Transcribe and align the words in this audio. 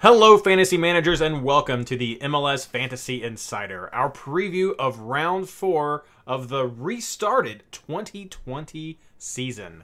Hello, 0.00 0.38
fantasy 0.38 0.76
managers, 0.76 1.20
and 1.20 1.42
welcome 1.42 1.84
to 1.84 1.96
the 1.96 2.20
MLS 2.22 2.64
Fantasy 2.64 3.24
Insider, 3.24 3.92
our 3.92 4.08
preview 4.08 4.76
of 4.78 5.00
round 5.00 5.48
four 5.48 6.04
of 6.24 6.48
the 6.48 6.68
restarted 6.68 7.64
2020 7.72 9.00
season. 9.18 9.82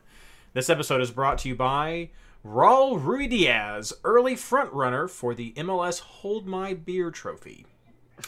This 0.52 0.70
episode 0.70 1.00
is 1.00 1.10
brought 1.10 1.38
to 1.38 1.48
you 1.48 1.56
by 1.56 2.10
Raul 2.46 3.02
Ruidiaz, 3.02 3.92
early 4.04 4.37
frontrunner 4.37 5.10
for 5.10 5.34
the 5.34 5.52
MLS 5.54 5.98
Hold 5.98 6.46
My 6.46 6.74
Beer 6.74 7.10
trophy. 7.10 7.66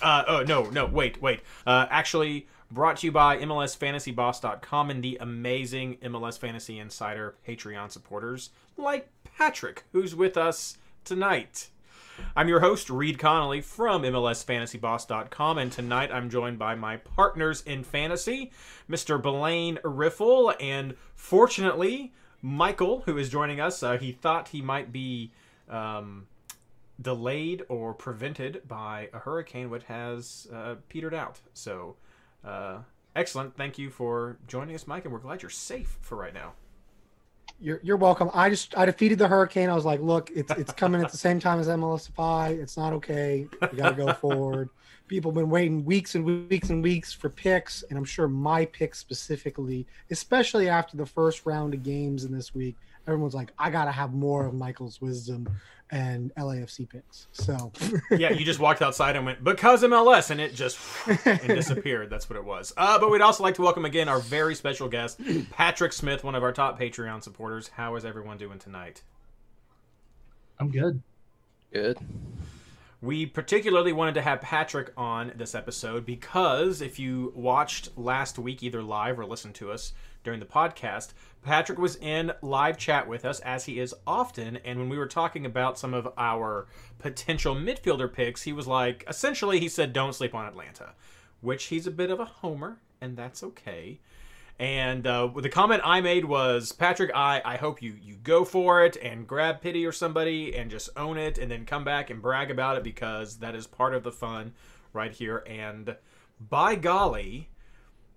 Uh, 0.03 0.25
oh, 0.27 0.43
no, 0.43 0.65
no, 0.65 0.87
wait, 0.87 1.23
wait. 1.23 1.43
Uh, 1.65 1.87
actually, 1.89 2.49
brought 2.69 2.97
to 2.97 3.07
you 3.07 3.13
by 3.13 3.37
MLSFantasyBoss.com 3.37 4.91
and 4.91 5.05
the 5.05 5.19
amazing 5.21 5.99
MLS 5.99 6.37
Fantasy 6.37 6.81
Insider 6.81 7.37
Patreon 7.47 7.93
supporters 7.93 8.51
like 8.77 9.09
Patrick, 9.23 9.85
who's 9.93 10.17
with 10.17 10.37
us 10.37 10.79
tonight. 11.05 11.69
I'm 12.37 12.49
your 12.49 12.61
host, 12.61 12.91
Reed 12.91 13.19
Connolly 13.19 13.61
from 13.61 14.03
MLSFantasyBoss.com, 14.03 15.59
and 15.59 15.73
tonight 15.73 16.11
I'm 16.13 16.31
joined 16.31 16.59
by 16.59 16.75
my 16.75 16.99
partners 16.99 17.63
in 17.63 17.85
fantasy, 17.85 18.53
Mr. 18.89 19.21
Blaine 19.21 19.79
Riffle, 19.85 20.55
and 20.61 20.95
fortunately, 21.15 22.13
Michael, 22.43 23.03
who 23.07 23.19
is 23.19 23.29
joining 23.29 23.61
us. 23.61 23.83
Uh, 23.83 23.99
he 23.99 24.13
thought 24.13 24.49
he 24.49 24.63
might 24.63 24.93
be 24.93 25.33
um, 25.69 26.27
delayed 27.01 27.63
or 27.69 27.95
prevented 27.95 28.67
by 28.69 29.09
a 29.13 29.19
hurricane, 29.19 29.71
which 29.71 29.85
has 29.85 30.47
uh, 30.53 30.77
petered 30.89 31.15
out. 31.15 31.41
So, 31.55 31.97
uh, 32.45 32.79
excellent. 33.15 33.57
Thank 33.57 33.79
you 33.79 33.91
for 33.91 34.39
joining 34.47 34.75
us, 34.75 34.87
Mike, 34.87 35.05
and 35.05 35.13
we're 35.13 35.21
glad 35.21 35.43
you're 35.43 35.51
safe 35.51 35.99
for 36.01 36.17
right 36.17 36.35
now. 36.35 36.53
You're, 37.59 37.81
you're 37.83 37.97
welcome. 37.97 38.31
I 38.35 38.51
just 38.51 38.77
I 38.77 38.85
defeated 38.85 39.19
the 39.19 39.29
hurricane. 39.29 39.71
I 39.71 39.75
was 39.75 39.85
like, 39.85 40.01
look, 40.01 40.31
it's 40.35 40.53
it's 40.53 40.73
coming 40.73 41.03
at 41.03 41.11
the 41.11 41.17
same 41.17 41.41
time 41.41 41.59
as 41.59 41.69
MLSFI. 41.69 42.51
It's 42.51 42.77
not 42.77 42.93
okay. 42.95 43.49
We 43.61 43.79
got 43.79 43.97
to 43.97 44.05
go 44.05 44.13
forward. 44.21 44.69
People 45.09 45.31
have 45.31 45.37
been 45.37 45.49
waiting 45.49 45.85
weeks 45.85 46.17
and 46.17 46.25
weeks 46.25 46.69
and 46.69 46.83
weeks 46.83 47.13
for 47.13 47.31
picks, 47.31 47.83
and 47.85 47.99
I'm 47.99 48.05
sure 48.05 48.29
my 48.29 48.65
pick 48.67 48.95
specifically, 48.95 49.87
especially 50.11 50.69
after 50.69 50.97
the 50.97 51.07
first 51.07 51.47
round 51.47 51.75
of 51.75 51.83
games 51.83 52.25
in 52.25 52.33
this 52.33 52.55
week, 52.55 52.77
everyone's 53.07 53.35
like, 53.35 53.53
I 53.59 53.71
got 53.71 53.85
to 53.85 53.93
have 53.93 54.13
more 54.13 54.45
of 54.47 54.55
Michael's 54.55 55.01
wisdom 55.01 55.49
and 55.91 56.35
LAFC 56.35 56.89
picks. 56.89 57.27
So 57.33 57.73
yeah, 58.11 58.33
you 58.33 58.45
just 58.45 58.59
walked 58.61 58.83
outside 58.83 59.17
and 59.17 59.25
went 59.25 59.43
because 59.45 59.83
MLS, 59.83 60.31
and 60.31 60.41
it 60.41 60.55
just 60.55 60.79
and 61.27 61.49
disappeared. 61.49 62.11
That's 62.11 62.29
what 62.29 62.37
it 62.37 62.45
was. 62.45 62.73
Uh, 62.77 62.99
but 62.99 63.11
we'd 63.11 63.21
also 63.21 63.43
like 63.43 63.55
to 63.57 63.63
welcome 63.63 63.85
again 63.85 64.09
our 64.09 64.21
very 64.21 64.55
special 64.55 64.89
guest, 64.89 65.21
Patrick 65.51 65.93
Smith, 65.93 66.25
one 66.25 66.35
of 66.35 66.43
our 66.43 66.53
top 66.53 66.79
Patreon 66.79 67.23
supporters. 67.23 67.69
How 67.69 67.97
is 67.97 68.05
everyone 68.05 68.39
doing 68.39 68.59
tonight? 68.59 69.03
I'm 70.59 70.71
good. 70.71 71.03
Good. 71.73 71.99
We 73.03 73.27
particularly 73.27 73.93
wanted 73.93 74.15
to 74.15 74.23
have 74.23 74.41
Patrick 74.41 74.91
on 74.97 75.33
this 75.37 75.55
episode 75.55 76.07
because 76.07 76.81
if 76.81 76.99
you 76.99 77.33
watched 77.37 77.97
last 77.97 78.39
week, 78.39 78.63
either 78.63 78.83
live 78.83 79.19
or 79.19 79.27
listened 79.27 79.55
to 79.57 79.71
us 79.71 79.93
during 80.27 80.41
the 80.41 80.47
podcast, 80.47 81.15
Patrick 81.43 81.79
was 81.79 81.97
in 81.97 82.33
live 82.43 82.77
chat 82.77 83.07
with 83.09 83.25
us, 83.25 83.41
as 83.41 83.65
he 83.65 83.79
is 83.79 83.95
often. 84.07 84.57
And 84.65 84.79
when 84.79 84.89
we 84.89 84.99
were 84.99 85.07
talking 85.07 85.47
about 85.47 85.79
some 85.79 85.95
of 85.95 86.13
our 86.19 86.67
potential 86.99 87.55
midfielder 87.55 88.13
picks, 88.13 88.43
he 88.43 88.53
was 88.53 88.67
like, 88.67 89.05
essentially, 89.09 89.61
he 89.61 89.69
said, 89.69 89.93
don't 89.93 90.15
sleep 90.15 90.35
on 90.35 90.45
Atlanta, 90.45 90.95
which 91.41 91.67
he's 91.67 91.87
a 91.87 91.93
bit 91.93 92.11
of 92.11 92.19
a 92.19 92.25
homer, 92.25 92.81
and 93.01 93.17
that's 93.17 93.45
okay. 93.45 94.01
And 94.59 95.07
uh, 95.07 95.29
the 95.29 95.49
comment 95.49 95.83
I 95.85 96.01
made 96.01 96.25
was, 96.25 96.73
Patrick, 96.73 97.13
I, 97.15 97.41
I 97.45 97.57
hope 97.57 97.81
you, 97.81 97.95
you 98.03 98.17
go 98.17 98.45
for 98.45 98.85
it 98.85 98.97
and 98.97 99.29
grab 99.29 99.61
Pity 99.61 99.87
or 99.87 99.93
somebody 99.93 100.57
and 100.57 100.71
just 100.71 100.89
own 100.97 101.19
it 101.19 101.39
and 101.39 101.51
then 101.51 101.67
come 101.67 101.85
back 101.85 102.11
and 102.11 102.21
brag 102.21 102.51
about 102.51 102.77
it 102.77 102.83
because 102.83 103.39
that 103.39 103.55
is 103.55 103.67
part 103.67 103.95
of 103.95 104.03
the 104.03 104.13
fun 104.13 104.55
right 104.93 105.13
here. 105.13 105.45
And 105.47 105.95
by 106.41 106.75
golly, 106.75 107.51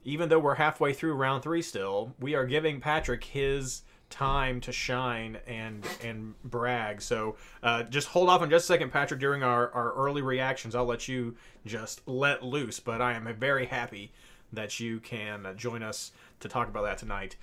even 0.03 0.29
though 0.29 0.39
we're 0.39 0.55
halfway 0.55 0.93
through 0.93 1.13
round 1.13 1.43
three 1.43 1.61
still, 1.61 2.13
we 2.19 2.35
are 2.35 2.45
giving 2.45 2.79
Patrick 2.79 3.23
his 3.23 3.83
time 4.09 4.59
to 4.61 4.71
shine 4.71 5.37
and 5.45 5.85
and 6.03 6.33
brag. 6.43 7.01
So 7.01 7.35
uh, 7.61 7.83
just 7.83 8.07
hold 8.07 8.29
off 8.29 8.41
on 8.41 8.49
just 8.49 8.65
a 8.65 8.67
second, 8.67 8.91
Patrick. 8.91 9.19
During 9.19 9.43
our, 9.43 9.71
our 9.71 9.93
early 9.93 10.21
reactions, 10.21 10.75
I'll 10.75 10.85
let 10.85 11.07
you 11.07 11.35
just 11.65 12.07
let 12.07 12.43
loose. 12.43 12.79
But 12.79 13.01
I 13.01 13.13
am 13.13 13.33
very 13.37 13.67
happy 13.67 14.11
that 14.51 14.79
you 14.79 14.99
can 14.99 15.53
join 15.55 15.83
us 15.83 16.11
to 16.39 16.47
talk 16.47 16.67
about 16.67 16.83
that 16.83 16.97
tonight. 16.97 17.35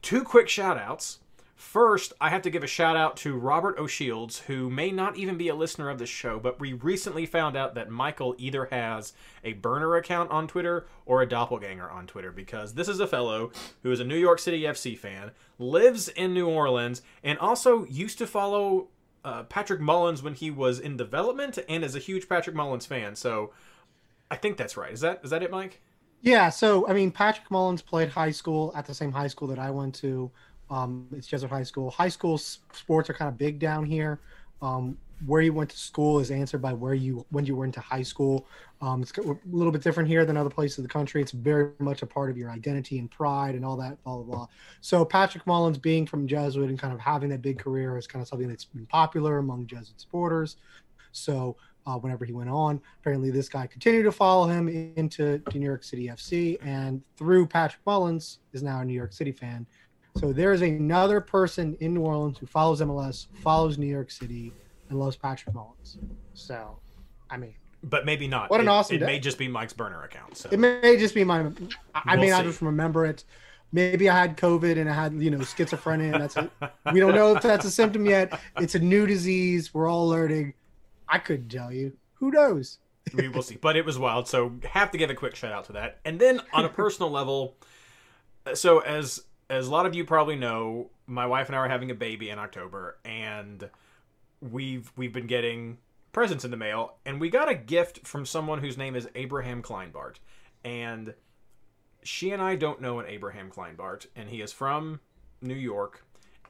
Two 0.00 0.22
quick 0.22 0.48
shout 0.48 0.78
outs. 0.78 1.18
First, 1.58 2.12
I 2.20 2.30
have 2.30 2.42
to 2.42 2.50
give 2.50 2.62
a 2.62 2.68
shout 2.68 2.96
out 2.96 3.16
to 3.18 3.36
Robert 3.36 3.80
O'Shields, 3.80 4.42
who 4.42 4.70
may 4.70 4.92
not 4.92 5.16
even 5.16 5.36
be 5.36 5.48
a 5.48 5.56
listener 5.56 5.90
of 5.90 5.98
the 5.98 6.06
show, 6.06 6.38
but 6.38 6.60
we 6.60 6.72
recently 6.72 7.26
found 7.26 7.56
out 7.56 7.74
that 7.74 7.90
Michael 7.90 8.36
either 8.38 8.66
has 8.66 9.12
a 9.42 9.54
burner 9.54 9.96
account 9.96 10.30
on 10.30 10.46
Twitter 10.46 10.86
or 11.04 11.20
a 11.20 11.28
doppelganger 11.28 11.90
on 11.90 12.06
Twitter 12.06 12.30
because 12.30 12.74
this 12.74 12.86
is 12.88 13.00
a 13.00 13.08
fellow 13.08 13.50
who 13.82 13.90
is 13.90 13.98
a 13.98 14.04
New 14.04 14.16
York 14.16 14.38
City 14.38 14.62
FC 14.62 14.96
fan, 14.96 15.32
lives 15.58 16.08
in 16.08 16.32
New 16.32 16.48
Orleans, 16.48 17.02
and 17.24 17.36
also 17.40 17.84
used 17.86 18.18
to 18.18 18.26
follow 18.28 18.86
uh, 19.24 19.42
Patrick 19.42 19.80
Mullins 19.80 20.22
when 20.22 20.34
he 20.34 20.52
was 20.52 20.78
in 20.78 20.96
development 20.96 21.58
and 21.68 21.82
is 21.82 21.96
a 21.96 21.98
huge 21.98 22.28
Patrick 22.28 22.54
Mullins 22.54 22.86
fan. 22.86 23.16
So 23.16 23.52
I 24.30 24.36
think 24.36 24.58
that's 24.58 24.76
right. 24.76 24.92
Is 24.92 25.00
that 25.00 25.22
is 25.24 25.30
that 25.30 25.42
it, 25.42 25.50
Mike? 25.50 25.80
Yeah, 26.20 26.50
so 26.50 26.88
I 26.88 26.92
mean, 26.92 27.10
Patrick 27.10 27.50
Mullins 27.50 27.82
played 27.82 28.10
high 28.10 28.30
school 28.30 28.72
at 28.76 28.86
the 28.86 28.94
same 28.94 29.10
high 29.10 29.26
school 29.26 29.48
that 29.48 29.58
I 29.58 29.70
went 29.70 29.96
to. 29.96 30.30
Um, 30.70 31.06
it's 31.12 31.26
Jesuit 31.26 31.50
High 31.50 31.62
School. 31.62 31.90
High 31.90 32.08
school 32.08 32.34
s- 32.34 32.58
sports 32.72 33.08
are 33.10 33.14
kind 33.14 33.28
of 33.28 33.38
big 33.38 33.58
down 33.58 33.84
here. 33.84 34.20
Um, 34.60 34.98
where 35.26 35.42
you 35.42 35.52
went 35.52 35.70
to 35.70 35.76
school 35.76 36.20
is 36.20 36.30
answered 36.30 36.62
by 36.62 36.72
where 36.72 36.94
you 36.94 37.26
when 37.30 37.44
you 37.44 37.56
went 37.56 37.74
to 37.74 37.80
high 37.80 38.02
school. 38.02 38.46
Um, 38.80 39.02
it's 39.02 39.12
a 39.18 39.36
little 39.50 39.72
bit 39.72 39.82
different 39.82 40.08
here 40.08 40.24
than 40.24 40.36
other 40.36 40.50
places 40.50 40.78
of 40.78 40.84
the 40.84 40.88
country. 40.88 41.20
It's 41.20 41.32
very 41.32 41.72
much 41.80 42.02
a 42.02 42.06
part 42.06 42.30
of 42.30 42.36
your 42.36 42.50
identity 42.50 42.98
and 42.98 43.10
pride 43.10 43.56
and 43.56 43.64
all 43.64 43.76
that, 43.78 44.02
blah 44.04 44.16
blah 44.16 44.36
blah. 44.36 44.46
So 44.80 45.04
Patrick 45.04 45.46
Mullins 45.46 45.78
being 45.78 46.06
from 46.06 46.28
Jesuit 46.28 46.70
and 46.70 46.78
kind 46.78 46.94
of 46.94 47.00
having 47.00 47.30
that 47.30 47.42
big 47.42 47.58
career 47.58 47.96
is 47.96 48.06
kind 48.06 48.22
of 48.22 48.28
something 48.28 48.48
that's 48.48 48.64
been 48.64 48.86
popular 48.86 49.38
among 49.38 49.66
Jesuit 49.66 50.00
supporters. 50.00 50.56
So 51.10 51.56
uh, 51.88 51.96
whenever 51.96 52.24
he 52.24 52.32
went 52.32 52.50
on. 52.50 52.80
Apparently, 53.00 53.30
this 53.30 53.48
guy 53.48 53.66
continued 53.66 54.02
to 54.04 54.12
follow 54.12 54.46
him 54.46 54.68
into 54.68 55.42
New 55.54 55.64
York 55.64 55.82
City 55.82 56.08
FC, 56.08 56.58
and 56.62 57.02
through 57.16 57.46
Patrick 57.46 57.80
Mullins 57.86 58.40
is 58.52 58.62
now 58.62 58.80
a 58.80 58.84
New 58.84 58.92
York 58.92 59.12
City 59.12 59.32
fan. 59.32 59.66
So 60.18 60.32
there 60.32 60.52
is 60.52 60.62
another 60.62 61.20
person 61.20 61.76
in 61.80 61.94
New 61.94 62.00
Orleans 62.00 62.38
who 62.38 62.46
follows 62.46 62.80
MLS, 62.80 63.26
follows 63.42 63.78
New 63.78 63.86
York 63.86 64.10
City, 64.10 64.52
and 64.88 64.98
loves 64.98 65.16
Patrick 65.16 65.54
Mullins. 65.54 65.98
So, 66.34 66.78
I 67.30 67.36
mean, 67.36 67.54
But 67.84 68.04
maybe 68.04 68.26
not. 68.26 68.50
What 68.50 68.60
an 68.60 68.66
It- 68.66 68.70
awesome 68.70 68.96
It 68.96 69.00
day. 69.00 69.06
may 69.06 69.20
just 69.20 69.38
be 69.38 69.46
Mike's 69.46 69.72
burner 69.72 70.02
account. 70.02 70.36
So 70.36 70.48
it 70.50 70.58
may 70.58 70.96
just 70.98 71.14
be 71.14 71.22
my. 71.22 71.40
I 71.40 71.44
I 71.44 72.16
We'll 72.16 72.24
may 72.24 72.30
not 72.30 72.40
see. 72.42 72.48
just 72.50 72.60
remember 72.62 73.06
it. 73.06 73.22
Maybe 73.70 74.08
I 74.08 74.18
had 74.18 74.36
COVID 74.36 74.78
and 74.80 74.90
I 74.90 74.94
had 74.94 75.12
you 75.12 75.30
know 75.30 75.38
schizophrenia. 75.38 76.12
And 76.14 76.22
that's 76.22 76.36
it. 76.36 76.50
We 76.92 76.98
don't 76.98 77.14
know 77.14 77.36
if 77.36 77.42
that's 77.42 77.64
a 77.64 77.70
symptom 77.70 78.04
yet. 78.04 78.38
It's 78.56 78.74
a 78.74 78.80
new 78.80 79.06
disease. 79.06 79.72
We're 79.72 79.88
all 79.88 80.08
learning. 80.08 80.54
I 81.08 81.18
couldn't 81.18 81.50
tell 81.50 81.72
you. 81.72 81.92
Who 82.14 82.32
knows? 82.32 82.78
we 83.14 83.28
will 83.28 83.42
see. 83.42 83.56
But 83.56 83.76
it 83.76 83.84
was 83.86 83.96
wild, 83.98 84.26
so 84.26 84.52
have 84.64 84.90
to 84.90 84.98
give 84.98 85.08
a 85.10 85.14
quick 85.14 85.36
shout 85.36 85.52
out 85.52 85.64
to 85.66 85.72
that. 85.74 86.00
And 86.04 86.18
then 86.18 86.40
on 86.52 86.64
a 86.64 86.68
personal 86.68 87.10
level, 87.12 87.56
so 88.54 88.80
as 88.80 89.22
as 89.50 89.66
a 89.66 89.70
lot 89.70 89.86
of 89.86 89.94
you 89.94 90.04
probably 90.04 90.36
know, 90.36 90.90
my 91.06 91.26
wife 91.26 91.48
and 91.48 91.56
I 91.56 91.60
are 91.60 91.68
having 91.68 91.90
a 91.90 91.94
baby 91.94 92.30
in 92.30 92.38
October, 92.38 92.98
and 93.04 93.68
we've 94.40 94.92
we've 94.96 95.12
been 95.12 95.26
getting 95.26 95.78
presents 96.12 96.44
in 96.44 96.50
the 96.50 96.56
mail, 96.56 96.96
and 97.06 97.20
we 97.20 97.30
got 97.30 97.48
a 97.48 97.54
gift 97.54 98.06
from 98.06 98.26
someone 98.26 98.60
whose 98.60 98.76
name 98.76 98.94
is 98.94 99.08
Abraham 99.14 99.62
Kleinbart, 99.62 100.16
and 100.64 101.14
she 102.02 102.30
and 102.30 102.42
I 102.42 102.56
don't 102.56 102.80
know 102.80 103.00
an 103.00 103.06
Abraham 103.06 103.50
Kleinbart, 103.50 104.06
and 104.16 104.28
he 104.28 104.40
is 104.40 104.52
from 104.52 105.00
New 105.40 105.54
York, 105.54 106.04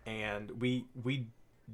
and 0.06 0.60
we 0.60 0.86
we 1.02 1.26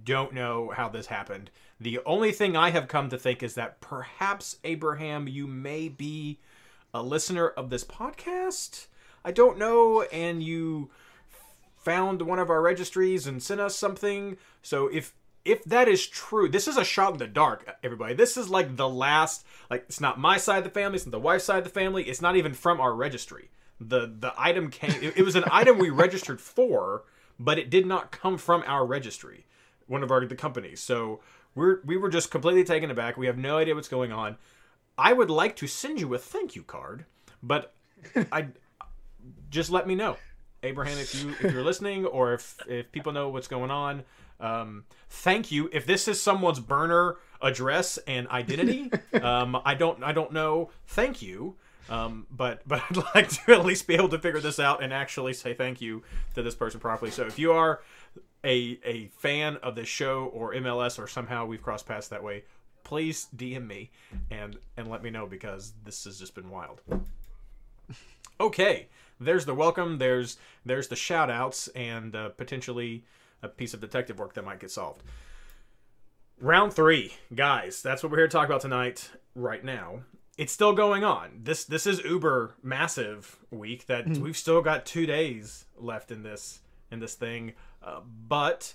don't 0.05 0.35
know 0.35 0.73
how 0.75 0.89
this 0.89 1.07
happened. 1.07 1.51
The 1.81 2.01
only 2.05 2.33
thing 2.33 2.57
I 2.57 2.71
have 2.71 2.89
come 2.89 3.09
to 3.11 3.19
think 3.19 3.43
is 3.43 3.55
that 3.55 3.81
perhaps 3.81 4.59
Abraham, 4.65 5.29
you 5.29 5.47
may 5.47 5.89
be 5.89 6.41
a 6.93 7.03
listener 7.03 7.49
of 7.49 7.71
this 7.71 7.85
podcast. 7.85 8.87
I 9.25 9.31
don't 9.31 9.59
know, 9.59 10.03
and 10.03 10.43
you 10.43 10.91
found 11.85 12.23
one 12.23 12.39
of 12.39 12.51
our 12.51 12.63
registries 12.63 13.27
and 13.27 13.43
sent 13.43 13.61
us 13.61 13.77
something. 13.77 14.37
So 14.63 14.89
if 14.89 15.15
if 15.45 15.63
that 15.65 15.89
is 15.89 16.07
true, 16.07 16.49
this 16.49 16.67
is 16.67 16.79
a 16.79 16.85
shot 16.85 17.13
in 17.13 17.19
the 17.19 17.27
dark, 17.27 17.77
everybody. 17.83 18.15
This 18.15 18.37
is 18.37 18.49
like 18.49 18.77
the 18.77 18.89
last, 18.89 19.45
like 19.71 19.85
it's 19.89 20.01
not 20.01 20.19
my 20.19 20.39
side 20.39 20.59
of 20.59 20.65
the 20.65 20.71
family, 20.71 20.97
it's 20.97 21.05
not 21.05 21.13
the 21.13 21.21
wife's 21.21 21.45
side 21.45 21.59
of 21.59 21.65
the 21.65 21.71
family, 21.71 22.05
it's 22.05 22.23
not 22.23 22.37
even 22.37 22.55
from 22.55 22.81
our 22.81 22.95
registry. 22.95 23.51
The 23.79 24.13
the 24.19 24.33
item 24.39 24.71
came, 24.71 25.03
it, 25.03 25.19
it 25.19 25.23
was 25.23 25.37
an 25.37 25.45
item 25.51 25.79
we 25.79 25.91
registered 25.91 26.41
for, 26.41 27.05
but 27.39 27.59
it 27.59 27.69
did 27.69 27.87
not 27.87 28.11
come 28.11 28.39
from 28.39 28.65
our 28.67 28.87
registry, 28.87 29.45
one 29.87 30.03
of 30.03 30.11
our 30.11 30.25
the 30.25 30.35
companies. 30.35 30.81
So 30.81 31.21
we're 31.55 31.81
we 31.85 31.97
were 31.97 32.09
just 32.09 32.31
completely 32.31 32.65
taken 32.65 32.91
aback. 32.91 33.17
We 33.17 33.27
have 33.27 33.39
no 33.39 33.59
idea 33.59 33.75
what's 33.75 33.89
going 33.89 34.13
on. 34.13 34.37
I 34.97 35.13
would 35.13 35.31
like 35.31 35.57
to 35.57 35.67
send 35.67 36.01
you 36.01 36.15
a 36.15 36.19
thank 36.19 36.57
you 36.57 36.63
card, 36.63 37.05
but 37.43 37.75
I 38.33 38.49
just 39.51 39.71
let 39.71 39.87
me 39.87 39.95
know, 39.95 40.17
Abraham, 40.65 40.99
if 40.99 41.15
you 41.15 41.31
if 41.41 41.53
you're 41.53 41.63
listening 41.63 42.07
or 42.07 42.35
if 42.35 42.57
if 42.67 42.91
people 42.93 43.13
know 43.13 43.29
what's 43.29 43.49
going 43.49 43.71
on. 43.71 44.03
Um, 44.41 44.85
thank 45.09 45.53
you. 45.53 45.71
If 45.73 45.87
this 45.87 46.09
is 46.09 46.21
someone's 46.21 46.59
burner 46.61 47.17
address 47.41 47.99
and 48.07 48.27
identity, 48.29 48.91
um, 49.23 49.61
I 49.65 49.75
don't 49.75 50.03
I 50.03 50.13
don't 50.13 50.33
know. 50.33 50.71
Thank 50.87 51.23
you. 51.23 51.57
Um, 51.89 52.27
but 52.31 52.63
but 52.67 52.83
I'd 52.91 52.97
like 53.15 53.29
to 53.29 53.53
at 53.53 53.65
least 53.65 53.87
be 53.87 53.95
able 53.95 54.09
to 54.09 54.19
figure 54.19 54.41
this 54.41 54.59
out 54.59 54.83
and 54.83 54.93
actually 54.93 55.35
say 55.35 55.55
thank 55.55 55.81
you 55.81 56.03
to 56.35 56.43
this 56.43 56.55
person 56.55 56.81
properly. 56.81 57.11
So 57.11 57.25
if 57.27 57.39
you 57.39 57.53
are 57.53 57.81
a 58.43 58.79
a 58.85 59.07
fan 59.19 59.57
of 59.63 59.75
this 59.75 59.89
show 59.89 60.25
or 60.33 60.55
MLS 60.55 60.99
or 60.99 61.07
somehow 61.07 61.47
we've 61.47 61.63
crossed 61.63 61.87
paths 61.87 62.09
that 62.09 62.23
way, 62.23 62.45
please 62.83 63.29
DM 63.37 63.67
me 63.67 63.91
and 64.31 64.57
and 64.77 64.89
let 64.91 65.03
me 65.03 65.11
know 65.11 65.27
because 65.27 65.75
this 65.85 66.05
has 66.05 66.19
just 66.19 66.35
been 66.35 66.51
wild. 66.51 66.81
Okay, 68.41 68.89
there's 69.25 69.45
the 69.45 69.55
welcome. 69.55 69.99
There's 69.99 70.37
there's 70.65 70.89
the 70.89 70.97
shout 70.97 71.31
outs 71.31 71.69
and 71.69 72.15
uh, 72.15 72.31
potentially 72.31 73.05
a 73.43 73.49
piece 73.49 73.75
of 73.75 73.81
detective 73.81 74.19
work 74.19 74.35
that 74.35 74.45
might 74.45 74.61
get 74.61 74.71
solved. 74.71 75.03
Round 76.41 76.73
three, 76.73 77.15
guys. 77.35 77.83
That's 77.83 78.03
what 78.03 78.11
we're 78.11 78.19
here 78.19 78.29
to 78.29 78.33
talk 78.33 78.47
about 78.47 78.61
tonight. 78.61 79.11
Right 79.35 79.65
now, 79.65 80.01
it's 80.37 80.53
still 80.53 80.73
going 80.73 81.05
on. 81.05 81.41
This 81.43 81.65
this 81.65 81.87
is 81.87 82.03
uber 82.05 82.55
massive 82.63 83.39
week 83.51 83.87
that 83.87 84.07
we've 84.19 84.37
still 84.37 84.61
got 84.63 84.87
two 84.87 85.07
days 85.07 85.67
left 85.79 86.11
in 86.11 86.23
this 86.23 86.61
in 86.91 87.01
this 87.01 87.15
thing, 87.15 87.53
uh, 87.83 88.01
but 88.29 88.75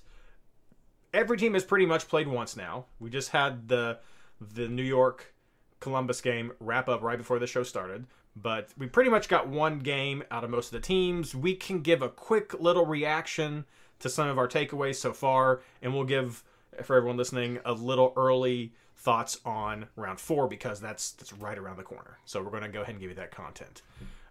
every 1.14 1.38
team 1.38 1.54
has 1.54 1.64
pretty 1.64 1.86
much 1.86 2.08
played 2.08 2.28
once 2.28 2.56
now. 2.56 2.86
We 3.00 3.10
just 3.10 3.32
had 3.32 3.68
the 3.68 4.00
the 4.40 4.68
New 4.68 4.84
York 4.84 5.34
Columbus 5.80 6.22
game 6.22 6.52
wrap 6.60 6.88
up 6.88 7.02
right 7.02 7.18
before 7.18 7.40
the 7.40 7.48
show 7.48 7.64
started. 7.64 8.06
But 8.42 8.70
we 8.78 8.88
pretty 8.88 9.10
much 9.10 9.28
got 9.28 9.48
one 9.48 9.80
game 9.80 10.24
out 10.32 10.44
of 10.44 10.50
most 10.50 10.68
of 10.68 10.72
the 10.74 10.86
teams. 10.86 11.36
We 11.36 11.56
can 11.56 11.82
give 11.82 12.02
a 12.02 12.10
quick 12.10 12.60
little 12.60 12.86
reaction 12.86 13.66
to 14.00 14.10
some 14.10 14.28
of 14.28 14.38
our 14.38 14.48
takeaways 14.48 14.96
so 14.96 15.14
far, 15.14 15.62
and 15.82 15.94
we'll 15.94 16.06
give 16.06 16.44
for 16.84 16.96
everyone 16.96 17.18
listening 17.18 17.60
a 17.66 17.74
little 17.74 18.14
early 18.16 18.74
thoughts 18.96 19.40
on 19.46 19.88
round 19.96 20.20
four 20.20 20.48
because 20.48 20.80
that's 20.80 21.12
that's 21.12 21.34
right 21.34 21.58
around 21.58 21.78
the 21.78 21.84
corner. 21.84 22.20
So 22.26 22.42
we're 22.42 22.52
going 22.52 22.64
to 22.64 22.70
go 22.70 22.82
ahead 22.82 22.96
and 22.96 23.00
give 23.02 23.10
you 23.10 23.16
that 23.16 23.32
content. 23.32 23.82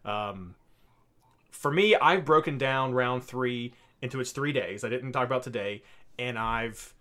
Um, 0.05 0.55
for 1.51 1.71
me, 1.71 1.95
I've 1.97 2.25
broken 2.25 2.57
down 2.59 2.93
round 2.93 3.25
three 3.25 3.75
into 4.01 4.21
its 4.21 4.31
three 4.31 4.53
days. 4.53 4.85
I 4.85 4.89
didn't 4.89 5.13
talk 5.13 5.27
about 5.27 5.43
today, 5.43 5.83
and 6.19 6.39
I've 6.39 6.95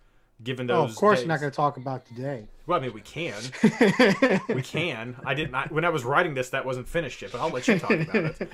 given 0.43 0.69
Oh, 0.69 0.83
of 0.83 0.95
course, 0.95 1.19
days. 1.19 1.27
not 1.27 1.39
going 1.39 1.51
to 1.51 1.55
talk 1.55 1.77
about 1.77 2.05
today. 2.05 2.47
Well, 2.65 2.79
I 2.79 2.81
mean, 2.81 2.93
we 2.93 3.01
can. 3.01 3.33
we 4.49 4.61
can. 4.61 5.15
I 5.25 5.33
didn't. 5.33 5.55
I, 5.55 5.67
when 5.67 5.85
I 5.85 5.89
was 5.89 6.03
writing 6.03 6.33
this, 6.33 6.49
that 6.49 6.65
wasn't 6.65 6.87
finished 6.87 7.21
yet, 7.21 7.31
but 7.31 7.39
I'll 7.41 7.49
let 7.49 7.67
you 7.67 7.79
talk 7.79 7.91
about 7.91 8.15
it. 8.15 8.49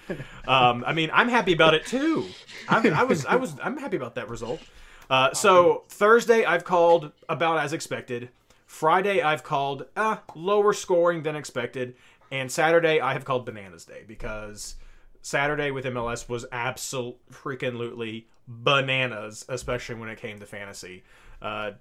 Um, 0.48 0.84
I 0.86 0.94
mean, 0.94 1.10
I'm 1.12 1.30
happy 1.30 1.54
about 1.54 1.74
it 1.74 1.86
too. 1.86 2.26
I'm, 2.70 2.94
I 2.94 3.04
was. 3.04 3.26
I 3.26 3.36
was. 3.36 3.56
I'm 3.64 3.78
happy 3.78 3.98
about 3.98 4.16
that 4.16 4.30
result. 4.30 4.62
Uh, 5.10 5.34
so 5.34 5.84
Thursday, 5.90 6.46
I've 6.46 6.64
called 6.64 7.12
about 7.28 7.58
as 7.60 7.74
expected. 7.74 8.30
Friday, 8.66 9.22
I've 9.22 9.44
called 9.44 9.86
uh, 9.96 10.18
lower 10.36 10.74
scoring 10.74 11.24
than 11.24 11.36
expected, 11.36 11.96
and 12.32 12.52
Saturday, 12.52 13.00
I 13.02 13.14
have 13.14 13.26
called 13.26 13.46
bananas 13.46 13.86
day 13.86 14.04
because 14.08 14.76
Saturday 15.22 15.72
with 15.72 15.86
MLS 15.86 16.28
was 16.30 16.46
absolutely 16.52 17.18
freaking 17.32 18.24
bananas, 18.48 19.46
especially 19.50 19.96
when 19.96 20.10
it 20.10 20.18
came 20.20 20.40
to 20.40 20.46
fantasy. 20.46 21.04
Uh, 21.44 21.72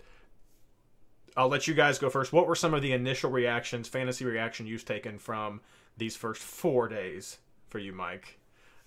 I'll 1.36 1.48
let 1.48 1.66
you 1.66 1.72
guys 1.72 1.98
go 1.98 2.10
first. 2.10 2.32
What 2.32 2.46
were 2.46 2.54
some 2.54 2.74
of 2.74 2.82
the 2.82 2.92
initial 2.92 3.30
reactions, 3.30 3.88
fantasy 3.88 4.24
reaction 4.24 4.66
you've 4.66 4.84
taken 4.84 5.18
from 5.18 5.62
these 5.96 6.16
first 6.16 6.42
four 6.42 6.88
days 6.88 7.38
for 7.68 7.78
you, 7.78 7.92
Mike? 7.92 8.38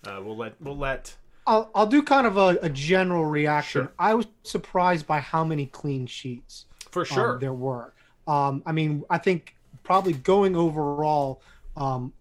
Uh, 0.06 0.20
we'll 0.24 0.38
let 0.38 0.62
we'll 0.62 0.78
let 0.78 1.16
I'll, 1.48 1.70
I'll 1.74 1.88
do 1.88 2.02
kind 2.04 2.28
of 2.28 2.38
a, 2.38 2.58
a 2.62 2.70
general 2.70 3.26
reaction. 3.26 3.84
Sure. 3.84 3.94
I 3.98 4.14
was 4.14 4.28
surprised 4.44 5.08
by 5.08 5.20
how 5.20 5.44
many 5.44 5.68
clean 5.68 6.06
sheets 6.06 6.66
for 6.92 7.02
um, 7.02 7.06
sure. 7.06 7.40
there 7.40 7.54
were. 7.54 7.94
Um, 8.28 8.64
I 8.66 8.72
mean, 8.72 9.04
I 9.10 9.18
think 9.18 9.56
probably 9.84 10.14
going 10.14 10.56
overall, 10.56 11.42
um, 11.78 12.14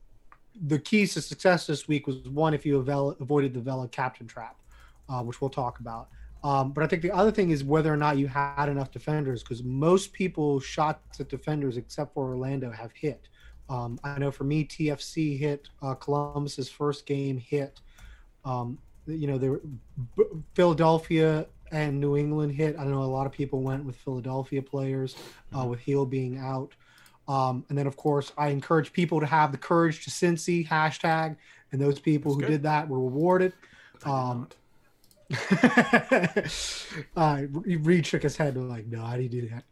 the 0.67 0.79
keys 0.79 1.15
to 1.15 1.23
success 1.23 1.67
this 1.67 1.89
week 1.89 2.07
was 2.07 2.17
one, 2.29 2.55
if 2.55 2.65
you 2.65 2.79
avoided 2.79 3.55
the 3.55 3.61
Vela 3.61 3.89
captain 3.89 4.27
trap, 4.27 4.57
uh, 5.09 5.23
which 5.23 5.41
we'll 5.41 5.51
talk 5.51 5.81
about. 5.81 6.09
Um, 6.45 6.73
but 6.73 6.85
I 6.85 6.87
think 6.87 7.01
the 7.01 7.11
other 7.11 7.33
thing 7.33 7.51
is 7.51 7.65
whether 7.65 7.93
or 7.93 7.97
not 7.97 8.19
you 8.19 8.29
had 8.29 8.69
enough 8.69 8.91
defenders, 8.91 9.43
because 9.43 9.65
most 9.65 10.13
people 10.13 10.61
shots 10.61 11.19
at 11.19 11.31
defenders, 11.31 11.79
except 11.79 12.13
for 12.13 12.29
Orlando, 12.29 12.71
have 12.71 12.93
hit. 12.93 13.29
Um, 13.71 13.99
I 14.05 14.19
know 14.19 14.31
for 14.31 14.45
me, 14.45 14.67
TFC 14.67 15.39
hit 15.39 15.71
uh, 15.81 15.95
Columbus's 15.95 16.69
first 16.69 17.07
game 17.07 17.39
hit. 17.39 17.81
Um, 18.45 18.79
you 19.07 19.27
know, 19.27 19.39
there 19.39 19.61
B- 20.19 20.25
Philadelphia 20.53 21.47
and 21.73 21.99
New 21.99 22.19
England 22.19 22.53
hit. 22.53 22.79
I 22.79 22.85
know 22.85 23.03
a 23.03 23.05
lot 23.05 23.25
of 23.25 23.33
people 23.33 23.63
went 23.63 23.83
with 23.87 23.97
Philadelphia 23.97 24.61
players, 24.61 25.17
uh, 25.59 25.65
with 25.65 25.83
Gil 25.87 26.05
being 26.05 26.37
out. 26.39 26.75
Um, 27.27 27.65
and 27.71 27.79
then, 27.79 27.87
of 27.87 27.97
course, 27.97 28.33
I 28.37 28.49
encourage 28.49 28.93
people 28.93 29.19
to 29.19 29.25
have 29.27 29.51
the 29.51 29.57
courage 29.57 30.05
to 30.05 30.11
Cincy 30.11 30.69
hashtag, 30.69 31.37
and 31.73 31.81
those 31.81 31.99
people 31.99 32.33
That's 32.33 32.43
who 32.43 32.47
good. 32.49 32.53
did 32.53 32.63
that 32.65 32.87
were 32.87 33.01
rewarded. 33.01 33.55
Um. 34.05 34.49
uh, 37.17 37.43
Reed 37.51 38.07
shook 38.07 38.23
his 38.23 38.37
head 38.37 38.57
and 38.57 38.69
like, 38.69 38.87
no, 38.87 39.05
he 39.07 39.29
didn't. 39.29 39.63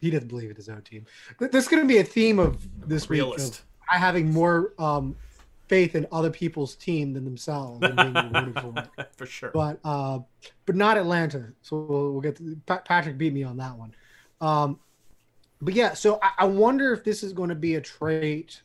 He 0.00 0.10
doesn't 0.10 0.28
believe 0.28 0.50
in 0.50 0.56
his 0.56 0.68
own 0.68 0.82
team. 0.82 1.06
Th- 1.38 1.50
There's 1.50 1.68
going 1.68 1.82
to 1.82 1.88
be 1.88 1.98
a 1.98 2.04
theme 2.04 2.38
of 2.38 2.66
this 2.88 3.08
week 3.08 3.20
realist. 3.20 3.60
of 3.60 3.64
I 3.92 3.98
having 3.98 4.32
more 4.32 4.72
um, 4.78 5.16
faith 5.68 5.94
in 5.94 6.06
other 6.10 6.30
people's 6.30 6.74
team 6.74 7.12
than 7.12 7.24
themselves 7.24 7.80
and 7.82 7.96
being 7.96 8.52
for 8.54 9.06
for 9.16 9.26
sure. 9.26 9.50
But 9.52 9.78
uh, 9.84 10.20
but 10.66 10.74
not 10.74 10.96
Atlanta. 10.96 11.52
So 11.62 11.78
we'll, 11.78 12.12
we'll 12.12 12.20
get 12.20 12.36
to, 12.36 12.58
Pa- 12.66 12.82
Patrick 12.84 13.18
beat 13.18 13.32
me 13.32 13.44
on 13.44 13.56
that 13.58 13.76
one. 13.76 13.94
Um, 14.40 14.80
but 15.60 15.74
yeah, 15.74 15.94
so 15.94 16.18
I, 16.22 16.30
I 16.40 16.44
wonder 16.46 16.92
if 16.92 17.04
this 17.04 17.22
is 17.22 17.32
going 17.32 17.48
to 17.50 17.54
be 17.54 17.74
a 17.76 17.80
trait 17.80 18.62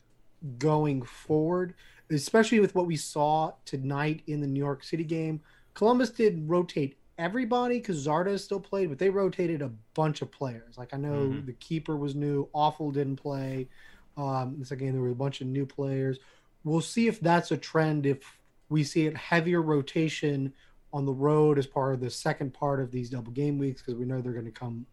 going 0.58 1.02
forward, 1.02 1.74
especially 2.10 2.60
with 2.60 2.74
what 2.74 2.86
we 2.86 2.96
saw 2.96 3.52
tonight 3.64 4.22
in 4.26 4.40
the 4.40 4.46
New 4.46 4.60
York 4.60 4.84
City 4.84 5.04
game. 5.04 5.40
Columbus 5.74 6.10
did 6.10 6.48
rotate 6.48 6.96
everybody 7.18 7.78
because 7.78 8.06
Zardes 8.06 8.40
still 8.40 8.60
played, 8.60 8.88
but 8.88 8.98
they 8.98 9.10
rotated 9.10 9.62
a 9.62 9.70
bunch 9.94 10.22
of 10.22 10.30
players. 10.30 10.78
Like 10.78 10.94
I 10.94 10.96
know 10.96 11.28
Mhm. 11.28 11.46
the 11.46 11.52
keeper 11.54 11.96
was 11.96 12.14
new, 12.14 12.48
Afful 12.54 12.92
didn't 12.92 13.16
play. 13.16 13.68
Um, 14.16 14.56
this 14.58 14.70
again, 14.70 14.92
there 14.92 15.02
were 15.02 15.10
a 15.10 15.14
bunch 15.14 15.40
of 15.40 15.46
new 15.48 15.66
players. 15.66 16.18
We'll 16.62 16.80
see 16.80 17.08
if 17.08 17.20
that's 17.20 17.50
a 17.50 17.56
trend. 17.56 18.06
If 18.06 18.38
we 18.68 18.84
see 18.84 19.06
it 19.06 19.16
heavier 19.16 19.60
rotation 19.60 20.52
on 20.92 21.04
the 21.04 21.12
road 21.12 21.58
as 21.58 21.66
part 21.66 21.94
of 21.94 22.00
the 22.00 22.10
second 22.10 22.54
part 22.54 22.80
of 22.80 22.90
these 22.90 23.10
double 23.10 23.32
game 23.32 23.58
weeks, 23.58 23.82
because 23.82 23.96
we 23.96 24.04
know 24.04 24.20
they're 24.20 24.32
going 24.32 24.44
to 24.44 24.50
come 24.52 24.86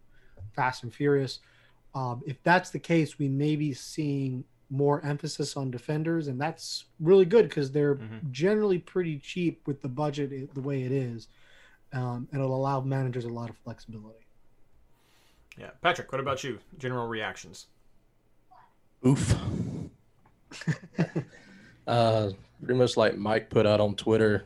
fast 0.53 0.83
and 0.83 0.93
furious. 0.93 1.39
Um, 1.93 2.21
if 2.25 2.41
that's 2.43 2.71
the 2.71 2.79
case, 2.79 3.19
we 3.19 3.29
may 3.29 3.55
be 3.55 3.73
seeing 3.73 4.43
more 4.71 5.03
emphasis 5.05 5.55
on 5.57 5.69
defenders, 5.69 6.27
and 6.29 6.39
that's 6.41 6.85
really 6.99 7.25
good 7.25 7.47
because 7.49 7.71
they're 7.71 7.95
Mhm. 7.95 8.31
generally 8.31 8.79
pretty 8.79 9.19
cheap 9.19 9.67
with 9.67 9.81
the 9.81 9.87
budget 9.89 10.53
the 10.55 10.61
way 10.61 10.83
it 10.83 10.91
is, 10.93 11.27
um, 11.93 12.27
and 12.31 12.41
it'll 12.41 12.55
allow 12.55 12.79
managers 12.81 13.25
a 13.25 13.29
lot 13.29 13.49
of 13.49 13.57
flexibility. 13.57 14.25
Yeah, 15.57 15.71
Patrick. 15.81 16.09
What 16.11 16.21
about 16.21 16.43
you? 16.43 16.59
General 16.77 17.07
reactions. 17.07 17.67
Oof. 19.05 19.35
uh, 21.87 22.31
pretty 22.63 22.79
much 22.79 22.95
like 22.95 23.17
Mike 23.17 23.49
put 23.49 23.65
out 23.65 23.81
on 23.81 23.95
Twitter, 23.95 24.45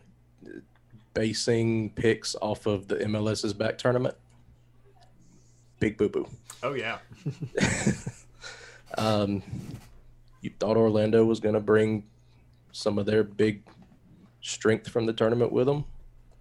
basing 1.13 1.91
picks 1.91 2.36
off 2.41 2.65
of 2.65 2.88
the 2.88 2.96
MLS's 3.01 3.53
back 3.53 3.77
tournament. 3.77 4.15
Big 5.79 5.98
boo 5.98 6.10
boo. 6.10 6.27
Oh 6.63 6.74
yeah. 6.74 6.98
Um, 8.98 9.44
you 10.46 10.52
thought 10.60 10.78
Orlando 10.78 11.25
was 11.25 11.40
going 11.40 11.56
to 11.56 11.62
bring 11.62 12.06
some 12.72 12.98
of 12.98 13.06
their 13.06 13.24
big 13.24 13.64
strength 14.42 14.90
from 14.90 15.06
the 15.06 15.14
tournament 15.14 15.52
with 15.52 15.66
them? 15.66 15.86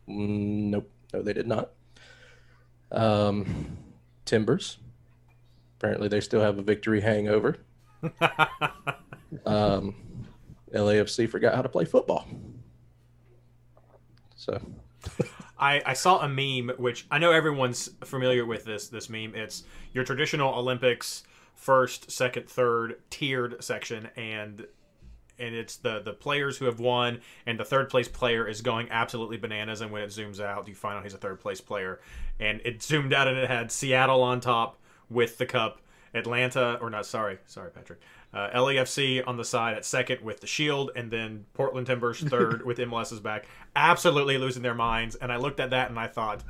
Mm, 0.09 0.71
nope, 0.71 0.91
no, 1.13 1.23
they 1.23 1.33
did 1.33 1.47
not. 1.47 1.71
Um, 2.93 3.79
Timbers. 4.25 4.79
Apparently, 5.79 6.09
they 6.09 6.21
still 6.21 6.41
have 6.41 6.59
a 6.59 6.63
victory 6.63 7.01
hangover. 7.01 7.57
um, 9.47 9.95
LAFC 10.73 11.29
forgot 11.29 11.55
how 11.55 11.63
to 11.63 11.69
play 11.69 11.85
football. 11.85 12.27
So, 14.37 14.61
I, 15.59 15.83
I 15.85 15.93
saw 15.95 16.21
a 16.21 16.29
meme 16.29 16.77
which 16.79 17.07
I 17.11 17.19
know 17.19 17.33
everyone's 17.33 17.91
familiar 18.05 18.45
with 18.45 18.65
this 18.65 18.89
this 18.89 19.09
meme. 19.09 19.35
It's 19.35 19.65
your 19.93 20.05
traditional 20.05 20.55
Olympics 20.55 21.25
first, 21.65 22.11
second, 22.11 22.47
third 22.47 23.01
tiered 23.09 23.65
section, 23.65 24.11
and 24.17 24.67
and 25.39 25.55
it's 25.55 25.77
the 25.77 26.01
the 26.01 26.13
players 26.13 26.59
who 26.59 26.67
have 26.67 26.79
won, 26.79 27.23
and 27.47 27.59
the 27.59 27.65
third 27.65 27.89
place 27.89 28.07
player 28.07 28.47
is 28.47 28.61
going 28.61 28.91
absolutely 28.91 29.39
bananas. 29.39 29.81
And 29.81 29.91
when 29.91 30.03
it 30.03 30.11
zooms 30.11 30.41
out, 30.41 30.69
you 30.69 30.75
find 30.75 30.99
out 30.99 31.05
he's 31.05 31.15
a 31.15 31.19
third 31.19 31.41
place 31.41 31.63
player, 31.63 32.01
and 32.39 32.61
it 32.67 32.83
zoomed 32.83 33.15
out 33.15 33.29
and 33.29 33.39
it 33.39 33.49
had 33.49 33.73
Seattle 33.73 34.23
on 34.23 34.41
top 34.41 34.79
with 35.09 35.39
the 35.39 35.47
cup, 35.47 35.81
Atlanta 36.13 36.79
or 36.83 36.91
not, 36.91 37.07
sorry, 37.07 37.39
sorry 37.47 37.71
Patrick, 37.71 38.01
uh, 38.35 38.51
LAFC 38.51 39.27
on 39.27 39.39
the 39.39 39.45
side 39.45 39.75
at 39.75 39.87
second 39.87 40.21
with 40.21 40.41
the 40.41 40.47
Shield, 40.47 40.91
and 40.95 41.11
then 41.11 41.47
Portland 41.55 41.87
Timbers 41.87 42.21
third 42.29 42.65
with 42.67 42.77
MLS's 42.77 43.21
back, 43.21 43.47
absolutely 43.75 44.37
losing 44.37 44.63
their 44.63 44.75
minds. 44.75 45.15
And 45.17 45.33
I 45.33 45.37
looked 45.37 45.61
at 45.61 45.71
that 45.71 45.89
and 45.89 45.99
I 45.99 46.09
thought, 46.09 46.45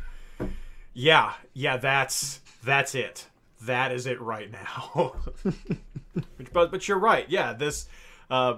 yeah, 0.93 1.35
yeah, 1.53 1.77
that's 1.77 2.41
that's 2.65 2.97
it. 2.97 3.29
That 3.63 3.93
is 3.93 4.07
it 4.07 4.21
right 4.21 4.51
now. 4.51 5.17
but 6.53 6.71
but 6.71 6.89
you're 6.89 6.99
right. 6.99 7.29
Yeah, 7.29 7.53
this. 7.53 7.89
Uh, 8.31 8.57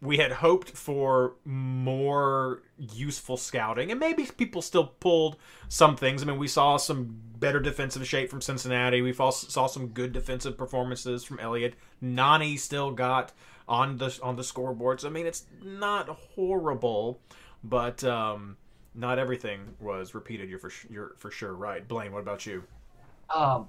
we 0.00 0.18
had 0.18 0.32
hoped 0.32 0.70
for 0.70 1.36
more 1.46 2.62
useful 2.76 3.38
scouting, 3.38 3.90
and 3.90 3.98
maybe 3.98 4.28
people 4.36 4.60
still 4.60 4.86
pulled 4.86 5.36
some 5.68 5.96
things. 5.96 6.22
I 6.22 6.26
mean, 6.26 6.38
we 6.38 6.46
saw 6.46 6.76
some 6.76 7.18
better 7.38 7.58
defensive 7.58 8.06
shape 8.06 8.28
from 8.28 8.42
Cincinnati. 8.42 9.00
We 9.00 9.14
saw 9.14 9.30
some 9.30 9.88
good 9.88 10.12
defensive 10.12 10.58
performances 10.58 11.24
from 11.24 11.40
Elliott. 11.40 11.74
Nani 12.02 12.58
still 12.58 12.90
got 12.90 13.32
on 13.66 13.96
the 13.96 14.18
on 14.22 14.36
the 14.36 14.42
scoreboards. 14.42 15.06
I 15.06 15.08
mean, 15.08 15.26
it's 15.26 15.46
not 15.62 16.08
horrible, 16.08 17.20
but 17.62 18.04
um, 18.04 18.58
not 18.94 19.18
everything 19.18 19.74
was 19.80 20.14
repeated. 20.14 20.50
You're 20.50 20.58
for 20.58 20.70
you're 20.90 21.14
for 21.18 21.30
sure 21.30 21.54
right. 21.54 21.86
Blaine, 21.86 22.12
what 22.12 22.20
about 22.20 22.44
you? 22.44 22.64
Um, 23.34 23.68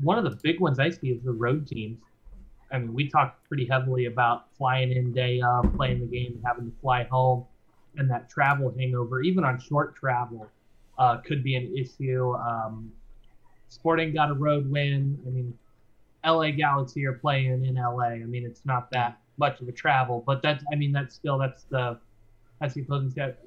one 0.00 0.18
of 0.18 0.24
the 0.24 0.38
big 0.42 0.60
ones 0.60 0.78
I 0.78 0.90
see 0.90 1.08
is 1.08 1.22
the 1.22 1.32
road 1.32 1.66
teams. 1.66 1.98
I 2.72 2.78
mean, 2.78 2.94
we 2.94 3.08
talked 3.08 3.46
pretty 3.48 3.66
heavily 3.66 4.06
about 4.06 4.54
flying 4.56 4.92
in 4.92 5.12
day 5.12 5.40
of, 5.42 5.74
playing 5.76 6.00
the 6.00 6.06
game, 6.06 6.32
and 6.34 6.42
having 6.44 6.70
to 6.70 6.76
fly 6.80 7.04
home, 7.04 7.44
and 7.96 8.10
that 8.10 8.30
travel 8.30 8.74
hangover, 8.76 9.20
even 9.20 9.44
on 9.44 9.60
short 9.60 9.94
travel, 9.94 10.48
uh, 10.98 11.18
could 11.18 11.44
be 11.44 11.56
an 11.56 11.76
issue. 11.76 12.34
Um, 12.34 12.92
Sporting 13.68 14.12
got 14.12 14.30
a 14.30 14.34
road 14.34 14.70
win. 14.70 15.18
I 15.26 15.30
mean, 15.30 15.56
LA 16.24 16.50
Galaxy 16.50 17.06
are 17.06 17.14
playing 17.14 17.64
in 17.64 17.74
LA. 17.76 18.04
I 18.04 18.18
mean, 18.18 18.44
it's 18.44 18.64
not 18.64 18.90
that 18.90 19.18
much 19.38 19.60
of 19.60 19.68
a 19.68 19.72
travel, 19.72 20.22
but 20.26 20.42
that's, 20.42 20.62
I 20.72 20.76
mean, 20.76 20.92
that's 20.92 21.14
still, 21.14 21.38
that's 21.38 21.64
the, 21.64 21.98
that's 22.60 22.74
the 22.74 22.82
opposing 22.82 23.10
set. 23.10 23.38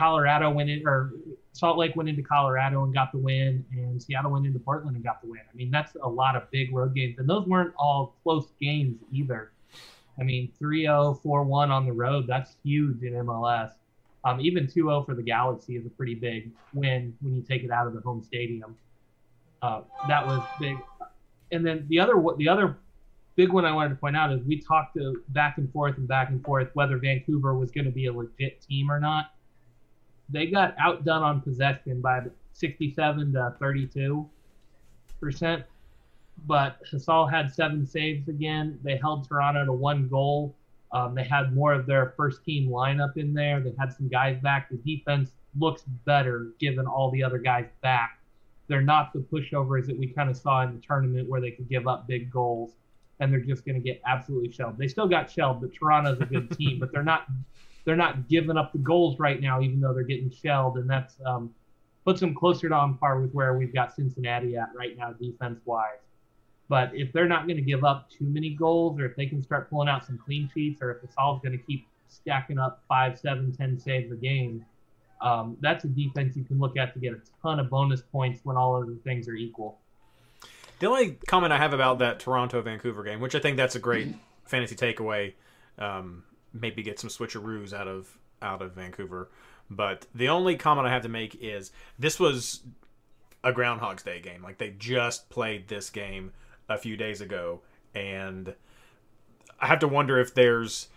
Colorado 0.00 0.50
went 0.50 0.70
in, 0.70 0.82
or 0.86 1.12
Salt 1.52 1.76
Lake 1.76 1.94
went 1.94 2.08
into 2.08 2.22
Colorado 2.22 2.84
and 2.84 2.94
got 2.94 3.12
the 3.12 3.18
win, 3.18 3.62
and 3.70 4.02
Seattle 4.02 4.30
went 4.30 4.46
into 4.46 4.58
Portland 4.58 4.96
and 4.96 5.04
got 5.04 5.20
the 5.20 5.28
win. 5.28 5.42
I 5.42 5.54
mean, 5.54 5.70
that's 5.70 5.94
a 6.02 6.08
lot 6.08 6.36
of 6.36 6.50
big 6.50 6.74
road 6.74 6.94
games, 6.94 7.18
and 7.18 7.28
those 7.28 7.46
weren't 7.46 7.74
all 7.76 8.14
close 8.22 8.46
games 8.58 8.96
either. 9.12 9.52
I 10.18 10.22
mean, 10.22 10.50
3 10.58 10.84
0, 10.84 11.20
4 11.22 11.42
1 11.42 11.70
on 11.70 11.84
the 11.84 11.92
road, 11.92 12.26
that's 12.26 12.56
huge 12.64 13.02
in 13.02 13.12
MLS. 13.12 13.72
Um, 14.24 14.40
even 14.40 14.66
2 14.66 14.72
0 14.72 15.02
for 15.04 15.14
the 15.14 15.22
Galaxy 15.22 15.76
is 15.76 15.84
a 15.84 15.90
pretty 15.90 16.14
big 16.14 16.50
win 16.72 17.14
when 17.20 17.34
you 17.34 17.42
take 17.42 17.62
it 17.62 17.70
out 17.70 17.86
of 17.86 17.92
the 17.92 18.00
home 18.00 18.22
stadium. 18.22 18.78
Uh, 19.60 19.82
that 20.08 20.26
was 20.26 20.42
big. 20.58 20.78
And 21.52 21.66
then 21.66 21.84
the 21.90 22.00
other 22.00 22.14
the 22.38 22.48
other 22.48 22.78
big 23.36 23.52
one 23.52 23.66
I 23.66 23.72
wanted 23.72 23.90
to 23.90 23.96
point 23.96 24.16
out 24.16 24.32
is 24.32 24.40
we 24.44 24.60
talked 24.60 24.96
back 25.28 25.58
and 25.58 25.70
forth 25.70 25.98
and 25.98 26.08
back 26.08 26.30
and 26.30 26.42
forth 26.42 26.68
whether 26.72 26.96
Vancouver 26.96 27.54
was 27.54 27.70
going 27.70 27.84
to 27.84 27.90
be 27.90 28.06
a 28.06 28.12
legit 28.12 28.62
team 28.62 28.90
or 28.90 28.98
not 28.98 29.32
they 30.30 30.46
got 30.46 30.74
outdone 30.78 31.22
on 31.22 31.40
possession 31.40 32.00
by 32.00 32.22
67 32.52 33.32
to 33.32 33.54
32 33.58 34.28
percent. 35.20 35.64
But 36.46 36.78
Hasal 36.90 37.30
had 37.30 37.52
seven 37.52 37.86
saves 37.86 38.28
again. 38.28 38.78
They 38.82 38.96
held 38.96 39.28
Toronto 39.28 39.66
to 39.66 39.72
one 39.72 40.08
goal. 40.08 40.56
Um, 40.92 41.14
they 41.14 41.24
had 41.24 41.54
more 41.54 41.72
of 41.72 41.86
their 41.86 42.14
first 42.16 42.42
team 42.44 42.68
lineup 42.68 43.16
in 43.16 43.34
there. 43.34 43.60
They 43.60 43.74
had 43.78 43.92
some 43.92 44.08
guys 44.08 44.38
back. 44.40 44.70
The 44.70 44.78
defense 44.78 45.32
looks 45.58 45.82
better 46.04 46.48
given 46.58 46.86
all 46.86 47.10
the 47.10 47.22
other 47.22 47.38
guys 47.38 47.66
back. 47.82 48.18
They're 48.68 48.80
not 48.80 49.12
the 49.12 49.20
pushovers 49.20 49.86
that 49.86 49.98
we 49.98 50.06
kind 50.06 50.30
of 50.30 50.36
saw 50.36 50.62
in 50.62 50.74
the 50.74 50.80
tournament 50.80 51.28
where 51.28 51.40
they 51.40 51.50
could 51.50 51.68
give 51.68 51.86
up 51.86 52.06
big 52.08 52.30
goals 52.30 52.72
and 53.18 53.32
they're 53.32 53.40
just 53.40 53.64
going 53.66 53.74
to 53.74 53.80
get 53.80 54.00
absolutely 54.06 54.50
shelled. 54.50 54.78
They 54.78 54.88
still 54.88 55.08
got 55.08 55.30
shelled, 55.30 55.60
but 55.60 55.74
Toronto's 55.74 56.20
a 56.20 56.24
good 56.24 56.56
team, 56.56 56.78
but 56.78 56.90
they're 56.90 57.02
not 57.02 57.26
they're 57.84 57.96
not 57.96 58.28
giving 58.28 58.56
up 58.56 58.72
the 58.72 58.78
goals 58.78 59.18
right 59.18 59.40
now, 59.40 59.60
even 59.60 59.80
though 59.80 59.94
they're 59.94 60.02
getting 60.02 60.30
shelled, 60.30 60.76
and 60.76 60.88
that's 60.88 61.14
um, 61.24 61.54
puts 62.04 62.20
them 62.20 62.34
closer 62.34 62.68
to 62.68 62.74
on 62.74 62.96
par 62.98 63.20
with 63.20 63.32
where 63.32 63.56
we've 63.56 63.74
got 63.74 63.94
Cincinnati 63.94 64.56
at 64.56 64.68
right 64.74 64.96
now, 64.96 65.12
defense 65.12 65.60
wise. 65.64 65.98
But 66.68 66.92
if 66.94 67.12
they're 67.12 67.26
not 67.26 67.46
going 67.46 67.56
to 67.56 67.62
give 67.62 67.84
up 67.84 68.08
too 68.10 68.26
many 68.26 68.50
goals, 68.50 69.00
or 69.00 69.06
if 69.06 69.16
they 69.16 69.26
can 69.26 69.42
start 69.42 69.68
pulling 69.70 69.88
out 69.88 70.06
some 70.06 70.18
clean 70.18 70.48
sheets, 70.54 70.80
or 70.80 70.92
if 70.92 71.02
Hasal's 71.02 71.40
going 71.42 71.58
to 71.58 71.64
keep 71.64 71.86
stacking 72.08 72.58
up 72.58 72.82
five, 72.88 73.18
seven, 73.18 73.52
ten 73.52 73.78
saves 73.78 74.12
a 74.12 74.16
game, 74.16 74.64
um, 75.20 75.56
that's 75.60 75.84
a 75.84 75.88
defense 75.88 76.36
you 76.36 76.44
can 76.44 76.58
look 76.58 76.76
at 76.76 76.94
to 76.94 77.00
get 77.00 77.12
a 77.12 77.20
ton 77.42 77.60
of 77.60 77.68
bonus 77.68 78.02
points 78.02 78.40
when 78.44 78.56
all 78.56 78.80
other 78.80 78.94
things 79.04 79.28
are 79.28 79.34
equal. 79.34 79.78
The 80.78 80.86
only 80.86 81.18
comment 81.26 81.52
I 81.52 81.58
have 81.58 81.74
about 81.74 81.98
that 81.98 82.20
Toronto 82.20 82.62
Vancouver 82.62 83.02
game, 83.02 83.20
which 83.20 83.34
I 83.34 83.38
think 83.38 83.56
that's 83.56 83.74
a 83.74 83.78
great 83.78 84.14
fantasy 84.46 84.74
takeaway, 84.74 85.34
um, 85.78 86.24
maybe 86.52 86.82
get 86.82 86.98
some 86.98 87.10
switcheroos 87.10 87.72
out 87.72 87.88
of 87.88 88.18
out 88.42 88.62
of 88.62 88.72
Vancouver. 88.72 89.30
But 89.70 90.06
the 90.14 90.28
only 90.28 90.56
comment 90.56 90.86
I 90.86 90.90
have 90.90 91.02
to 91.02 91.08
make 91.08 91.36
is 91.40 91.70
this 91.98 92.18
was 92.18 92.62
a 93.44 93.52
Groundhog's 93.52 94.02
Day 94.02 94.20
game. 94.20 94.42
Like 94.42 94.58
they 94.58 94.70
just 94.70 95.30
played 95.30 95.68
this 95.68 95.90
game 95.90 96.32
a 96.68 96.76
few 96.78 96.96
days 96.96 97.20
ago, 97.20 97.60
and 97.94 98.54
I 99.60 99.66
have 99.66 99.80
to 99.80 99.88
wonder 99.88 100.18
if 100.18 100.34
there's 100.34 100.88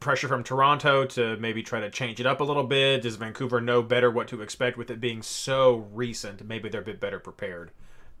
pressure 0.00 0.28
from 0.28 0.44
Toronto 0.44 1.06
to 1.06 1.36
maybe 1.38 1.62
try 1.62 1.80
to 1.80 1.90
change 1.90 2.20
it 2.20 2.26
up 2.26 2.40
a 2.40 2.44
little 2.44 2.64
bit. 2.64 3.02
Does 3.02 3.16
Vancouver 3.16 3.60
know 3.60 3.82
better 3.82 4.10
what 4.10 4.28
to 4.28 4.42
expect 4.42 4.76
with 4.76 4.90
it 4.90 5.00
being 5.00 5.22
so 5.22 5.88
recent? 5.92 6.46
Maybe 6.46 6.68
they're 6.68 6.82
a 6.82 6.84
bit 6.84 7.00
better 7.00 7.18
prepared 7.18 7.70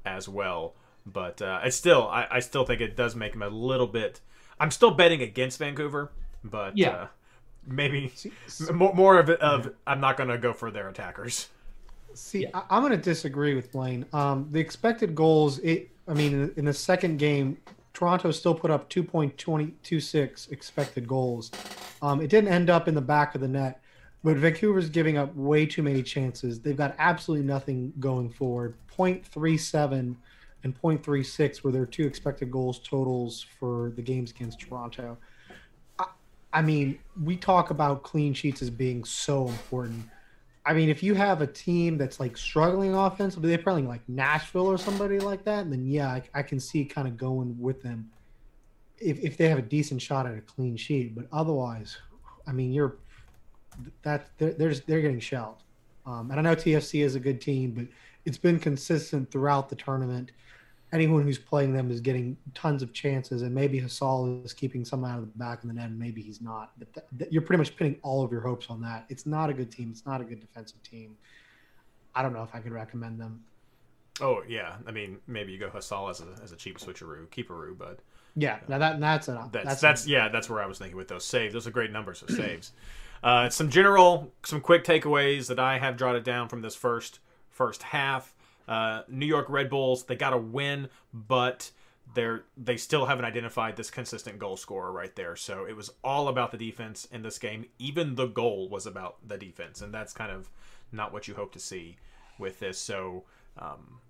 as 0.04 0.28
well. 0.28 0.74
But 1.06 1.42
uh, 1.42 1.60
it's 1.62 1.76
still, 1.76 2.08
I, 2.08 2.26
I 2.30 2.40
still 2.40 2.64
think 2.64 2.80
it 2.80 2.96
does 2.96 3.14
make 3.14 3.32
them 3.32 3.42
a 3.42 3.48
little 3.48 3.86
bit. 3.86 4.20
I'm 4.58 4.70
still 4.70 4.92
betting 4.92 5.20
against 5.20 5.58
Vancouver 5.58 6.10
but 6.44 6.76
yeah, 6.76 6.90
uh, 6.90 7.06
maybe 7.66 8.12
more, 8.72 8.94
more 8.94 9.18
of 9.18 9.30
it 9.30 9.40
of 9.40 9.72
I'm 9.86 10.00
not 10.00 10.16
going 10.16 10.28
to 10.28 10.38
go 10.38 10.52
for 10.52 10.70
their 10.70 10.88
attackers. 10.88 11.48
See, 12.14 12.42
yeah. 12.42 12.62
I, 12.70 12.76
am 12.76 12.82
going 12.82 12.92
to 12.92 12.98
disagree 12.98 13.54
with 13.54 13.72
Blaine. 13.72 14.06
Um, 14.12 14.48
the 14.52 14.60
expected 14.60 15.14
goals, 15.16 15.58
it, 15.58 15.90
I 16.06 16.14
mean, 16.14 16.32
in, 16.32 16.52
in 16.58 16.64
the 16.64 16.72
second 16.72 17.18
game, 17.18 17.56
Toronto 17.92 18.30
still 18.30 18.54
put 18.54 18.70
up 18.70 18.88
2.226 18.90 20.52
expected 20.52 21.08
goals. 21.08 21.50
Um, 22.02 22.20
it 22.20 22.28
didn't 22.28 22.52
end 22.52 22.70
up 22.70 22.86
in 22.86 22.94
the 22.94 23.00
back 23.00 23.34
of 23.34 23.40
the 23.40 23.48
net, 23.48 23.80
but 24.22 24.36
Vancouver's 24.36 24.90
giving 24.90 25.16
up 25.16 25.34
way 25.34 25.66
too 25.66 25.82
many 25.82 26.02
chances. 26.02 26.60
They've 26.60 26.76
got 26.76 26.94
absolutely 26.98 27.46
nothing 27.46 27.92
going 27.98 28.30
forward. 28.30 28.74
0.37 28.96 30.16
and 30.64 30.82
0.36 30.82 31.62
were 31.62 31.72
their 31.72 31.86
two 31.86 32.06
expected 32.06 32.50
goals 32.50 32.78
totals 32.78 33.44
for 33.58 33.92
the 33.96 34.02
games 34.02 34.30
against 34.30 34.60
Toronto. 34.60 35.16
I 36.54 36.62
mean, 36.62 37.00
we 37.22 37.36
talk 37.36 37.70
about 37.70 38.04
clean 38.04 38.32
sheets 38.32 38.62
as 38.62 38.70
being 38.70 39.04
so 39.04 39.48
important. 39.48 40.04
I 40.64 40.72
mean, 40.72 40.88
if 40.88 41.02
you 41.02 41.14
have 41.14 41.42
a 41.42 41.46
team 41.48 41.98
that's 41.98 42.20
like 42.20 42.36
struggling 42.36 42.94
offensively, 42.94 43.48
they're 43.48 43.58
playing 43.58 43.88
like 43.88 44.08
Nashville 44.08 44.68
or 44.68 44.78
somebody 44.78 45.18
like 45.18 45.44
that, 45.44 45.64
and 45.64 45.72
then 45.72 45.84
yeah, 45.84 46.08
I, 46.08 46.22
I 46.32 46.42
can 46.42 46.60
see 46.60 46.84
kind 46.84 47.08
of 47.08 47.16
going 47.16 47.54
with 47.60 47.82
them 47.82 48.08
if, 48.98 49.18
if 49.18 49.36
they 49.36 49.48
have 49.48 49.58
a 49.58 49.62
decent 49.62 50.00
shot 50.00 50.26
at 50.26 50.38
a 50.38 50.40
clean 50.40 50.76
sheet. 50.76 51.14
But 51.14 51.26
otherwise, 51.32 51.98
I 52.46 52.52
mean, 52.52 52.72
you're 52.72 52.96
that 54.02 54.30
they're 54.38 54.52
they're, 54.52 54.74
they're 54.74 55.02
getting 55.02 55.20
shelled. 55.20 55.64
Um, 56.06 56.30
and 56.30 56.38
I 56.38 56.42
know 56.42 56.54
TFC 56.54 57.04
is 57.04 57.16
a 57.16 57.20
good 57.20 57.40
team, 57.40 57.72
but 57.72 57.86
it's 58.24 58.38
been 58.38 58.60
consistent 58.60 59.30
throughout 59.30 59.68
the 59.68 59.76
tournament 59.76 60.30
anyone 60.94 61.22
who's 61.22 61.38
playing 61.38 61.74
them 61.74 61.90
is 61.90 62.00
getting 62.00 62.36
tons 62.54 62.82
of 62.82 62.92
chances, 62.92 63.42
and 63.42 63.54
maybe 63.54 63.80
Hasal 63.80 64.44
is 64.44 64.52
keeping 64.52 64.84
some 64.84 65.04
out 65.04 65.18
of 65.18 65.32
the 65.32 65.38
back 65.38 65.62
of 65.62 65.68
the 65.68 65.74
net, 65.74 65.86
and 65.90 65.98
maybe 65.98 66.22
he's 66.22 66.40
not. 66.40 66.72
But 66.78 66.94
th- 66.94 67.06
th- 67.18 67.32
you're 67.32 67.42
pretty 67.42 67.58
much 67.58 67.76
pinning 67.76 67.96
all 68.02 68.24
of 68.24 68.30
your 68.30 68.40
hopes 68.40 68.70
on 68.70 68.80
that. 68.82 69.04
It's 69.08 69.26
not 69.26 69.50
a 69.50 69.52
good 69.52 69.70
team. 69.70 69.90
It's 69.90 70.06
not 70.06 70.20
a 70.20 70.24
good 70.24 70.40
defensive 70.40 70.82
team. 70.82 71.16
I 72.14 72.22
don't 72.22 72.32
know 72.32 72.44
if 72.44 72.54
I 72.54 72.60
could 72.60 72.72
recommend 72.72 73.20
them. 73.20 73.42
Oh 74.20 74.42
yeah, 74.48 74.76
I 74.86 74.92
mean 74.92 75.18
maybe 75.26 75.52
you 75.52 75.58
go 75.58 75.68
Hasal 75.68 76.08
as 76.08 76.20
a 76.20 76.26
as 76.42 76.52
a 76.52 76.56
cheap 76.56 76.78
switcheroo, 76.78 77.26
keeperoo, 77.28 77.76
but 77.76 77.98
yeah, 78.36 78.60
now 78.68 78.78
that 78.78 79.00
that's 79.00 79.26
a 79.28 79.48
that's 79.52 79.64
that's, 79.66 79.80
that's 79.80 80.06
yeah 80.06 80.28
that's 80.28 80.48
where 80.48 80.62
I 80.62 80.66
was 80.66 80.78
thinking 80.78 80.96
with 80.96 81.08
those 81.08 81.24
saves. 81.24 81.52
Those 81.52 81.66
are 81.66 81.72
great 81.72 81.90
numbers 81.90 82.22
of 82.22 82.30
saves. 82.30 82.72
Uh, 83.24 83.48
some 83.48 83.70
general, 83.70 84.30
some 84.44 84.60
quick 84.60 84.84
takeaways 84.84 85.48
that 85.48 85.58
I 85.58 85.78
have 85.78 85.96
jotted 85.96 86.24
down 86.24 86.48
from 86.48 86.60
this 86.60 86.76
first 86.76 87.20
first 87.48 87.82
half. 87.82 88.33
Uh, 88.66 89.02
New 89.08 89.26
York 89.26 89.46
Red 89.48 89.70
Bulls, 89.70 90.04
they 90.04 90.16
got 90.16 90.32
a 90.32 90.38
win, 90.38 90.88
but 91.12 91.70
they're 92.14 92.44
they 92.56 92.76
still 92.76 93.06
haven't 93.06 93.24
identified 93.24 93.76
this 93.76 93.90
consistent 93.90 94.38
goal 94.38 94.56
scorer 94.56 94.92
right 94.92 95.14
there. 95.16 95.36
So 95.36 95.64
it 95.64 95.76
was 95.76 95.90
all 96.02 96.28
about 96.28 96.52
the 96.52 96.58
defense 96.58 97.06
in 97.10 97.22
this 97.22 97.38
game. 97.38 97.66
Even 97.78 98.14
the 98.14 98.26
goal 98.26 98.68
was 98.68 98.86
about 98.86 99.16
the 99.26 99.38
defense, 99.38 99.80
and 99.80 99.92
that's 99.92 100.12
kind 100.12 100.30
of 100.30 100.50
not 100.92 101.12
what 101.12 101.28
you 101.28 101.34
hope 101.34 101.52
to 101.52 101.60
see 101.60 101.96
with 102.38 102.58
this. 102.60 102.78
So 102.78 103.24
um, 103.58 104.00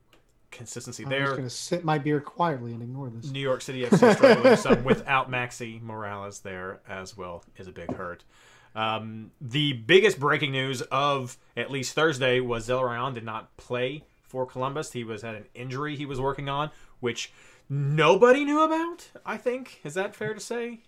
consistency 0.51 1.05
I'm 1.05 1.11
there. 1.11 1.25
just 1.27 1.37
gonna 1.37 1.51
sit 1.51 1.85
my 1.85 1.99
beer 1.99 2.21
quietly 2.21 2.73
and 2.73 2.83
ignore 2.83 3.11
this. 3.11 3.31
New 3.31 3.41
York 3.41 3.63
City 3.63 3.85
FC 3.85 4.15
struggling 4.15 4.57
some 4.57 4.85
without 4.85 5.31
Maxi 5.31 5.81
Morales 5.83 6.41
there 6.41 6.81
as 6.89 7.17
well 7.17 7.45
is 7.57 7.69
a 7.69 7.73
big 7.73 7.95
hurt. 7.95 8.25
Um, 8.75 9.31
the 9.41 9.73
biggest 9.73 10.19
breaking 10.19 10.51
news 10.51 10.83
of 10.83 11.37
at 11.57 11.71
least 11.71 11.95
Thursday 11.95 12.41
was 12.41 12.69
Zelarayan 12.69 13.15
did 13.15 13.25
not 13.25 13.57
play 13.57 14.03
for 14.35 14.45
Columbus. 14.45 14.91
He 14.91 15.05
was 15.05 15.23
had 15.23 15.37
an 15.37 15.45
injury 15.55 15.95
he 15.95 16.07
was 16.07 16.21
working 16.21 16.49
on, 16.49 16.73
which 16.99 17.33
nobody 17.69 18.45
knew 18.45 18.63
about. 18.63 19.09
I 19.25 19.37
think 19.37 19.81
is 19.85 19.95
that 19.95 20.17
fair 20.17 20.35
to 20.35 20.41
say? 20.41 20.81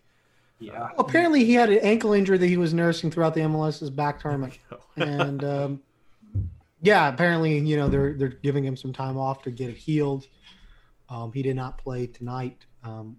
Yeah. 0.58 0.88
Apparently, 0.98 1.44
he 1.44 1.54
had 1.54 1.70
an 1.70 1.78
ankle 1.78 2.12
injury 2.12 2.38
that 2.38 2.48
he 2.48 2.56
was 2.56 2.74
nursing 2.74 3.08
throughout 3.12 3.34
the 3.34 3.42
MLS's 3.42 3.88
back 3.90 4.18
tournament, 4.20 4.58
and 4.96 5.44
um, 5.44 5.80
yeah, 6.82 7.08
apparently, 7.08 7.56
you 7.60 7.76
know, 7.76 7.88
they're 7.88 8.14
they're 8.14 8.28
giving 8.42 8.64
him 8.64 8.76
some 8.76 8.92
time 8.92 9.16
off 9.16 9.42
to 9.42 9.52
get 9.52 9.70
it 9.70 9.76
healed. 9.76 10.26
Um, 11.08 11.32
he 11.32 11.42
did 11.42 11.54
not 11.54 11.78
play 11.78 12.08
tonight. 12.08 12.66
Um, 12.82 13.16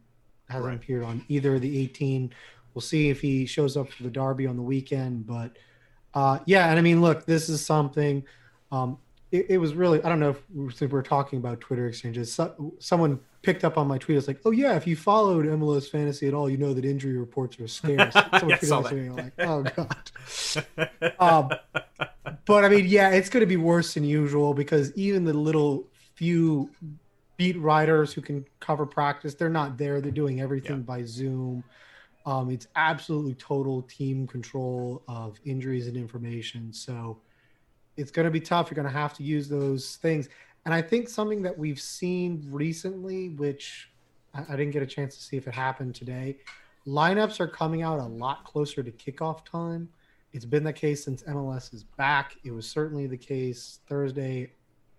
hasn't 0.49 0.65
Right. 0.65 0.75
appeared 0.75 1.03
on 1.05 1.23
either 1.29 1.55
of 1.55 1.61
the 1.61 1.79
18. 1.79 2.33
We'll 2.73 2.81
see 2.81 3.09
if 3.09 3.21
he 3.21 3.45
shows 3.45 3.77
up 3.77 3.89
for 3.89 4.03
the 4.03 4.09
derby 4.09 4.45
on 4.45 4.57
the 4.57 4.61
weekend. 4.61 5.25
But 5.25 5.55
uh, 6.13 6.39
yeah, 6.45 6.69
and 6.69 6.77
I 6.77 6.81
mean, 6.81 6.99
look, 7.01 7.25
this 7.25 7.47
is 7.47 7.65
something. 7.65 8.25
Um, 8.73 8.97
it, 9.31 9.47
it 9.49 9.57
was 9.57 9.73
really 9.73 10.01
I 10.03 10.09
don't 10.09 10.19
know 10.19 10.29
if 10.31 10.41
we- 10.53 10.71
since 10.73 10.91
we're 10.91 11.01
talking 11.01 11.39
about 11.39 11.59
Twitter 11.61 11.87
exchanges. 11.87 12.33
So, 12.33 12.73
someone 12.79 13.19
picked 13.41 13.63
up 13.63 13.77
on 13.77 13.87
my 13.87 13.97
tweet. 13.97 14.17
It's 14.17 14.27
like, 14.27 14.39
oh 14.45 14.51
yeah, 14.51 14.75
if 14.75 14.85
you 14.87 14.95
followed 14.95 15.45
MLS 15.45 15.89
fantasy 15.89 16.27
at 16.27 16.33
all, 16.33 16.49
you 16.49 16.57
know 16.57 16.73
that 16.73 16.83
injury 16.85 17.17
reports 17.17 17.59
are 17.59 17.67
scarce. 17.67 18.13
Someone 18.13 18.49
Yeah, 18.49 18.55
I 18.55 18.59
tweeted 18.59 18.65
saw 18.65 18.81
that 18.81 18.89
to 18.89 18.95
that. 18.95 19.01
me, 19.01 19.07
I'm 19.09 19.15
like, 19.15 19.33
oh 19.39 19.63
god. 19.75 21.19
um, 21.19 21.49
but 22.45 22.65
I 22.65 22.69
mean, 22.69 22.85
yeah, 22.87 23.09
it's 23.11 23.29
going 23.29 23.41
to 23.41 23.47
be 23.47 23.57
worse 23.57 23.93
than 23.93 24.03
usual 24.03 24.53
because 24.53 24.91
even 24.97 25.23
the 25.23 25.33
little 25.33 25.87
few 26.15 26.69
beat 27.37 27.57
writers 27.59 28.11
who 28.13 28.21
can 28.21 28.45
cover 28.59 28.85
practice, 28.85 29.35
they're 29.35 29.49
not 29.49 29.77
there. 29.77 30.01
They're 30.01 30.11
doing 30.11 30.41
everything 30.41 30.77
Yeah. 30.77 30.83
by 30.83 31.03
Zoom. 31.03 31.63
Um, 32.25 32.49
it's 32.49 32.67
absolutely 32.75 33.35
total 33.35 33.83
team 33.83 34.27
control 34.27 35.03
of 35.07 35.39
injuries 35.45 35.87
and 35.87 35.95
information. 35.95 36.73
So 36.73 37.19
it's 37.97 38.11
going 38.11 38.25
to 38.25 38.31
be 38.31 38.39
tough. 38.39 38.69
You're 38.69 38.75
going 38.75 38.93
to 38.93 38.99
have 38.99 39.13
to 39.15 39.23
use 39.23 39.49
those 39.49 39.97
things. 39.97 40.29
And 40.65 40.73
I 40.73 40.81
think 40.81 41.09
something 41.09 41.41
that 41.41 41.57
we've 41.57 41.79
seen 41.81 42.47
recently, 42.49 43.29
which 43.29 43.89
I, 44.33 44.41
I 44.49 44.55
didn't 44.55 44.71
get 44.71 44.83
a 44.83 44.87
chance 44.87 45.15
to 45.15 45.23
see 45.23 45.37
if 45.37 45.47
it 45.47 45.53
happened 45.53 45.95
today, 45.95 46.37
lineups 46.85 47.39
are 47.39 47.47
coming 47.47 47.81
out 47.81 47.99
a 47.99 48.05
lot 48.05 48.43
closer 48.43 48.83
to 48.83 48.91
kickoff 48.91 49.43
time. 49.45 49.89
It's 50.33 50.45
been 50.45 50.63
the 50.63 50.73
case 50.73 51.03
since 51.03 51.23
MLS 51.23 51.73
is 51.73 51.83
back. 51.83 52.37
It 52.43 52.51
was 52.51 52.69
certainly 52.69 53.07
the 53.07 53.17
case 53.17 53.79
Thursday. 53.87 54.51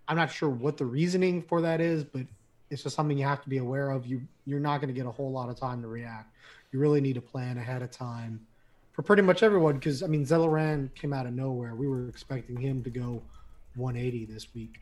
I'm 0.07 0.17
not 0.17 0.31
sure 0.31 0.49
what 0.49 0.77
the 0.77 0.85
reasoning 0.85 1.41
for 1.41 1.61
that 1.61 1.79
is, 1.79 2.03
but 2.03 2.23
it's 2.69 2.83
just 2.83 2.95
something 2.95 3.17
you 3.17 3.25
have 3.25 3.41
to 3.43 3.49
be 3.49 3.57
aware 3.57 3.91
of. 3.91 4.05
You 4.05 4.21
you're 4.45 4.59
not 4.59 4.81
going 4.81 4.87
to 4.87 4.93
get 4.93 5.05
a 5.05 5.11
whole 5.11 5.31
lot 5.31 5.49
of 5.49 5.55
time 5.55 5.81
to 5.81 5.87
react. 5.87 6.35
You 6.71 6.79
really 6.79 7.01
need 7.01 7.13
to 7.13 7.21
plan 7.21 7.57
ahead 7.57 7.81
of 7.81 7.91
time 7.91 8.45
for 8.99 9.03
pretty 9.03 9.21
much 9.21 9.43
everyone 9.43 9.75
because 9.75 10.03
I 10.03 10.07
mean 10.07 10.25
Zelarayan 10.25 10.93
came 10.93 11.13
out 11.13 11.25
of 11.25 11.31
nowhere. 11.31 11.73
We 11.73 11.87
were 11.87 12.09
expecting 12.09 12.57
him 12.57 12.83
to 12.83 12.89
go 12.89 13.21
180 13.75 14.25
this 14.25 14.53
week. 14.53 14.81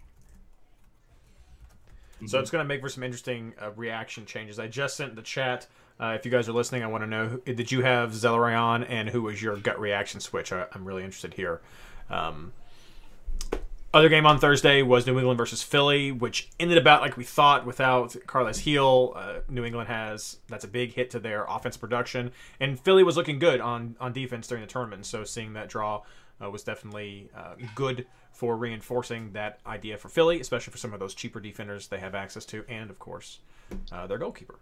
So 2.25 2.39
it's 2.39 2.49
going 2.49 2.63
to 2.63 2.67
make 2.67 2.81
for 2.81 2.89
some 2.89 3.03
interesting 3.03 3.53
uh, 3.61 3.69
reaction 3.75 4.25
changes. 4.25 4.57
I 4.57 4.69
just 4.69 4.97
sent 4.97 5.15
the 5.15 5.21
chat. 5.21 5.67
Uh, 5.99 6.15
if 6.17 6.25
you 6.25 6.31
guys 6.31 6.49
are 6.49 6.53
listening, 6.53 6.81
I 6.81 6.87
want 6.87 7.03
to 7.03 7.07
know 7.07 7.37
did 7.45 7.71
you 7.71 7.83
have 7.83 8.09
Zelarayan 8.09 8.87
and 8.89 9.07
who 9.07 9.21
was 9.21 9.39
your 9.39 9.55
gut 9.55 9.79
reaction 9.79 10.19
switch? 10.19 10.51
I, 10.51 10.65
I'm 10.73 10.83
really 10.83 11.03
interested 11.03 11.35
here. 11.35 11.61
Um, 12.09 12.53
other 13.97 14.09
game 14.09 14.27
on 14.27 14.39
Thursday 14.39 14.83
was 14.83 15.07
New 15.07 15.17
England 15.17 15.39
versus 15.39 15.63
Philly, 15.63 16.11
which 16.11 16.49
ended 16.59 16.77
about 16.77 17.01
like 17.01 17.17
we 17.17 17.23
thought 17.23 17.65
without 17.65 18.15
Carlos 18.27 18.61
Gil. 18.61 19.13
Uh, 19.15 19.39
New 19.49 19.65
England 19.65 19.87
has 19.89 20.37
that's 20.47 20.63
a 20.63 20.67
big 20.67 20.93
hit 20.93 21.09
to 21.11 21.19
their 21.19 21.45
offense 21.49 21.77
production, 21.77 22.31
and 22.59 22.79
Philly 22.79 23.03
was 23.03 23.17
looking 23.17 23.39
good 23.39 23.59
on 23.59 23.95
on 23.99 24.13
defense 24.13 24.47
during 24.47 24.61
the 24.61 24.67
tournament. 24.67 25.05
So 25.07 25.23
seeing 25.23 25.53
that 25.53 25.67
draw 25.67 26.03
uh, 26.41 26.49
was 26.51 26.63
definitely 26.63 27.29
uh, 27.35 27.55
good 27.73 28.05
for 28.31 28.55
reinforcing 28.55 29.31
that 29.31 29.59
idea 29.65 29.97
for 29.97 30.09
Philly, 30.09 30.39
especially 30.39 30.71
for 30.71 30.77
some 30.77 30.93
of 30.93 30.99
those 30.99 31.15
cheaper 31.15 31.39
defenders 31.39 31.87
they 31.87 31.97
have 31.97 32.13
access 32.13 32.45
to, 32.45 32.63
and 32.69 32.91
of 32.91 32.99
course 32.99 33.39
uh, 33.91 34.05
their 34.05 34.19
goalkeeper. 34.19 34.59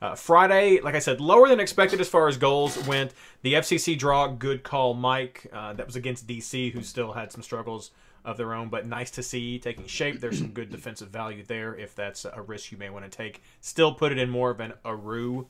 Uh, 0.00 0.14
Friday, 0.14 0.80
like 0.80 0.94
I 0.94 1.00
said, 1.00 1.20
lower 1.20 1.46
than 1.48 1.60
expected 1.60 2.00
as 2.00 2.08
far 2.08 2.26
as 2.28 2.38
goals 2.38 2.82
went. 2.86 3.12
The 3.42 3.52
FCC 3.52 3.98
draw, 3.98 4.28
good 4.28 4.62
call, 4.62 4.94
Mike. 4.94 5.46
Uh, 5.52 5.74
that 5.74 5.84
was 5.84 5.96
against 5.96 6.26
DC, 6.26 6.72
who 6.72 6.82
still 6.82 7.12
had 7.12 7.30
some 7.30 7.42
struggles 7.42 7.90
of 8.24 8.36
their 8.36 8.54
own, 8.54 8.68
but 8.68 8.86
nice 8.86 9.10
to 9.12 9.22
see 9.22 9.58
taking 9.58 9.86
shape. 9.86 10.20
There's 10.20 10.38
some 10.38 10.48
good 10.48 10.70
defensive 10.70 11.08
value 11.08 11.42
there 11.42 11.74
if 11.74 11.94
that's 11.94 12.24
a 12.24 12.42
risk 12.42 12.72
you 12.72 12.78
may 12.78 12.90
want 12.90 13.04
to 13.04 13.10
take. 13.10 13.42
Still 13.60 13.94
put 13.94 14.12
it 14.12 14.18
in 14.18 14.30
more 14.30 14.50
of 14.50 14.60
an 14.60 14.74
Aru 14.84 15.46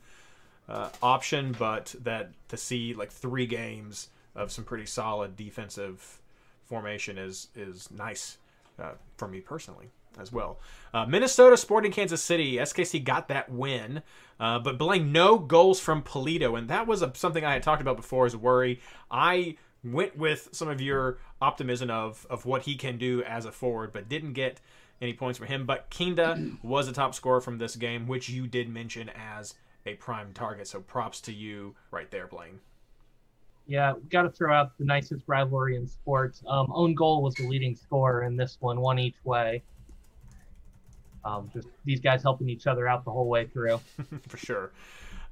uh, 0.68 0.90
option, 1.02 1.54
but 1.58 1.94
that 2.02 2.30
to 2.48 2.56
see 2.56 2.94
like 2.94 3.10
three 3.10 3.46
games 3.46 4.08
of 4.34 4.52
some 4.52 4.64
pretty 4.64 4.86
solid 4.86 5.36
defensive 5.36 6.20
formation 6.64 7.18
is 7.18 7.48
is 7.56 7.90
nice 7.90 8.38
uh, 8.78 8.92
for 9.16 9.26
me 9.26 9.40
personally 9.40 9.90
as 10.18 10.32
well. 10.32 10.58
Uh, 10.92 11.06
Minnesota 11.06 11.56
Sporting 11.56 11.92
Kansas 11.92 12.22
City, 12.22 12.56
SKC 12.56 13.02
got 13.02 13.28
that 13.28 13.50
win, 13.50 14.02
uh, 14.38 14.58
but 14.58 14.78
Blaine, 14.78 15.12
no 15.12 15.38
goals 15.38 15.80
from 15.80 16.02
Pulido, 16.02 16.58
and 16.58 16.68
that 16.68 16.86
was 16.86 17.02
a, 17.02 17.12
something 17.14 17.44
I 17.44 17.52
had 17.52 17.62
talked 17.62 17.82
about 17.82 17.96
before 17.96 18.26
as 18.26 18.34
a 18.34 18.38
worry. 18.38 18.80
I 19.10 19.56
went 19.84 20.16
with 20.16 20.48
some 20.52 20.68
of 20.68 20.80
your 20.80 21.18
optimism 21.40 21.90
of 21.90 22.26
of 22.28 22.44
what 22.44 22.62
he 22.62 22.76
can 22.76 22.98
do 22.98 23.22
as 23.22 23.44
a 23.44 23.52
forward, 23.52 23.92
but 23.92 24.08
didn't 24.08 24.34
get 24.34 24.60
any 25.00 25.12
points 25.12 25.38
from 25.38 25.48
him. 25.48 25.66
But 25.66 25.90
Kinda 25.90 26.52
was 26.62 26.86
the 26.86 26.92
top 26.92 27.14
scorer 27.14 27.40
from 27.40 27.58
this 27.58 27.76
game, 27.76 28.06
which 28.06 28.28
you 28.28 28.46
did 28.46 28.68
mention 28.68 29.10
as 29.10 29.54
a 29.86 29.94
prime 29.94 30.32
target. 30.32 30.68
So 30.68 30.80
props 30.80 31.20
to 31.22 31.32
you 31.32 31.74
right 31.90 32.10
there, 32.10 32.26
Blaine. 32.26 32.60
Yeah, 33.66 33.94
got 34.10 34.22
to 34.22 34.30
throw 34.30 34.52
out 34.52 34.76
the 34.78 34.84
nicest 34.84 35.22
rivalry 35.28 35.76
in 35.76 35.86
sports. 35.86 36.42
Um, 36.46 36.72
own 36.74 36.94
goal 36.94 37.22
was 37.22 37.34
the 37.36 37.46
leading 37.46 37.76
scorer 37.76 38.24
in 38.24 38.36
this 38.36 38.56
one, 38.60 38.80
one 38.80 38.98
each 38.98 39.14
way. 39.22 39.62
Um, 41.24 41.50
just 41.52 41.68
these 41.84 42.00
guys 42.00 42.22
helping 42.22 42.48
each 42.48 42.66
other 42.66 42.88
out 42.88 43.04
the 43.04 43.12
whole 43.12 43.28
way 43.28 43.46
through. 43.46 43.78
for 44.28 44.36
sure. 44.36 44.72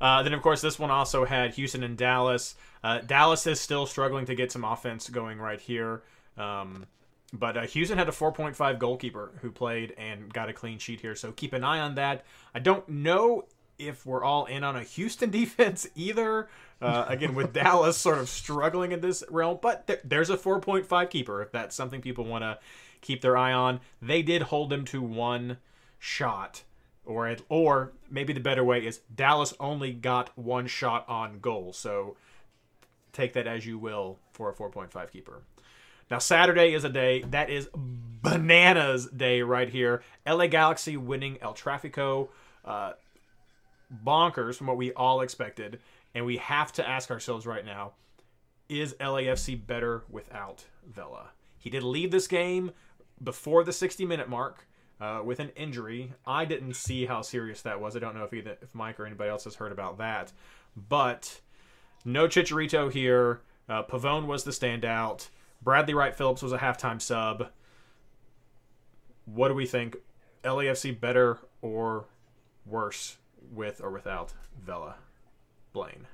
Uh, 0.01 0.23
then, 0.23 0.33
of 0.33 0.43
course, 0.43 0.61
this 0.61 0.79
one 0.79 0.91
also 0.91 1.25
had 1.25 1.55
Houston 1.55 1.83
and 1.83 1.97
Dallas. 1.97 2.55
Uh, 2.83 2.99
Dallas 2.99 3.47
is 3.47 3.61
still 3.61 3.87
struggling 3.87 4.27
to 4.27 4.35
get 4.35 4.53
some 4.53 4.65
offense 4.65 5.09
going 5.09 5.39
right 5.39 5.61
here. 5.61 6.03
Um, 6.37 6.87
but 7.33 7.57
uh, 7.57 7.63
Houston 7.63 7.99
had 7.99 8.09
a 8.09 8.13
4.5 8.13 8.79
goalkeeper 8.79 9.33
who 9.43 9.51
played 9.51 9.95
and 9.99 10.33
got 10.33 10.49
a 10.49 10.53
clean 10.53 10.79
sheet 10.79 11.01
here. 11.01 11.15
So 11.15 11.33
keep 11.33 11.53
an 11.53 11.65
eye 11.65 11.81
on 11.81 11.97
that. 11.97 12.25
I 12.55 12.59
don't 12.59 12.89
know 12.89 13.47
if 13.79 14.07
we're 14.07 14.25
all 14.25 14.47
in 14.47 14.65
on 14.65 14.77
a 14.77 14.83
Houston 14.83 15.31
defense 15.33 15.87
either. 15.95 16.49
Uh, 16.81 17.05
again, 17.09 17.35
with 17.35 17.53
Dallas 17.53 17.97
sort 17.97 18.19
of 18.19 18.29
struggling 18.29 18.93
in 18.93 19.01
this 19.01 19.25
realm. 19.29 19.59
But 19.61 19.87
there, 19.87 20.01
there's 20.05 20.31
a 20.31 20.37
4.5 20.37 21.11
keeper 21.11 21.43
if 21.43 21.51
that's 21.51 21.75
something 21.75 22.01
people 22.01 22.25
want 22.25 22.43
to 22.43 22.59
keep 23.01 23.21
their 23.21 23.37
eye 23.37 23.53
on. 23.53 23.81
They 24.01 24.23
did 24.23 24.43
hold 24.43 24.71
them 24.71 24.85
to 24.87 25.03
one 25.03 25.59
shot 25.99 26.63
or 27.09 27.35
or 27.49 27.93
maybe 28.11 28.33
the 28.33 28.41
better 28.41 28.63
way 28.63 28.87
is 28.87 29.01
Dallas 29.13 29.55
only 29.59 29.93
got 29.93 30.37
one 30.39 30.67
shot 30.67 31.09
on 31.09 31.41
goal. 31.41 31.73
So 31.73 32.17
take 33.13 33.33
that 33.33 33.47
as 33.47 33.67
you 33.67 33.79
will 33.79 34.19
for 34.33 34.51
a 34.51 34.55
4.5 34.55 35.11
keeper. 35.11 35.43
Now 36.11 36.19
Saturday 36.19 36.75
is 36.75 36.85
a 36.85 36.89
day 36.89 37.23
that 37.31 37.51
is 37.51 37.69
bananas 37.75 39.07
day 39.07 39.43
right 39.43 39.69
here. 39.69 40.03
LA 40.27 40.47
Galaxy 40.47 40.97
winning 40.97 41.39
El 41.41 41.55
Trafico, 41.55 42.29
uh, 42.65 42.93
bonkers 44.05 44.57
from 44.57 44.67
what 44.67 44.77
we 44.77 44.93
all 44.93 45.23
expected, 45.23 45.81
and 46.15 46.27
we 46.27 46.37
have 46.37 46.73
to 46.75 46.87
ask 46.87 47.11
ourselves 47.11 47.47
right 47.47 47.65
now: 47.65 47.93
Is 48.69 48.95
LAFC 48.95 49.67
better 49.67 50.05
without 50.11 50.67
Vela? 50.87 51.31
He 51.59 51.71
did 51.71 51.83
leave 51.83 52.11
this 52.11 52.27
game 52.27 52.73
before 53.23 53.65
the 53.65 53.73
60 53.73 54.07
minute 54.07 54.29
mark 54.29 54.67
uh, 55.01 55.21
with 55.25 55.41
an 55.41 55.51
injury. 55.51 56.13
I 56.27 56.45
didn't 56.45 56.75
see 56.75 57.07
how 57.07 57.23
serious 57.23 57.63
that 57.63 57.81
was. 57.81 57.97
I 57.97 57.99
don't 57.99 58.17
know 58.17 58.25
if 58.25 58.33
either 58.33 58.57
if 58.63 58.75
Mike 58.75 58.99
or 58.99 59.07
anybody 59.07 59.31
else 59.31 59.45
has 59.45 59.57
heard 59.57 59.73
about 59.73 59.99
that, 59.99 60.33
but 60.77 61.41
no 62.05 62.27
Chicharito 62.27 62.93
here. 62.93 63.41
Uh, 63.69 63.83
Pavón 63.83 64.27
was 64.27 64.45
the 64.45 64.51
standout. 64.51 65.29
Bradley 65.63 65.95
Wright 65.95 66.15
Phillips 66.15 66.43
was 66.43 66.53
a 66.53 66.59
halftime 66.59 67.01
sub. 67.01 67.49
What 69.27 69.49
do 69.49 69.55
we 69.55 69.67
think? 69.67 69.97
LAFC 70.45 70.99
better 70.99 71.39
or 71.61 72.07
worse 72.65 73.19
with 73.53 73.81
or 73.83 73.91
without 73.91 74.33
Vela? 74.65 74.97
Blaine. 75.73 76.07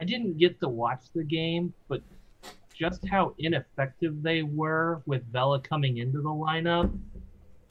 I 0.00 0.04
didn't 0.04 0.38
get 0.38 0.60
to 0.60 0.68
watch 0.68 1.04
the 1.14 1.24
game, 1.24 1.72
but 1.88 2.02
just 2.76 3.06
how 3.08 3.34
ineffective 3.38 4.22
they 4.22 4.42
were 4.42 5.02
with 5.06 5.22
Vela 5.32 5.60
coming 5.60 5.98
into 5.98 6.20
the 6.20 6.28
lineup 6.28 6.92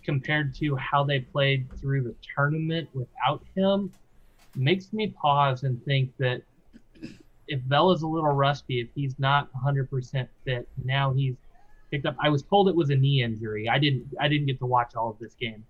compared 0.03 0.53
to 0.55 0.75
how 0.75 1.03
they 1.03 1.19
played 1.19 1.67
through 1.79 2.03
the 2.03 2.15
tournament 2.35 2.87
without 2.93 3.43
him 3.55 3.91
makes 4.55 4.93
me 4.93 5.07
pause 5.07 5.63
and 5.63 5.83
think 5.85 6.11
that 6.17 6.41
if 7.47 7.59
Vela's 7.61 8.01
a 8.01 8.07
little 8.07 8.31
rusty, 8.31 8.79
if 8.79 8.87
he's 8.95 9.17
not 9.19 9.49
100% 9.53 10.27
fit, 10.45 10.67
now 10.83 11.13
he's 11.13 11.35
picked 11.91 12.05
up. 12.05 12.15
I 12.19 12.29
was 12.29 12.43
told 12.43 12.69
it 12.69 12.75
was 12.75 12.89
a 12.89 12.95
knee 12.95 13.21
injury. 13.21 13.69
I 13.69 13.77
didn't 13.77 14.07
I 14.19 14.27
didn't 14.27 14.47
get 14.47 14.59
to 14.59 14.65
watch 14.65 14.95
all 14.95 15.09
of 15.09 15.19
this 15.19 15.35
game. 15.35 15.63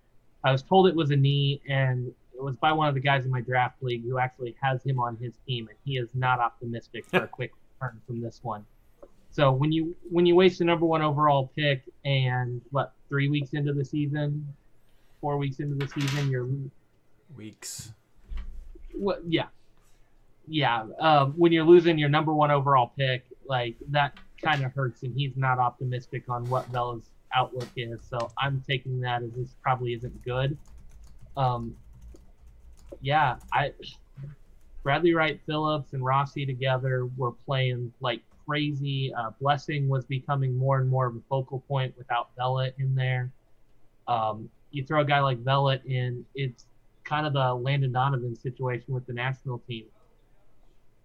I 0.43 0.52
was 0.52 0.62
told 0.62 0.88
it 0.88 0.95
was 0.95 1.12
a 1.12 1.15
knee, 1.15 1.62
and 1.67 2.08
it 2.34 2.43
was 2.43 2.56
by 2.56 2.71
one 2.71 2.88
of 2.88 2.93
the 2.93 3.00
guys 3.00 3.26
in 3.26 3.32
my 3.32 3.41
draft 3.41 3.82
league 3.82 4.04
who 4.04 4.19
actually 4.19 4.56
has 4.62 4.84
him 4.84 5.00
on 5.00 5.17
his 5.17 5.34
team, 5.48 5.67
and 5.67 5.78
he 5.84 5.98
is 5.98 6.10
not 6.13 6.39
optimistic 6.39 7.06
for 7.08 7.24
a 7.24 7.28
quick 7.39 7.52
return 7.82 8.00
from 8.06 8.21
this 8.21 8.39
one. 8.43 8.65
So 9.36 9.52
when 9.52 9.74
you 9.74 9.93
when 10.10 10.26
you 10.26 10.34
waste 10.34 10.60
the 10.60 10.63
number 10.63 10.86
one 10.86 11.02
overall 11.02 11.52
pick 11.58 11.84
and 12.06 12.62
what 12.71 12.93
three 13.10 13.28
weeks 13.28 13.50
into 13.52 13.74
the 13.74 13.84
season, 13.84 14.48
four 15.19 15.36
weeks 15.36 15.60
into 15.60 15.76
the 15.76 15.91
season, 15.91 16.32
you're 16.32 16.48
Weeks. 17.36 17.91
what? 18.93 19.19
Yeah, 19.28 19.48
yeah. 20.48 20.86
Um, 21.02 21.34
when 21.34 21.52
you're 21.52 21.65
losing 21.65 21.98
your 21.98 22.08
number 22.08 22.34
one 22.34 22.50
overall 22.50 22.93
pick, 22.98 23.26
like 23.45 23.76
that 23.89 24.17
kind 24.41 24.63
of 24.63 24.71
hurts, 24.71 25.04
and 25.04 25.13
he's 25.13 25.36
not 25.36 25.60
optimistic 25.60 26.30
on 26.30 26.50
what 26.50 26.65
Vela's 26.67 27.10
outlook 27.34 27.67
is. 27.76 28.00
So 28.10 28.32
I'm 28.38 28.63
taking 28.65 29.02
that 29.02 29.21
as 29.21 29.32
this 29.32 29.54
probably 29.62 29.91
isn't 29.95 30.24
good. 30.24 30.58
Um, 31.36 31.76
yeah, 33.02 33.36
I 33.52 33.74
Bradley 34.82 35.13
Wright 35.13 35.41
Phillips 35.45 35.91
and 35.91 36.06
Rossi 36.06 36.45
together 36.45 37.10
were 37.17 37.34
playing 37.34 37.91
like 38.00 38.21
crazy. 38.47 39.13
Uh, 39.13 39.31
Blessing 39.41 39.88
was 39.88 40.05
becoming 40.05 40.55
more 40.58 40.79
and 40.79 40.89
more 40.89 41.08
of 41.08 41.15
a 41.15 41.21
focal 41.29 41.62
point 41.67 41.95
without 41.97 42.29
Vela 42.38 42.69
in 42.77 42.95
there. 42.95 43.31
Um, 44.08 44.49
you 44.71 44.84
throw 44.84 45.01
a 45.01 45.05
guy 45.05 45.19
like 45.19 45.39
Vela 45.39 45.79
in, 45.86 46.25
it's 46.36 46.65
kind 47.03 47.25
of 47.25 47.34
the 47.34 47.53
Landon 47.53 47.91
Donovan 47.91 48.36
situation 48.36 48.93
with 48.93 49.05
the 49.05 49.13
national 49.13 49.60
team. 49.60 49.86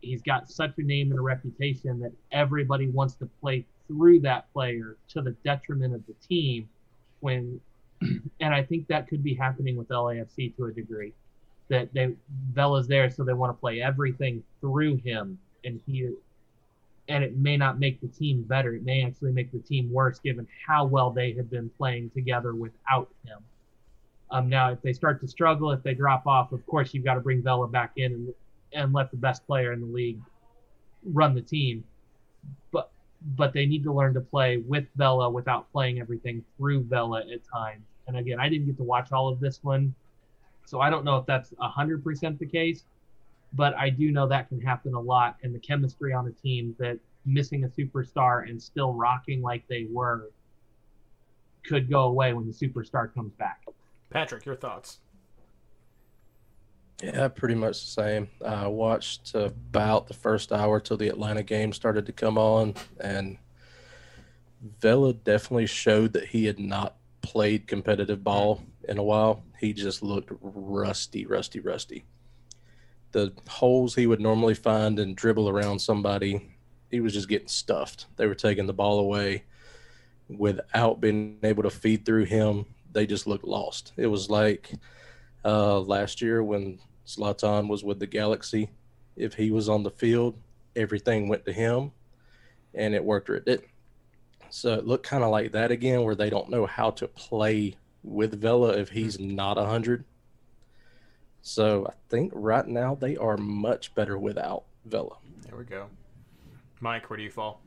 He's 0.00 0.22
got 0.22 0.50
such 0.50 0.72
a 0.79 0.83
name 0.83 1.11
and 1.11 1.18
a 1.18 1.22
reputation 1.22 2.00
that 2.00 2.12
everybody 2.33 2.88
wants 2.88 3.14
to 3.16 3.29
play 3.40 3.66
through 3.87 4.20
that 4.20 4.50
player 4.53 4.96
to 5.11 5.20
the 5.20 5.33
detriment 5.44 5.94
of 5.94 6.03
the 6.07 6.14
team. 6.26 6.68
When, 7.20 7.61
and 8.00 8.55
I 8.55 8.62
think 8.62 8.88
that 8.88 9.09
could 9.09 9.22
be 9.22 9.35
happening 9.35 9.76
with 9.76 9.88
LAFC 9.88 10.57
to 10.57 10.66
a 10.66 10.72
degree. 10.72 11.12
That 11.68 11.92
they 11.92 12.14
Vela's 12.53 12.88
there, 12.88 13.11
so 13.11 13.22
they 13.22 13.35
want 13.35 13.57
to 13.57 13.61
play 13.61 13.81
everything 13.81 14.42
through 14.61 14.96
him, 14.96 15.38
and 15.64 15.81
he, 15.87 16.11
and 17.11 17.25
it 17.25 17.37
may 17.37 17.57
not 17.57 17.81
make 17.81 18.01
the 18.01 18.07
team 18.07 18.42
better. 18.42 18.73
It 18.75 18.85
may 18.85 19.05
actually 19.05 19.33
make 19.33 19.51
the 19.51 19.59
team 19.59 19.92
worse, 19.92 20.20
given 20.20 20.46
how 20.66 20.85
well 20.85 21.11
they 21.11 21.33
had 21.33 21.51
been 21.51 21.68
playing 21.77 22.11
together 22.11 22.55
without 22.55 23.11
him. 23.27 23.38
Um, 24.31 24.49
now, 24.49 24.70
if 24.70 24.81
they 24.81 24.92
start 24.92 25.20
to 25.23 25.29
struggle, 25.29 25.73
if 25.73 25.83
they 25.83 25.92
drop 25.92 26.25
off, 26.29 26.53
of 26.53 26.64
course 26.66 26.94
you've 26.94 27.05
got 27.05 27.14
to 27.14 27.20
bring 27.20 27.42
Vela 27.42 27.66
back 27.66 27.92
in 27.96 28.12
and 28.12 28.35
and 28.73 28.92
let 28.92 29.11
the 29.11 29.16
best 29.16 29.44
player 29.49 29.73
in 29.73 29.81
the 29.81 29.87
league 29.87 30.20
run 31.05 31.35
the 31.35 31.42
team. 31.42 31.83
But 32.70 32.92
but 33.37 33.53
they 33.53 33.66
need 33.66 33.83
to 33.83 33.92
learn 33.92 34.14
to 34.14 34.20
play 34.20 34.59
with 34.59 34.87
Vela 34.94 35.29
without 35.29 35.70
playing 35.73 36.01
everything 36.01 36.44
through 36.57 36.85
Vela 36.85 37.23
at 37.23 37.40
times. 37.53 37.83
And 38.07 38.16
again, 38.16 38.38
I 38.38 38.49
didn't 38.49 38.66
get 38.66 38.77
to 38.77 38.85
watch 38.85 39.11
all 39.11 39.29
of 39.29 39.40
this 39.40 39.59
one, 39.64 39.92
so 40.64 40.81
I 40.81 40.90
don't 40.90 41.05
know 41.05 41.16
if 41.16 41.27
that's 41.27 41.53
hundred 41.59 42.05
percent 42.05 42.38
the 42.38 42.46
case. 42.46 42.85
But 43.53 43.75
I 43.77 43.91
do 43.91 44.13
know 44.13 44.29
that 44.29 44.49
can 44.49 44.61
happen 44.61 44.95
a 44.95 45.01
lot, 45.01 45.37
and 45.43 45.55
the 45.55 45.59
chemistry 45.59 46.13
on 46.13 46.27
a 46.27 46.33
team 46.33 46.75
that 46.79 46.99
missing 47.27 47.65
a 47.65 47.69
superstar 47.69 48.49
and 48.49 48.61
still 48.63 48.95
rocking 48.95 49.43
like 49.43 49.67
they 49.69 49.87
were 49.91 50.31
could 51.65 51.91
go 51.91 52.05
away 52.05 52.33
when 52.33 52.47
the 52.47 52.53
superstar 52.53 53.13
comes 53.13 53.35
back. 53.35 53.65
Patrick, 54.09 54.47
your 54.47 54.57
thoughts? 54.57 55.01
Yeah, 57.03 57.29
pretty 57.29 57.55
much 57.55 57.81
the 57.81 57.91
same. 57.91 58.29
I 58.45 58.67
watched 58.67 59.35
about 59.35 60.07
the 60.07 60.15
first 60.15 60.53
hour 60.53 60.81
till 60.81 60.97
the 60.97 61.09
Atlanta 61.09 61.43
game 61.43 61.73
started 61.73 62.07
to 62.07 62.13
come 62.13 62.37
on, 62.37 62.75
and 63.01 63.39
Vela 64.81 65.15
definitely 65.15 65.67
showed 65.67 66.13
that 66.13 66.29
he 66.29 66.45
had 66.45 66.59
not 66.59 66.97
played 67.23 67.67
competitive 67.67 68.23
ball 68.23 68.63
in 68.89 68.99
a 68.99 69.03
while. 69.03 69.43
He 69.59 69.73
just 69.73 70.03
looked 70.03 70.31
rusty, 70.41 71.25
rusty, 71.27 71.61
rusty. 71.61 72.05
The 73.12 73.33
holes 73.49 73.94
he 73.94 74.07
would 74.07 74.20
normally 74.20 74.55
find 74.55 74.99
and 74.99 75.16
dribble 75.16 75.49
around 75.49 75.81
somebody, 75.81 76.55
he 76.90 77.01
was 77.01 77.12
just 77.12 77.29
getting 77.29 77.49
stuffed. 77.49 78.07
They 78.16 78.27
were 78.27 78.35
taking 78.35 78.66
the 78.66 78.73
ball 78.73 79.01
away 79.01 79.44
without 80.29 81.01
being 81.01 81.38
able 81.42 81.64
to 81.64 81.70
feed 81.70 82.05
through 82.05 82.25
him. 82.25 82.66
They 82.92 83.07
just 83.07 83.27
looked 83.27 83.44
lost. 83.44 83.92
It 83.96 84.07
was 84.07 84.31
like 84.31 84.70
uh, 85.44 85.81
last 85.81 86.20
year 86.23 86.42
when 86.42 86.79
Zlatan 87.07 87.68
was 87.68 87.83
with 87.83 87.99
the 87.99 88.07
Galaxy. 88.07 88.70
If 89.16 89.35
he 89.35 89.51
was 89.51 89.68
on 89.68 89.83
the 89.83 89.90
field, 89.90 90.38
everything 90.77 91.29
went 91.29 91.44
to 91.46 91.53
him, 91.53 91.92
and 92.75 92.94
it 92.94 93.05
worked 93.05 93.29
or 93.29 93.37
it 93.37 93.44
didn't. 93.44 93.68
So 94.51 94.75
it 94.75 94.87
looked 94.87 95.07
kind 95.07 95.23
of 95.23 95.31
like 95.31 95.53
that 95.53 95.70
again, 95.70 96.03
where 96.03 96.14
they 96.14 96.31
don't 96.31 96.51
know 96.51 96.66
how 96.66 96.90
to 96.92 97.09
play 97.09 97.77
with 98.03 98.40
Vela 98.40 98.70
if 98.70 98.88
he's 98.88 99.18
not 99.20 99.59
a 99.59 99.66
hundred. 99.66 100.05
So 101.42 101.87
I 101.87 101.92
think 102.09 102.33
right 102.35 102.66
now 102.66 102.94
they 102.94 103.16
are 103.16 103.37
much 103.37 103.94
better 103.94 104.18
without 104.18 104.64
Vela. 104.85 105.16
There 105.46 105.57
we 105.57 105.64
go. 105.64 105.87
Mike, 106.81 107.09
where 107.11 107.16
do 107.16 107.22
you 107.22 107.31
fall? 107.31 107.61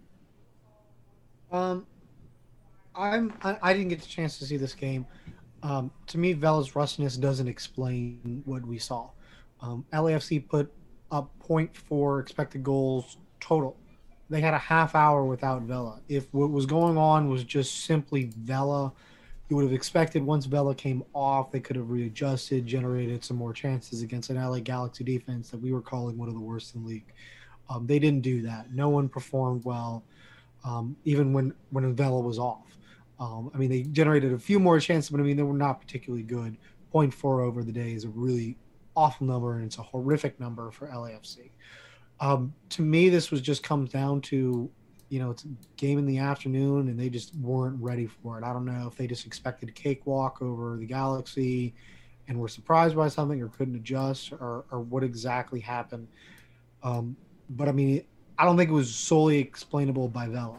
Um, 1.52 1.86
I'm 2.96 3.34
I, 3.44 3.58
I 3.62 3.74
didn't 3.74 3.90
get 3.90 4.02
the 4.02 4.08
chance 4.08 4.38
to 4.40 4.46
see 4.46 4.58
this 4.58 4.74
game. 4.74 5.06
Um, 5.62 5.92
to 6.08 6.18
me, 6.18 6.34
Vela's 6.34 6.76
rustiness 6.76 7.16
doesn't 7.16 7.48
explain 7.48 8.42
what 8.46 8.66
we 8.66 8.78
saw. 8.78 9.10
Um, 9.62 9.86
LAFC 9.94 10.48
put 10.48 10.72
up 11.12 11.32
0.4 11.48 12.22
expected 12.22 12.64
goals 12.64 13.18
total. 13.40 13.78
They 14.30 14.42
had 14.42 14.54
a 14.54 14.60
half 14.60 14.96
hour 14.96 15.24
without 15.24 15.62
Vela. 15.62 16.02
If 16.10 16.34
what 16.34 16.50
was 16.50 16.66
going 16.66 16.98
on 16.98 17.30
was 17.30 17.44
just 17.44 17.86
simply 17.86 18.32
Vela, 18.38 18.92
you 19.50 19.56
would 19.56 19.64
have 19.64 19.74
expected 19.74 20.24
once 20.24 20.46
Vela 20.46 20.74
came 20.74 21.04
off, 21.14 21.52
they 21.52 21.60
could 21.60 21.76
have 21.76 21.90
readjusted, 21.90 22.66
generated 22.66 23.24
some 23.24 23.38
more 23.38 23.54
chances 23.54 24.02
against 24.02 24.30
an 24.30 24.38
LA 24.38 24.60
Galaxy 24.60 25.04
defense 25.04 25.50
that 25.50 25.62
we 25.62 25.74
were 25.74 25.82
calling 25.82 26.18
one 26.18 26.28
of 26.28 26.34
the 26.34 26.40
worst 26.40 26.76
in 26.76 26.84
the 26.84 26.88
league. 26.88 27.14
Um, 27.70 27.86
they 27.86 28.00
didn't 28.00 28.22
do 28.22 28.42
that. 28.44 28.74
No 28.74 28.90
one 28.90 29.10
performed 29.10 29.64
well, 29.66 30.04
um, 30.64 30.96
even 31.06 31.34
when 31.34 31.54
when 31.72 31.94
Vela 31.96 32.20
was 32.20 32.40
off. 32.40 32.78
Um, 33.20 33.52
I 33.54 33.58
mean, 33.58 33.70
they 33.70 33.84
generated 33.84 34.34
a 34.34 34.40
few 34.40 34.60
more 34.60 34.80
chances, 34.80 35.10
but 35.10 35.20
I 35.20 35.24
mean, 35.24 35.38
they 35.38 35.44
were 35.44 35.54
not 35.54 35.80
particularly 35.80 36.24
good. 36.24 36.58
0.4 36.94 37.42
over 37.42 37.64
the 37.64 37.72
day 37.72 37.94
is 37.94 38.04
a 38.06 38.10
really 38.10 38.58
awful 38.96 39.28
number, 39.28 39.56
and 39.56 39.66
it's 39.66 39.78
a 39.78 39.84
horrific 39.84 40.40
number 40.40 40.72
for 40.72 40.88
LAFC. 40.88 41.52
Um, 42.20 42.54
to 42.70 42.82
me, 42.82 43.10
this 43.10 43.32
was 43.32 43.42
just 43.42 43.64
comes 43.64 43.92
down 43.92 44.22
to, 44.22 44.70
you 45.14 45.20
know, 45.20 45.30
it's 45.30 45.46
game 45.78 46.00
in 46.00 46.08
the 46.08 46.18
afternoon, 46.18 46.88
and 46.88 47.00
they 47.00 47.08
just 47.08 47.36
weren't 47.36 47.80
ready 47.80 48.08
for 48.08 48.40
it. 48.40 48.44
I 48.44 48.52
don't 48.52 48.66
know 48.66 48.88
if 48.88 48.98
they 48.98 49.06
just 49.06 49.28
expected 49.28 49.70
a 49.70 49.72
cakewalk 49.72 50.42
over 50.42 50.76
the 50.76 50.88
Galaxy, 50.88 51.76
and 52.28 52.40
were 52.40 52.48
surprised 52.48 52.96
by 52.96 53.10
something, 53.10 53.40
or 53.40 53.50
couldn't 53.50 53.76
adjust, 53.76 54.32
or, 54.32 54.66
or 54.72 54.80
what 54.80 55.04
exactly 55.04 55.60
happened. 55.60 56.08
Um, 56.82 57.16
but 57.52 57.70
I 57.70 57.74
mean, 57.74 58.04
I 58.40 58.46
don't 58.46 58.58
think 58.58 58.72
it 58.72 58.74
was 58.74 58.96
solely 58.96 59.38
explainable 59.38 60.08
by 60.08 60.28
Vela. 60.28 60.58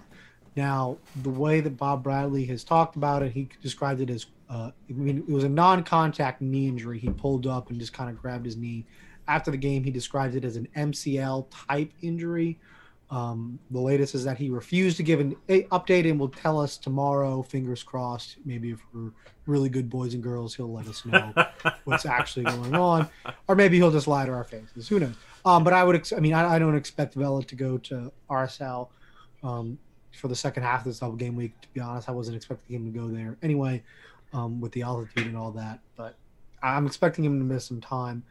Now, 0.54 0.98
the 1.22 1.30
way 1.30 1.60
that 1.60 1.76
Bob 1.76 2.04
Bradley 2.04 2.44
has 2.44 2.62
talked 2.62 2.94
about 2.94 3.24
it, 3.24 3.32
he 3.32 3.48
described 3.60 4.00
it 4.00 4.08
as 4.08 4.26
uh, 4.48 4.70
I 4.88 4.92
mean, 4.92 5.18
it 5.18 5.32
was 5.32 5.42
a 5.42 5.48
non-contact 5.48 6.40
knee 6.40 6.68
injury. 6.68 7.00
He 7.00 7.08
pulled 7.08 7.48
up 7.48 7.70
and 7.70 7.80
just 7.80 7.92
kind 7.92 8.08
of 8.08 8.22
grabbed 8.22 8.44
his 8.44 8.56
knee. 8.56 8.86
After 9.26 9.50
the 9.50 9.56
game, 9.56 9.82
he 9.82 9.90
described 9.90 10.36
it 10.36 10.44
as 10.44 10.54
an 10.54 10.68
MCL 10.76 11.46
type 11.50 11.90
injury. 12.02 12.60
Um, 13.10 13.58
the 13.70 13.80
latest 13.80 14.14
is 14.14 14.24
that 14.24 14.38
he 14.38 14.50
refused 14.50 14.96
to 14.96 15.02
give 15.02 15.20
an 15.20 15.36
update 15.48 16.08
and 16.08 16.18
will 16.18 16.30
tell 16.30 16.58
us 16.58 16.76
tomorrow. 16.76 17.42
Fingers 17.42 17.82
crossed. 17.82 18.36
Maybe 18.44 18.70
if 18.70 18.80
we're 18.92 19.12
really 19.46 19.68
good 19.68 19.88
boys 19.90 20.14
and 20.14 20.22
girls, 20.22 20.54
he'll 20.54 20.72
let 20.72 20.86
us 20.88 21.04
know 21.04 21.32
what's 21.84 22.06
actually 22.06 22.44
going 22.44 22.74
on, 22.74 23.08
or 23.46 23.54
maybe 23.54 23.76
he'll 23.76 23.92
just 23.92 24.08
lie 24.08 24.26
to 24.26 24.32
our 24.32 24.44
faces. 24.44 24.88
Who 24.88 25.00
knows? 25.00 25.14
Um, 25.44 25.62
but 25.62 25.72
I 25.72 25.84
would. 25.84 25.96
Ex- 25.96 26.12
I 26.12 26.20
mean, 26.20 26.32
I, 26.32 26.54
I, 26.54 26.58
don't 26.58 26.74
expect 26.74 27.14
Vela 27.14 27.44
to 27.44 27.54
go 27.54 27.76
to 27.78 28.10
RSL. 28.30 28.88
Um, 29.42 29.78
for 30.16 30.28
the 30.28 30.36
second 30.36 30.62
half 30.62 30.80
of 30.80 30.84
this 30.84 31.00
double 31.00 31.16
game 31.16 31.36
week. 31.36 31.60
To 31.60 31.68
be 31.74 31.80
honest, 31.80 32.08
I 32.08 32.12
wasn't 32.12 32.36
expecting 32.36 32.76
him 32.76 32.90
to 32.90 32.98
go 32.98 33.08
there 33.08 33.36
anyway, 33.42 33.82
um, 34.32 34.60
with 34.60 34.72
the 34.72 34.82
altitude 34.82 35.26
and 35.26 35.36
all 35.36 35.50
that. 35.52 35.80
But 35.96 36.16
I'm 36.62 36.86
expecting 36.86 37.24
him 37.24 37.38
to 37.38 37.44
miss 37.44 37.66
some 37.66 37.80
time. 37.80 38.24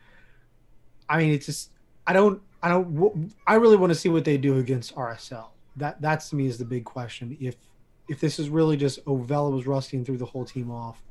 I 1.10 1.18
mean, 1.18 1.34
it's 1.34 1.46
just 1.46 1.70
I 2.08 2.14
don't 2.14 2.42
I 2.63 2.69
don't 2.69 3.32
I 3.45 3.56
really 3.56 3.76
want 3.76 3.91
to 3.91 3.99
see 3.99 4.10
what 4.10 4.26
they 4.26 4.38
do 4.38 4.58
against 4.58 4.95
RSL. 4.95 5.47
That 5.76 6.02
that's 6.02 6.30
to 6.30 6.36
me 6.36 6.47
is 6.47 6.58
the 6.58 6.65
big 6.65 6.86
question. 6.86 7.38
If 7.39 7.58
if 8.10 8.19
this 8.19 8.39
is 8.39 8.49
really 8.49 8.78
just 8.78 9.04
Ovella 9.06 9.52
was 9.52 9.67
rusty 9.67 9.97
and 9.97 10.06
threw 10.06 10.17
the 10.17 10.26
whole 10.26 10.45
team 10.45 10.71
off, 10.71 11.04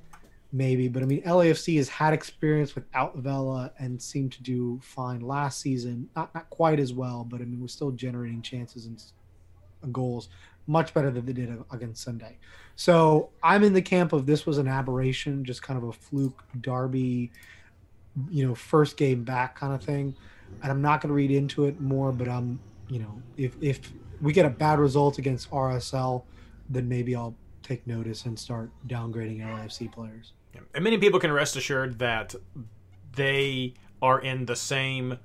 maybe. 0.50 0.88
But 0.88 1.02
I 1.02 1.06
mean, 1.06 1.22
LAFC 1.22 1.76
has 1.76 1.88
had 1.88 2.14
experience 2.14 2.74
without 2.74 3.16
Vela 3.18 3.70
and 3.78 4.00
seemed 4.00 4.32
to 4.32 4.42
do 4.42 4.80
fine 4.82 5.20
last 5.20 5.60
season. 5.60 6.08
Not 6.16 6.34
not 6.34 6.48
quite 6.48 6.80
as 6.80 6.94
well, 6.94 7.24
but 7.28 7.40
I 7.40 7.44
mean, 7.44 7.60
we're 7.60 7.68
still 7.68 7.90
generating 7.90 8.42
chances 8.42 8.86
and 8.86 9.92
goals 9.92 10.30
much 10.66 10.94
better 10.94 11.10
than 11.10 11.26
they 11.26 11.32
did 11.32 11.62
against 11.70 12.02
Sunday. 12.02 12.38
So 12.76 13.30
I'm 13.42 13.62
in 13.64 13.72
the 13.72 13.82
camp 13.82 14.12
of 14.12 14.26
this 14.26 14.46
was 14.46 14.58
an 14.58 14.68
aberration, 14.68 15.44
just 15.44 15.62
kind 15.62 15.76
of 15.76 15.88
a 15.88 15.92
fluke 15.92 16.42
derby, 16.60 17.30
you 18.30 18.46
know, 18.46 18.54
first 18.54 18.96
game 18.96 19.24
back 19.24 19.58
kind 19.58 19.74
of 19.74 19.82
thing. 19.82 20.14
And 20.62 20.70
I'm 20.70 20.82
not 20.82 21.00
going 21.00 21.08
to 21.08 21.14
read 21.14 21.30
into 21.30 21.64
it 21.64 21.80
more, 21.80 22.12
but 22.12 22.28
I'm 22.28 22.60
you 22.92 22.98
know, 22.98 23.22
if 23.38 23.56
if 23.62 23.80
we 24.20 24.32
get 24.32 24.44
a 24.44 24.50
bad 24.50 24.78
result 24.78 25.18
against 25.18 25.50
RSL, 25.50 26.24
then 26.68 26.88
maybe 26.88 27.16
I'll 27.16 27.34
take 27.62 27.86
notice 27.86 28.26
and 28.26 28.38
start 28.38 28.70
downgrading 28.86 29.40
LFC 29.40 29.90
players. 29.90 30.32
And 30.74 30.84
many 30.84 30.98
people 30.98 31.18
can 31.18 31.32
rest 31.32 31.56
assured 31.56 31.98
that 32.00 32.34
they 33.16 33.74
are 34.02 34.20
in 34.20 34.44
the 34.44 34.56
same 34.56 35.18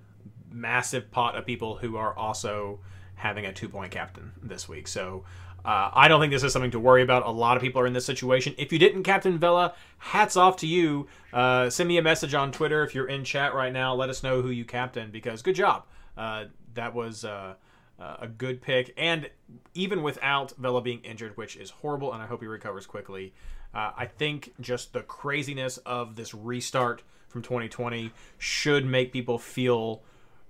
massive 0.49 1.11
pot 1.11 1.35
of 1.35 1.45
people 1.45 1.75
who 1.77 1.97
are 1.97 2.15
also 2.17 2.79
having 3.15 3.45
a 3.45 3.51
two 3.51 3.67
point 3.67 3.91
captain 3.91 4.31
this 4.41 4.69
week. 4.69 4.87
So 4.87 5.25
uh, 5.67 5.91
I 5.93 6.07
don't 6.07 6.21
think 6.21 6.31
this 6.31 6.43
is 6.43 6.53
something 6.53 6.71
to 6.71 6.79
worry 6.79 7.03
about. 7.03 7.25
A 7.25 7.29
lot 7.29 7.57
of 7.57 7.61
people 7.61 7.81
are 7.81 7.85
in 7.85 7.91
this 7.91 8.05
situation. 8.05 8.55
If 8.57 8.71
you 8.71 8.79
didn't 8.79 9.03
captain 9.03 9.37
Vela, 9.37 9.73
hats 9.97 10.37
off 10.37 10.55
to 10.57 10.67
you. 10.67 11.07
Uh, 11.33 11.69
send 11.69 11.89
me 11.89 11.97
a 11.97 12.01
message 12.01 12.33
on 12.33 12.53
Twitter 12.53 12.83
if 12.83 12.95
you're 12.95 13.09
in 13.09 13.25
chat 13.25 13.53
right 13.53 13.73
now. 13.73 13.93
Let 13.93 14.09
us 14.09 14.23
know 14.23 14.41
who 14.41 14.49
you 14.49 14.63
captain 14.63 15.11
because 15.11 15.41
good 15.41 15.55
job. 15.55 15.83
Uh, 16.15 16.45
that 16.75 16.95
was 16.95 17.25
uh, 17.25 17.55
uh, 17.99 18.15
a 18.21 18.27
good 18.27 18.61
pick. 18.61 18.93
And 18.95 19.29
even 19.73 20.03
without 20.03 20.53
Vela 20.57 20.81
being 20.81 21.01
injured, 21.01 21.35
which 21.35 21.57
is 21.57 21.69
horrible, 21.69 22.13
and 22.13 22.23
I 22.23 22.27
hope 22.27 22.39
he 22.39 22.47
recovers 22.47 22.85
quickly, 22.85 23.33
uh, 23.73 23.91
I 23.97 24.05
think 24.05 24.53
just 24.61 24.93
the 24.93 25.01
craziness 25.01 25.79
of 25.79 26.15
this 26.15 26.33
restart 26.33 27.01
from 27.27 27.41
2020 27.41 28.11
should 28.37 28.85
make 28.85 29.11
people 29.11 29.37
feel 29.37 30.01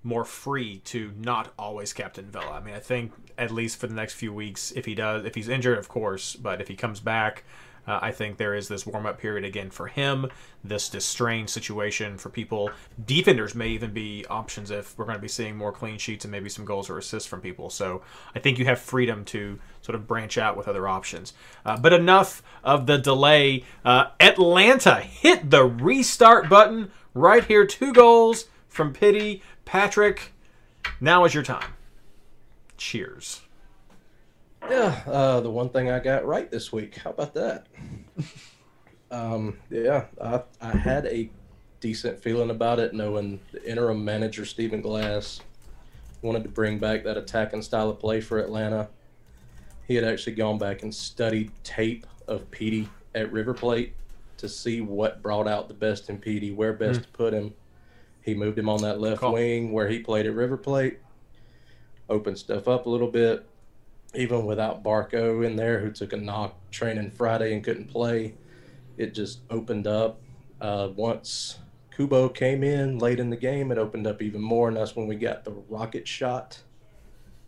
more 0.07 0.23
free 0.23 0.79
to 0.85 1.11
not 1.17 1.53
always 1.59 1.91
captain 1.91 2.31
Vela. 2.31 2.51
I 2.51 2.59
mean, 2.61 2.73
I 2.73 2.79
think 2.79 3.11
at 3.37 3.51
least 3.51 3.77
for 3.77 3.87
the 3.87 3.93
next 3.93 4.13
few 4.13 4.33
weeks, 4.33 4.71
if 4.71 4.85
he 4.85 4.95
does, 4.95 5.25
if 5.25 5.35
he's 5.35 5.49
injured, 5.49 5.77
of 5.77 5.89
course, 5.89 6.35
but 6.35 6.61
if 6.61 6.69
he 6.69 6.75
comes 6.75 7.01
back, 7.01 7.43
uh, 7.85 7.99
I 8.01 8.11
think 8.11 8.37
there 8.37 8.53
is 8.53 8.67
this 8.67 8.85
warm 8.85 9.05
up 9.05 9.17
period 9.17 9.45
again 9.45 9.69
for 9.69 9.87
him. 9.87 10.29
This 10.63 10.89
this 10.89 11.05
strange 11.05 11.49
situation 11.49 12.17
for 12.17 12.29
people. 12.29 12.71
Defenders 13.05 13.53
may 13.53 13.69
even 13.69 13.91
be 13.91 14.25
options 14.29 14.71
if 14.71 14.97
we're 14.97 15.05
going 15.05 15.17
to 15.17 15.21
be 15.21 15.27
seeing 15.27 15.55
more 15.57 15.71
clean 15.71 15.97
sheets 15.97 16.23
and 16.25 16.31
maybe 16.31 16.49
some 16.49 16.65
goals 16.65 16.89
or 16.89 16.97
assists 16.97 17.27
from 17.27 17.41
people. 17.41 17.69
So 17.69 18.01
I 18.33 18.39
think 18.39 18.59
you 18.59 18.65
have 18.65 18.79
freedom 18.79 19.23
to 19.25 19.59
sort 19.81 19.95
of 19.95 20.07
branch 20.07 20.37
out 20.37 20.57
with 20.57 20.67
other 20.67 20.87
options. 20.87 21.33
Uh, 21.65 21.77
but 21.77 21.93
enough 21.93 22.41
of 22.63 22.87
the 22.87 22.97
delay. 22.97 23.63
Uh, 23.83 24.07
Atlanta 24.19 24.95
hit 24.95 25.49
the 25.49 25.65
restart 25.65 26.49
button 26.49 26.91
right 27.13 27.43
here. 27.43 27.65
Two 27.65 27.93
goals 27.93 28.45
from 28.67 28.93
Pity. 28.93 29.41
Patrick, 29.67 30.31
now 31.01 31.25
is 31.25 31.33
your 31.33 31.43
time. 31.43 31.73
Cheers. 32.77 33.41
Yeah, 34.69 35.01
uh, 35.05 35.41
the 35.41 35.51
one 35.51 35.67
thing 35.67 35.91
I 35.91 35.99
got 35.99 36.25
right 36.25 36.49
this 36.49 36.71
week. 36.71 36.95
How 36.95 37.09
about 37.09 37.33
that? 37.33 37.67
um, 39.11 39.57
yeah, 39.69 40.05
I, 40.23 40.43
I 40.61 40.69
had 40.69 41.05
a 41.07 41.29
decent 41.81 42.23
feeling 42.23 42.49
about 42.49 42.79
it, 42.79 42.93
knowing 42.93 43.41
the 43.51 43.69
interim 43.69 44.05
manager 44.05 44.45
Stephen 44.45 44.79
Glass 44.79 45.41
wanted 46.21 46.43
to 46.43 46.49
bring 46.49 46.79
back 46.79 47.03
that 47.03 47.17
attacking 47.17 47.61
style 47.61 47.89
of 47.89 47.99
play 47.99 48.21
for 48.21 48.39
Atlanta. 48.39 48.87
He 49.85 49.95
had 49.95 50.05
actually 50.05 50.37
gone 50.37 50.57
back 50.57 50.81
and 50.81 50.95
studied 50.95 51.51
tape 51.65 52.07
of 52.25 52.49
Pity 52.51 52.87
at 53.13 53.33
River 53.33 53.53
Plate 53.53 53.95
to 54.37 54.47
see 54.47 54.79
what 54.79 55.21
brought 55.21 55.45
out 55.45 55.67
the 55.67 55.73
best 55.73 56.09
in 56.09 56.19
Pity, 56.19 56.51
where 56.51 56.71
best 56.71 57.01
to 57.01 57.09
put 57.09 57.33
him. 57.33 57.53
He 58.27 58.35
moved 58.35 58.59
him 58.59 58.67
on 58.67 58.81
that 58.81 58.99
left 58.99 59.21
Call. 59.21 59.31
wing 59.31 59.71
where 59.71 59.87
he 59.87 59.99
played 59.99 60.25
at 60.25 60.33
River 60.33 60.57
Plate, 60.57 60.99
opened 62.09 62.37
stuff 62.37 62.67
up 62.67 62.85
a 62.85 62.89
little 62.89 63.09
bit. 63.09 63.47
Even 64.15 64.45
without 64.45 64.83
Barco 64.83 65.45
in 65.45 65.55
there, 65.55 65.79
who 65.79 65.91
took 65.91 66.11
a 66.11 66.17
knock 66.17 66.53
training 66.69 67.11
Friday 67.11 67.53
and 67.53 67.63
couldn't 67.63 67.87
play, 67.87 68.33
it 68.97 69.13
just 69.13 69.39
opened 69.49 69.87
up. 69.87 70.19
Uh, 70.59 70.89
once 70.93 71.59
Kubo 71.95 72.27
came 72.27 72.65
in 72.65 72.99
late 72.99 73.21
in 73.21 73.29
the 73.29 73.37
game, 73.37 73.71
it 73.71 73.77
opened 73.77 74.05
up 74.05 74.21
even 74.21 74.41
more, 74.41 74.67
and 74.67 74.75
that's 74.75 74.93
when 74.93 75.07
we 75.07 75.15
got 75.15 75.45
the 75.45 75.51
rocket 75.69 76.05
shot 76.05 76.61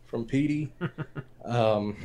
from 0.05 0.23
Pity. 0.23 0.71
um, 1.43 1.97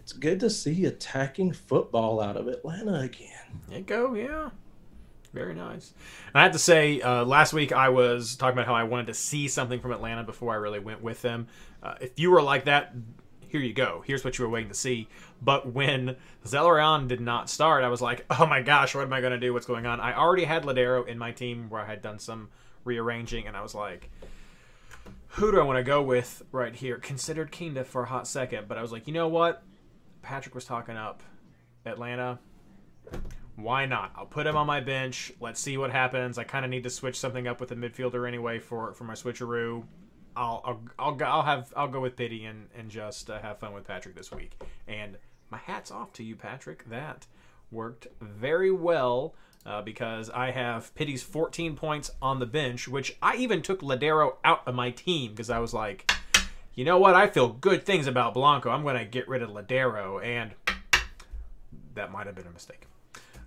it's 0.00 0.12
good 0.12 0.40
to 0.40 0.50
see 0.50 0.86
attacking 0.86 1.52
football 1.52 2.20
out 2.20 2.36
of 2.36 2.48
Atlanta 2.48 3.02
again. 3.02 3.60
There 3.68 3.78
you 3.78 3.84
go, 3.84 4.14
yeah. 4.14 4.50
Very 5.36 5.54
nice. 5.54 5.92
And 6.28 6.40
I 6.40 6.44
have 6.44 6.52
to 6.52 6.58
say, 6.58 7.02
uh, 7.02 7.22
last 7.22 7.52
week 7.52 7.70
I 7.70 7.90
was 7.90 8.36
talking 8.36 8.54
about 8.54 8.64
how 8.66 8.74
I 8.74 8.84
wanted 8.84 9.08
to 9.08 9.14
see 9.14 9.48
something 9.48 9.80
from 9.80 9.92
Atlanta 9.92 10.24
before 10.24 10.54
I 10.54 10.56
really 10.56 10.78
went 10.78 11.02
with 11.02 11.20
them. 11.20 11.48
Uh, 11.82 11.94
if 12.00 12.18
you 12.18 12.30
were 12.30 12.40
like 12.40 12.64
that, 12.64 12.94
here 13.46 13.60
you 13.60 13.74
go. 13.74 14.02
Here's 14.06 14.24
what 14.24 14.38
you 14.38 14.46
were 14.46 14.50
waiting 14.50 14.70
to 14.70 14.74
see. 14.74 15.08
But 15.42 15.74
when 15.74 16.16
Zelarayan 16.46 17.06
did 17.06 17.20
not 17.20 17.50
start, 17.50 17.84
I 17.84 17.88
was 17.88 18.00
like, 18.00 18.24
oh 18.30 18.46
my 18.46 18.62
gosh, 18.62 18.94
what 18.94 19.02
am 19.02 19.12
I 19.12 19.20
going 19.20 19.34
to 19.34 19.38
do? 19.38 19.52
What's 19.52 19.66
going 19.66 19.84
on? 19.84 20.00
I 20.00 20.16
already 20.16 20.44
had 20.44 20.62
Lodeiro 20.62 21.06
in 21.06 21.18
my 21.18 21.32
team 21.32 21.68
where 21.68 21.82
I 21.82 21.86
had 21.86 22.00
done 22.00 22.18
some 22.18 22.48
rearranging, 22.84 23.46
and 23.46 23.54
I 23.54 23.60
was 23.60 23.74
like, 23.74 24.10
who 25.26 25.52
do 25.52 25.60
I 25.60 25.64
want 25.64 25.76
to 25.76 25.84
go 25.84 26.00
with 26.00 26.44
right 26.50 26.74
here? 26.74 26.96
Considered 26.96 27.50
Kinda 27.50 27.84
for 27.84 28.04
a 28.04 28.06
hot 28.06 28.26
second, 28.26 28.68
but 28.68 28.78
I 28.78 28.82
was 28.82 28.90
like, 28.90 29.06
you 29.06 29.12
know 29.12 29.28
what? 29.28 29.62
Patrick 30.22 30.54
was 30.54 30.64
talking 30.64 30.96
up 30.96 31.22
Atlanta. 31.84 32.38
Why 33.56 33.86
not? 33.86 34.12
I'll 34.14 34.26
put 34.26 34.46
him 34.46 34.56
on 34.56 34.66
my 34.66 34.80
bench. 34.80 35.32
Let's 35.40 35.60
see 35.60 35.78
what 35.78 35.90
happens. 35.90 36.36
I 36.36 36.44
kind 36.44 36.64
of 36.64 36.70
need 36.70 36.84
to 36.84 36.90
switch 36.90 37.18
something 37.18 37.48
up 37.48 37.58
with 37.58 37.70
the 37.70 37.74
midfielder 37.74 38.28
anyway 38.28 38.58
for 38.58 38.92
for 38.92 39.04
my 39.04 39.14
switcheroo. 39.14 39.84
I'll 40.36 40.62
I'll 40.64 40.80
I'll, 40.98 41.24
I'll 41.24 41.42
have 41.42 41.72
I'll 41.74 41.88
go 41.88 42.00
with 42.00 42.16
Pity 42.16 42.44
and 42.44 42.68
and 42.76 42.90
just 42.90 43.30
uh, 43.30 43.40
have 43.40 43.58
fun 43.58 43.72
with 43.72 43.86
Patrick 43.86 44.14
this 44.14 44.30
week. 44.30 44.60
And 44.86 45.16
my 45.50 45.58
hats 45.58 45.90
off 45.90 46.12
to 46.14 46.22
you, 46.22 46.36
Patrick. 46.36 46.88
That 46.90 47.26
worked 47.70 48.08
very 48.20 48.70
well. 48.70 49.34
Uh, 49.64 49.82
because 49.82 50.30
I 50.30 50.52
have 50.52 50.94
Pity's 50.94 51.24
14 51.24 51.74
points 51.74 52.12
on 52.22 52.38
the 52.38 52.46
bench, 52.46 52.86
which 52.86 53.16
I 53.20 53.34
even 53.34 53.62
took 53.62 53.80
Lodeiro 53.80 54.36
out 54.44 54.62
of 54.64 54.76
my 54.76 54.92
team 54.92 55.32
because 55.32 55.50
I 55.50 55.58
was 55.58 55.74
like, 55.74 56.08
you 56.76 56.84
know 56.84 56.98
what? 56.98 57.16
I 57.16 57.26
feel 57.26 57.48
good 57.48 57.84
things 57.84 58.06
about 58.06 58.32
Blanco. 58.32 58.70
I'm 58.70 58.84
going 58.84 58.96
to 58.96 59.04
get 59.04 59.26
rid 59.26 59.42
of 59.42 59.50
Lodeiro, 59.50 60.24
and 60.24 60.52
that 61.94 62.12
might 62.12 62.26
have 62.26 62.36
been 62.36 62.46
a 62.46 62.52
mistake. 62.52 62.86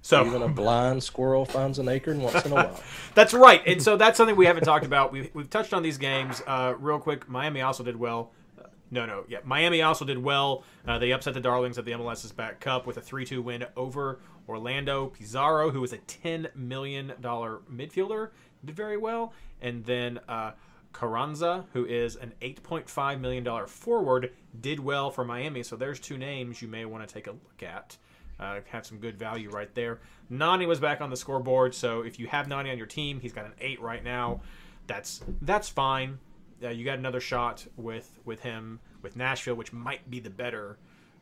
So 0.02 0.26
Even 0.26 0.42
a 0.42 0.48
blind 0.50 1.04
squirrel 1.04 1.46
finds 1.46 1.80
an 1.80 1.88
acorn 1.88 2.22
once 2.22 2.46
in 2.46 2.52
a 2.52 2.56
while. 2.56 2.84
that's 3.16 3.34
right, 3.34 3.62
and 3.66 3.82
so 3.82 3.98
that's 3.98 4.18
something 4.18 4.36
we 4.36 4.46
haven't 4.46 4.64
talked 4.64 4.86
about. 4.86 5.12
We've, 5.12 5.30
we've 5.34 5.50
touched 5.50 5.74
on 5.74 5.84
these 5.84 5.98
games 5.98 6.42
uh, 6.48 6.74
real 6.80 7.00
quick. 7.00 7.28
Miami 7.30 7.62
also 7.62 7.84
did 7.84 7.96
well. 7.98 8.32
Uh, 8.58 8.68
no, 8.92 9.06
no, 9.06 9.26
yeah. 9.28 9.40
Miami 9.44 9.82
also 9.82 10.06
did 10.06 10.18
well. 10.18 10.64
Uh, 10.88 10.98
they 10.98 11.12
upset 11.12 11.34
the 11.34 11.42
Darlings 11.42 11.78
of 11.78 11.86
the 11.86 11.92
MLS's 11.92 12.32
back 12.32 12.60
cup 12.60 12.88
with 12.88 12.98
a 12.98 13.02
3-2 13.02 13.44
win 13.44 13.66
over 13.76 14.20
Orlando. 14.48 15.08
Pizarro, 15.08 15.72
who 15.72 15.82
was 15.82 15.94
a 15.94 15.98
$10 15.98 16.56
million 16.56 17.14
midfielder, 17.22 18.30
did 18.66 18.76
very 18.76 18.98
well. 18.98 19.34
And 19.62 19.86
then 19.86 20.20
uh, 20.28 20.52
Carranza, 20.94 21.66
who 21.74 21.86
is 21.86 22.16
an 22.16 22.34
$8.5 22.42 23.20
million 23.20 23.68
forward, 23.68 24.32
did 24.60 24.80
well 24.80 25.12
for 25.12 25.24
Miami. 25.24 25.64
So 25.64 25.76
there's 25.76 26.00
two 26.00 26.18
names 26.18 26.62
you 26.62 26.68
may 26.68 26.86
want 26.86 27.08
to 27.08 27.14
take 27.14 27.28
a 27.28 27.32
look 27.32 27.64
at. 27.64 27.98
Uh, 28.40 28.60
have 28.70 28.86
some 28.86 29.00
good 29.00 29.18
value 29.18 29.50
right 29.50 29.74
there. 29.76 30.00
Nani 30.30 30.66
was 30.66 30.80
back 30.80 31.02
on 31.02 31.10
the 31.10 31.18
scoreboard, 31.18 31.76
so 31.76 32.02
if 32.02 32.20
you 32.20 32.28
have 32.28 32.48
Nani 32.48 32.72
on 32.72 32.78
your 32.78 32.88
team, 32.88 33.20
he's 33.20 33.34
got 33.34 33.46
an 33.46 33.54
eight 33.60 33.82
right 33.82 34.04
now. 34.04 34.42
That's 34.88 35.22
that's 35.42 35.68
fine. 35.68 36.20
Uh, 36.64 36.70
you 36.70 36.86
got 36.86 36.98
another 36.98 37.20
shot 37.20 37.66
with 37.76 38.20
with 38.26 38.42
him 38.42 38.80
with 39.02 39.16
Nashville, 39.16 39.56
which 39.56 39.74
might 39.74 40.10
be 40.10 40.20
the 40.20 40.30
better 40.30 40.78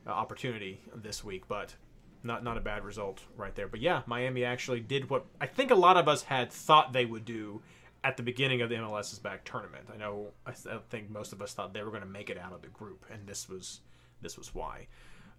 uh, 0.05 0.11
opportunity 0.11 0.79
this 0.95 1.23
week, 1.23 1.47
but 1.47 1.75
not 2.23 2.43
not 2.43 2.57
a 2.57 2.61
bad 2.61 2.83
result 2.83 3.21
right 3.35 3.55
there. 3.55 3.67
But 3.67 3.81
yeah, 3.81 4.03
Miami 4.05 4.43
actually 4.43 4.79
did 4.79 5.09
what 5.09 5.25
I 5.41 5.47
think 5.47 5.71
a 5.71 5.75
lot 5.75 5.97
of 5.97 6.07
us 6.07 6.23
had 6.23 6.51
thought 6.51 6.93
they 6.93 7.05
would 7.05 7.25
do 7.25 7.61
at 8.03 8.15
the 8.15 8.23
beginning 8.23 8.61
of 8.61 8.69
the 8.69 8.75
MLS's 8.75 9.19
back 9.19 9.43
tournament. 9.43 9.85
I 9.93 9.97
know 9.97 10.27
I 10.45 10.53
think 10.89 11.09
most 11.09 11.33
of 11.33 11.41
us 11.41 11.53
thought 11.53 11.73
they 11.73 11.83
were 11.83 11.89
going 11.89 12.03
to 12.03 12.07
make 12.07 12.29
it 12.29 12.37
out 12.37 12.53
of 12.53 12.61
the 12.61 12.67
group, 12.69 13.05
and 13.11 13.27
this 13.27 13.49
was 13.49 13.81
this 14.21 14.37
was 14.37 14.53
why. 14.53 14.87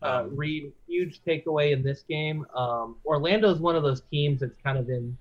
Uh, 0.03 0.23
Um, 0.25 0.37
Reed, 0.37 0.73
huge 0.87 1.21
takeaway 1.25 1.73
in 1.73 1.83
this 1.83 2.03
game. 2.03 2.47
Um, 2.55 2.97
Orlando 3.05 3.51
is 3.51 3.59
one 3.59 3.77
of 3.77 3.83
those 3.83 4.03
teams 4.03 4.41
that's 4.41 4.57
kind 4.63 4.79
of 4.79 4.89
in 4.89 5.17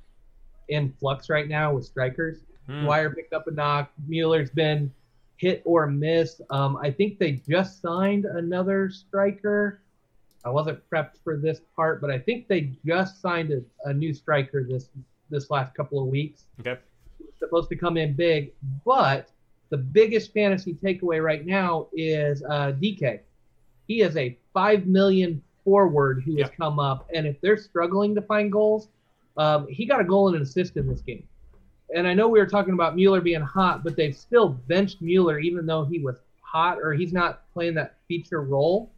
in 0.69 0.91
flux 0.99 1.29
right 1.29 1.47
now 1.47 1.73
with 1.73 1.85
strikers. 1.85 2.39
Hmm. 2.67 2.83
Dwyer 2.83 3.09
picked 3.09 3.33
up 3.33 3.47
a 3.47 3.51
knock. 3.51 3.89
Mueller's 4.07 4.49
been 4.49 4.91
hit 5.37 5.61
or 5.65 5.87
miss. 5.87 6.41
Um, 6.49 6.77
I 6.77 6.91
think 6.91 7.19
they 7.19 7.33
just 7.47 7.81
signed 7.81 8.25
another 8.25 8.89
striker. 8.89 9.81
I 10.43 10.49
wasn't 10.49 10.79
prepped 10.89 11.17
for 11.23 11.37
this 11.37 11.61
part, 11.75 12.01
but 12.01 12.11
I 12.11 12.19
think 12.19 12.47
they 12.47 12.73
just 12.85 13.21
signed 13.21 13.51
a, 13.51 13.61
a 13.89 13.93
new 13.93 14.13
striker 14.13 14.63
this 14.63 14.89
this 15.29 15.49
last 15.49 15.73
couple 15.73 16.01
of 16.01 16.07
weeks. 16.07 16.45
Okay. 16.59 16.77
Supposed 17.39 17.69
to 17.69 17.75
come 17.75 17.97
in 17.97 18.13
big, 18.13 18.53
but 18.85 19.29
the 19.69 19.77
biggest 19.77 20.33
fantasy 20.33 20.73
takeaway 20.73 21.21
right 21.23 21.45
now 21.45 21.87
is 21.93 22.43
uh, 22.43 22.71
Dike. 22.71 23.25
He 23.87 24.01
is 24.01 24.15
a 24.17 24.37
five 24.53 24.85
million 24.85 25.41
forward 25.63 26.23
who 26.23 26.31
has 26.37 26.49
Yeah. 26.49 26.55
come 26.55 26.79
up, 26.79 27.09
and 27.13 27.25
if 27.27 27.39
they're 27.41 27.57
struggling 27.57 28.15
to 28.15 28.21
find 28.21 28.51
goals, 28.51 28.89
um, 29.37 29.67
he 29.67 29.85
got 29.85 29.99
a 30.01 30.03
goal 30.03 30.27
and 30.27 30.35
an 30.35 30.41
assist 30.41 30.77
in 30.77 30.87
this 30.87 31.01
game. 31.01 31.27
And 31.95 32.07
I 32.07 32.13
know 32.13 32.27
we 32.27 32.39
were 32.39 32.47
talking 32.47 32.73
about 32.73 32.95
Mueller 32.95 33.21
being 33.21 33.41
hot, 33.41 33.83
but 33.83 33.95
they've 33.95 34.15
still 34.15 34.49
benched 34.49 35.01
Mueller 35.01 35.39
even 35.39 35.65
though 35.65 35.85
he 35.85 35.99
was 35.99 36.17
hot 36.41 36.79
or 36.81 36.93
he's 36.93 37.13
not 37.13 37.43
playing 37.53 37.75
that 37.75 37.95
feature 38.07 38.41
role. 38.41 38.89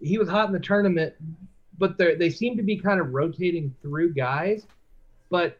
He 0.00 0.18
was 0.18 0.28
hot 0.28 0.46
in 0.46 0.52
the 0.52 0.60
tournament, 0.60 1.14
but 1.78 1.96
they 1.98 2.14
they 2.14 2.30
seem 2.30 2.56
to 2.56 2.62
be 2.62 2.76
kind 2.76 3.00
of 3.00 3.12
rotating 3.12 3.74
through 3.82 4.12
guys. 4.14 4.66
But 5.30 5.58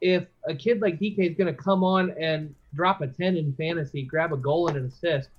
if 0.00 0.26
a 0.48 0.54
kid 0.54 0.80
like 0.82 0.98
Dike 1.00 1.18
is 1.18 1.34
going 1.36 1.54
to 1.54 1.62
come 1.62 1.84
on 1.84 2.10
and 2.18 2.54
drop 2.74 3.00
a 3.00 3.06
10 3.06 3.36
in 3.36 3.52
fantasy, 3.54 4.02
grab 4.02 4.32
a 4.32 4.36
goal 4.36 4.68
and 4.68 4.76
an 4.76 4.86
assist, 4.86 5.30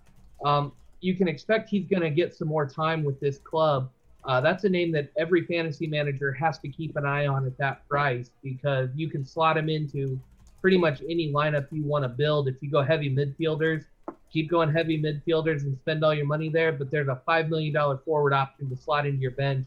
Um, 0.43 0.71
you 1.01 1.15
can 1.15 1.27
expect 1.27 1.69
he's 1.69 1.85
going 1.85 2.01
to 2.01 2.09
get 2.09 2.33
some 2.33 2.47
more 2.47 2.65
time 2.65 3.03
with 3.03 3.19
this 3.19 3.39
club. 3.39 3.89
Uh, 4.23 4.39
that's 4.39 4.63
a 4.63 4.69
name 4.69 4.91
that 4.91 5.11
every 5.17 5.45
fantasy 5.45 5.87
manager 5.87 6.31
has 6.31 6.59
to 6.59 6.69
keep 6.69 6.95
an 6.95 7.05
eye 7.05 7.25
on 7.25 7.45
at 7.45 7.57
that 7.57 7.87
price 7.89 8.29
because 8.43 8.89
you 8.95 9.09
can 9.09 9.25
slot 9.25 9.57
him 9.57 9.67
into 9.67 10.19
pretty 10.61 10.77
much 10.77 11.01
any 11.09 11.33
lineup 11.33 11.67
you 11.71 11.83
want 11.83 12.03
to 12.03 12.09
build. 12.09 12.47
If 12.47 12.55
you 12.61 12.69
go 12.69 12.83
heavy 12.83 13.13
midfielders, 13.13 13.85
keep 14.31 14.49
going 14.49 14.71
heavy 14.71 15.01
midfielders 15.01 15.63
and 15.63 15.75
spend 15.79 16.03
all 16.03 16.13
your 16.13 16.27
money 16.27 16.49
there. 16.49 16.71
But 16.71 16.91
there's 16.91 17.07
a 17.07 17.19
$5 17.27 17.49
million 17.49 17.73
forward 18.05 18.33
option 18.33 18.69
to 18.69 18.77
slot 18.77 19.07
into 19.07 19.19
your 19.19 19.31
bench 19.31 19.65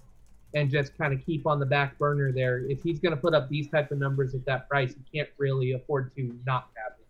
and 0.54 0.70
just 0.70 0.96
kind 0.96 1.12
of 1.12 1.24
keep 1.26 1.48
on 1.48 1.58
the 1.58 1.66
back 1.66 1.98
burner 1.98 2.30
there. 2.30 2.64
If 2.68 2.80
he's 2.82 3.00
going 3.00 3.14
to 3.14 3.20
put 3.20 3.34
up 3.34 3.48
these 3.48 3.68
type 3.68 3.90
of 3.90 3.98
numbers 3.98 4.34
at 4.34 4.44
that 4.46 4.68
price, 4.68 4.94
you 4.96 5.20
can't 5.20 5.28
really 5.36 5.72
afford 5.72 6.14
to 6.14 6.32
not 6.46 6.68
have 6.76 6.92
it. 6.98 7.03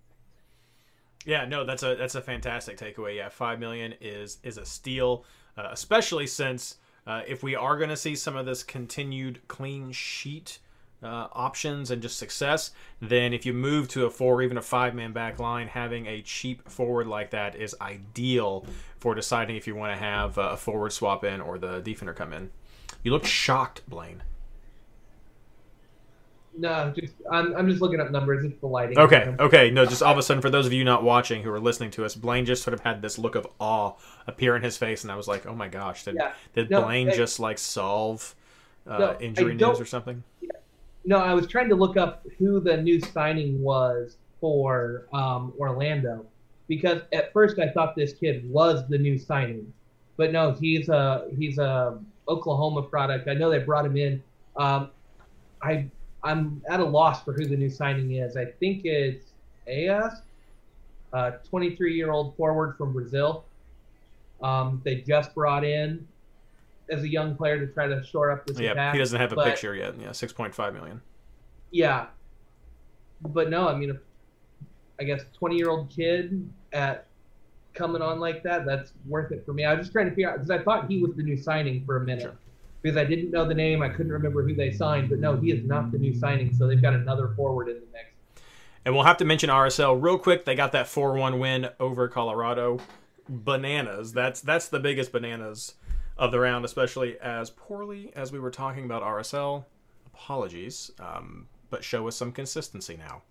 Yeah, 1.24 1.46
no, 1.46 1.64
that's 1.64 1.82
a 1.82 1.94
that's 1.94 2.14
a 2.14 2.20
fantastic 2.20 2.76
takeaway. 2.76 3.16
Yeah, 3.16 3.28
five 3.28 3.58
million 3.58 3.94
is 4.00 4.38
is 4.42 4.58
a 4.58 4.64
steal, 4.64 5.24
uh, 5.56 5.68
especially 5.70 6.26
since 6.26 6.76
uh, 7.06 7.22
if 7.26 7.42
we 7.42 7.54
are 7.54 7.76
going 7.76 7.90
to 7.90 7.96
see 7.96 8.14
some 8.14 8.36
of 8.36 8.46
this 8.46 8.62
continued 8.62 9.40
clean 9.48 9.92
sheet 9.92 10.58
uh, 11.02 11.28
options 11.32 11.90
and 11.90 12.00
just 12.00 12.18
success, 12.18 12.70
then 13.00 13.32
if 13.32 13.44
you 13.44 13.52
move 13.52 13.88
to 13.88 14.06
a 14.06 14.10
four 14.10 14.36
or 14.36 14.42
even 14.42 14.56
a 14.56 14.62
five 14.62 14.94
man 14.94 15.12
back 15.12 15.38
line, 15.38 15.68
having 15.68 16.06
a 16.06 16.22
cheap 16.22 16.68
forward 16.68 17.06
like 17.06 17.30
that 17.30 17.54
is 17.56 17.74
ideal 17.80 18.66
for 18.98 19.14
deciding 19.14 19.56
if 19.56 19.66
you 19.66 19.74
want 19.74 19.92
to 19.92 19.98
have 20.02 20.38
a 20.38 20.56
forward 20.56 20.92
swap 20.92 21.24
in 21.24 21.40
or 21.40 21.58
the 21.58 21.80
defender 21.80 22.14
come 22.14 22.32
in. 22.32 22.50
You 23.02 23.12
look 23.12 23.26
shocked, 23.26 23.82
Blaine. 23.88 24.22
No, 26.56 26.92
just 26.96 27.14
I'm, 27.32 27.54
I'm 27.56 27.68
just 27.68 27.80
looking 27.82 28.00
up 28.00 28.10
numbers. 28.10 28.44
It's 28.44 28.58
the 28.60 28.66
lighting. 28.66 28.98
Okay, 28.98 29.34
okay. 29.40 29.70
No, 29.70 29.84
just 29.84 30.02
all 30.02 30.12
of 30.12 30.18
a 30.18 30.22
sudden, 30.22 30.40
for 30.40 30.50
those 30.50 30.66
of 30.66 30.72
you 30.72 30.84
not 30.84 31.02
watching 31.02 31.42
who 31.42 31.50
are 31.50 31.58
listening 31.60 31.90
to 31.92 32.04
us, 32.04 32.14
Blaine 32.14 32.44
just 32.44 32.62
sort 32.62 32.74
of 32.74 32.80
had 32.80 33.02
this 33.02 33.18
look 33.18 33.34
of 33.34 33.46
awe 33.58 33.94
appear 34.26 34.54
in 34.54 34.62
his 34.62 34.76
face, 34.76 35.02
and 35.02 35.10
I 35.10 35.16
was 35.16 35.26
like, 35.26 35.46
"Oh 35.46 35.54
my 35.54 35.66
gosh, 35.68 36.04
did 36.04 36.14
Yeah. 36.14 36.32
did 36.54 36.70
No, 36.70 36.82
Blaine 36.82 37.08
I- 37.10 37.16
just 37.16 37.40
like 37.40 37.58
solve 37.58 38.34
uh, 38.86 38.98
No, 38.98 39.16
injury 39.20 39.54
news 39.54 39.80
or 39.80 39.84
something?" 39.86 40.22
No, 41.04 41.18
I 41.18 41.34
was 41.34 41.46
trying 41.46 41.68
to 41.70 41.74
look 41.74 41.96
up 41.96 42.24
who 42.38 42.60
the 42.60 42.76
new 42.76 43.00
signing 43.00 43.60
was 43.60 44.16
for 44.40 45.06
um, 45.12 45.52
Orlando 45.58 46.24
because 46.68 47.02
at 47.12 47.32
first 47.32 47.58
I 47.58 47.68
thought 47.68 47.94
this 47.96 48.12
kid 48.14 48.48
was 48.50 48.86
the 48.88 48.96
new 48.96 49.18
signing, 49.18 49.72
but 50.16 50.30
no, 50.32 50.52
he's 50.52 50.88
a 50.88 51.26
he's 51.36 51.58
a 51.58 51.98
Oklahoma 52.28 52.82
product. 52.82 53.28
I 53.28 53.34
know 53.34 53.50
they 53.50 53.58
brought 53.58 53.84
him 53.84 53.96
in. 53.96 54.22
Um, 54.56 54.90
I 55.60 55.86
I'm 56.24 56.62
at 56.68 56.80
a 56.80 56.84
loss 56.84 57.22
for 57.22 57.32
who 57.34 57.46
the 57.46 57.56
new 57.56 57.68
signing 57.70 58.12
is. 58.12 58.36
I 58.36 58.46
think 58.46 58.84
it's 58.84 59.26
AS, 59.68 60.22
a 61.12 61.34
23 61.48 61.94
year 61.94 62.10
old 62.10 62.34
forward 62.36 62.76
from 62.76 62.92
Brazil. 62.92 63.44
Um, 64.42 64.80
they 64.84 64.96
just 64.96 65.34
brought 65.34 65.64
in 65.64 66.06
as 66.90 67.02
a 67.02 67.08
young 67.08 67.36
player 67.36 67.58
to 67.64 67.72
try 67.72 67.86
to 67.86 68.02
shore 68.02 68.30
up 68.30 68.46
this 68.46 68.58
Yeah, 68.58 68.72
attack. 68.72 68.94
he 68.94 68.98
doesn't 68.98 69.20
have 69.20 69.32
a 69.32 69.36
but- 69.36 69.46
picture 69.46 69.74
yet. 69.74 69.94
Yeah, 70.00 70.12
six 70.12 70.32
point 70.32 70.54
five 70.54 70.74
million. 70.74 71.00
yeah, 71.70 72.06
but 73.20 73.48
no, 73.50 73.68
I 73.68 73.74
mean, 73.76 73.98
I 74.98 75.04
guess 75.04 75.22
twenty 75.36 75.56
year 75.56 75.68
old 75.70 75.90
kid 75.90 76.50
at 76.72 77.06
coming 77.74 78.00
on 78.02 78.18
like 78.20 78.42
that, 78.44 78.64
that's 78.64 78.92
worth 79.06 79.30
it 79.32 79.44
for 79.44 79.52
me. 79.52 79.64
I 79.64 79.74
was 79.74 79.82
just 79.86 79.92
trying 79.92 80.06
to 80.06 80.10
figure 80.12 80.30
out 80.30 80.36
because 80.36 80.50
I 80.50 80.58
thought 80.62 80.88
he 80.88 81.02
was 81.02 81.14
the 81.16 81.22
new 81.22 81.36
signing 81.36 81.84
for 81.84 81.96
a 81.96 82.00
minute 82.04 82.22
Sure. 82.22 82.36
Because 82.84 82.98
I 82.98 83.04
didn't 83.04 83.30
know 83.30 83.48
the 83.48 83.54
name, 83.54 83.82
I 83.82 83.88
couldn't 83.88 84.12
remember 84.12 84.46
who 84.46 84.54
they 84.54 84.70
signed, 84.70 85.08
but 85.08 85.18
no, 85.18 85.36
he 85.36 85.50
is 85.50 85.64
not 85.64 85.90
the 85.90 85.96
new 85.98 86.14
signing, 86.14 86.52
so 86.54 86.66
they've 86.66 86.82
got 86.82 86.92
another 86.92 87.28
forward 87.34 87.68
in 87.68 87.76
the 87.76 87.86
mix. 87.92 88.10
And 88.84 88.94
we'll 88.94 89.04
have 89.04 89.16
to 89.16 89.24
mention 89.24 89.48
RSL 89.48 90.00
real 90.00 90.18
quick. 90.18 90.44
They 90.44 90.54
got 90.54 90.72
that 90.72 90.86
four 90.86 91.14
one 91.14 91.38
win 91.38 91.70
over 91.80 92.06
Colorado. 92.08 92.78
Bananas. 93.26 94.12
That's 94.12 94.42
that's 94.42 94.68
the 94.68 94.78
biggest 94.78 95.10
bananas 95.10 95.76
of 96.18 96.30
the 96.30 96.38
round, 96.38 96.66
especially 96.66 97.18
as 97.20 97.48
poorly 97.48 98.12
as 98.14 98.30
we 98.30 98.38
were 98.38 98.50
talking 98.50 98.84
about 98.84 99.02
RSL. 99.02 99.64
Apologies, 100.12 100.90
um, 101.00 101.48
but 101.70 101.82
show 101.82 102.06
us 102.06 102.16
some 102.16 102.32
consistency 102.32 102.98
now. 102.98 103.22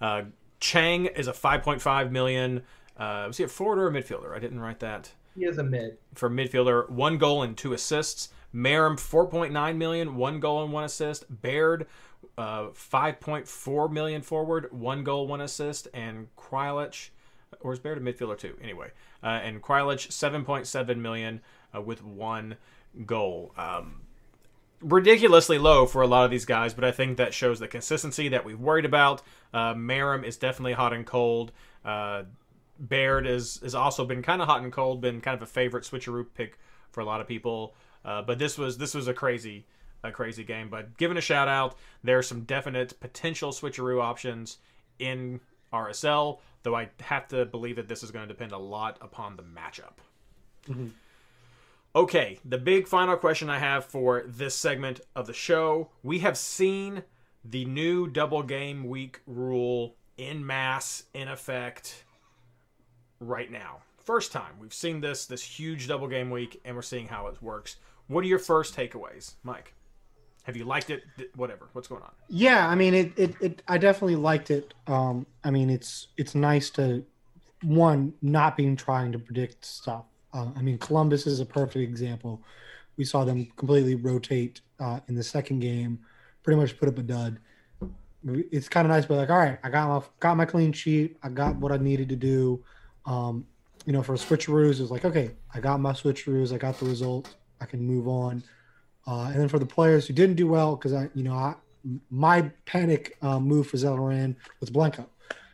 Uh, 0.00 0.22
Chang 0.60 1.06
is 1.06 1.26
a 1.26 1.32
5.5 1.32 2.10
million. 2.12 2.62
Uh, 2.96 3.24
was 3.26 3.36
he 3.38 3.44
a 3.44 3.48
forward 3.48 3.78
or 3.80 3.88
a 3.88 3.90
midfielder? 3.90 4.34
I 4.34 4.38
didn't 4.38 4.60
write 4.60 4.78
that 4.80 5.10
He 5.36 5.44
is 5.44 5.58
a 5.58 5.64
mid. 5.64 5.98
for 6.14 6.30
midfielder. 6.30 6.88
One 6.88 7.18
goal 7.18 7.42
and 7.42 7.56
two 7.56 7.72
assists. 7.72 8.28
Meram 8.54 8.96
4.9 8.96 9.76
million, 9.76 10.16
one 10.16 10.40
goal 10.40 10.62
and 10.62 10.72
one 10.72 10.84
assist. 10.84 11.24
Baird 11.42 11.86
uh, 12.38 12.68
5.4 12.68 13.90
million 13.90 14.22
forward, 14.22 14.68
one 14.72 15.04
goal, 15.04 15.26
one 15.26 15.40
assist, 15.40 15.88
and 15.92 16.28
Kreilach, 16.36 17.10
or 17.60 17.72
is 17.72 17.78
Baird 17.78 17.98
a 17.98 18.00
midfielder 18.00 18.38
too? 18.38 18.56
Anyway, 18.62 18.90
uh, 19.22 19.26
and 19.26 19.62
Kreilach 19.62 20.08
7.7 20.08 20.96
million 20.98 21.40
uh, 21.74 21.80
with 21.80 22.02
one 22.02 22.56
goal. 23.06 23.52
Um, 23.56 24.02
ridiculously 24.80 25.58
low 25.58 25.86
for 25.86 26.02
a 26.02 26.06
lot 26.06 26.24
of 26.24 26.30
these 26.30 26.44
guys, 26.44 26.74
but 26.74 26.84
I 26.84 26.92
think 26.92 27.16
that 27.16 27.34
shows 27.34 27.58
the 27.58 27.68
consistency 27.68 28.28
that 28.28 28.44
we've 28.44 28.60
worried 28.60 28.84
about. 28.84 29.22
Uh, 29.52 29.74
Meram 29.74 30.24
is 30.24 30.36
definitely 30.36 30.74
hot 30.74 30.92
and 30.92 31.06
cold. 31.06 31.52
Uh, 31.84 32.24
Baird 32.78 33.26
is 33.26 33.60
has 33.62 33.74
also 33.74 34.04
been 34.04 34.22
kind 34.22 34.42
of 34.42 34.48
hot 34.48 34.62
and 34.62 34.72
cold, 34.72 35.00
been 35.00 35.20
kind 35.20 35.36
of 35.36 35.42
a 35.42 35.46
favorite 35.46 35.84
switcheroo 35.84 36.26
pick 36.34 36.58
for 36.90 37.00
a 37.00 37.04
lot 37.04 37.20
of 37.20 37.28
people. 37.28 37.74
Uh, 38.04 38.22
but 38.22 38.38
this 38.38 38.58
was 38.58 38.78
this 38.78 38.94
was 38.94 39.08
a 39.08 39.14
crazy 39.14 39.66
a 40.02 40.12
crazy 40.12 40.44
game. 40.44 40.68
But 40.68 40.96
given 40.98 41.16
a 41.16 41.20
shout 41.20 41.48
out, 41.48 41.76
there 42.02 42.18
are 42.18 42.22
some 42.22 42.42
definite 42.42 42.98
potential 43.00 43.50
switcheroo 43.50 44.02
options 44.02 44.58
in 44.98 45.40
RSL. 45.72 46.38
Though 46.62 46.76
I 46.76 46.88
have 47.00 47.28
to 47.28 47.44
believe 47.44 47.76
that 47.76 47.88
this 47.88 48.02
is 48.02 48.10
going 48.10 48.26
to 48.26 48.32
depend 48.32 48.52
a 48.52 48.58
lot 48.58 48.98
upon 49.00 49.36
the 49.36 49.42
matchup. 49.42 49.98
Okay, 51.96 52.38
the 52.44 52.58
big 52.58 52.88
final 52.88 53.16
question 53.16 53.48
I 53.48 53.58
have 53.58 53.84
for 53.84 54.24
this 54.26 54.54
segment 54.54 55.00
of 55.14 55.26
the 55.26 55.32
show. 55.32 55.90
We 56.02 56.18
have 56.20 56.36
seen 56.36 57.02
the 57.44 57.64
new 57.66 58.08
double 58.08 58.42
game 58.42 58.88
week 58.88 59.20
rule 59.26 59.94
in 60.16 60.44
mass 60.46 61.04
in 61.12 61.28
effect 61.28 62.04
right 63.20 63.50
now. 63.50 63.78
First 63.98 64.32
time 64.32 64.54
we've 64.58 64.74
seen 64.74 65.00
this 65.00 65.26
this 65.26 65.42
huge 65.42 65.86
double 65.88 66.08
game 66.08 66.30
week 66.30 66.60
and 66.64 66.74
we're 66.74 66.82
seeing 66.82 67.08
how 67.08 67.26
it 67.28 67.42
works. 67.42 67.76
What 68.08 68.24
are 68.24 68.28
your 68.28 68.38
first 68.38 68.76
takeaways, 68.76 69.34
Mike? 69.42 69.74
Have 70.44 70.56
you 70.56 70.64
liked 70.64 70.90
it? 70.90 71.04
Whatever. 71.36 71.68
What's 71.72 71.88
going 71.88 72.02
on? 72.02 72.10
Yeah, 72.28 72.68
I 72.68 72.74
mean 72.74 72.92
it, 72.92 73.12
it, 73.16 73.34
it 73.40 73.62
I 73.66 73.78
definitely 73.78 74.16
liked 74.16 74.50
it. 74.50 74.74
Um 74.86 75.26
I 75.42 75.50
mean 75.50 75.70
it's 75.70 76.08
it's 76.18 76.34
nice 76.34 76.68
to 76.70 77.04
one 77.62 78.12
not 78.20 78.56
being 78.56 78.76
trying 78.76 79.10
to 79.12 79.18
predict 79.18 79.64
stuff. 79.64 80.04
Uh, 80.34 80.48
I 80.54 80.60
mean 80.60 80.76
Columbus 80.78 81.26
is 81.26 81.40
a 81.40 81.46
perfect 81.46 81.76
example. 81.76 82.42
We 82.98 83.04
saw 83.04 83.24
them 83.24 83.46
completely 83.56 83.94
rotate 83.94 84.60
uh, 84.78 85.00
in 85.08 85.14
the 85.14 85.22
second 85.22 85.60
game, 85.60 85.98
pretty 86.42 86.60
much 86.60 86.78
put 86.78 86.88
up 86.88 86.98
a 86.98 87.02
dud. 87.02 87.38
It's 88.26 88.68
kind 88.68 88.86
of 88.86 88.90
nice, 88.90 89.04
but 89.04 89.16
like, 89.16 89.30
all 89.30 89.38
right, 89.38 89.58
I 89.62 89.70
got 89.70 89.88
my 89.88 90.06
got 90.20 90.36
my 90.36 90.44
clean 90.44 90.72
sheet. 90.72 91.16
I 91.22 91.28
got 91.28 91.56
what 91.56 91.72
I 91.72 91.78
needed 91.78 92.08
to 92.10 92.16
do. 92.16 92.62
Um, 93.06 93.46
you 93.84 93.92
know, 93.92 94.02
for 94.02 94.14
switcheroos, 94.14 94.80
it's 94.80 94.90
like, 94.90 95.04
okay, 95.04 95.32
I 95.52 95.60
got 95.60 95.80
my 95.80 95.92
switcheroos. 95.92 96.52
I 96.52 96.58
got 96.58 96.78
the 96.78 96.86
result. 96.86 97.34
I 97.64 97.66
can 97.66 97.80
move 97.80 98.06
on. 98.06 98.44
Uh, 99.06 99.30
and 99.32 99.40
then 99.40 99.48
for 99.48 99.58
the 99.58 99.66
players 99.66 100.06
who 100.06 100.12
didn't 100.12 100.36
do 100.36 100.46
well, 100.46 100.76
because 100.76 100.92
I, 100.92 101.08
you 101.14 101.24
know, 101.24 101.32
I, 101.32 101.54
my 102.10 102.50
panic 102.66 103.16
uh, 103.22 103.40
move 103.40 103.66
for 103.68 103.78
Zelarayan 103.78 104.36
was 104.60 104.68
Blanco. 104.68 105.08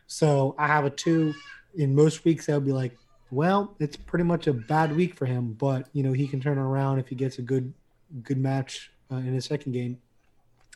So 0.07 0.55
I 0.57 0.67
have 0.67 0.83
a 0.85 0.89
two. 0.89 1.33
In 1.75 1.95
most 1.95 2.25
weeks, 2.25 2.49
I 2.49 2.53
would 2.55 2.65
be 2.65 2.73
like, 2.73 2.97
well, 3.31 3.75
it's 3.79 3.95
pretty 3.95 4.25
much 4.25 4.47
a 4.47 4.53
bad 4.53 4.93
week 4.93 5.15
for 5.15 5.25
him, 5.25 5.53
but 5.53 5.87
you 5.93 6.03
know, 6.03 6.11
he 6.11 6.27
can 6.27 6.41
turn 6.41 6.57
around 6.57 6.99
if 6.99 7.07
he 7.07 7.15
gets 7.15 7.39
a 7.39 7.41
good, 7.41 7.73
good 8.23 8.37
match 8.37 8.91
uh, 9.09 9.15
in 9.15 9.33
his 9.33 9.45
second 9.45 9.71
game. 9.71 9.97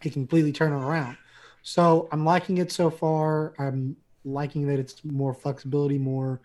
He 0.02 0.10
can 0.10 0.22
completely 0.22 0.54
turn 0.54 0.72
it 0.72 0.78
around. 0.78 1.18
So 1.64 2.08
I'm 2.14 2.24
liking 2.24 2.60
it 2.60 2.72
so 2.72 2.90
far. 2.90 3.54
I'm 3.60 3.98
liking 4.24 4.68
that 4.68 4.80
it's 4.80 5.04
more 5.04 5.34
flexibility, 5.34 5.98
more 5.98 6.40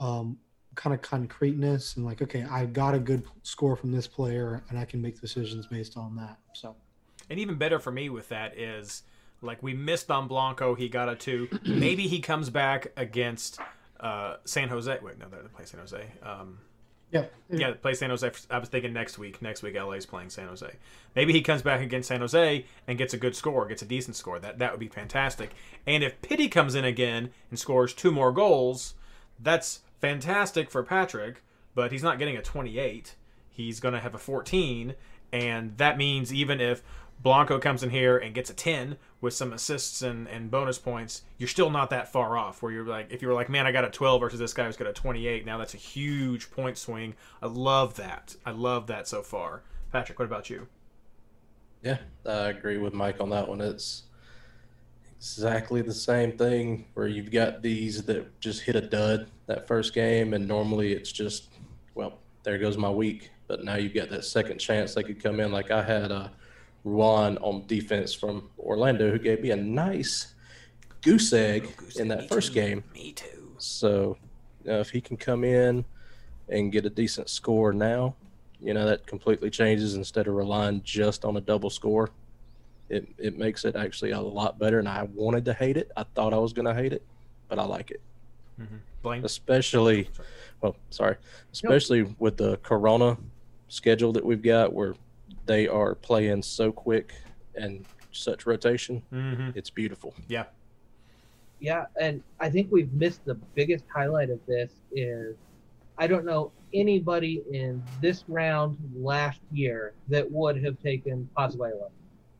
um, 0.00 0.36
kind 0.78 0.94
of 0.94 1.02
concreteness, 1.02 1.96
and 1.96 2.06
like, 2.06 2.22
okay, 2.22 2.44
I 2.48 2.64
got 2.64 2.94
a 2.94 3.00
good 3.00 3.24
score 3.42 3.74
from 3.74 3.90
this 3.90 4.06
player, 4.06 4.62
and 4.70 4.78
I 4.78 4.84
can 4.84 5.02
make 5.02 5.20
decisions 5.20 5.66
based 5.66 5.96
on 5.96 6.14
that. 6.16 6.38
So. 6.54 6.76
And 7.28 7.38
even 7.40 7.56
better 7.56 7.78
for 7.80 7.90
me 7.90 8.08
with 8.08 8.28
that 8.28 8.56
is 8.56 9.02
like 9.42 9.60
we 9.62 9.74
missed 9.74 10.10
on 10.10 10.28
Blanco. 10.28 10.74
He 10.76 10.88
got 10.88 11.08
a 11.08 11.16
two. 11.16 11.48
Maybe 11.66 12.06
he 12.06 12.20
comes 12.20 12.48
back 12.48 12.92
against 12.96 13.58
uh, 14.00 14.36
San 14.44 14.68
Jose. 14.68 14.98
Wait, 15.02 15.18
no, 15.18 15.26
they 15.28 15.36
play 15.48 15.64
San 15.64 15.80
Jose. 15.80 16.00
Um, 16.22 16.58
Yeah. 17.10 17.24
yeah, 17.50 17.72
play 17.72 17.94
San 17.94 18.10
Jose. 18.10 18.30
I 18.48 18.58
was 18.58 18.68
thinking 18.68 18.92
next 18.92 19.18
week. 19.18 19.42
Next 19.42 19.62
week, 19.62 19.74
LA's 19.74 20.06
playing 20.06 20.30
San 20.30 20.46
Jose. 20.46 20.70
Maybe 21.16 21.32
he 21.32 21.42
comes 21.42 21.60
back 21.62 21.80
against 21.80 22.08
San 22.08 22.20
Jose 22.20 22.64
and 22.86 22.96
gets 22.96 23.12
a 23.14 23.18
good 23.18 23.34
score, 23.34 23.66
gets 23.66 23.82
a 23.82 23.86
decent 23.86 24.14
score. 24.16 24.38
That 24.38 24.58
that 24.60 24.70
would 24.70 24.80
be 24.80 24.88
fantastic. 24.88 25.50
And 25.86 26.04
if 26.04 26.22
Pity 26.22 26.48
comes 26.48 26.74
in 26.76 26.84
again 26.84 27.30
and 27.50 27.58
scores 27.58 27.92
two 27.92 28.12
more 28.12 28.30
goals, 28.32 28.94
that's 29.40 29.80
fantastic 30.00 30.70
for 30.70 30.82
Patrick. 30.82 31.42
But 31.74 31.92
he's 31.92 32.02
not 32.02 32.18
getting 32.18 32.36
a 32.36 32.42
28. 32.42 33.14
He's 33.50 33.80
going 33.80 33.94
to 33.94 34.00
have 34.00 34.14
a 34.14 34.18
14, 34.18 34.94
and 35.32 35.76
that 35.78 35.98
means 35.98 36.32
even 36.32 36.60
if 36.60 36.82
Blanco 37.20 37.58
comes 37.58 37.82
in 37.82 37.90
here 37.90 38.16
and 38.16 38.34
gets 38.34 38.50
a 38.50 38.54
10 38.54 38.96
with 39.20 39.34
some 39.34 39.52
assists 39.52 40.02
and, 40.02 40.28
and 40.28 40.50
bonus 40.50 40.78
points, 40.78 41.22
you're 41.36 41.48
still 41.48 41.70
not 41.70 41.90
that 41.90 42.12
far 42.12 42.36
off. 42.36 42.62
Where 42.62 42.70
you're 42.70 42.84
like, 42.84 43.12
if 43.12 43.20
you 43.20 43.28
were 43.28 43.34
like, 43.34 43.48
man, 43.48 43.66
I 43.66 43.72
got 43.72 43.84
a 43.84 43.90
12 43.90 44.20
versus 44.20 44.38
this 44.38 44.54
guy 44.54 44.66
who's 44.66 44.76
got 44.76 44.88
a 44.88 44.92
28, 44.92 45.44
now 45.44 45.58
that's 45.58 45.74
a 45.74 45.78
huge 45.78 46.50
point 46.50 46.78
swing. 46.78 47.14
I 47.42 47.46
love 47.46 47.96
that. 47.96 48.36
I 48.46 48.52
love 48.52 48.86
that 48.88 49.08
so 49.08 49.22
far. 49.22 49.62
Patrick, 49.92 50.18
what 50.18 50.26
about 50.26 50.50
you? 50.50 50.68
Yeah, 51.82 51.98
I 52.26 52.48
agree 52.48 52.78
with 52.78 52.94
Mike 52.94 53.20
on 53.20 53.30
that 53.30 53.48
one. 53.48 53.60
It's 53.60 54.02
exactly 55.18 55.82
the 55.82 55.92
same 55.92 56.32
thing 56.38 56.86
where 56.94 57.06
you've 57.06 57.30
got 57.30 57.62
these 57.62 58.02
that 58.04 58.40
just 58.40 58.62
hit 58.62 58.76
a 58.76 58.80
dud 58.80 59.30
that 59.46 59.66
first 59.66 59.94
game, 59.94 60.34
and 60.34 60.46
normally 60.46 60.92
it's 60.92 61.12
just, 61.12 61.48
well, 61.94 62.18
there 62.42 62.58
goes 62.58 62.76
my 62.76 62.90
week. 62.90 63.30
But 63.46 63.64
now 63.64 63.76
you've 63.76 63.94
got 63.94 64.10
that 64.10 64.24
second 64.24 64.58
chance 64.58 64.94
they 64.94 65.02
could 65.02 65.22
come 65.22 65.40
in. 65.40 65.50
Like 65.50 65.70
I 65.70 65.82
had 65.82 66.12
uh, 66.12 66.28
Ruan 66.84 67.38
on 67.38 67.66
defense 67.66 68.12
from 68.12 68.50
Orlando 68.58 69.10
who 69.10 69.18
gave 69.18 69.40
me 69.40 69.50
a 69.50 69.56
nice 69.56 70.34
goose 71.00 71.32
egg 71.32 71.68
in 71.96 72.08
that 72.08 72.28
first 72.28 72.52
game. 72.52 72.84
Me 72.94 73.12
too. 73.12 73.54
So 73.56 74.18
know, 74.68 74.80
if 74.80 74.90
he 74.90 75.00
can 75.00 75.16
come 75.16 75.42
in 75.42 75.84
and 76.48 76.70
get 76.70 76.86
a 76.86 76.90
decent 76.90 77.28
score 77.28 77.72
now, 77.72 78.14
you 78.60 78.74
know 78.74 78.86
that 78.86 79.06
completely 79.06 79.50
changes 79.50 79.94
instead 79.94 80.26
of 80.26 80.34
relying 80.34 80.82
just 80.82 81.24
on 81.24 81.36
a 81.36 81.40
double 81.40 81.70
score. 81.70 82.10
It 82.88 83.08
it 83.18 83.38
makes 83.38 83.64
it 83.64 83.76
actually 83.76 84.12
a 84.12 84.20
lot 84.20 84.58
better. 84.58 84.78
And 84.78 84.88
I 84.88 85.08
wanted 85.14 85.44
to 85.46 85.54
hate 85.54 85.76
it. 85.76 85.90
I 85.96 86.04
thought 86.14 86.32
I 86.32 86.38
was 86.38 86.52
going 86.52 86.66
to 86.66 86.74
hate 86.74 86.92
it, 86.92 87.02
but 87.48 87.58
I 87.58 87.64
like 87.64 87.90
it. 87.90 88.00
Blaine? 89.02 89.24
Especially, 89.24 90.10
well, 90.60 90.76
sorry, 90.90 91.16
especially 91.52 92.14
with 92.18 92.36
the 92.36 92.56
Corona 92.58 93.16
schedule 93.68 94.12
that 94.12 94.24
we've 94.24 94.42
got, 94.42 94.72
where 94.72 94.94
they 95.46 95.68
are 95.68 95.94
playing 95.94 96.42
so 96.42 96.72
quick 96.72 97.12
and 97.54 97.84
such 98.12 98.46
rotation. 98.46 99.02
Mm-hmm. 99.12 99.50
It's 99.54 99.70
beautiful. 99.70 100.14
Yeah. 100.26 100.44
Yeah, 101.60 101.86
and 102.00 102.22
I 102.38 102.50
think 102.50 102.70
we've 102.70 102.92
missed 102.92 103.24
the 103.24 103.34
biggest 103.34 103.84
highlight 103.92 104.30
of 104.30 104.38
this 104.46 104.70
is 104.92 105.36
I 105.96 106.06
don't 106.06 106.24
know 106.24 106.52
anybody 106.72 107.42
in 107.52 107.82
this 108.00 108.24
round 108.28 108.78
last 108.94 109.40
year 109.52 109.92
that 110.08 110.30
would 110.30 110.62
have 110.62 110.80
taken 110.80 111.28
Pozuelo, 111.36 111.90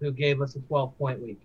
who 0.01 0.12
gave 0.12 0.40
us 0.40 0.57
a 0.57 0.61
12 0.61 0.96
point 0.99 1.20
week. 1.22 1.40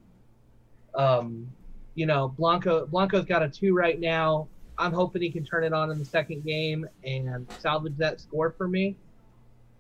Um, 0.96 1.48
you 1.96 2.06
know, 2.06 2.30
Blanco 2.38 2.86
Blanco's 2.86 3.26
got 3.26 3.44
a 3.44 3.50
two 3.50 3.76
right 3.76 4.00
now. 4.00 4.48
I'm 4.78 4.94
hoping 4.94 5.22
he 5.22 5.30
can 5.30 5.46
turn 5.46 5.64
it 5.64 5.74
on 5.74 5.92
in 5.92 6.00
the 6.00 6.06
second 6.06 6.44
game 6.44 6.88
and 7.04 7.46
salvage 7.60 7.96
that 7.98 8.20
score 8.20 8.52
for 8.58 8.68
me. 8.68 8.96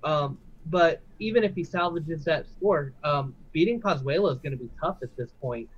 Um, 0.03 0.37
but 0.67 1.01
even 1.19 1.43
if 1.43 1.55
he 1.55 1.63
salvages 1.63 2.23
that 2.25 2.45
score, 2.47 2.93
um, 3.03 3.35
beating 3.51 3.81
Pozuelo 3.81 4.31
is 4.31 4.39
going 4.39 4.51
to 4.51 4.57
be 4.57 4.69
tough 4.79 4.97
at 5.01 5.15
this 5.17 5.31
point. 5.41 5.69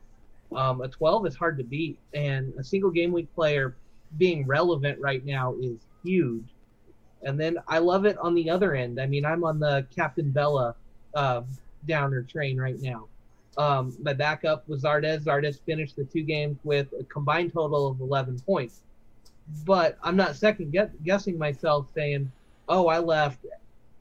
Um, 0.55 0.81
a 0.81 0.87
12 0.87 1.27
is 1.27 1.35
hard 1.35 1.57
to 1.57 1.63
beat, 1.63 1.97
and 2.13 2.53
a 2.59 2.63
single 2.63 2.91
game 2.91 3.11
week 3.11 3.33
player 3.33 3.75
being 4.17 4.45
relevant 4.45 4.99
right 5.01 5.25
now 5.25 5.55
is 5.59 5.79
huge. 6.03 6.45
And 7.23 7.39
then 7.39 7.57
I 7.67 7.79
love 7.79 8.05
it 8.05 8.17
on 8.19 8.35
the 8.35 8.49
other 8.49 8.75
end. 8.75 9.01
I 9.01 9.07
mean, 9.07 9.25
I'm 9.25 9.43
on 9.43 9.59
the 9.59 9.87
Captain 9.95 10.31
Vela 10.31 10.75
uh, 11.15 11.41
downer 11.87 12.23
train 12.23 12.57
right 12.57 12.79
now. 12.81 13.07
Um, 13.57 13.95
my 14.01 14.13
backup 14.13 14.67
was 14.67 14.83
Zardes. 14.83 15.23
Zardes 15.23 15.59
finished 15.65 15.95
the 15.95 16.03
two 16.03 16.23
games 16.23 16.57
with 16.63 16.87
a 16.99 17.03
combined 17.05 17.53
total 17.53 17.87
of 17.87 18.01
11 18.01 18.39
points. 18.41 18.81
But 19.65 19.97
I'm 20.03 20.15
not 20.15 20.35
second 20.35 20.71
guess- 20.71 20.89
guessing 21.03 21.37
myself 21.37 21.87
saying, 21.93 22.31
"Oh, 22.67 22.87
I 22.87 22.99
left, 22.99 23.45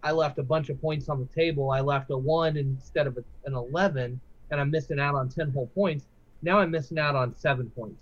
I 0.03 0.13
left 0.13 0.39
a 0.39 0.43
bunch 0.43 0.71
of 0.71 0.81
points 0.81 1.09
on 1.09 1.21
the 1.21 1.27
table. 1.27 1.71
I 1.71 1.81
left 1.81 2.11
a 2.11 2.17
one 2.17 2.57
instead 2.57 3.07
of 3.07 3.19
a, 3.19 3.25
an 3.45 3.55
11, 3.55 4.19
and 4.51 4.61
I'm 4.61 4.71
missing 4.71 4.99
out 4.99 5.15
on 5.15 5.29
10 5.29 5.51
whole 5.51 5.67
points." 5.69 6.07
Now 6.43 6.59
I'm 6.59 6.71
missing 6.71 6.99
out 6.99 7.15
on 7.15 7.35
seven 7.35 7.71
points, 7.71 8.01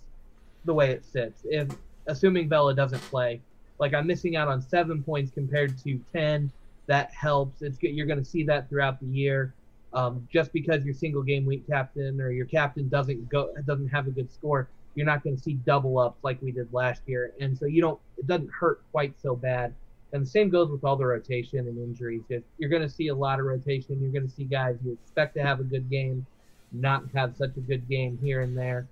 the 0.65 0.75
way 0.75 0.91
it 0.91 1.05
sits. 1.05 1.43
If 1.45 1.69
assuming 2.07 2.49
Vela 2.49 2.75
doesn't 2.75 3.03
play, 3.03 3.41
like 3.79 3.95
I'm 3.95 4.07
missing 4.07 4.37
out 4.37 4.49
on 4.49 4.63
seven 4.63 5.03
points 5.03 5.31
compared 5.33 5.77
to 5.79 6.01
10. 6.13 6.51
That 6.87 7.13
helps. 7.13 7.63
It's 7.63 7.79
good. 7.79 7.89
You're 7.95 8.07
going 8.07 8.19
to 8.19 8.25
see 8.25 8.43
that 8.45 8.69
throughout 8.69 9.01
the 9.01 9.07
year. 9.07 9.55
Um, 9.95 10.27
just 10.33 10.53
because 10.53 10.85
your 10.85 10.95
single 10.95 11.23
game 11.23 11.45
week 11.45 11.67
captain 11.69 12.21
or 12.21 12.31
your 12.31 12.47
captain 12.47 12.89
doesn't 12.89 13.29
go 13.29 13.53
doesn't 13.67 13.89
have 13.89 14.07
a 14.07 14.11
good 14.11 14.33
score, 14.33 14.69
you're 14.95 15.07
not 15.07 15.23
going 15.23 15.37
to 15.37 15.43
see 15.43 15.55
double 15.55 15.99
ups 15.99 16.23
like 16.23 16.41
we 16.41 16.53
did 16.53 16.73
last 16.73 17.03
year, 17.07 17.33
and 17.41 17.57
so 17.57 17.67
you 17.67 17.81
don't. 17.81 18.01
It 18.17 18.27
doesn't 18.27 18.51
hurt 18.51 18.83
quite 18.93 19.15
so 19.21 19.37
bad. 19.37 19.75
And 20.13 20.23
the 20.23 20.27
same 20.31 20.51
goes 20.51 20.71
with 20.71 20.85
all 20.85 20.97
the 20.97 21.07
rotation 21.07 21.61
and 21.61 21.79
injuries. 21.79 22.23
If 22.29 22.43
you're 22.59 22.69
going 22.69 22.83
to 22.83 22.89
see 22.89 23.09
a 23.09 23.15
lot 23.15 23.41
of 23.41 23.47
rotation, 23.47 23.99
you're 24.01 24.13
going 24.13 24.29
to 24.29 24.35
see 24.35 24.45
guys 24.45 24.77
you 24.85 24.93
expect 24.93 25.35
to 25.37 25.43
have 25.43 25.59
a 25.61 25.65
good 25.65 25.89
game, 25.89 26.27
not 26.71 27.05
have 27.15 27.35
such 27.35 27.57
a 27.57 27.61
good 27.61 27.89
game 27.89 28.19
here 28.23 28.43
and 28.43 28.57
there, 28.57 28.87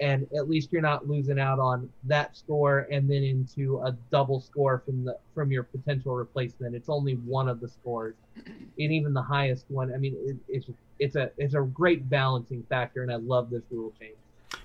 and 0.00 0.26
at 0.34 0.48
least 0.48 0.72
you're 0.72 0.82
not 0.82 1.06
losing 1.06 1.38
out 1.38 1.58
on 1.58 1.88
that 2.04 2.36
score 2.36 2.88
and 2.90 3.08
then 3.08 3.22
into 3.22 3.80
a 3.82 3.92
double 4.10 4.40
score 4.40 4.82
from 4.84 5.04
the 5.04 5.16
from 5.34 5.52
your 5.52 5.62
potential 5.62 6.14
replacement. 6.14 6.74
It's 6.74 6.88
only 6.88 7.14
one 7.14 7.48
of 7.48 7.60
the 7.60 7.68
scores, 7.68 8.14
and 8.46 8.66
even 8.76 9.12
the 9.12 9.22
highest 9.22 9.66
one. 9.68 9.92
I 9.92 9.98
mean, 9.98 10.16
it, 10.26 10.36
it's 10.48 10.66
it's 10.98 11.16
a 11.16 11.30
it's 11.36 11.54
a 11.54 11.60
great 11.60 12.08
balancing 12.08 12.64
factor, 12.68 13.02
and 13.02 13.12
I 13.12 13.16
love 13.16 13.50
this 13.50 13.62
rule 13.70 13.92
change. 14.00 14.16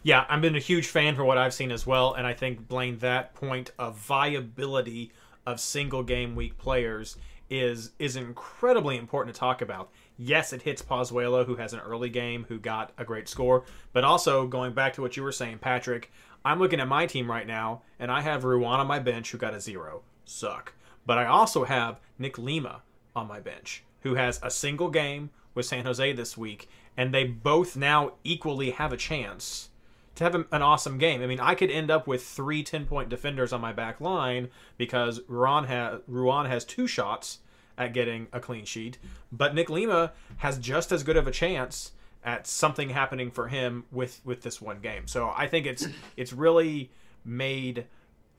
Yeah, 0.04 0.26
I've 0.30 0.42
been 0.42 0.56
a 0.56 0.60
huge 0.60 0.88
fan 0.88 1.16
for 1.16 1.26
what 1.26 1.38
I've 1.38 1.54
seen 1.54 1.72
as 1.72 1.86
well, 1.86 2.14
and 2.14 2.26
I 2.26 2.34
think 2.34 2.68
Blaine, 2.68 3.00
that 3.00 3.34
point 3.34 3.72
of 3.78 3.98
viability 3.98 5.12
of 5.46 5.60
single 5.60 6.04
game 6.04 6.36
week 6.36 6.58
players 6.58 7.18
is 7.50 7.92
is 8.00 8.16
incredibly 8.16 8.98
important 8.98 9.36
to 9.36 9.40
talk 9.40 9.62
about. 9.62 9.90
Yes, 10.18 10.54
it 10.54 10.62
hits 10.62 10.82
Pozuelo, 10.82 11.46
who 11.46 11.58
has 11.58 11.74
an 11.74 11.82
early 11.82 12.10
game, 12.10 12.46
who 12.48 12.58
got 12.58 12.92
a 12.98 13.04
great 13.04 13.28
score, 13.28 13.66
but 13.92 14.04
also 14.04 14.48
going 14.48 14.74
back 14.74 14.94
to 14.94 15.02
what 15.02 15.18
you 15.18 15.24
were 15.24 15.32
saying, 15.32 15.60
Patrick, 15.60 16.12
I'm 16.46 16.60
looking 16.60 16.80
at 16.80 16.88
my 16.88 17.06
team 17.06 17.30
right 17.30 17.48
now, 17.48 17.82
and 18.00 18.12
I 18.12 18.22
have 18.22 18.44
Ruan 18.44 18.80
on 18.80 18.88
my 18.88 19.00
bench, 19.00 19.32
who 19.32 19.38
got 19.38 19.54
a 19.54 19.60
zero. 19.60 20.04
Suck. 20.24 20.74
But 21.06 21.18
I 21.18 21.26
also 21.26 21.66
have 21.66 22.00
Nick 22.18 22.38
Lima 22.38 22.82
on 23.16 23.28
my 23.28 23.40
bench, 23.40 23.84
who 24.02 24.16
has 24.16 24.40
a 24.42 24.50
single 24.50 24.90
game 24.90 25.32
with 25.54 25.66
San 25.66 25.86
Jose 25.86 26.14
this 26.14 26.38
week, 26.38 26.70
and 26.96 27.14
they 27.14 27.24
both 27.26 27.76
now 27.76 28.14
equally 28.24 28.72
have 28.72 28.94
a 28.94 28.98
chance 28.98 29.70
to 30.16 30.24
have 30.24 30.36
an 30.36 30.62
awesome 30.62 30.98
game. 30.98 31.22
I 31.22 31.28
mean, 31.28 31.40
I 31.40 31.56
could 31.56 31.70
end 31.70 31.92
up 31.92 32.08
with 32.08 32.24
three 32.24 32.64
10 32.64 32.86
point 32.86 33.10
defenders 33.10 33.52
on 33.52 33.62
my 33.62 33.74
back 33.74 34.00
line 34.00 34.50
because 34.78 35.22
Ruan, 35.28 35.66
ha- 35.66 36.00
Ruan 36.08 36.46
has 36.46 36.64
two 36.64 36.88
shots 36.88 37.40
at 37.78 37.94
getting 37.94 38.28
a 38.32 38.40
clean 38.40 38.66
sheet, 38.66 38.98
but 39.32 39.54
Nick 39.54 39.70
Lima 39.70 40.14
has 40.38 40.58
just 40.58 40.92
as 40.92 41.04
good 41.04 41.18
of 41.18 41.28
a 41.28 41.32
chance 41.32 41.92
at 42.24 42.48
something 42.48 42.90
happening 42.90 43.30
for 43.30 43.48
him 43.48 43.86
with 43.92 44.20
with 44.26 44.42
this 44.42 44.62
one 44.62 44.80
game. 44.80 45.08
So 45.08 45.32
I 45.36 45.48
think 45.48 45.66
it's 45.66 45.88
it's 46.18 46.34
really 46.34 46.92
made 47.24 47.86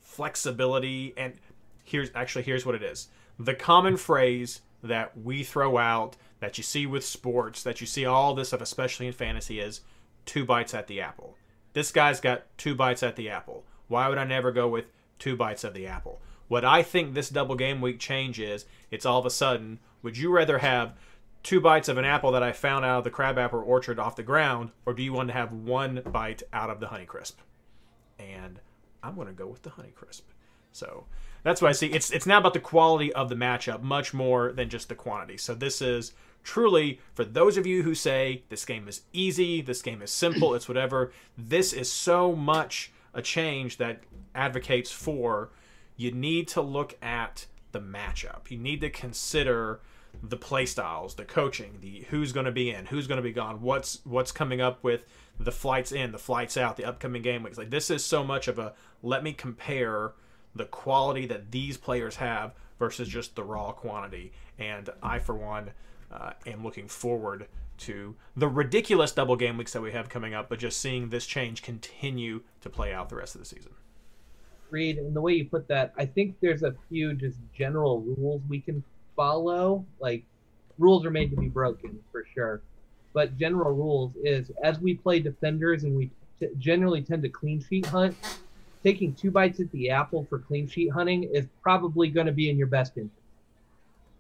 flexibility 0.03 1.15
and 1.17 1.35
here's 1.85 2.11
actually 2.15 2.43
here's 2.43 2.67
what 2.67 2.75
it 2.75 2.83
is. 2.83 3.09
The 3.39 3.55
common 3.55 3.97
phrase 3.97 4.61
that 4.83 5.17
we 5.19 5.43
throw 5.45 5.79
out 5.79 6.17
that 6.41 6.59
you 6.59 6.65
see 6.65 6.87
with 6.87 7.05
sports, 7.05 7.63
that 7.63 7.81
you 7.81 7.87
see 7.87 8.05
all 8.05 8.35
this 8.35 8.49
stuff, 8.49 8.61
especially 8.61 9.07
in 9.07 9.13
fantasy, 9.13 9.61
is 9.61 9.81
two 10.27 10.45
bites 10.45 10.75
at 10.75 10.87
the 10.87 11.01
apple. 11.01 11.37
This 11.73 11.93
guy's 11.93 12.21
got 12.21 12.45
two 12.59 12.75
bites 12.75 13.03
at 13.03 13.17
the 13.17 13.31
apple. 13.31 13.65
Why 13.89 14.09
would 14.09 14.19
I 14.19 14.25
never 14.25 14.53
go 14.53 14.69
with 14.69 14.87
two 15.19 15.37
bites 15.37 15.65
of 15.65 15.75
the 15.75 15.87
apple? 15.87 16.21
What 16.49 16.65
I 16.65 16.83
think 16.83 17.15
this 17.15 17.29
double 17.29 17.57
game 17.57 17.81
week 17.81 17.99
change 17.99 18.39
is, 18.39 18.67
it's 18.91 19.07
all 19.07 19.19
of 19.19 19.27
a 19.27 19.31
sudden, 19.31 19.81
would 20.03 20.17
you 20.17 20.31
rather 20.31 20.59
have 20.59 20.95
two 21.43 21.61
bites 21.61 21.89
of 21.89 21.99
an 21.99 22.05
apple 22.05 22.33
that 22.33 22.43
I 22.43 22.53
found 22.53 22.85
out 22.85 22.99
of 22.99 23.05
the 23.05 23.11
crabapple 23.11 23.63
orchard 23.65 23.99
off 23.99 24.17
the 24.17 24.23
ground, 24.23 24.71
or 24.85 24.93
do 24.93 25.03
you 25.03 25.13
want 25.13 25.29
to 25.29 25.35
have 25.35 25.53
one 25.53 26.03
bite 26.07 26.43
out 26.53 26.71
of 26.71 26.81
the 26.81 26.87
Honeycrisp? 26.87 27.35
And 28.19 28.61
I'm 29.03 29.15
going 29.15 29.29
to 29.29 29.33
go 29.33 29.47
with 29.47 29.63
the 29.63 29.71
Honeycrisp. 29.71 30.23
So 30.73 31.07
that's 31.43 31.63
what 31.63 31.69
I 31.69 31.73
see. 31.73 31.87
It's 31.87 32.11
it's 32.11 32.27
now 32.27 32.39
about 32.39 32.55
the 32.55 32.61
quality 32.61 33.13
of 33.13 33.29
the 33.29 33.35
matchup, 33.35 33.81
much 33.81 34.13
more 34.13 34.53
than 34.53 34.69
just 34.69 34.89
the 34.89 34.95
quantity. 34.95 35.37
So 35.37 35.55
this 35.55 35.81
is 35.81 36.13
truly 36.43 37.01
for 37.15 37.25
those 37.25 37.57
of 37.57 37.67
you 37.67 37.83
who 37.83 37.95
say 37.95 38.43
this 38.49 38.65
game 38.65 38.87
is 38.89 39.03
easy, 39.13 39.63
this 39.63 39.83
game 39.83 40.03
is 40.03 40.11
simple, 40.11 40.55
it's 40.55 40.69
whatever. 40.69 41.13
This 41.39 41.73
is 41.73 41.91
so 41.91 42.35
much 42.35 42.93
a 43.15 43.23
change 43.23 43.79
that 43.79 44.03
advocates 44.35 44.91
for 44.91 45.51
you 45.97 46.13
need 46.13 46.49
to 46.49 46.61
look 46.61 46.97
at 47.03 47.47
the 47.73 47.81
matchup. 47.81 48.51
You 48.51 48.59
need 48.59 48.81
to 48.83 48.91
consider 48.91 49.81
the 50.23 50.37
play 50.37 50.67
styles, 50.67 51.15
the 51.15 51.25
coaching, 51.25 51.79
the 51.81 52.07
who's 52.09 52.33
going 52.33 52.47
to 52.47 52.53
be 52.53 52.71
in, 52.71 52.87
who's 52.87 53.07
going 53.07 53.17
to 53.17 53.23
be 53.23 53.33
gone, 53.33 53.61
what's 53.61 54.01
what's 54.05 54.33
coming 54.33 54.61
up 54.61 54.83
with 54.83 55.05
the 55.39 55.53
flights 55.53 55.93
in, 55.93 56.13
the 56.13 56.19
flights 56.19 56.57
out, 56.57 56.77
the 56.77 56.85
upcoming 56.85 57.23
game 57.23 57.43
weeks. 57.43 57.59
Like 57.59 57.71
this 57.71 57.91
is 57.91 58.05
so 58.05 58.25
much 58.25 58.49
of 58.49 58.59
a 58.59 58.75
let 59.03 59.23
me 59.23 59.33
compare 59.33 60.13
the 60.55 60.65
quality 60.65 61.27
that 61.27 61.51
these 61.51 61.77
players 61.77 62.17
have 62.17 62.55
versus 62.79 63.09
just 63.09 63.37
the 63.37 63.45
raw 63.45 63.73
quantity. 63.73 64.33
And 64.59 64.89
I, 65.03 65.19
for 65.19 65.35
one, 65.35 65.71
uh, 66.11 66.33
am 66.47 66.65
looking 66.65 66.89
forward 66.89 67.47
to 67.79 68.17
the 68.35 68.49
ridiculous 68.49 69.13
double 69.13 69.37
game 69.37 69.59
weeks 69.59 69.75
that 69.75 69.83
we 69.83 69.93
have 69.93 70.09
coming 70.09 70.33
up, 70.33 70.49
but 70.49 70.59
just 70.59 70.81
seeing 70.81 71.11
this 71.11 71.27
change 71.27 71.63
continue 71.63 72.43
to 72.63 72.71
play 72.71 72.95
out 72.95 73.11
the 73.11 73.17
rest 73.17 73.35
of 73.35 73.41
the 73.41 73.47
season. 73.47 73.73
Reed, 74.71 74.99
and 74.99 75.15
the 75.15 75.21
way 75.21 75.35
you 75.35 75.45
put 75.47 75.69
that, 75.69 75.93
I 75.97 76.07
think 76.07 76.37
there's 76.41 76.63
a 76.63 76.75
few 76.89 77.15
just 77.15 77.39
general 77.57 78.01
rules 78.01 78.43
we 78.49 78.61
can 78.61 78.83
follow. 79.15 79.85
Like, 80.01 80.25
rules 80.79 81.05
are 81.07 81.11
made 81.11 81.31
to 81.31 81.37
be 81.37 81.49
broken 81.49 81.99
for 82.13 82.25
sure. 82.35 82.61
but 83.13 83.39
general 83.39 83.73
rules 83.73 84.13
is 84.23 84.51
as 84.63 84.79
we 84.79 84.93
play 84.95 85.19
defenders 85.19 85.85
and 85.85 85.97
we 85.97 86.11
t- 86.39 86.49
generally 86.59 87.01
tend 87.01 87.23
to 87.23 87.31
clean 87.31 87.65
sheet 87.67 87.87
hunt, 87.87 88.15
taking 88.83 89.15
two 89.15 89.31
bites 89.31 89.59
at 89.59 89.73
the 89.73 89.89
apple 89.89 90.27
for 90.29 90.39
clean 90.39 90.69
sheet 90.69 90.91
hunting 90.93 91.25
is 91.25 91.47
probably 91.63 92.09
going 92.11 92.27
to 92.27 92.33
be 92.33 92.51
in 92.51 92.59
your 92.59 92.67
best 92.67 92.93
interest. 92.99 93.23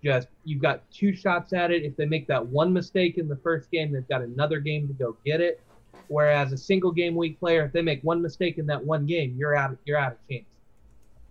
Just 0.02 0.28
you've 0.44 0.62
got 0.62 0.80
two 0.90 1.14
shots 1.14 1.52
at 1.52 1.70
it. 1.70 1.82
If 1.82 1.94
they 1.96 2.06
make 2.06 2.26
that 2.28 2.46
one 2.46 2.72
mistake 2.72 3.18
in 3.18 3.28
the 3.28 3.36
first 3.36 3.70
game, 3.70 3.92
they've 3.92 4.08
got 4.08 4.22
another 4.22 4.60
game 4.60 4.88
to 4.88 4.94
go 4.94 5.14
get 5.26 5.42
it. 5.42 5.60
Whereas 6.08 6.52
a 6.52 6.56
single 6.56 6.92
game 6.92 7.16
week 7.16 7.38
player, 7.40 7.64
if 7.64 7.72
they 7.72 7.82
make 7.82 8.02
one 8.02 8.22
mistake 8.22 8.58
in 8.58 8.66
that 8.66 8.84
one 8.84 9.06
game, 9.06 9.34
you're 9.36 9.56
out. 9.56 9.76
You're 9.84 9.98
out 9.98 10.12
of 10.12 10.18
chance. 10.30 10.44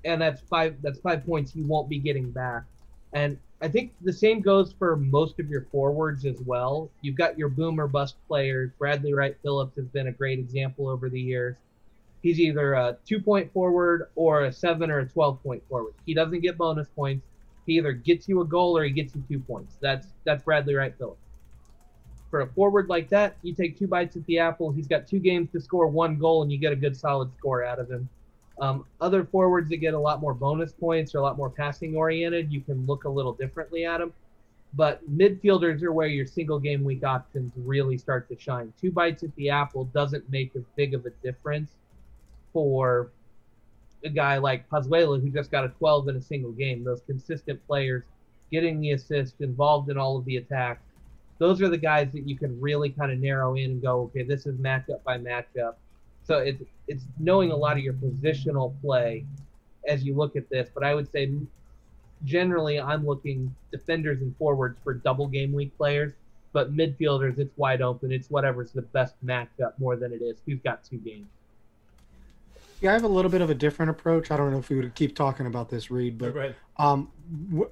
And 0.03 0.21
that's 0.21 0.41
five. 0.41 0.75
That's 0.81 0.99
five 0.99 1.25
points 1.25 1.55
you 1.55 1.65
won't 1.65 1.89
be 1.89 1.99
getting 1.99 2.31
back. 2.31 2.63
And 3.13 3.37
I 3.61 3.69
think 3.69 3.93
the 4.01 4.13
same 4.13 4.41
goes 4.41 4.73
for 4.77 4.95
most 4.97 5.39
of 5.39 5.49
your 5.49 5.65
forwards 5.71 6.25
as 6.25 6.39
well. 6.41 6.89
You've 7.01 7.15
got 7.15 7.37
your 7.37 7.49
boomer 7.49 7.87
bust 7.87 8.15
players. 8.27 8.71
Bradley 8.77 9.13
Wright 9.13 9.35
Phillips 9.41 9.75
has 9.77 9.85
been 9.85 10.07
a 10.07 10.11
great 10.11 10.39
example 10.39 10.89
over 10.89 11.09
the 11.09 11.19
years. 11.19 11.55
He's 12.21 12.39
either 12.39 12.73
a 12.73 12.97
two 13.05 13.21
point 13.21 13.51
forward 13.53 14.09
or 14.15 14.45
a 14.45 14.51
seven 14.51 14.91
or 14.91 14.99
a 14.99 15.05
12 15.05 15.41
point 15.41 15.63
forward. 15.69 15.93
He 16.05 16.13
doesn't 16.13 16.41
get 16.41 16.57
bonus 16.57 16.87
points. 16.89 17.25
He 17.65 17.77
either 17.77 17.93
gets 17.93 18.27
you 18.27 18.41
a 18.41 18.45
goal 18.45 18.77
or 18.77 18.83
he 18.83 18.91
gets 18.91 19.15
you 19.15 19.23
two 19.27 19.39
points. 19.39 19.77
That's 19.79 20.07
that's 20.25 20.43
Bradley 20.43 20.75
Wright 20.75 20.93
Phillips. 20.97 21.24
For 22.35 22.41
a 22.41 22.47
forward 22.47 22.89
like 22.89 23.07
that, 23.11 23.37
you 23.43 23.55
take 23.55 23.79
two 23.79 23.87
bites 23.87 24.17
at 24.17 24.25
the 24.25 24.39
apple. 24.39 24.69
He's 24.69 24.89
got 24.89 25.07
two 25.07 25.19
games 25.19 25.49
to 25.53 25.61
score 25.61 25.87
one 25.87 26.19
goal, 26.19 26.43
and 26.43 26.51
you 26.51 26.57
get 26.57 26.73
a 26.73 26.75
good 26.75 26.93
solid 26.97 27.33
score 27.37 27.63
out 27.63 27.79
of 27.79 27.89
him. 27.89 28.09
Um, 28.59 28.85
other 28.99 29.23
forwards 29.23 29.69
that 29.69 29.77
get 29.77 29.93
a 29.93 29.97
lot 29.97 30.19
more 30.19 30.33
bonus 30.33 30.73
points 30.73 31.15
or 31.15 31.19
a 31.19 31.21
lot 31.21 31.37
more 31.37 31.49
passing 31.49 31.95
oriented, 31.95 32.51
you 32.51 32.59
can 32.59 32.85
look 32.85 33.05
a 33.05 33.09
little 33.09 33.31
differently 33.31 33.85
at 33.85 33.99
them. 33.99 34.11
But 34.73 34.99
midfielders 35.09 35.81
are 35.81 35.93
where 35.93 36.09
your 36.09 36.25
single 36.25 36.59
game 36.59 36.83
week 36.83 37.05
options 37.05 37.53
really 37.55 37.97
start 37.97 38.27
to 38.27 38.37
shine. 38.37 38.73
Two 38.81 38.91
bites 38.91 39.23
at 39.23 39.33
the 39.37 39.49
apple 39.49 39.85
doesn't 39.85 40.29
make 40.29 40.53
as 40.57 40.63
big 40.75 40.93
of 40.93 41.05
a 41.05 41.11
difference 41.23 41.71
for 42.51 43.11
a 44.03 44.09
guy 44.09 44.39
like 44.39 44.69
Pozuelo 44.69 45.21
who 45.21 45.29
just 45.29 45.51
got 45.51 45.63
a 45.63 45.69
12 45.69 46.09
in 46.09 46.17
a 46.17 46.21
single 46.21 46.51
game. 46.51 46.83
Those 46.83 46.99
consistent 47.07 47.65
players 47.65 48.03
getting 48.51 48.81
the 48.81 48.91
assist, 48.91 49.39
involved 49.39 49.89
in 49.89 49.97
all 49.97 50.17
of 50.17 50.25
the 50.25 50.35
attacks. 50.35 50.84
Those 51.37 51.61
are 51.61 51.69
the 51.69 51.77
guys 51.77 52.11
that 52.13 52.27
you 52.27 52.37
can 52.37 52.59
really 52.61 52.89
kind 52.89 53.11
of 53.11 53.19
narrow 53.19 53.55
in 53.55 53.71
and 53.71 53.81
go, 53.81 54.03
okay, 54.03 54.23
this 54.23 54.45
is 54.45 54.55
matchup 54.57 55.03
by 55.03 55.17
matchup. 55.17 55.75
So 56.23 56.39
it's 56.39 56.63
it's 56.87 57.05
knowing 57.19 57.51
a 57.51 57.55
lot 57.55 57.77
of 57.77 57.83
your 57.83 57.93
positional 57.93 58.73
play 58.81 59.25
as 59.87 60.03
you 60.03 60.15
look 60.15 60.35
at 60.35 60.49
this. 60.49 60.69
But 60.73 60.83
I 60.83 60.95
would 60.95 61.11
say 61.11 61.31
generally 62.23 62.79
I'm 62.79 63.05
looking 63.05 63.53
defenders 63.71 64.21
and 64.21 64.35
forwards 64.37 64.77
for 64.83 64.93
double 64.93 65.27
game 65.27 65.53
week 65.53 65.75
players. 65.77 66.13
But 66.53 66.73
midfielders, 66.73 67.37
it's 67.37 67.55
wide 67.57 67.81
open. 67.81 68.13
It's 68.13 68.29
whatever's 68.29 68.71
the 68.71 68.81
best 68.81 69.13
matchup 69.25 69.77
more 69.77 69.97
than 69.97 70.13
it 70.13 70.21
is 70.21 70.37
who's 70.45 70.61
got 70.61 70.85
two 70.85 70.97
games. 70.97 71.27
Yeah, 72.81 72.91
I 72.91 72.93
have 72.93 73.03
a 73.03 73.07
little 73.07 73.31
bit 73.31 73.41
of 73.41 73.49
a 73.49 73.55
different 73.55 73.89
approach. 73.89 74.31
I 74.31 74.37
don't 74.37 74.51
know 74.51 74.59
if 74.59 74.69
we 74.69 74.75
would 74.75 74.93
keep 74.95 75.15
talking 75.15 75.47
about 75.47 75.69
this, 75.69 75.89
Reed, 75.89 76.17
but 76.17 76.33
um, 76.77 77.11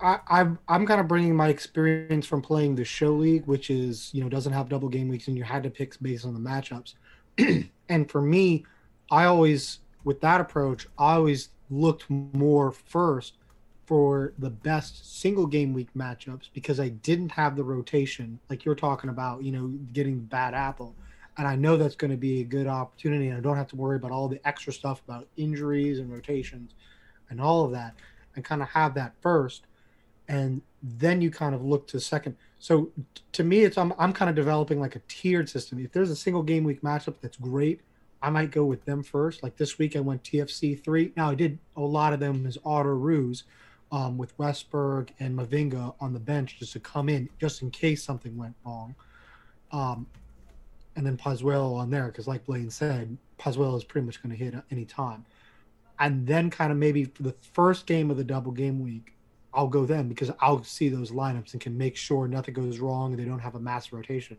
I, 0.01 0.19
I'm 0.29 0.59
I'm 0.67 0.85
kind 0.85 1.01
of 1.01 1.07
bringing 1.07 1.35
my 1.35 1.49
experience 1.49 2.25
from 2.25 2.41
playing 2.41 2.75
the 2.75 2.85
show 2.85 3.11
league, 3.11 3.45
which 3.45 3.69
is 3.69 4.09
you 4.13 4.23
know 4.23 4.29
doesn't 4.29 4.53
have 4.53 4.69
double 4.69 4.89
game 4.89 5.09
weeks, 5.09 5.27
and 5.27 5.37
you 5.37 5.43
had 5.43 5.63
to 5.63 5.69
pick 5.69 5.99
based 6.01 6.25
on 6.25 6.33
the 6.33 6.39
matchups. 6.39 6.93
and 7.89 8.09
for 8.09 8.21
me, 8.21 8.65
I 9.11 9.25
always 9.25 9.79
with 10.03 10.21
that 10.21 10.41
approach, 10.41 10.87
I 10.97 11.15
always 11.15 11.49
looked 11.69 12.09
more 12.09 12.71
first 12.71 13.37
for 13.85 14.33
the 14.37 14.49
best 14.49 15.19
single 15.19 15.45
game 15.45 15.73
week 15.73 15.89
matchups 15.95 16.49
because 16.53 16.79
I 16.79 16.89
didn't 16.89 17.31
have 17.33 17.55
the 17.55 17.63
rotation 17.63 18.39
like 18.49 18.63
you're 18.65 18.75
talking 18.75 19.09
about, 19.09 19.43
you 19.43 19.51
know, 19.51 19.67
getting 19.91 20.19
bad 20.19 20.53
apple. 20.53 20.95
And 21.37 21.47
I 21.47 21.55
know 21.55 21.77
that's 21.77 21.95
going 21.95 22.11
to 22.11 22.17
be 22.17 22.41
a 22.41 22.43
good 22.43 22.67
opportunity. 22.67 23.27
And 23.27 23.37
I 23.37 23.41
don't 23.41 23.57
have 23.57 23.67
to 23.69 23.75
worry 23.75 23.95
about 23.95 24.11
all 24.11 24.27
the 24.27 24.39
extra 24.47 24.71
stuff 24.71 25.01
about 25.07 25.27
injuries 25.37 25.99
and 25.99 26.11
rotations 26.11 26.73
and 27.29 27.41
all 27.41 27.65
of 27.65 27.71
that 27.71 27.95
and 28.35 28.45
kind 28.45 28.61
of 28.61 28.69
have 28.69 28.93
that 28.95 29.13
first. 29.21 29.63
And 30.27 30.61
then 30.81 31.21
you 31.21 31.31
kind 31.31 31.55
of 31.55 31.63
look 31.63 31.87
to 31.87 31.99
second. 31.99 32.35
So 32.59 32.91
to 33.33 33.43
me, 33.43 33.63
it's 33.63 33.77
I'm, 33.77 33.93
I'm 33.97 34.13
kind 34.13 34.29
of 34.29 34.35
developing 34.35 34.79
like 34.79 34.95
a 34.95 35.01
tiered 35.07 35.49
system. 35.49 35.79
If 35.79 35.91
there's 35.91 36.11
a 36.11 36.15
single 36.15 36.43
game 36.43 36.63
week 36.63 36.81
matchup 36.81 37.15
that's 37.21 37.37
great, 37.37 37.81
I 38.21 38.29
might 38.29 38.51
go 38.51 38.63
with 38.63 38.85
them 38.85 39.03
first. 39.03 39.43
Like 39.43 39.57
this 39.57 39.77
week, 39.77 39.95
I 39.95 39.99
went 39.99 40.23
TFC 40.23 40.81
three. 40.81 41.11
Now 41.17 41.29
I 41.29 41.35
did 41.35 41.59
a 41.75 41.81
lot 41.81 42.13
of 42.13 42.19
them 42.19 42.45
as 42.45 42.57
auto 42.63 42.89
ruse 42.89 43.43
um, 43.91 44.17
with 44.17 44.35
Westberg 44.37 45.09
and 45.19 45.37
Mavinga 45.37 45.93
on 45.99 46.13
the 46.13 46.19
bench 46.19 46.57
just 46.57 46.73
to 46.73 46.79
come 46.79 47.09
in 47.09 47.29
just 47.39 47.61
in 47.61 47.69
case 47.69 48.03
something 48.03 48.35
went 48.37 48.55
wrong. 48.65 48.95
Um, 49.71 50.07
and 50.95 51.05
then 51.05 51.17
Pozuelo 51.17 51.75
on 51.75 51.89
there 51.89 52.07
because, 52.07 52.27
like 52.27 52.45
Blaine 52.45 52.69
said, 52.69 53.17
Pozuelo 53.39 53.75
is 53.77 53.83
pretty 53.83 54.05
much 54.05 54.21
going 54.21 54.35
to 54.35 54.43
hit 54.43 54.53
at 54.53 54.63
any 54.71 54.85
time. 54.85 55.25
And 55.99 56.27
then, 56.27 56.49
kind 56.49 56.71
of 56.71 56.77
maybe 56.77 57.05
for 57.05 57.23
the 57.23 57.35
first 57.53 57.85
game 57.85 58.11
of 58.11 58.17
the 58.17 58.23
double 58.23 58.51
game 58.51 58.81
week, 58.81 59.13
I'll 59.53 59.67
go 59.67 59.85
then 59.85 60.07
because 60.07 60.31
I'll 60.39 60.63
see 60.63 60.89
those 60.89 61.11
lineups 61.11 61.53
and 61.53 61.61
can 61.61 61.77
make 61.77 61.95
sure 61.95 62.27
nothing 62.27 62.53
goes 62.53 62.79
wrong 62.79 63.11
and 63.11 63.19
they 63.19 63.25
don't 63.25 63.39
have 63.39 63.55
a 63.55 63.59
mass 63.59 63.91
rotation. 63.91 64.37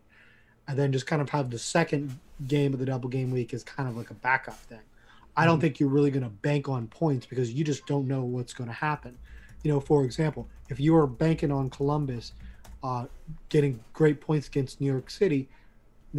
And 0.67 0.77
then 0.77 0.91
just 0.91 1.07
kind 1.07 1.21
of 1.21 1.29
have 1.29 1.49
the 1.49 1.59
second 1.59 2.17
game 2.47 2.73
of 2.73 2.79
the 2.79 2.85
double 2.85 3.07
game 3.07 3.31
week 3.31 3.53
as 3.53 3.63
kind 3.63 3.87
of 3.87 3.95
like 3.95 4.09
a 4.09 4.15
backup 4.15 4.57
thing. 4.61 4.79
I 5.37 5.45
don't 5.45 5.59
think 5.59 5.79
you're 5.79 5.89
really 5.89 6.11
going 6.11 6.23
to 6.23 6.29
bank 6.29 6.69
on 6.69 6.87
points 6.87 7.25
because 7.25 7.51
you 7.51 7.63
just 7.63 7.85
don't 7.85 8.07
know 8.07 8.23
what's 8.23 8.53
going 8.53 8.69
to 8.69 8.73
happen. 8.73 9.17
You 9.63 9.71
know, 9.71 9.79
for 9.79 10.03
example, 10.03 10.47
if 10.69 10.79
you 10.79 10.95
are 10.95 11.07
banking 11.07 11.51
on 11.51 11.69
Columbus 11.69 12.33
uh, 12.83 13.05
getting 13.49 13.79
great 13.93 14.21
points 14.21 14.47
against 14.47 14.79
New 14.79 14.91
York 14.91 15.09
City, 15.09 15.49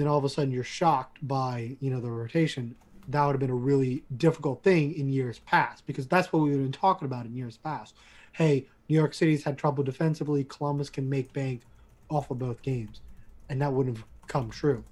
then 0.00 0.06
all 0.06 0.18
of 0.18 0.24
a 0.24 0.28
sudden 0.28 0.52
you're 0.52 0.64
shocked 0.64 1.26
by 1.26 1.76
you 1.80 1.90
know 1.90 2.00
the 2.00 2.10
rotation. 2.10 2.74
That 3.08 3.24
would 3.24 3.32
have 3.32 3.40
been 3.40 3.50
a 3.50 3.54
really 3.54 4.04
difficult 4.16 4.62
thing 4.62 4.94
in 4.94 5.08
years 5.08 5.38
past 5.40 5.86
because 5.86 6.06
that's 6.06 6.32
what 6.32 6.40
we've 6.40 6.54
been 6.54 6.72
talking 6.72 7.06
about 7.06 7.24
in 7.24 7.34
years 7.34 7.56
past. 7.56 7.94
Hey, 8.32 8.66
New 8.88 8.96
York 8.96 9.14
City's 9.14 9.44
had 9.44 9.56
trouble 9.56 9.84
defensively. 9.84 10.44
Columbus 10.44 10.90
can 10.90 11.08
make 11.08 11.32
bank 11.32 11.62
off 12.10 12.30
of 12.30 12.38
both 12.38 12.62
games, 12.62 13.00
and 13.48 13.62
that 13.62 13.72
wouldn't 13.72 13.96
have 13.96 14.06
come 14.26 14.50
true. 14.50 14.84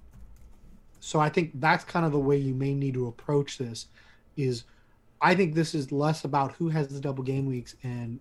So 1.01 1.21
I 1.21 1.29
think 1.29 1.51
that's 1.61 1.85
kind 1.85 2.07
of 2.07 2.13
the 2.13 2.19
way 2.19 2.37
you 2.37 2.55
may 2.55 2.73
need 2.73 2.95
to 2.95 3.09
approach 3.09 3.59
this. 3.59 3.89
Is 4.37 4.65
I 5.21 5.35
think 5.35 5.55
this 5.55 5.75
is 5.75 5.93
less 5.93 6.25
about 6.25 6.53
who 6.53 6.69
has 6.71 6.89
the 6.89 7.01
double 7.01 7.25
game 7.25 7.47
weeks 7.47 7.77
and 7.83 8.21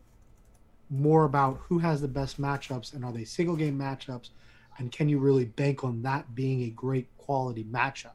more 0.89 1.23
about 1.23 1.59
who 1.67 1.79
has 1.79 2.01
the 2.01 2.07
best 2.07 2.41
matchups 2.41 2.93
and 2.93 3.03
are 3.05 3.11
they 3.11 3.23
single 3.23 3.55
game 3.55 3.79
matchups 3.79 4.29
and 4.77 4.91
can 4.91 5.09
you 5.09 5.19
really 5.19 5.45
bank 5.45 5.83
on 5.83 6.01
that 6.01 6.33
being 6.35 6.63
a 6.63 6.69
great 6.69 7.07
quality 7.17 7.63
matchup 7.65 8.13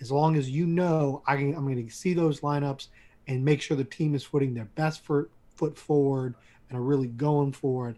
as 0.00 0.10
long 0.10 0.36
as 0.36 0.48
you 0.48 0.66
know 0.66 1.22
I 1.26 1.36
can, 1.36 1.54
i'm 1.54 1.64
going 1.64 1.86
to 1.86 1.94
see 1.94 2.14
those 2.14 2.40
lineups 2.40 2.88
and 3.26 3.44
make 3.44 3.60
sure 3.62 3.76
the 3.76 3.84
team 3.84 4.14
is 4.14 4.24
putting 4.24 4.54
their 4.54 4.68
best 4.74 5.04
foot, 5.04 5.30
foot 5.54 5.76
forward 5.76 6.34
and 6.68 6.78
are 6.78 6.82
really 6.82 7.08
going 7.08 7.52
forward 7.52 7.96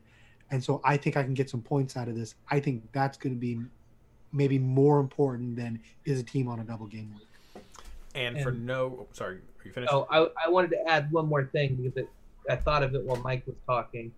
and 0.50 0.62
so 0.62 0.80
i 0.84 0.96
think 0.96 1.16
i 1.16 1.22
can 1.22 1.34
get 1.34 1.48
some 1.50 1.62
points 1.62 1.96
out 1.96 2.08
of 2.08 2.14
this 2.14 2.34
i 2.50 2.60
think 2.60 2.82
that's 2.92 3.16
going 3.16 3.34
to 3.34 3.40
be 3.40 3.60
maybe 4.32 4.58
more 4.58 4.98
important 4.98 5.56
than 5.56 5.80
is 6.04 6.20
a 6.20 6.22
team 6.22 6.48
on 6.48 6.60
a 6.60 6.64
double 6.64 6.86
game 6.86 7.12
week 7.14 7.28
And, 8.14 8.42
for 8.42 8.52
no, 8.52 8.98
oh, 9.00 9.06
sorry, 9.12 9.36
are 9.36 9.40
you 9.64 9.72
finished? 9.72 9.92
Oh, 9.92 10.06
I, 10.10 10.26
I 10.46 10.48
wanted 10.50 10.70
to 10.70 10.88
add 10.88 11.10
one 11.10 11.28
more 11.28 11.44
thing 11.46 11.76
because 11.76 11.96
it, 11.96 12.08
I 12.48 12.56
thought 12.56 12.82
of 12.82 12.94
it 12.94 13.02
while 13.02 13.20
Mike 13.22 13.46
was 13.46 13.56
talking. 13.66 14.12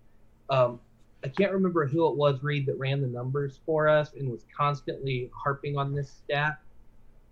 Um, 0.50 0.80
I 1.24 1.28
can't 1.28 1.52
remember 1.52 1.86
who 1.86 2.06
it 2.08 2.16
was, 2.16 2.42
Reed, 2.42 2.66
that 2.66 2.78
ran 2.78 3.00
the 3.00 3.06
numbers 3.08 3.58
for 3.64 3.88
us 3.88 4.12
and 4.12 4.30
was 4.30 4.44
constantly 4.56 5.30
harping 5.42 5.78
on 5.78 5.94
this 5.94 6.10
stat. 6.10 6.58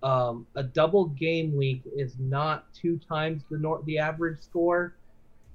Um, 0.03 0.47
a 0.57 0.63
double 0.63 1.07
game 1.09 1.55
week 1.55 1.83
is 1.95 2.17
not 2.19 2.73
two 2.75 2.99
times 3.07 3.45
the 3.51 3.59
nor- 3.59 3.83
the 3.85 3.99
average 3.99 4.41
score. 4.41 4.95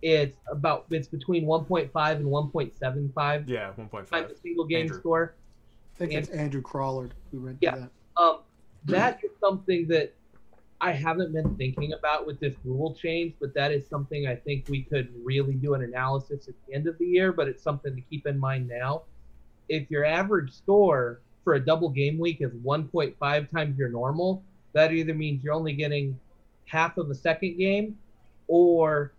It's 0.03 0.37
about 0.51 0.85
it's 0.91 1.07
between 1.07 1.45
1.5 1.45 1.89
and 2.15 2.25
1.75 2.25 3.49
yeah, 3.49 3.71
one 3.75 3.89
point 3.89 4.07
times 4.07 4.31
a 4.31 4.37
single 4.39 4.63
game 4.65 4.81
Andrew. 4.81 4.99
score. 4.99 5.33
i 5.95 5.97
think 5.97 6.13
it's 6.13 6.29
andrew 6.29 6.61
crawlard 6.61 7.13
who 7.31 7.39
ran 7.39 7.57
Yeah. 7.61 7.75
that 7.77 7.89
Um, 8.15 8.37
that 8.85 9.19
is 9.23 9.31
something 9.39 9.87
that 9.87 10.13
I 10.79 10.91
haven't 10.91 11.33
been 11.33 11.55
thinking 11.55 11.93
about 11.93 12.27
with 12.27 12.39
this 12.39 12.53
rule 12.63 12.93
change, 12.93 13.33
but 13.39 13.53
that 13.55 13.71
is 13.71 13.87
something 13.87 14.27
I 14.27 14.35
think 14.35 14.65
we 14.69 14.83
could 14.83 15.09
really 15.23 15.55
do 15.55 15.73
an 15.73 15.83
analysis 15.83 16.47
at 16.47 16.53
the 16.67 16.75
end 16.75 16.87
of 16.87 16.97
the 16.99 17.05
year. 17.05 17.31
But 17.31 17.47
it's 17.47 17.63
something 17.63 17.95
to 17.95 18.01
keep 18.01 18.27
in 18.27 18.39
mind 18.39 18.67
now. 18.67 19.03
If 19.69 19.89
your 19.89 20.05
average 20.05 20.51
score 20.53 21.19
for 21.43 21.55
a 21.55 21.59
double 21.59 21.89
game 21.89 22.19
week 22.19 22.41
is 22.41 22.51
1.5 22.53 23.49
times 23.49 23.77
your 23.77 23.89
normal, 23.89 24.43
that 24.73 24.93
either 24.93 25.13
means 25.13 25.43
you're 25.43 25.53
only 25.53 25.73
getting 25.73 26.19
half 26.65 26.97
of 26.97 27.09
a 27.09 27.15
second 27.15 27.57
game, 27.57 27.97
or 28.47 29.13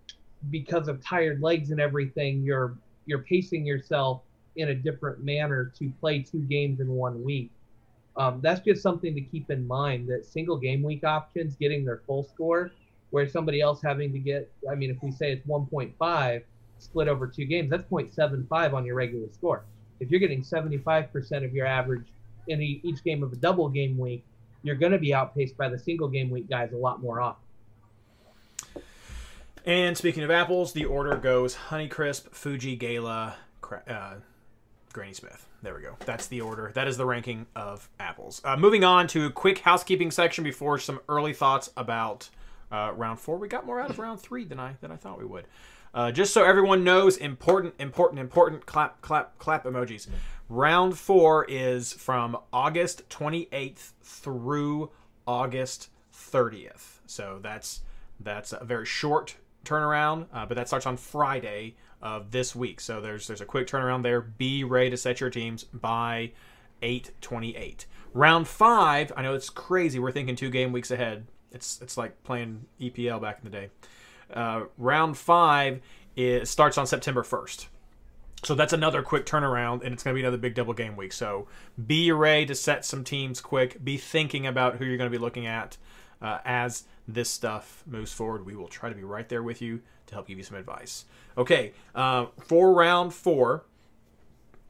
because 0.51 0.87
of 0.87 1.05
tired 1.05 1.43
legs 1.43 1.71
and 1.71 1.81
everything, 1.81 2.43
you're 2.43 2.77
you're 3.07 3.21
pacing 3.21 3.67
yourself 3.67 4.23
in 4.57 4.69
a 4.69 4.75
different 4.75 5.25
manner 5.25 5.73
to 5.79 5.91
play 6.01 6.21
two 6.21 6.41
games 6.41 6.81
in 6.81 6.89
one 6.89 7.25
week. 7.25 7.51
Um, 8.19 8.41
that's 8.43 8.61
just 8.61 8.83
something 8.83 9.15
to 9.15 9.21
keep 9.21 9.49
in 9.49 9.67
mind 9.67 10.09
that 10.09 10.27
single 10.27 10.57
game 10.57 10.83
week 10.83 11.05
options 11.05 11.55
getting 11.55 11.85
their 11.85 12.03
full 12.05 12.25
score, 12.25 12.73
where 13.11 13.29
somebody 13.29 13.61
else 13.61 13.81
having 13.81 14.13
to 14.13 14.19
get, 14.19 14.51
I 14.71 14.75
mean, 14.75 14.91
if 14.91 15.01
we 15.03 15.13
say 15.13 15.33
it's 15.33 15.47
1.5 15.47 16.43
split 16.81 17.09
over 17.09 17.27
two 17.29 17.45
games, 17.45 17.71
that's 17.71 17.85
0.75 17.85 18.75
on 18.75 18.85
your 18.85 18.97
regular 18.97 19.29
score. 19.33 19.65
If 20.01 20.11
you're 20.11 20.21
getting 20.21 20.43
75% 20.43 21.45
of 21.45 21.55
your 21.55 21.67
average 21.67 22.07
in 22.49 22.61
each 22.61 23.05
game 23.05 23.23
of 23.23 23.33
a 23.33 23.37
double 23.37 23.69
game 23.69 23.97
week, 23.97 24.25
you're 24.63 24.77
going 24.77 24.93
to 24.93 24.99
be 24.99 25.15
outpaced 25.15 25.57
by 25.57 25.69
the 25.69 25.79
single 25.79 26.09
game 26.09 26.29
week 26.29 26.51
guys 26.51 26.73
a 26.73 26.77
lot 26.77 27.01
more 27.01 27.21
often. 27.21 27.43
And 29.65 29.97
speaking 29.97 30.25
of 30.25 30.31
apples, 30.31 30.73
the 30.73 30.85
order 30.85 31.17
goes 31.17 31.57
Honeycrisp, 31.69 32.31
Fuji, 32.33 32.75
Gala, 32.75 33.37
uh, 33.87 34.15
Granny 34.93 35.15
Smith. 35.15 35.47
There 35.63 35.75
we 35.75 35.83
go. 35.83 35.97
That's 36.05 36.27
the 36.27 36.41
order. 36.41 36.71
That 36.75 36.89
is 36.89 36.97
the 36.97 37.07
ranking 37.07 37.47
of 37.57 37.89
apples. 37.99 38.41
Uh, 38.45 38.57
moving 38.57 38.85
on 38.85 39.07
to 39.09 39.27
a 39.27 39.31
quick 39.31 39.59
housekeeping 39.59 40.11
section 40.11 40.45
before 40.45 40.79
some 40.79 41.01
early 41.09 41.33
thoughts 41.33 41.71
about 41.77 42.29
uh, 42.71 42.93
round 42.95 43.19
four. 43.19 43.39
We 43.39 43.49
got 43.49 43.67
more 43.67 43.81
out 43.81 43.91
of 43.91 43.99
round 43.99 44.21
three 44.21 44.45
than 44.45 44.61
I 44.61 44.77
than 44.81 44.93
I 44.93 44.97
thought 44.97 45.19
we 45.19 45.25
would. 45.25 45.47
Uh, 45.95 46.13
just 46.13 46.33
so 46.33 46.45
everyone 46.45 46.85
knows, 46.85 47.17
important, 47.17 47.75
important, 47.79 48.21
important. 48.21 48.67
Clap, 48.67 49.01
clap, 49.01 49.39
clap 49.39 49.65
emojis. 49.65 50.07
Round 50.49 50.97
four 50.97 51.45
is 51.49 51.93
from 51.93 52.37
August 52.53 53.09
28th 53.09 53.93
through 54.03 54.91
August 55.27 55.89
30th. 56.15 56.99
So 57.07 57.39
that's 57.43 57.81
that's 58.21 58.53
a 58.53 58.65
very 58.65 58.87
short 58.87 59.37
turnaround, 59.65 60.27
uh, 60.33 60.47
but 60.47 60.57
that 60.57 60.69
starts 60.69 60.87
on 60.87 60.97
Friday 60.97 61.77
of 62.03 62.31
this 62.31 62.55
week. 62.55 62.81
So 62.81 63.01
there's 63.01 63.27
there's 63.27 63.41
a 63.41 63.47
quick 63.47 63.67
turnaround 63.67 64.03
there. 64.03 64.21
Be 64.21 64.65
ready 64.65 64.91
to 64.91 64.97
set 64.97 65.21
your 65.21 65.31
teams 65.31 65.65
by 65.65 66.33
8:28. 66.83 67.87
Round 68.15 68.49
five. 68.49 69.13
I 69.17 69.23
know 69.23 69.35
it's 69.35 69.51
crazy. 69.51 69.99
We're 69.99 70.13
thinking 70.13 70.37
two 70.37 70.51
game 70.51 70.73
weeks 70.73 70.91
ahead. 70.91 71.27
It's 71.53 71.81
it's 71.83 71.97
like 71.97 72.23
playing 72.23 72.67
EPL 72.81 73.21
back 73.21 73.39
in 73.43 73.51
the 73.51 73.57
day. 73.57 73.71
Uh, 74.33 74.65
round 74.77 75.17
five 75.17 75.81
is, 76.17 76.51
starts 76.51 76.77
on 76.77 76.87
September 76.87 77.23
1st. 77.23 77.67
So 78.45 78.55
that's 78.55 78.73
another 78.73 79.03
quick 79.03 79.27
turnaround, 79.27 79.83
and 79.83 79.93
it's 79.93 80.03
going 80.03 80.15
to 80.15 80.17
be 80.17 80.23
another 80.23 80.37
big 80.37 80.55
double 80.55 80.75
game 80.75 80.97
week. 80.97 81.13
So 81.13 81.49
be 81.87 82.13
ready 82.13 82.47
to 82.47 82.55
set 82.55 82.85
some 82.85 83.03
teams 83.03 83.41
quick. 83.41 83.83
Be 83.83 83.97
thinking 83.97 84.47
about 84.47 84.77
who 84.77 84.85
you're 84.85 84.97
going 84.97 85.11
to 85.11 85.17
be 85.17 85.23
looking 85.23 85.47
at 85.47 85.77
uh, 86.21 86.39
as 86.45 86.85
this 87.07 87.31
stuff 87.31 87.83
moves 87.87 88.13
forward. 88.13 88.45
We 88.45 88.57
will 88.57 88.69
try 88.69 88.89
to 88.89 88.95
be 88.95 89.05
right 89.05 89.29
there 89.29 89.43
with 89.43 89.63
you 89.63 89.81
to 90.07 90.15
help 90.15 90.29
give 90.29 90.39
you 90.39 90.45
some 90.45 90.57
advice. 90.57 91.05
Okay, 91.37 91.73
uh, 91.95 92.27
for 92.41 92.73
round 92.73 93.15
four, 93.15 93.65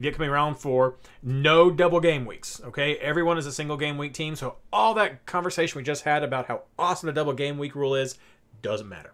the 0.00 0.08
upcoming 0.08 0.30
round 0.30 0.58
four, 0.58 0.96
no 1.22 1.70
double 1.70 2.00
game 2.00 2.24
weeks. 2.24 2.60
Okay, 2.64 2.96
everyone 2.96 3.38
is 3.38 3.46
a 3.46 3.52
single 3.52 3.76
game 3.76 3.98
week 3.98 4.12
team. 4.12 4.36
So 4.36 4.56
all 4.72 4.94
that 4.94 5.26
conversation 5.26 5.78
we 5.78 5.84
just 5.84 6.04
had 6.04 6.22
about 6.22 6.46
how 6.46 6.62
awesome 6.78 7.08
the 7.08 7.12
double 7.12 7.32
game 7.32 7.58
week 7.58 7.74
rule 7.74 7.94
is 7.94 8.16
doesn't 8.62 8.88
matter. 8.88 9.12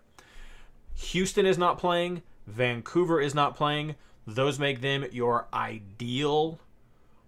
Houston 0.95 1.47
is 1.47 1.59
not 1.59 1.78
playing. 1.78 2.22
Vancouver 2.47 3.20
is 3.20 3.35
not 3.35 3.57
playing. 3.57 3.97
Those 4.26 4.59
make 4.59 4.80
them 4.80 5.05
your 5.12 5.49
ideal 5.53 6.59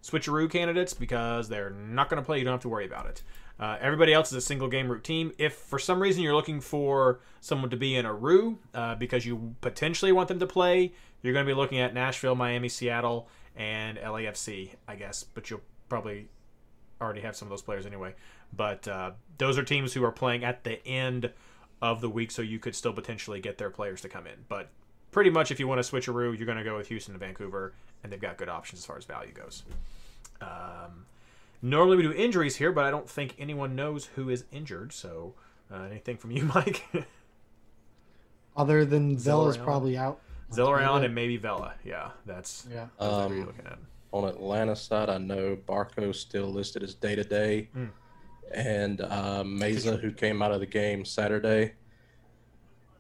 switcheroo 0.03 0.51
candidates 0.51 0.95
because 0.95 1.49
they're 1.49 1.71
not 1.71 2.09
going 2.09 2.23
to 2.23 2.27
play. 2.27 2.39
You 2.39 2.45
don't 2.45 2.55
have 2.55 2.61
to 2.63 2.69
worry 2.69 2.87
about 2.87 3.07
it. 3.07 3.23
Uh, 3.59 3.79
everybody 3.81 4.13
else 4.13 4.29
is 4.29 4.35
a 4.35 4.41
single 4.41 4.69
game 4.69 4.89
route 4.89 5.05
team. 5.05 5.33
If 5.39 5.55
for 5.55 5.79
some 5.79 6.01
reason 6.01 6.23
you're 6.23 6.35
looking 6.35 6.61
for 6.61 7.21
someone 7.41 7.71
to 7.71 7.77
be 7.77 7.97
in 7.97 8.05
a 8.05 8.13
roo 8.13 8.59
uh, 8.75 8.95
because 8.97 9.25
you 9.25 9.55
potentially 9.61 10.13
want 10.13 10.29
them 10.29 10.39
to 10.41 10.47
play, 10.47 10.93
you're 11.23 11.33
going 11.33 11.47
to 11.47 11.51
be 11.51 11.57
looking 11.57 11.79
at 11.79 11.95
Nashville, 11.95 12.35
Miami, 12.35 12.69
Seattle, 12.69 13.29
and 13.57 13.99
LAFC, 13.99 14.71
I 14.87 14.97
guess. 14.97 15.25
But 15.25 15.49
you'll 15.49 15.63
probably 15.89 16.29
already 17.01 17.21
have 17.23 17.37
some 17.37 17.47
of 17.47 17.51
those 17.51 17.63
players 17.63 17.87
anyway. 17.87 18.15
But 18.55 18.87
uh, 18.87 19.13
those 19.39 19.59
are 19.59 19.63
teams 19.63 19.93
who 19.93 20.05
are 20.05 20.13
playing 20.13 20.45
at 20.45 20.65
the 20.65 20.87
end 20.87 21.33
of 21.83 22.01
the 22.01 22.09
week, 22.09 22.31
so 22.31 22.43
you 22.43 22.59
could 22.59 22.75
still 22.75 22.93
potentially 22.93 23.41
get 23.41 23.59
their 23.59 23.71
players 23.71 24.01
to 24.03 24.09
come 24.09 24.27
in. 24.27 24.45
But 24.49 24.69
pretty 25.13 25.31
much, 25.31 25.51
if 25.51 25.59
you 25.61 25.69
want 25.69 25.79
to 25.79 25.83
switch 25.83 26.09
a 26.09 26.13
roo, 26.13 26.33
you're 26.33 26.47
going 26.47 26.59
to 26.59 26.65
go 26.65 26.77
with 26.77 26.89
Houston 26.89 27.15
and 27.15 27.21
Vancouver, 27.21 27.73
and 28.03 28.13
they've 28.13 28.21
got 28.21 28.37
good 28.37 28.49
options 28.49 28.81
as 28.81 28.87
far 28.87 28.97
as 28.97 29.05
value 29.05 29.33
goes. 29.33 29.63
Um, 30.41 31.07
normally 31.67 31.97
we 31.97 32.03
do 32.03 32.13
injuries 32.13 32.57
here, 32.57 32.73
but 32.73 32.85
I 32.85 32.91
don't 32.91 33.09
think 33.09 33.35
anyone 33.39 33.75
knows 33.75 34.07
who 34.15 34.29
is 34.29 34.45
injured. 34.53 34.93
So, 34.93 35.35
uh, 35.73 35.83
anything 35.83 36.17
from 36.17 36.31
you, 36.31 36.45
Mike? 36.55 36.85
Other 38.57 38.85
than 38.85 39.19
Zella's 39.19 39.57
Zelarayan. 39.59 39.65
probably 39.65 39.97
out. 39.99 40.21
Zelarayan 40.53 41.05
and 41.05 41.15
maybe 41.15 41.37
Vela. 41.37 41.75
Yeah, 41.85 42.11
that's 42.25 42.67
Yeah. 42.71 42.87
those 42.99 43.13
are 43.13 43.21
who 43.21 43.27
Um, 43.27 43.37
you're 43.37 43.47
looking 43.47 43.67
at. 43.67 43.79
on 44.13 44.25
Atlanta 44.29 44.77
side, 44.77 45.11
I 45.11 45.19
know 45.19 45.57
Barco's 45.57 46.19
still 46.21 46.47
listed 46.47 46.83
as 46.83 46.95
day 46.95 47.15
to 47.17 47.25
day, 47.25 47.69
and 48.53 49.01
uh, 49.01 49.43
Mesa, 49.45 49.97
who 49.97 50.11
came 50.13 50.41
out 50.41 50.53
of 50.53 50.61
the 50.61 50.67
game 50.67 51.05
Saturday, 51.05 51.75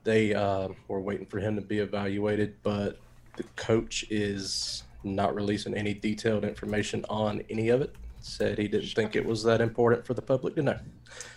they 0.05 0.35
uh, 0.35 0.69
were 0.89 1.01
waiting 1.01 1.27
for 1.27 1.39
him 1.39 1.55
to 1.57 1.63
be 1.63 1.79
evaluated, 1.79 2.57
but 2.63 2.99
the 3.37 3.45
coach 3.55 4.05
is 4.11 4.83
not 5.05 5.35
releasing 5.35 5.75
any 5.75 5.95
detailed 5.95 6.45
information 6.45 7.05
on 7.09 7.43
any 7.49 7.69
of 7.69 7.81
it. 7.81 7.95
Said 8.27 8.59
he 8.59 8.69
didn't 8.69 8.89
think 8.89 9.17
it 9.17 9.25
was 9.25 9.43
that 9.45 9.61
important 9.61 10.05
for 10.05 10.15
the 10.15 10.23
public 10.23 10.57
to 10.57 10.63
know. 10.63 10.79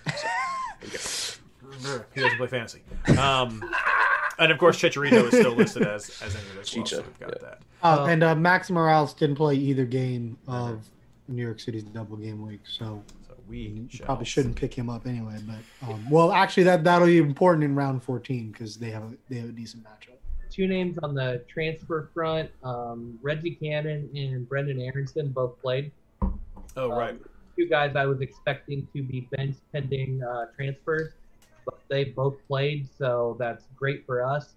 He 2.13 2.21
doesn't 2.21 2.37
play 2.37 2.47
fantasy. 2.47 2.81
Um, 3.17 3.63
and 4.37 4.51
of 4.51 4.57
course, 4.57 4.77
Chicharito 4.77 5.31
is 5.31 5.39
still 5.39 5.53
listed 5.53 5.83
as 5.83 6.21
as 6.21 6.35
injured 6.35 6.57
as 6.61 6.75
well. 6.75 6.85
So 6.85 6.97
we've 6.97 7.19
got 7.19 7.29
yeah. 7.29 7.47
that. 7.47 7.61
Uh, 7.81 8.05
and 8.09 8.23
uh, 8.23 8.35
Max 8.35 8.69
Moralez 8.69 9.15
didn't 9.15 9.35
play 9.35 9.55
either 9.55 9.85
game 9.85 10.37
of 10.47 10.89
New 11.27 11.41
York 11.41 11.59
City's 11.59 11.83
double 11.83 12.17
game 12.17 12.45
week, 12.45 12.61
so 12.63 13.01
So 13.27 13.35
we 13.47 13.87
probably 14.03 14.25
shouldn't 14.25 14.55
pick 14.55 14.73
him 14.73 14.89
up 14.89 15.07
anyway. 15.07 15.37
But 15.45 15.89
um, 15.89 16.09
well, 16.09 16.31
actually, 16.31 16.63
that 16.63 16.83
that'll 16.83 17.07
be 17.07 17.17
important 17.17 17.63
in 17.63 17.75
round 17.75 18.03
14 18.03 18.51
because 18.51 18.77
they 18.77 18.91
have 18.91 19.03
a, 19.03 19.13
they 19.29 19.37
have 19.37 19.49
a 19.49 19.53
decent 19.53 19.83
matchup. 19.83 20.17
Two 20.49 20.67
names 20.67 20.97
on 21.03 21.13
the 21.13 21.43
transfer 21.47 22.09
front: 22.13 22.49
um, 22.63 23.17
Reggie 23.21 23.55
Cannon 23.55 24.09
and 24.15 24.49
Brenden 24.49 24.85
Aaronson 24.85 25.29
both 25.29 25.61
played. 25.61 25.91
Oh 26.75 26.89
right. 26.89 27.11
Um, 27.11 27.19
two 27.57 27.67
guys 27.67 27.95
I 27.95 28.05
was 28.05 28.21
expecting 28.21 28.87
to 28.93 29.03
be 29.03 29.27
benched 29.31 29.59
pending 29.73 30.23
uh, 30.23 30.45
transfers, 30.55 31.13
but 31.65 31.79
they 31.89 32.05
both 32.05 32.35
played, 32.47 32.87
so 32.97 33.35
that's 33.39 33.65
great 33.75 34.05
for 34.05 34.23
us. 34.25 34.53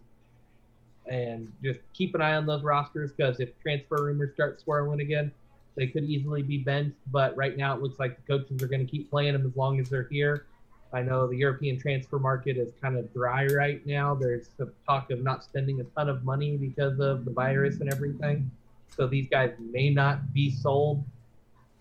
And 1.06 1.52
just 1.64 1.80
keep 1.94 2.14
an 2.14 2.22
eye 2.22 2.34
on 2.34 2.46
those 2.46 2.62
rosters 2.62 3.12
because 3.12 3.40
if 3.40 3.48
transfer 3.60 4.04
rumors 4.04 4.34
start 4.34 4.60
swirling 4.60 5.00
again, 5.00 5.32
they 5.74 5.88
could 5.88 6.04
easily 6.04 6.42
be 6.42 6.58
benched. 6.58 6.96
But 7.10 7.36
right 7.36 7.56
now, 7.56 7.74
it 7.74 7.82
looks 7.82 7.98
like 7.98 8.16
the 8.16 8.38
coaches 8.38 8.62
are 8.62 8.68
going 8.68 8.86
to 8.86 8.90
keep 8.90 9.10
playing 9.10 9.32
them 9.32 9.44
as 9.44 9.56
long 9.56 9.80
as 9.80 9.88
they're 9.88 10.08
here. 10.10 10.46
I 10.92 11.02
know 11.02 11.26
the 11.26 11.36
European 11.36 11.80
transfer 11.80 12.18
market 12.18 12.58
is 12.58 12.70
kind 12.80 12.96
of 12.96 13.12
dry 13.14 13.46
right 13.46 13.84
now. 13.86 14.14
There's 14.14 14.50
some 14.58 14.70
talk 14.86 15.10
of 15.10 15.22
not 15.22 15.42
spending 15.42 15.80
a 15.80 15.84
ton 15.84 16.08
of 16.08 16.22
money 16.22 16.56
because 16.56 17.00
of 17.00 17.24
the 17.24 17.30
virus 17.30 17.80
and 17.80 17.90
everything. 17.90 18.50
So 18.94 19.06
these 19.06 19.26
guys 19.28 19.54
may 19.58 19.88
not 19.88 20.34
be 20.34 20.50
sold 20.50 21.02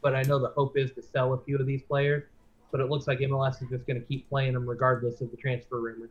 but 0.01 0.15
I 0.15 0.23
know 0.23 0.39
the 0.39 0.49
hope 0.49 0.77
is 0.77 0.91
to 0.93 1.01
sell 1.01 1.33
a 1.33 1.37
few 1.41 1.57
of 1.57 1.65
these 1.65 1.81
players. 1.83 2.23
But 2.71 2.79
it 2.79 2.89
looks 2.89 3.05
like 3.05 3.19
MLS 3.19 3.61
is 3.61 3.69
just 3.69 3.85
going 3.85 3.99
to 3.99 4.07
keep 4.07 4.29
playing 4.29 4.53
them 4.53 4.67
regardless 4.67 5.19
of 5.19 5.29
the 5.29 5.37
transfer 5.37 5.79
rumors. 5.79 6.09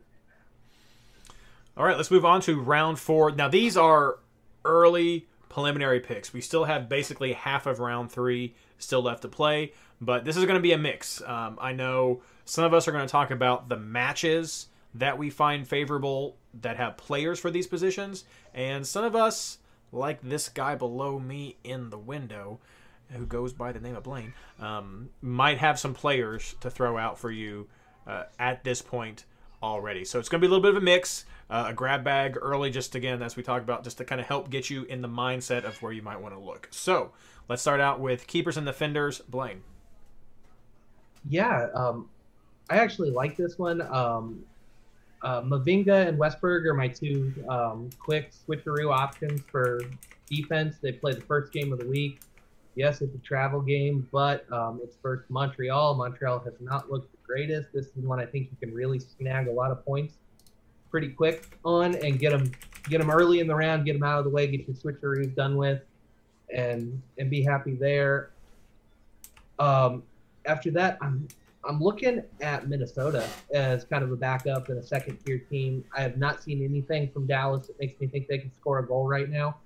All 1.75 1.85
right, 1.85 1.97
let's 1.97 2.11
move 2.11 2.25
on 2.25 2.41
to 2.41 2.61
round 2.61 2.99
four. 2.99 3.31
Now, 3.31 3.47
these 3.47 3.75
are 3.75 4.19
early 4.63 5.25
preliminary 5.49 5.99
picks. 5.99 6.33
We 6.33 6.41
still 6.41 6.65
have 6.65 6.87
basically 6.87 7.33
half 7.33 7.65
of 7.65 7.79
round 7.79 8.11
three 8.11 8.53
still 8.77 9.01
left 9.01 9.23
to 9.23 9.27
play, 9.27 9.73
but 9.99 10.23
this 10.23 10.37
is 10.37 10.45
going 10.45 10.55
to 10.55 10.61
be 10.61 10.73
a 10.73 10.77
mix. 10.77 11.21
Um, 11.25 11.57
I 11.59 11.73
know 11.73 12.21
some 12.45 12.63
of 12.63 12.73
us 12.73 12.87
are 12.87 12.91
going 12.91 13.05
to 13.05 13.11
talk 13.11 13.31
about 13.31 13.69
the 13.69 13.77
matches 13.77 14.67
that 14.93 15.17
we 15.17 15.29
find 15.29 15.67
favorable 15.67 16.37
that 16.61 16.77
have 16.77 16.97
players 16.97 17.39
for 17.39 17.49
these 17.49 17.67
positions, 17.67 18.25
and 18.53 18.85
some 18.85 19.03
of 19.03 19.15
us, 19.15 19.57
like 19.91 20.21
this 20.21 20.49
guy 20.49 20.75
below 20.75 21.19
me 21.19 21.57
in 21.63 21.89
the 21.89 21.97
window, 21.97 22.59
who 23.13 23.25
goes 23.25 23.53
by 23.53 23.71
the 23.71 23.79
name 23.79 23.95
of 23.95 24.03
Blaine, 24.03 24.33
um, 24.59 25.09
might 25.21 25.57
have 25.57 25.79
some 25.79 25.93
players 25.93 26.55
to 26.61 26.69
throw 26.69 26.97
out 26.97 27.19
for 27.19 27.31
you 27.31 27.67
uh, 28.07 28.23
at 28.39 28.63
this 28.63 28.81
point 28.81 29.25
already. 29.61 30.03
So 30.05 30.19
it's 30.19 30.29
going 30.29 30.41
to 30.41 30.47
be 30.47 30.47
a 30.47 30.49
little 30.49 30.63
bit 30.63 30.75
of 30.75 30.81
a 30.81 30.85
mix, 30.85 31.25
uh, 31.49 31.65
a 31.67 31.73
grab 31.73 32.03
bag 32.03 32.37
early, 32.41 32.69
just 32.71 32.95
again, 32.95 33.21
as 33.21 33.35
we 33.35 33.43
talked 33.43 33.63
about, 33.63 33.83
just 33.83 33.97
to 33.99 34.05
kind 34.05 34.19
of 34.19 34.27
help 34.27 34.49
get 34.49 34.69
you 34.69 34.83
in 34.83 35.01
the 35.01 35.07
mindset 35.07 35.63
of 35.63 35.81
where 35.81 35.91
you 35.91 36.01
might 36.01 36.19
want 36.19 36.33
to 36.33 36.39
look. 36.39 36.67
So 36.71 37.11
let's 37.47 37.61
start 37.61 37.79
out 37.79 37.99
with 37.99 38.27
keepers 38.27 38.57
and 38.57 38.65
defenders. 38.65 39.19
Blaine. 39.19 39.61
Yeah, 41.29 41.67
um, 41.75 42.09
I 42.69 42.77
actually 42.77 43.11
like 43.11 43.37
this 43.37 43.59
one. 43.59 43.81
Um, 43.81 44.43
uh, 45.21 45.41
Mavinga 45.41 46.07
and 46.07 46.17
Westberg 46.17 46.65
are 46.65 46.73
my 46.73 46.87
two 46.87 47.31
um, 47.47 47.89
quick 47.99 48.31
switcheroo 48.47 48.91
options 48.91 49.41
for 49.51 49.81
defense. 50.27 50.77
They 50.81 50.93
play 50.93 51.13
the 51.13 51.21
first 51.21 51.53
game 51.53 51.71
of 51.71 51.79
the 51.79 51.85
week. 51.85 52.21
Yes, 52.75 53.01
it's 53.01 53.13
a 53.13 53.19
travel 53.19 53.61
game, 53.61 54.07
but 54.11 54.51
um, 54.51 54.79
it's 54.83 54.95
versus 55.03 55.25
Montreal. 55.29 55.95
Montreal 55.95 56.39
has 56.39 56.53
not 56.61 56.89
looked 56.89 57.11
the 57.11 57.17
greatest. 57.25 57.73
This 57.73 57.87
is 57.87 58.03
one 58.03 58.19
I 58.19 58.25
think 58.25 58.49
you 58.49 58.57
can 58.65 58.73
really 58.73 58.99
snag 58.99 59.47
a 59.47 59.51
lot 59.51 59.71
of 59.71 59.83
points 59.85 60.15
pretty 60.89 61.09
quick 61.09 61.57
on 61.63 61.95
and 61.95 62.19
get 62.19 62.31
them 62.31 62.51
get 62.89 62.99
them 62.99 63.09
early 63.09 63.39
in 63.39 63.47
the 63.47 63.55
round, 63.55 63.85
get 63.85 63.93
them 63.93 64.03
out 64.03 64.19
of 64.19 64.25
the 64.25 64.29
way, 64.29 64.47
get 64.47 64.67
your 64.67 64.75
switcheroos 64.75 65.35
done 65.35 65.57
with, 65.57 65.81
and 66.53 67.01
and 67.17 67.29
be 67.29 67.41
happy 67.43 67.75
there. 67.75 68.31
Um, 69.59 70.03
after 70.45 70.71
that, 70.71 70.97
I'm 71.01 71.27
I'm 71.67 71.79
looking 71.79 72.23
at 72.41 72.67
Minnesota 72.67 73.27
as 73.53 73.83
kind 73.85 74.03
of 74.03 74.11
a 74.11 74.15
backup 74.15 74.69
and 74.69 74.79
a 74.79 74.83
second 74.83 75.17
tier 75.25 75.37
team. 75.37 75.83
I 75.95 76.01
have 76.01 76.17
not 76.17 76.41
seen 76.41 76.63
anything 76.63 77.09
from 77.11 77.27
Dallas 77.27 77.67
that 77.67 77.79
makes 77.79 77.99
me 77.99 78.07
think 78.07 78.27
they 78.27 78.39
can 78.39 78.51
score 78.53 78.79
a 78.79 78.87
goal 78.87 79.07
right 79.07 79.29
now. 79.29 79.57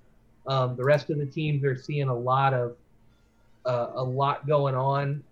Um, 0.46 0.76
the 0.76 0.84
rest 0.84 1.10
of 1.10 1.18
the 1.18 1.26
teams 1.26 1.64
are 1.64 1.76
seeing 1.76 2.08
a 2.08 2.14
lot 2.14 2.52
of 2.52 2.76
uh, 3.66 3.92
a 3.94 4.02
lot 4.02 4.46
going 4.46 4.74
on 4.74 5.22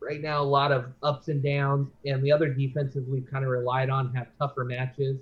right 0.00 0.20
now, 0.20 0.42
a 0.42 0.44
lot 0.44 0.72
of 0.72 0.86
ups 1.02 1.28
and 1.28 1.42
downs, 1.42 1.88
and 2.06 2.22
the 2.22 2.32
other 2.32 2.48
defenses 2.48 3.06
we've 3.08 3.28
kind 3.30 3.44
of 3.44 3.50
relied 3.50 3.90
on 3.90 4.14
have 4.14 4.28
tougher 4.38 4.64
matches. 4.64 5.18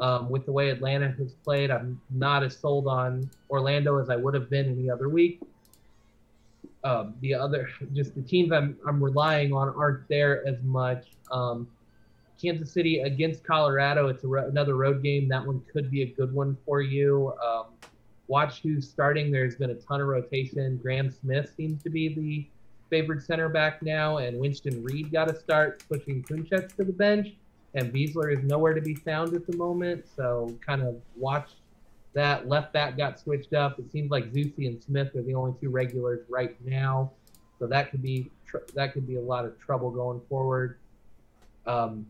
Um, 0.00 0.30
with 0.30 0.46
the 0.46 0.52
way 0.52 0.70
Atlanta 0.70 1.08
has 1.18 1.34
played, 1.44 1.70
I'm 1.72 2.00
not 2.10 2.44
as 2.44 2.56
sold 2.56 2.86
on 2.86 3.28
Orlando 3.50 3.98
as 3.98 4.10
I 4.10 4.16
would 4.16 4.32
have 4.34 4.48
been 4.48 4.66
any 4.66 4.88
other 4.88 5.08
week. 5.08 5.40
Um, 6.84 7.14
the 7.20 7.34
other, 7.34 7.68
just 7.92 8.14
the 8.14 8.22
teams 8.22 8.52
I'm, 8.52 8.76
I'm 8.86 9.02
relying 9.02 9.52
on 9.52 9.68
aren't 9.70 10.06
there 10.08 10.46
as 10.46 10.62
much. 10.62 11.06
Um, 11.32 11.66
Kansas 12.40 12.70
City 12.70 13.00
against 13.00 13.42
Colorado, 13.42 14.06
it's 14.06 14.22
a, 14.22 14.28
another 14.28 14.76
road 14.76 15.02
game. 15.02 15.28
That 15.28 15.44
one 15.44 15.60
could 15.72 15.90
be 15.90 16.02
a 16.02 16.06
good 16.06 16.32
one 16.32 16.56
for 16.64 16.80
you. 16.80 17.32
Watch 18.28 18.60
who's 18.62 18.88
starting. 18.88 19.32
There's 19.32 19.56
been 19.56 19.70
a 19.70 19.74
ton 19.74 20.00
of 20.00 20.06
rotation. 20.06 20.76
Graham 20.76 21.10
Smith 21.10 21.52
seems 21.56 21.82
to 21.82 21.90
be 21.90 22.08
the 22.14 22.46
favored 22.90 23.22
center 23.24 23.48
back 23.48 23.82
now, 23.82 24.18
and 24.18 24.38
Winston 24.38 24.82
Reid 24.82 25.10
got 25.10 25.28
to 25.28 25.34
start 25.34 25.82
pushing 25.88 26.22
Kunchek 26.22 26.74
to 26.76 26.84
the 26.84 26.92
bench, 26.92 27.28
and 27.74 27.92
Besler 27.92 28.36
is 28.36 28.44
nowhere 28.44 28.74
to 28.74 28.80
be 28.80 28.94
found 28.94 29.34
at 29.34 29.46
the 29.46 29.56
moment. 29.56 30.06
So 30.14 30.54
kind 30.64 30.82
of 30.82 30.96
watch 31.16 31.50
that. 32.12 32.48
Left 32.48 32.72
back 32.72 32.96
got 32.96 33.18
switched 33.18 33.54
up. 33.54 33.78
It 33.78 33.90
seems 33.90 34.10
like 34.10 34.32
Zusi 34.32 34.66
and 34.66 34.82
Smith 34.82 35.14
are 35.16 35.22
the 35.22 35.34
only 35.34 35.54
two 35.60 35.70
regulars 35.70 36.20
right 36.28 36.56
now, 36.64 37.12
so 37.58 37.66
that 37.66 37.90
could 37.90 38.02
be 38.02 38.30
tr- 38.46 38.58
that 38.74 38.92
could 38.92 39.06
be 39.06 39.16
a 39.16 39.22
lot 39.22 39.44
of 39.44 39.58
trouble 39.58 39.90
going 39.90 40.20
forward. 40.28 40.78
Um, 41.66 42.06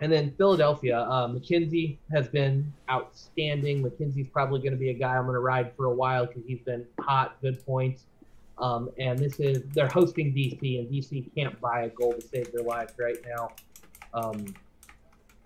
and 0.00 0.12
then 0.12 0.34
Philadelphia, 0.36 0.98
uh, 0.98 1.26
McKenzie 1.26 1.96
has 2.12 2.28
been 2.28 2.70
outstanding. 2.90 3.82
McKenzie's 3.82 4.28
probably 4.28 4.60
going 4.60 4.72
to 4.72 4.78
be 4.78 4.90
a 4.90 4.94
guy 4.94 5.16
I'm 5.16 5.24
going 5.24 5.34
to 5.34 5.40
ride 5.40 5.72
for 5.76 5.86
a 5.86 5.94
while 5.94 6.26
because 6.26 6.42
he's 6.46 6.60
been 6.60 6.84
hot, 7.00 7.40
good 7.40 7.64
points. 7.64 8.04
Um, 8.58 8.90
and 8.98 9.18
this 9.18 9.38
is 9.38 9.62
they're 9.72 9.88
hosting 9.88 10.32
DC, 10.34 10.78
and 10.78 10.88
DC 10.88 11.34
can't 11.34 11.58
buy 11.60 11.82
a 11.82 11.88
goal 11.88 12.14
to 12.14 12.20
save 12.20 12.52
their 12.52 12.62
lives 12.62 12.92
right 12.98 13.18
now. 13.26 13.50
Um, 14.14 14.54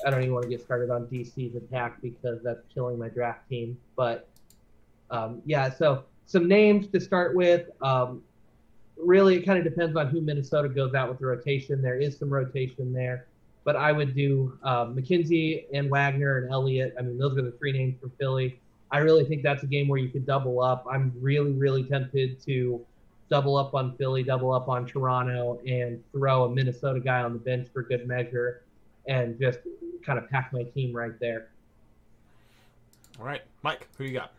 I 0.04 0.10
don't 0.10 0.20
even 0.22 0.32
want 0.32 0.44
to 0.44 0.48
get 0.48 0.62
started 0.62 0.90
on 0.90 1.06
DC's 1.06 1.54
attack 1.56 2.00
because 2.00 2.42
that's 2.42 2.64
killing 2.72 2.98
my 2.98 3.08
draft 3.08 3.48
team. 3.48 3.76
But 3.96 4.28
um, 5.10 5.42
yeah, 5.44 5.70
so 5.70 6.04
some 6.26 6.48
names 6.48 6.88
to 6.88 7.00
start 7.00 7.34
with. 7.34 7.68
Um, 7.82 8.22
really, 8.96 9.36
it 9.36 9.42
kind 9.42 9.58
of 9.58 9.64
depends 9.64 9.96
on 9.96 10.08
who 10.08 10.20
Minnesota 10.20 10.68
goes 10.68 10.94
out 10.94 11.08
with 11.08 11.18
the 11.18 11.26
rotation. 11.26 11.82
There 11.82 11.98
is 11.98 12.16
some 12.16 12.30
rotation 12.30 12.92
there, 12.92 13.26
but 13.64 13.76
I 13.76 13.92
would 13.92 14.14
do 14.14 14.58
um, 14.62 14.96
McKenzie 14.96 15.66
and 15.72 15.90
Wagner 15.90 16.38
and 16.38 16.50
Elliott. 16.50 16.94
I 16.98 17.02
mean, 17.02 17.18
those 17.18 17.36
are 17.36 17.42
the 17.42 17.52
three 17.52 17.72
names 17.72 17.96
for 18.00 18.10
Philly. 18.18 18.58
I 18.90 18.98
really 18.98 19.24
think 19.24 19.42
that's 19.42 19.62
a 19.62 19.66
game 19.66 19.88
where 19.88 19.98
you 19.98 20.08
could 20.08 20.26
double 20.26 20.60
up. 20.60 20.84
I'm 20.90 21.12
really, 21.20 21.52
really 21.52 21.84
tempted 21.84 22.42
to 22.46 22.84
double 23.28 23.56
up 23.56 23.74
on 23.74 23.96
Philly, 23.96 24.22
double 24.22 24.52
up 24.52 24.68
on 24.68 24.86
Toronto, 24.86 25.60
and 25.66 26.02
throw 26.12 26.44
a 26.44 26.50
Minnesota 26.50 26.98
guy 26.98 27.22
on 27.22 27.32
the 27.32 27.38
bench 27.38 27.68
for 27.72 27.82
good 27.82 28.06
measure, 28.06 28.62
and 29.06 29.38
just 29.38 29.60
kind 30.04 30.18
of 30.18 30.28
pack 30.28 30.52
my 30.52 30.64
team 30.64 30.94
right 30.94 31.18
there. 31.20 31.48
All 33.20 33.26
right, 33.26 33.42
Mike, 33.62 33.86
who 33.96 34.04
you 34.04 34.14
got? 34.14 34.32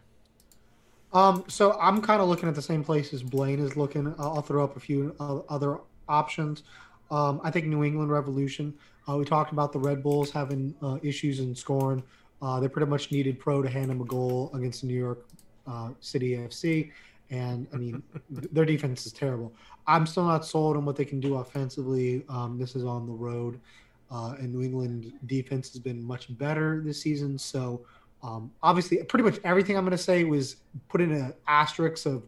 Um, 1.14 1.44
so 1.48 1.78
I'm 1.80 2.02
kind 2.02 2.22
of 2.22 2.28
looking 2.28 2.50
at 2.50 2.56
the 2.56 2.62
same 2.62 2.84
place 2.84 3.14
as 3.14 3.22
Blaine 3.22 3.60
is 3.60 3.76
looking. 3.76 4.14
I'll, 4.18 4.36
I'll 4.36 4.42
throw 4.42 4.64
up 4.64 4.76
a 4.76 4.80
few 4.80 5.16
uh, 5.20 5.40
other 5.50 5.80
options. 6.08 6.64
Um, 7.12 7.42
I 7.44 7.52
think 7.52 7.68
New 7.68 7.84
England 7.84 8.10
Revolution. 8.10 8.74
Uh, 9.08 9.18
we 9.18 9.26
talked 9.26 9.52
about 9.52 9.74
the 9.74 9.80
Red 9.80 10.02
Bulls 10.02 10.32
having 10.32 10.74
uh, 10.82 10.98
issues 11.04 11.40
in 11.40 11.54
scoring. 11.54 12.02
Uh, 12.42 12.60
they 12.60 12.68
pretty 12.68 12.90
much 12.90 13.12
needed 13.12 13.40
Pro 13.40 13.62
to 13.62 13.70
hand 13.70 13.90
them 13.90 14.02
a 14.02 14.06
goal 14.06 14.50
against 14.54 14.84
New 14.84 14.98
York 14.98 15.28
uh, 15.68 15.90
City 16.00 16.38
FC, 16.38 16.92
and 17.30 17.68
I 17.74 17.78
mean 17.78 18.02
their 18.30 18.66
defense 18.66 19.06
is 19.06 19.12
terrible. 19.12 19.54
I'm 19.88 20.08
still 20.08 20.26
not 20.26 20.46
sold 20.46 20.78
on 20.78 20.86
what 20.86 20.96
they 20.96 21.06
can 21.06 21.20
do 21.20 21.36
offensively. 21.36 22.24
Um, 22.30 22.58
this 22.58 22.76
is 22.76 22.84
on 22.84 23.06
the 23.06 23.14
road, 23.14 23.60
uh, 24.10 24.36
and 24.40 24.54
New 24.54 24.64
England 24.64 25.14
defense 25.26 25.72
has 25.72 25.80
been 25.80 26.02
much 26.02 26.36
better 26.38 26.82
this 26.84 27.02
season. 27.02 27.38
So 27.38 27.82
um, 28.24 28.52
obviously, 28.64 29.04
pretty 29.04 29.24
much 29.24 29.40
everything 29.44 29.78
I'm 29.78 29.84
going 29.84 29.92
to 29.92 29.98
say 29.98 30.24
was 30.24 30.58
put 30.90 31.02
in 31.02 31.12
an 31.12 31.34
asterisk 31.48 32.06
of 32.06 32.24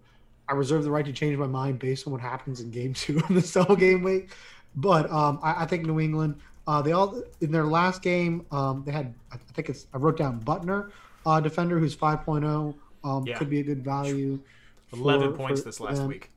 I 0.47 0.53
reserve 0.53 0.83
the 0.83 0.91
right 0.91 1.05
to 1.05 1.13
change 1.13 1.37
my 1.37 1.47
mind 1.47 1.79
based 1.79 2.05
on 2.05 2.13
what 2.13 2.21
happens 2.21 2.59
in 2.59 2.69
Game 2.69 2.93
Two 2.93 3.17
of 3.17 3.29
the 3.29 3.41
sell 3.41 3.75
game 3.75 4.03
week. 4.03 4.29
But 4.75 5.09
um, 5.11 5.39
I, 5.43 5.63
I, 5.63 5.65
think 5.65 5.85
New 5.85 5.99
England. 5.99 6.35
Uh, 6.65 6.81
they 6.81 6.93
all 6.93 7.21
in 7.41 7.51
their 7.51 7.65
last 7.65 8.01
game. 8.01 8.45
Um, 8.51 8.83
they 8.85 8.91
had 8.91 9.13
I 9.31 9.37
think 9.53 9.69
it's 9.69 9.87
I 9.93 9.97
wrote 9.97 10.17
down 10.17 10.39
Buttner, 10.41 10.91
uh, 11.25 11.39
defender 11.39 11.77
who's 11.77 11.95
5.0. 11.95 12.73
Um, 13.03 13.27
yeah. 13.27 13.37
Could 13.37 13.49
be 13.49 13.59
a 13.59 13.63
good 13.63 13.83
value. 13.83 14.39
Eleven 14.93 15.33
points 15.33 15.63
this 15.63 15.79
last 15.79 15.97
them. 15.97 16.07
week. 16.07 16.29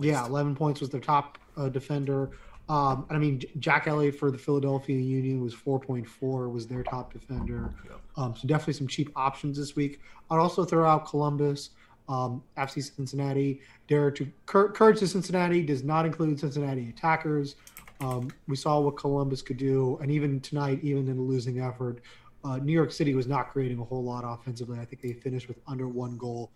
Yeah, 0.00 0.26
eleven 0.26 0.54
points 0.54 0.80
was 0.80 0.90
their 0.90 1.00
top 1.00 1.38
uh, 1.56 1.68
defender. 1.68 2.30
Um, 2.70 3.04
and 3.08 3.16
I 3.16 3.20
mean, 3.20 3.42
Jack 3.58 3.88
Elliott 3.88 4.14
for 4.14 4.30
the 4.30 4.38
Philadelphia 4.38 4.96
Union 4.96 5.42
was 5.42 5.52
4.4, 5.52 6.52
was 6.52 6.68
their 6.68 6.84
top 6.84 7.12
defender. 7.12 7.74
Um, 8.16 8.36
so 8.36 8.46
definitely 8.46 8.74
some 8.74 8.86
cheap 8.86 9.10
options 9.16 9.58
this 9.58 9.74
week. 9.74 10.00
I'd 10.30 10.38
also 10.38 10.64
throw 10.64 10.88
out 10.88 11.08
Columbus, 11.08 11.70
um, 12.10 12.42
FC 12.58 12.82
Cincinnati. 12.94 13.60
Dare 13.86 14.10
to 14.10 14.30
courage 14.46 14.98
to 14.98 15.06
Cincinnati 15.06 15.62
does 15.62 15.82
not 15.82 16.04
include 16.04 16.38
Cincinnati 16.38 16.90
attackers. 16.90 17.54
Um, 18.00 18.30
we 18.48 18.56
saw 18.56 18.80
what 18.80 18.96
Columbus 18.96 19.42
could 19.42 19.58
do, 19.58 19.98
and 20.02 20.10
even 20.10 20.40
tonight, 20.40 20.80
even 20.82 21.08
in 21.08 21.18
a 21.18 21.22
losing 21.22 21.60
effort, 21.60 22.00
uh, 22.44 22.56
New 22.56 22.72
York 22.72 22.92
City 22.92 23.14
was 23.14 23.26
not 23.26 23.50
creating 23.50 23.78
a 23.78 23.84
whole 23.84 24.02
lot 24.02 24.24
offensively. 24.26 24.78
I 24.78 24.84
think 24.84 25.02
they 25.02 25.12
finished 25.12 25.48
with 25.48 25.58
under 25.66 25.86
one 25.86 26.16
goal. 26.16 26.50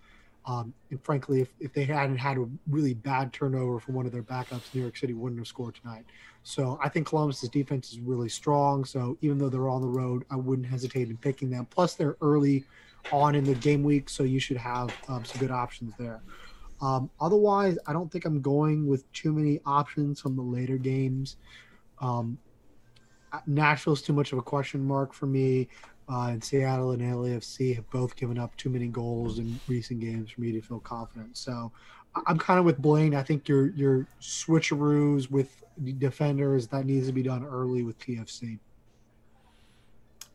Um, 0.46 0.74
and 0.90 1.02
frankly, 1.02 1.40
if, 1.40 1.48
if 1.60 1.72
they 1.72 1.84
hadn't 1.84 2.18
had 2.18 2.36
a 2.36 2.46
really 2.68 2.92
bad 2.92 3.32
turnover 3.32 3.78
from 3.78 3.94
one 3.94 4.04
of 4.04 4.12
their 4.12 4.22
backups, 4.22 4.74
New 4.74 4.82
York 4.82 4.96
City 4.96 5.14
wouldn't 5.14 5.40
have 5.40 5.46
scored 5.46 5.74
tonight. 5.74 6.04
So 6.42 6.78
I 6.82 6.88
think 6.90 7.06
Columbus's 7.06 7.48
defense 7.48 7.92
is 7.92 8.00
really 8.00 8.28
strong. 8.28 8.84
So 8.84 9.16
even 9.22 9.38
though 9.38 9.48
they're 9.48 9.70
on 9.70 9.80
the 9.80 9.88
road, 9.88 10.24
I 10.30 10.36
wouldn't 10.36 10.66
hesitate 10.66 11.08
in 11.08 11.16
picking 11.16 11.48
them. 11.48 11.66
Plus, 11.70 11.94
they're 11.94 12.16
early 12.20 12.64
on 13.12 13.34
in 13.34 13.44
the 13.44 13.54
game 13.54 13.82
week, 13.82 14.08
so 14.08 14.22
you 14.22 14.40
should 14.40 14.56
have 14.56 14.94
um, 15.08 15.24
some 15.24 15.40
good 15.40 15.50
options 15.50 15.94
there. 15.98 16.22
Um, 16.80 17.10
otherwise, 17.20 17.78
I 17.86 17.92
don't 17.92 18.10
think 18.10 18.24
I'm 18.24 18.40
going 18.40 18.86
with 18.86 19.10
too 19.12 19.32
many 19.32 19.60
options 19.64 20.20
from 20.20 20.36
the 20.36 20.42
later 20.42 20.76
games. 20.76 21.36
Um, 22.00 22.38
Nashville's 23.46 24.02
too 24.02 24.12
much 24.12 24.32
of 24.32 24.38
a 24.38 24.42
question 24.42 24.84
mark 24.84 25.12
for 25.12 25.26
me 25.26 25.68
uh, 26.08 26.28
and 26.28 26.44
Seattle 26.44 26.92
and 26.92 27.00
LAFC 27.00 27.74
have 27.76 27.88
both 27.90 28.14
given 28.16 28.38
up 28.38 28.54
too 28.56 28.68
many 28.68 28.88
goals 28.88 29.38
in 29.38 29.58
recent 29.68 30.00
games 30.00 30.30
for 30.30 30.40
me 30.40 30.52
to 30.52 30.60
feel 30.60 30.80
confident. 30.80 31.36
So 31.36 31.72
I'm 32.26 32.38
kind 32.38 32.58
of 32.58 32.66
with 32.66 32.78
Blaine. 32.78 33.14
I 33.14 33.22
think 33.22 33.48
your 33.48 33.70
your 33.70 34.06
switcheroos 34.20 35.30
with 35.30 35.62
defenders 35.98 36.68
that 36.68 36.84
needs 36.84 37.06
to 37.06 37.12
be 37.12 37.22
done 37.22 37.44
early 37.44 37.82
with 37.82 37.98
TFC. 37.98 38.58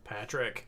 Patrick. 0.04 0.66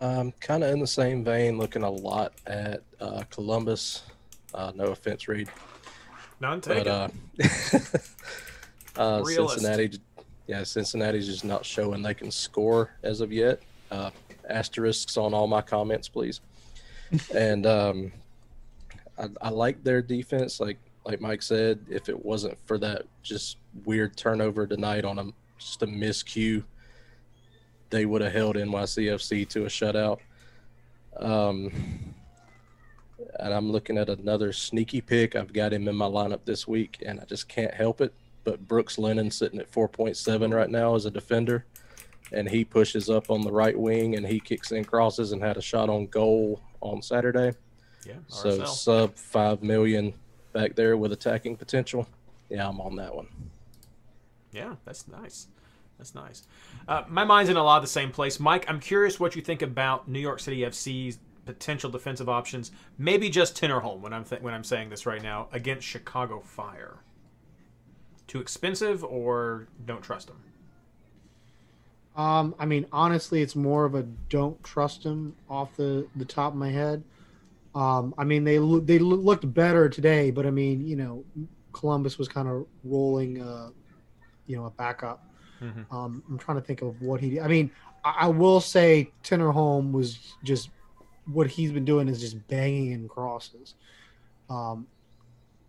I'm 0.00 0.32
kind 0.40 0.62
of 0.62 0.70
in 0.72 0.80
the 0.80 0.86
same 0.86 1.24
vein, 1.24 1.58
looking 1.58 1.82
a 1.82 1.90
lot 1.90 2.32
at 2.46 2.82
uh, 3.00 3.24
Columbus. 3.30 4.02
Uh, 4.54 4.72
no 4.74 4.86
offense, 4.86 5.28
Reed. 5.28 5.48
None 6.40 6.60
taken. 6.60 6.84
But, 6.84 6.88
uh, 6.88 7.78
uh 8.96 9.24
Cincinnati 9.24 9.98
yeah, 10.46 10.64
Cincinnati's 10.64 11.26
just 11.26 11.44
not 11.44 11.64
showing 11.64 12.02
they 12.02 12.14
can 12.14 12.30
score 12.30 12.90
as 13.02 13.20
of 13.20 13.30
yet. 13.30 13.60
Uh, 13.90 14.10
asterisks 14.48 15.16
on 15.16 15.34
all 15.34 15.46
my 15.46 15.60
comments, 15.60 16.08
please. 16.08 16.40
and 17.34 17.66
um, 17.66 18.12
I, 19.18 19.28
I 19.42 19.48
like 19.50 19.84
their 19.84 20.02
defense. 20.02 20.58
Like 20.58 20.78
like 21.04 21.20
Mike 21.20 21.42
said, 21.42 21.78
if 21.88 22.08
it 22.08 22.24
wasn't 22.24 22.58
for 22.66 22.78
that 22.78 23.04
just 23.22 23.56
weird 23.84 24.16
turnover 24.16 24.66
tonight 24.66 25.04
on 25.04 25.18
a 25.18 25.26
just 25.58 25.82
a 25.82 25.86
miscue, 25.86 26.62
they 27.90 28.06
would 28.06 28.22
have 28.22 28.32
held 28.32 28.56
NYCFC 28.56 29.48
to 29.48 29.64
a 29.64 29.68
shutout. 29.68 30.18
Um, 31.16 32.14
and 33.40 33.54
I'm 33.54 33.70
looking 33.70 33.98
at 33.98 34.08
another 34.08 34.52
sneaky 34.52 35.00
pick. 35.00 35.36
I've 35.36 35.52
got 35.52 35.72
him 35.72 35.88
in 35.88 35.96
my 35.96 36.06
lineup 36.06 36.44
this 36.44 36.66
week, 36.68 37.02
and 37.04 37.20
I 37.20 37.24
just 37.24 37.48
can't 37.48 37.74
help 37.74 38.00
it 38.00 38.12
but 38.48 38.66
Brooks 38.66 38.96
Lennon 38.96 39.30
sitting 39.30 39.60
at 39.60 39.70
4.7 39.70 40.54
right 40.54 40.70
now 40.70 40.94
as 40.94 41.04
a 41.04 41.10
defender, 41.10 41.66
and 42.32 42.48
he 42.48 42.64
pushes 42.64 43.10
up 43.10 43.30
on 43.30 43.42
the 43.42 43.52
right 43.52 43.78
wing 43.78 44.16
and 44.16 44.26
he 44.26 44.40
kicks 44.40 44.72
in 44.72 44.86
crosses 44.86 45.32
and 45.32 45.42
had 45.42 45.58
a 45.58 45.60
shot 45.60 45.90
on 45.90 46.06
goal 46.06 46.62
on 46.80 47.02
Saturday. 47.02 47.52
Yeah, 48.06 48.14
so 48.28 48.64
sub 48.64 49.14
five 49.16 49.62
million 49.62 50.14
back 50.54 50.74
there 50.76 50.96
with 50.96 51.12
attacking 51.12 51.58
potential. 51.58 52.08
Yeah, 52.48 52.66
I'm 52.66 52.80
on 52.80 52.96
that 52.96 53.14
one. 53.14 53.28
Yeah, 54.50 54.76
that's 54.86 55.06
nice. 55.08 55.48
That's 55.98 56.14
nice. 56.14 56.46
Uh, 56.86 57.02
my 57.08 57.24
mind's 57.24 57.50
in 57.50 57.56
a 57.56 57.62
lot 57.62 57.76
of 57.76 57.82
the 57.82 57.88
same 57.88 58.10
place. 58.10 58.38
Mike, 58.38 58.64
I'm 58.68 58.80
curious 58.80 59.18
what 59.18 59.34
you 59.34 59.42
think 59.42 59.62
about 59.62 60.08
New 60.08 60.20
York 60.20 60.40
City 60.40 60.60
FC's 60.60 61.18
potential 61.44 61.90
defensive 61.90 62.28
options. 62.28 62.70
Maybe 62.98 63.28
just 63.28 63.60
Tinnerholm 63.60 64.00
when 64.00 64.12
I'm 64.12 64.24
th- 64.24 64.40
when 64.40 64.54
I'm 64.54 64.64
saying 64.64 64.90
this 64.90 65.06
right 65.06 65.22
now 65.22 65.48
against 65.52 65.86
Chicago 65.86 66.40
Fire 66.40 67.00
too 68.28 68.40
expensive 68.40 69.02
or 69.02 69.66
don't 69.86 70.02
trust 70.02 70.28
them? 70.28 70.36
Um, 72.14 72.54
I 72.58 72.66
mean, 72.66 72.86
honestly, 72.92 73.42
it's 73.42 73.56
more 73.56 73.84
of 73.84 73.94
a 73.94 74.02
don't 74.28 74.62
trust 74.62 75.02
him 75.04 75.34
off 75.48 75.74
the, 75.76 76.06
the 76.16 76.24
top 76.24 76.52
of 76.52 76.58
my 76.58 76.70
head. 76.70 77.02
Um, 77.74 78.14
I 78.18 78.24
mean, 78.24 78.44
they 78.44 78.58
loo- 78.58 78.80
they 78.80 78.98
loo- 78.98 79.16
looked 79.16 79.52
better 79.54 79.88
today, 79.88 80.30
but 80.30 80.46
I 80.46 80.50
mean, 80.50 80.86
you 80.86 80.96
know, 80.96 81.24
Columbus 81.72 82.18
was 82.18 82.28
kind 82.28 82.48
of 82.48 82.66
rolling, 82.84 83.40
uh, 83.40 83.70
you 84.46 84.56
know, 84.56 84.66
a 84.66 84.70
backup. 84.70 85.24
Mhm. 85.60 85.92
Um, 85.92 86.22
I'm 86.28 86.38
trying 86.38 86.56
to 86.58 86.62
think 86.62 86.82
of 86.82 87.00
what 87.02 87.20
he. 87.20 87.40
I 87.40 87.48
mean, 87.48 87.70
I, 88.04 88.14
I 88.20 88.26
will 88.28 88.60
say 88.60 89.10
Tinnerholm 89.24 89.92
was 89.92 90.34
just 90.44 90.70
what 91.32 91.46
he's 91.46 91.72
been 91.72 91.84
doing 91.84 92.08
is 92.08 92.20
just 92.20 92.46
banging 92.48 92.92
in 92.92 93.08
crosses. 93.08 93.74
Um, 94.48 94.86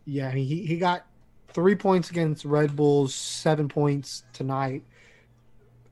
yeah, 0.05 0.31
he 0.31 0.65
he 0.65 0.77
got 0.77 1.05
three 1.49 1.75
points 1.75 2.09
against 2.11 2.45
Red 2.45 2.75
Bulls, 2.75 3.13
seven 3.15 3.67
points 3.67 4.23
tonight. 4.33 4.83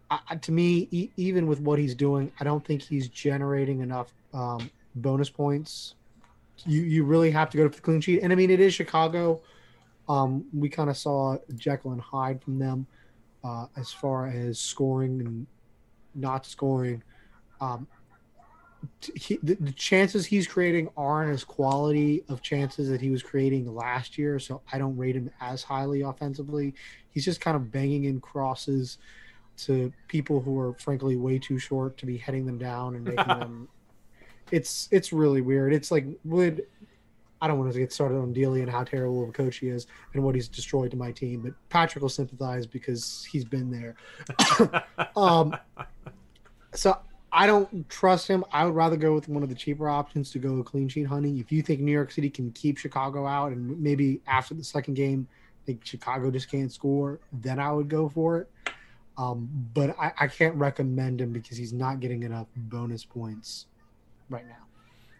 I- 0.09 0.35
to 0.37 0.51
me, 0.53 0.87
e- 0.91 1.09
even 1.17 1.47
with 1.47 1.59
what 1.59 1.79
he's 1.79 1.93
doing, 1.93 2.31
I 2.39 2.43
don't 2.45 2.63
think 2.65 2.81
he's 2.81 3.09
generating 3.09 3.81
enough 3.81 4.13
um, 4.33 4.69
bonus 4.95 5.29
points. 5.29 5.95
You 6.65 6.81
you 6.81 7.03
really 7.03 7.31
have 7.31 7.49
to 7.51 7.57
go 7.57 7.67
to 7.67 7.75
the 7.75 7.81
clean 7.81 7.99
sheet, 8.01 8.21
and 8.23 8.31
I 8.31 8.35
mean, 8.35 8.49
it 8.49 8.59
is 8.59 8.73
Chicago. 8.73 9.41
Um, 10.07 10.45
we 10.53 10.69
kind 10.69 10.89
of 10.89 10.95
saw 10.97 11.37
Jekyll 11.55 11.91
and 11.91 11.99
Hyde 11.99 12.41
from 12.41 12.57
them 12.59 12.87
uh, 13.47 13.67
as 13.77 13.91
far 13.91 14.27
as 14.27 14.59
scoring 14.59 15.21
and 15.21 15.47
not 16.15 16.45
scoring. 16.45 17.01
Um, 17.61 17.87
he, 19.15 19.39
the, 19.41 19.55
the 19.55 19.71
chances 19.71 20.25
he's 20.25 20.47
creating 20.47 20.89
aren't 20.97 21.31
as 21.31 21.43
quality 21.43 22.23
of 22.29 22.41
chances 22.41 22.89
that 22.89 23.01
he 23.01 23.09
was 23.09 23.23
creating 23.23 23.73
last 23.73 24.17
year, 24.17 24.37
so 24.37 24.61
I 24.71 24.77
don't 24.77 24.97
rate 24.97 25.15
him 25.15 25.31
as 25.39 25.63
highly 25.63 26.01
offensively. 26.01 26.73
He's 27.09 27.25
just 27.25 27.41
kind 27.41 27.55
of 27.55 27.71
banging 27.71 28.03
in 28.03 28.19
crosses 28.19 28.97
to 29.57 29.91
people 30.07 30.41
who 30.41 30.59
are 30.59 30.73
frankly 30.73 31.15
way 31.15 31.39
too 31.39 31.57
short 31.57 31.97
to 31.97 32.05
be 32.05 32.17
heading 32.17 32.45
them 32.45 32.57
down 32.57 32.95
and 32.95 33.03
making 33.05 33.27
them. 33.39 33.67
It's 34.51 34.87
it's 34.91 35.11
really 35.11 35.41
weird. 35.41 35.73
It's 35.73 35.91
like 35.91 36.05
would 36.23 36.65
I 37.41 37.47
don't 37.47 37.59
want 37.59 37.71
to 37.71 37.79
get 37.79 37.93
started 37.93 38.17
on 38.17 38.33
Deila 38.33 38.61
and 38.61 38.69
how 38.69 38.83
terrible 38.83 39.23
of 39.23 39.29
a 39.29 39.31
coach 39.31 39.57
he 39.57 39.69
is 39.69 39.87
and 40.13 40.23
what 40.23 40.35
he's 40.35 40.47
destroyed 40.47 40.91
to 40.91 40.97
my 40.97 41.11
team, 41.11 41.41
but 41.41 41.53
Patrick 41.69 42.01
will 42.01 42.09
sympathize 42.09 42.65
because 42.65 43.27
he's 43.31 43.45
been 43.45 43.69
there. 43.69 43.95
um, 45.15 45.55
so 46.73 46.97
I 47.31 47.45
don't 47.45 47.87
trust 47.89 48.27
him. 48.27 48.43
I 48.51 48.65
would 48.65 48.73
rather 48.75 48.97
go 48.97 49.13
with 49.13 49.29
one 49.29 49.43
of 49.43 49.49
the 49.49 49.55
cheaper 49.55 49.87
options 49.87 50.31
to 50.31 50.39
go 50.39 50.63
clean 50.63 50.89
sheet 50.89 51.07
hunting. 51.07 51.37
If 51.37 51.51
you 51.51 51.61
think 51.61 51.81
New 51.81 51.91
York 51.91 52.11
City 52.11 52.29
can 52.29 52.51
keep 52.51 52.77
Chicago 52.77 53.27
out 53.27 53.51
and 53.51 53.79
maybe 53.79 54.21
after 54.27 54.53
the 54.53 54.63
second 54.63 54.95
game, 54.95 55.27
think 55.67 55.85
Chicago 55.85 56.31
just 56.31 56.49
can't 56.49 56.71
score, 56.71 57.19
then 57.31 57.59
I 57.59 57.71
would 57.71 57.89
go 57.89 58.09
for 58.09 58.39
it. 58.39 58.49
Um, 59.17 59.49
but 59.73 59.95
I, 59.99 60.13
I 60.19 60.27
can't 60.27 60.55
recommend 60.55 61.21
him 61.21 61.33
because 61.33 61.57
he's 61.57 61.73
not 61.73 61.99
getting 61.99 62.23
enough 62.23 62.47
bonus 62.55 63.03
points 63.03 63.65
right 64.29 64.47
now. 64.47 64.66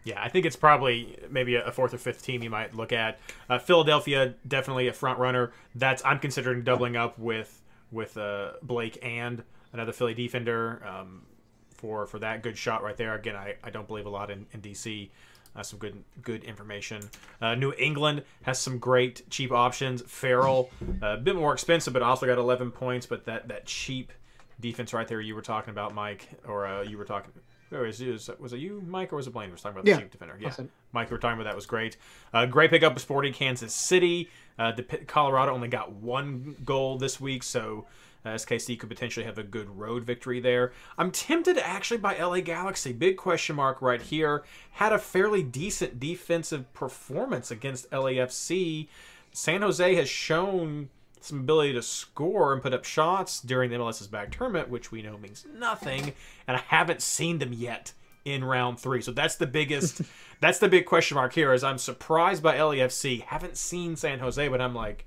Yeah, 0.08 0.22
I 0.22 0.30
think 0.30 0.46
it's 0.46 0.56
probably 0.56 1.18
maybe 1.28 1.56
a 1.56 1.70
fourth 1.70 1.92
or 1.92 1.98
fifth 1.98 2.22
team 2.22 2.42
you 2.42 2.48
might 2.48 2.74
look 2.74 2.94
at. 2.94 3.20
Uh, 3.50 3.58
Philadelphia 3.58 4.32
definitely 4.46 4.88
a 4.88 4.92
front 4.94 5.18
runner. 5.18 5.52
That's 5.74 6.02
I'm 6.02 6.18
considering 6.18 6.62
doubling 6.62 6.96
up 6.96 7.18
with 7.18 7.62
with 7.90 8.16
uh, 8.16 8.52
Blake 8.62 8.98
and 9.02 9.42
another 9.74 9.92
Philly 9.92 10.14
defender 10.14 10.82
um, 10.86 11.26
for 11.74 12.06
for 12.06 12.18
that 12.20 12.42
good 12.42 12.56
shot 12.56 12.82
right 12.82 12.96
there. 12.96 13.14
Again, 13.16 13.36
I, 13.36 13.56
I 13.62 13.68
don't 13.68 13.86
believe 13.86 14.06
a 14.06 14.08
lot 14.08 14.30
in, 14.30 14.46
in 14.52 14.62
DC. 14.62 15.10
Uh, 15.54 15.62
some 15.62 15.78
good 15.78 16.02
good 16.22 16.42
information. 16.42 17.02
Uh, 17.42 17.54
New 17.54 17.74
England 17.76 18.22
has 18.44 18.58
some 18.58 18.78
great 18.78 19.28
cheap 19.28 19.52
options. 19.52 20.00
Farrell, 20.06 20.70
uh, 21.02 21.08
a 21.08 21.16
bit 21.18 21.36
more 21.36 21.52
expensive, 21.52 21.92
but 21.92 22.00
also 22.00 22.24
got 22.24 22.38
11 22.38 22.70
points. 22.70 23.04
But 23.04 23.26
that 23.26 23.48
that 23.48 23.66
cheap 23.66 24.10
defense 24.58 24.94
right 24.94 25.06
there 25.06 25.20
you 25.20 25.34
were 25.34 25.42
talking 25.42 25.70
about, 25.70 25.94
Mike, 25.94 26.30
or 26.46 26.66
uh, 26.66 26.80
you 26.80 26.96
were 26.96 27.04
talking. 27.04 27.30
Where 27.70 27.82
was, 27.82 28.00
it 28.00 28.58
you, 28.58 28.82
Mike, 28.86 29.12
or 29.12 29.16
was 29.16 29.26
it 29.26 29.32
Blaine? 29.32 29.48
who 29.48 29.52
Was 29.52 29.62
talking 29.62 29.76
about 29.78 29.84
the 29.84 29.90
Yeah. 29.90 30.08
defender. 30.10 30.36
Yeah, 30.40 30.48
Awesome. 30.48 30.70
Mike, 30.92 31.10
we 31.10 31.14
were 31.14 31.18
talking 31.20 31.38
about 31.40 31.44
that 31.50 31.56
was 31.56 31.66
great. 31.66 31.96
Uh, 32.32 32.46
great 32.46 32.70
pickup 32.70 32.98
Sporting 32.98 33.32
Kansas 33.32 33.74
City. 33.74 34.28
Uh, 34.58 34.72
the, 34.72 34.82
Colorado 34.82 35.52
only 35.52 35.68
got 35.68 35.92
one 35.92 36.56
goal 36.64 36.96
this 36.98 37.20
week, 37.20 37.42
so 37.42 37.86
uh, 38.24 38.30
SKC 38.30 38.78
could 38.78 38.88
potentially 38.88 39.24
have 39.24 39.38
a 39.38 39.42
good 39.42 39.68
road 39.68 40.04
victory 40.04 40.40
there. 40.40 40.72
I'm 40.96 41.10
tempted 41.10 41.58
actually 41.58 41.98
by 41.98 42.16
LA 42.18 42.40
Galaxy. 42.40 42.92
Big 42.92 43.16
question 43.16 43.56
mark 43.56 43.80
right 43.82 44.00
here. 44.02 44.44
Had 44.72 44.92
a 44.92 44.98
fairly 44.98 45.42
decent 45.42 46.00
defensive 46.00 46.72
performance 46.74 47.50
against 47.50 47.90
LAFC. 47.90 48.88
San 49.30 49.62
Jose 49.62 49.94
has 49.94 50.08
shown 50.08 50.88
some 51.20 51.40
ability 51.40 51.72
to 51.74 51.82
score 51.82 52.52
and 52.52 52.62
put 52.62 52.74
up 52.74 52.84
shots 52.84 53.40
during 53.40 53.70
the 53.70 53.76
MLS's 53.76 54.06
back 54.06 54.30
tournament, 54.30 54.68
which 54.68 54.90
we 54.90 55.02
know 55.02 55.18
means 55.18 55.46
nothing, 55.54 56.12
and 56.46 56.56
I 56.56 56.62
haven't 56.68 57.02
seen 57.02 57.38
them 57.38 57.52
yet 57.52 57.92
in 58.24 58.44
round 58.44 58.78
three. 58.78 59.00
So 59.00 59.12
that's 59.12 59.36
the 59.36 59.46
biggest, 59.46 60.02
that's 60.40 60.58
the 60.58 60.68
big 60.68 60.86
question 60.86 61.16
mark 61.16 61.32
here. 61.32 61.52
Is 61.52 61.64
I'm 61.64 61.78
surprised 61.78 62.42
by 62.42 62.56
LAFC. 62.56 63.22
Haven't 63.22 63.56
seen 63.56 63.96
San 63.96 64.18
Jose, 64.18 64.46
but 64.48 64.60
I'm 64.60 64.74
like, 64.74 65.06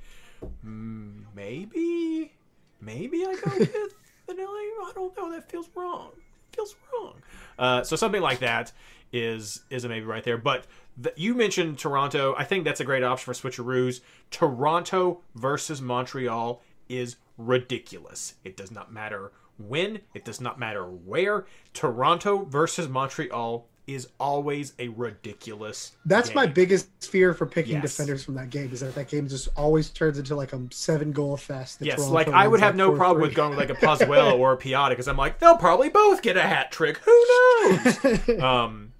mm, 0.65 1.23
maybe, 1.35 2.33
maybe 2.79 3.25
I 3.25 3.35
go 3.35 3.51
with 3.59 3.93
an 4.29 4.37
LA. 4.37 4.45
I 4.45 4.91
don't 4.95 5.15
know. 5.17 5.31
That 5.31 5.49
feels 5.49 5.69
wrong. 5.75 6.11
Feels 6.53 6.75
wrong. 6.93 7.15
Uh, 7.57 7.83
so 7.83 7.95
something 7.95 8.21
like 8.21 8.39
that 8.39 8.71
is 9.13 9.61
is 9.69 9.83
a 9.83 9.89
maybe 9.89 10.05
right 10.05 10.23
there. 10.23 10.37
But 10.37 10.65
the, 10.97 11.13
you 11.15 11.33
mentioned 11.33 11.77
Toronto. 11.79 12.35
I 12.37 12.43
think 12.43 12.65
that's 12.65 12.79
a 12.79 12.85
great 12.85 13.03
option 13.03 13.33
for 13.33 13.49
switcheroos. 13.49 14.01
Toronto 14.29 15.21
versus 15.35 15.81
Montreal 15.81 16.61
is 16.89 17.15
ridiculous. 17.37 18.35
It 18.43 18.57
does 18.57 18.71
not 18.71 18.91
matter 18.91 19.31
when. 19.57 19.99
It 20.13 20.25
does 20.25 20.41
not 20.41 20.59
matter 20.59 20.83
where. 20.85 21.45
Toronto 21.73 22.45
versus 22.45 22.87
Montreal 22.87 23.67
is 23.87 24.07
always 24.19 24.73
a 24.79 24.87
ridiculous. 24.89 25.93
That's 26.05 26.29
game. 26.29 26.35
my 26.35 26.45
biggest 26.45 26.87
fear 27.03 27.33
for 27.33 27.45
picking 27.45 27.73
Yes. 27.73 27.81
defenders 27.81 28.23
from 28.23 28.35
that 28.35 28.49
game 28.49 28.71
is 28.71 28.79
that 28.81 28.95
that 28.95 29.09
game 29.09 29.27
just 29.27 29.49
always 29.57 29.89
turns 29.89 30.17
into 30.19 30.35
like 30.35 30.53
a 30.53 30.61
seven 30.71 31.11
goal 31.11 31.35
fest. 31.35 31.79
Yes, 31.81 31.95
Toronto 31.97 32.13
like 32.13 32.27
I 32.29 32.47
would 32.47 32.59
have 32.59 32.75
no 32.75 32.93
problem 32.95 33.23
4-3. 33.23 33.27
with 33.27 33.35
going 33.35 33.49
with 33.55 33.59
like 33.59 33.69
a 33.69 33.73
Pozuelo 33.85 34.37
or 34.37 34.53
a 34.53 34.57
Piatti 34.57 34.89
because 34.89 35.07
I'm 35.07 35.17
like 35.17 35.39
they'll 35.39 35.57
probably 35.57 35.89
both 35.89 36.21
get 36.21 36.37
a 36.37 36.41
hat 36.43 36.71
trick. 36.71 36.97
Who 36.99 37.25
knows? 37.25 38.29
um, 38.39 38.90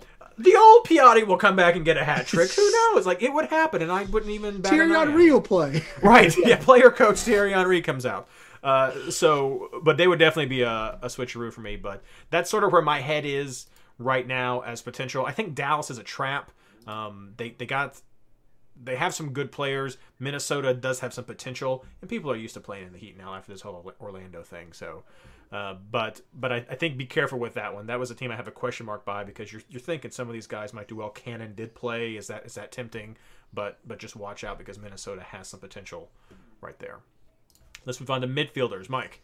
the 0.44 0.56
old 0.56 0.86
Piatti 0.86 1.26
will 1.26 1.38
come 1.38 1.56
back 1.56 1.76
and 1.76 1.86
get 1.86 1.98
a 1.98 2.04
hat 2.04 2.28
trick. 2.28 2.52
Who 2.52 2.72
knows? 2.94 3.06
Like 3.06 3.22
it 3.22 3.34
would 3.34 3.46
happen, 3.46 3.82
and 3.82 3.92
I 3.92 4.04
wouldn't 4.04 4.32
even. 4.32 4.62
Thierry 4.62 4.94
eye 4.94 5.02
at 5.02 5.08
it. 5.08 5.12
Henry 5.12 5.32
will 5.32 5.42
play. 5.42 5.84
Right. 6.02 6.36
Yeah. 6.46 6.58
Player 6.58 6.90
coach 6.90 7.20
Thierry 7.20 7.54
Henry 7.54 7.82
comes 7.82 8.06
out. 8.06 8.28
Uh, 8.64 9.10
so, 9.10 9.82
but 9.84 9.98
they 9.98 10.08
would 10.08 10.20
definitely 10.20 10.48
be 10.48 10.62
a, 10.62 11.00
a 11.02 11.08
switcheroo 11.08 11.52
for 11.52 11.62
me. 11.62 11.76
But 11.76 12.04
that's 12.30 12.50
sort 12.50 12.64
of 12.64 12.72
where 12.72 12.82
my 12.82 13.00
head 13.00 13.26
is 13.26 13.68
right 13.98 14.26
now 14.26 14.62
as 14.62 14.82
potential. 14.82 15.26
I 15.26 15.32
think 15.32 15.56
Dallas 15.56 15.90
is 15.90 15.98
a 15.98 16.04
trap. 16.04 16.52
Um, 16.88 17.34
they 17.38 17.52
they 17.52 17.66
got 17.66 18.02
they 18.84 18.96
have 18.96 19.14
some 19.14 19.32
good 19.34 19.52
players. 19.52 19.98
Minnesota 20.20 20.74
does 20.74 21.00
have 21.02 21.14
some 21.14 21.26
potential, 21.26 21.86
and 22.02 22.10
people 22.10 22.32
are 22.32 22.36
used 22.36 22.54
to 22.56 22.60
playing 22.60 22.88
in 22.88 22.94
the 22.94 23.00
Heat 23.00 23.18
now 23.18 23.36
after 23.36 23.52
this 23.52 23.62
whole 23.62 23.94
Orlando 24.02 24.42
thing. 24.44 24.74
So, 24.74 25.04
uh, 25.52 25.76
but 25.92 26.22
but 26.34 26.52
I, 26.52 26.58
I 26.70 26.76
think 26.76 26.98
be 26.98 27.06
careful 27.06 27.40
with 27.40 27.56
that 27.56 27.74
one. 27.74 27.88
That 27.88 28.00
was 28.00 28.10
a 28.12 28.16
team 28.16 28.32
I 28.32 28.36
have 28.36 28.48
a 28.48 28.52
question 28.52 28.86
mark 28.86 29.04
by 29.06 29.24
because 29.24 29.52
you're 29.52 29.64
you're 29.70 29.82
thinking 29.82 30.12
some 30.12 30.28
of 30.28 30.34
these 30.34 30.48
guys 30.48 30.74
might 30.74 30.88
do 30.88 30.96
well. 30.96 31.10
Cannon 31.10 31.54
did 31.56 31.76
play. 31.76 32.16
Is 32.16 32.28
that 32.28 32.46
is 32.46 32.56
that 32.56 32.72
tempting? 32.72 33.18
But 33.54 33.80
but 33.86 33.98
just 33.98 34.16
watch 34.16 34.44
out 34.44 34.58
because 34.58 34.80
Minnesota 34.80 35.22
has 35.22 35.50
some 35.50 35.60
potential 35.60 36.10
right 36.62 36.78
there. 36.80 37.00
Let's 37.86 38.00
move 38.00 38.12
on 38.12 38.22
to 38.22 38.28
midfielders, 38.28 38.90
Mike. 38.90 39.22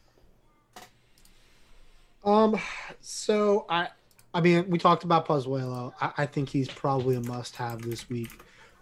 Um, 2.24 2.60
so 3.00 3.66
I, 3.70 3.88
I 4.34 4.42
mean, 4.42 4.70
we 4.70 4.78
talked 4.78 5.04
about 5.04 5.28
Pozuelo. 5.28 5.94
I, 6.02 6.12
I 6.18 6.26
think 6.26 6.50
he's 6.50 6.68
probably 6.68 7.16
a 7.16 7.22
must-have 7.22 7.84
this 7.84 8.10
week. 8.10 8.42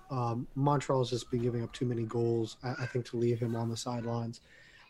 Um, 0.10 0.48
Montreal's 0.56 1.10
just 1.10 1.30
been 1.30 1.42
giving 1.42 1.64
up 1.64 1.72
too 1.74 1.86
many 1.86 2.04
goals. 2.04 2.58
I, 2.64 2.74
I 2.80 2.86
think 2.88 3.06
to 3.10 3.18
leave 3.18 3.40
him 3.40 3.56
on 3.56 3.70
the 3.70 3.78
sidelines. 3.78 4.42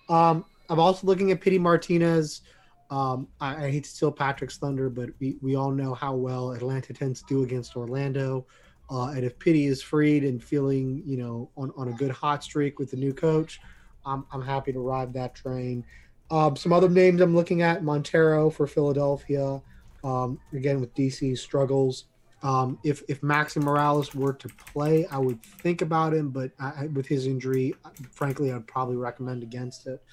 Um, 0.07 0.45
I'm 0.69 0.79
also 0.79 1.05
looking 1.07 1.31
at 1.31 1.41
Pity 1.41 1.59
Martinez. 1.59 2.41
Um, 2.89 3.27
I, 3.39 3.65
I 3.65 3.71
hate 3.71 3.83
to 3.83 3.89
steal 3.89 4.11
Patrick's 4.11 4.57
thunder, 4.57 4.89
but 4.89 5.09
we, 5.19 5.37
we 5.41 5.55
all 5.55 5.71
know 5.71 5.93
how 5.93 6.15
well 6.15 6.51
Atlanta 6.51 6.93
tends 6.93 7.21
to 7.21 7.27
do 7.27 7.43
against 7.43 7.75
Orlando. 7.75 8.45
Uh, 8.89 9.07
and 9.07 9.23
if 9.23 9.37
Pity 9.39 9.65
is 9.65 9.81
freed 9.81 10.23
and 10.23 10.43
feeling, 10.43 11.01
you 11.05 11.17
know, 11.17 11.49
on, 11.57 11.71
on 11.75 11.87
a 11.87 11.93
good 11.93 12.11
hot 12.11 12.43
streak 12.43 12.77
with 12.77 12.91
the 12.91 12.97
new 12.97 13.13
coach, 13.13 13.59
I'm, 14.05 14.25
I'm 14.31 14.41
happy 14.41 14.71
to 14.71 14.79
ride 14.79 15.13
that 15.13 15.33
train. 15.33 15.83
Um, 16.29 16.55
some 16.55 16.73
other 16.73 16.89
names 16.89 17.21
I'm 17.21 17.35
looking 17.35 17.61
at 17.61 17.83
Monteiro 17.83 18.53
for 18.53 18.67
Philadelphia. 18.67 19.61
Um, 20.03 20.39
again, 20.53 20.79
with 20.79 20.93
DC 20.93 21.37
struggles. 21.37 22.05
Um, 22.43 22.77
if 22.83 23.01
if 23.07 23.21
Maxi 23.21 23.61
Moralez 23.61 24.13
were 24.13 24.33
to 24.33 24.47
play, 24.49 25.07
I 25.07 25.17
would 25.17 25.41
think 25.41 25.81
about 25.81 26.13
him, 26.13 26.29
but 26.29 26.51
I, 26.59 26.87
with 26.87 27.07
his 27.07 27.25
injury, 27.25 27.73
frankly, 28.11 28.51
I'd 28.51 28.67
probably 28.67 28.97
recommend 28.97 29.41
against 29.41 29.87
it. 29.87 30.03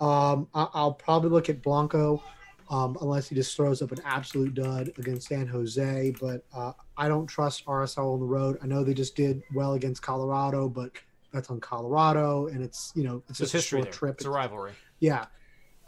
Um, 0.00 0.48
I, 0.54 0.68
I'll 0.74 0.92
probably 0.92 1.30
look 1.30 1.48
at 1.48 1.62
Blanco, 1.62 2.22
um, 2.70 2.96
unless 3.00 3.28
he 3.28 3.34
just 3.34 3.56
throws 3.56 3.82
up 3.82 3.92
an 3.92 4.00
absolute 4.04 4.54
dud 4.54 4.90
against 4.98 5.28
San 5.28 5.46
Jose. 5.46 6.14
But 6.20 6.44
uh, 6.54 6.72
I 6.96 7.08
don't 7.08 7.26
trust 7.26 7.64
RSL 7.66 8.14
on 8.14 8.20
the 8.20 8.26
road. 8.26 8.58
I 8.62 8.66
know 8.66 8.82
they 8.84 8.94
just 8.94 9.16
did 9.16 9.42
well 9.54 9.74
against 9.74 10.02
Colorado, 10.02 10.68
but 10.68 10.90
that's 11.32 11.50
on 11.50 11.60
Colorado, 11.60 12.46
and 12.46 12.62
it's 12.62 12.92
you 12.94 13.04
know 13.04 13.22
it's 13.28 13.40
a 13.40 13.42
history 13.44 13.60
short 13.60 13.84
there. 13.84 13.92
trip. 13.92 14.14
It's 14.16 14.24
a 14.24 14.30
rivalry. 14.30 14.72
Yeah. 15.00 15.26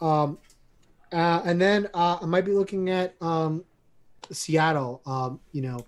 Um, 0.01 0.37
uh, 1.11 1.41
and 1.45 1.59
then 1.59 1.87
uh, 1.93 2.19
I 2.21 2.25
might 2.25 2.45
be 2.45 2.51
looking 2.51 2.89
at 2.89 3.15
um, 3.21 3.63
Seattle. 4.29 5.01
Um, 5.05 5.39
you 5.53 5.61
know, 5.61 5.79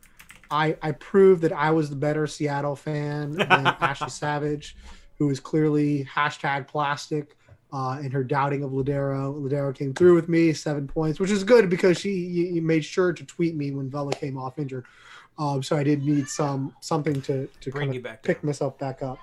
I 0.49 0.77
I 0.81 0.91
proved 0.93 1.43
that 1.43 1.53
I 1.53 1.71
was 1.71 1.89
the 1.89 1.95
better 1.95 2.25
Seattle 2.25 2.75
fan 2.75 3.33
than 3.33 3.47
Ashley 3.49 4.09
Savage, 4.09 4.75
who 5.17 5.29
is 5.29 5.39
clearly 5.39 6.05
hashtag 6.05 6.67
plastic. 6.67 7.35
Uh, 7.71 7.99
in 8.01 8.09
her 8.09 8.23
doubting 8.23 8.63
of 8.63 8.71
Lodeiro, 8.71 9.39
Lodeiro 9.39 9.75
came 9.75 9.93
through 9.93 10.15
with 10.15 10.27
me 10.27 10.51
seven 10.53 10.87
points, 10.87 11.19
which 11.19 11.29
is 11.29 11.43
good 11.43 11.69
because 11.69 11.99
she 11.99 12.09
you, 12.11 12.61
made 12.63 12.83
sure 12.83 13.13
to 13.13 13.23
tweet 13.23 13.55
me 13.55 13.69
when 13.69 13.91
Vela 13.91 14.11
came 14.13 14.37
off 14.39 14.57
injured. 14.57 14.85
Um, 15.37 15.61
so 15.61 15.77
I 15.77 15.83
did 15.83 16.03
need 16.03 16.27
some 16.27 16.73
something 16.81 17.21
to 17.21 17.47
to 17.61 17.69
Bring 17.71 17.89
kind 17.91 18.03
you 18.03 18.09
of 18.09 18.23
pick 18.23 18.41
down. 18.41 18.47
myself 18.47 18.77
back 18.79 19.03
up. 19.03 19.19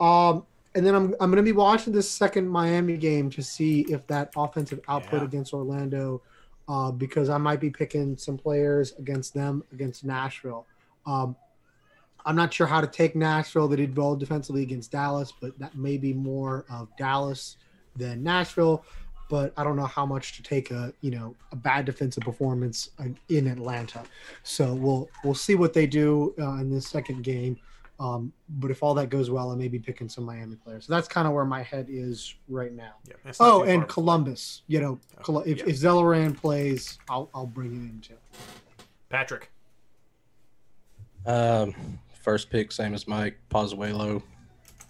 Um, 0.00 0.46
and 0.74 0.84
then 0.84 0.94
I'm 0.94 1.14
I'm 1.20 1.30
going 1.30 1.36
to 1.36 1.42
be 1.42 1.52
watching 1.52 1.92
this 1.92 2.10
second 2.10 2.48
Miami 2.48 2.96
game 2.96 3.28
to 3.30 3.42
see 3.42 3.82
if 3.90 4.06
that 4.06 4.32
offensive 4.34 4.80
output 4.88 5.20
Yeah. 5.20 5.26
against 5.26 5.52
Orlando, 5.52 6.22
uh, 6.66 6.90
because 6.90 7.28
I 7.28 7.36
might 7.36 7.60
be 7.60 7.68
picking 7.68 8.16
some 8.16 8.38
players 8.38 8.94
against 8.98 9.34
them 9.34 9.62
against 9.74 10.04
Nashville. 10.06 10.64
Um, 11.04 11.36
I'm 12.24 12.34
not 12.34 12.52
sure 12.54 12.66
how 12.66 12.80
to 12.80 12.86
take 12.86 13.14
Nashville. 13.14 13.68
They 13.68 13.76
did 13.76 13.94
well 13.94 14.16
defensively 14.16 14.62
against 14.62 14.90
Dallas, 14.90 15.34
but 15.38 15.58
that 15.58 15.76
may 15.76 15.98
be 15.98 16.14
more 16.14 16.64
of 16.70 16.88
Dallas 16.96 17.58
than 17.96 18.22
Nashville. 18.22 18.84
But 19.30 19.54
I 19.56 19.64
don't 19.64 19.76
know 19.76 19.86
how 19.86 20.04
much 20.04 20.36
to 20.36 20.42
take 20.42 20.70
a 20.70 20.92
you 21.00 21.10
know 21.10 21.34
a 21.50 21.56
bad 21.56 21.86
defensive 21.86 22.22
performance 22.22 22.90
uh, 23.00 23.04
in 23.30 23.46
Atlanta. 23.46 24.02
So 24.42 24.74
we'll 24.74 25.08
we'll 25.24 25.34
see 25.34 25.54
what 25.54 25.72
they 25.72 25.86
do 25.86 26.34
uh, 26.38 26.56
in 26.56 26.70
this 26.70 26.86
second 26.86 27.22
game. 27.24 27.58
Um, 28.00 28.32
but 28.48 28.70
if 28.72 28.82
all 28.82 28.92
that 28.94 29.08
goes 29.08 29.30
well, 29.30 29.50
I 29.52 29.54
may 29.54 29.68
be 29.68 29.78
picking 29.78 30.08
some 30.08 30.24
Miami 30.24 30.56
players. 30.56 30.86
So 30.86 30.92
that's 30.92 31.06
kind 31.08 31.28
of 31.28 31.32
where 31.32 31.44
my 31.44 31.62
head 31.62 31.86
is 31.88 32.34
right 32.48 32.72
now. 32.72 32.94
Yeah, 33.08 33.32
Oh, 33.38 33.62
and 33.62 33.86
Columbus. 33.88 34.62
You 34.66 34.80
know, 34.80 34.98
Col- 35.22 35.40
if, 35.42 35.58
yeah. 35.58 35.64
if 35.68 35.76
Zelarayán 35.80 36.36
plays, 36.36 36.98
I'll 37.08 37.30
I'll 37.34 37.46
bring 37.46 37.68
it 37.72 37.76
in 37.76 38.00
too. 38.00 38.14
Patrick. 39.08 39.50
Um, 41.26 41.74
first 42.22 42.50
pick, 42.50 42.72
same 42.72 42.94
as 42.94 43.06
Mike, 43.08 43.38
Pozuelo. 43.50 44.22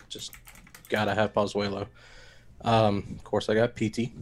Just 0.09 0.33
gotta 0.89 1.15
have 1.15 1.33
Pozuelo. 1.33 1.87
Um, 2.65 3.17
of 3.17 3.25
course, 3.25 3.49
I 3.49 3.55
got 3.55 3.77
Pity. 3.77 4.13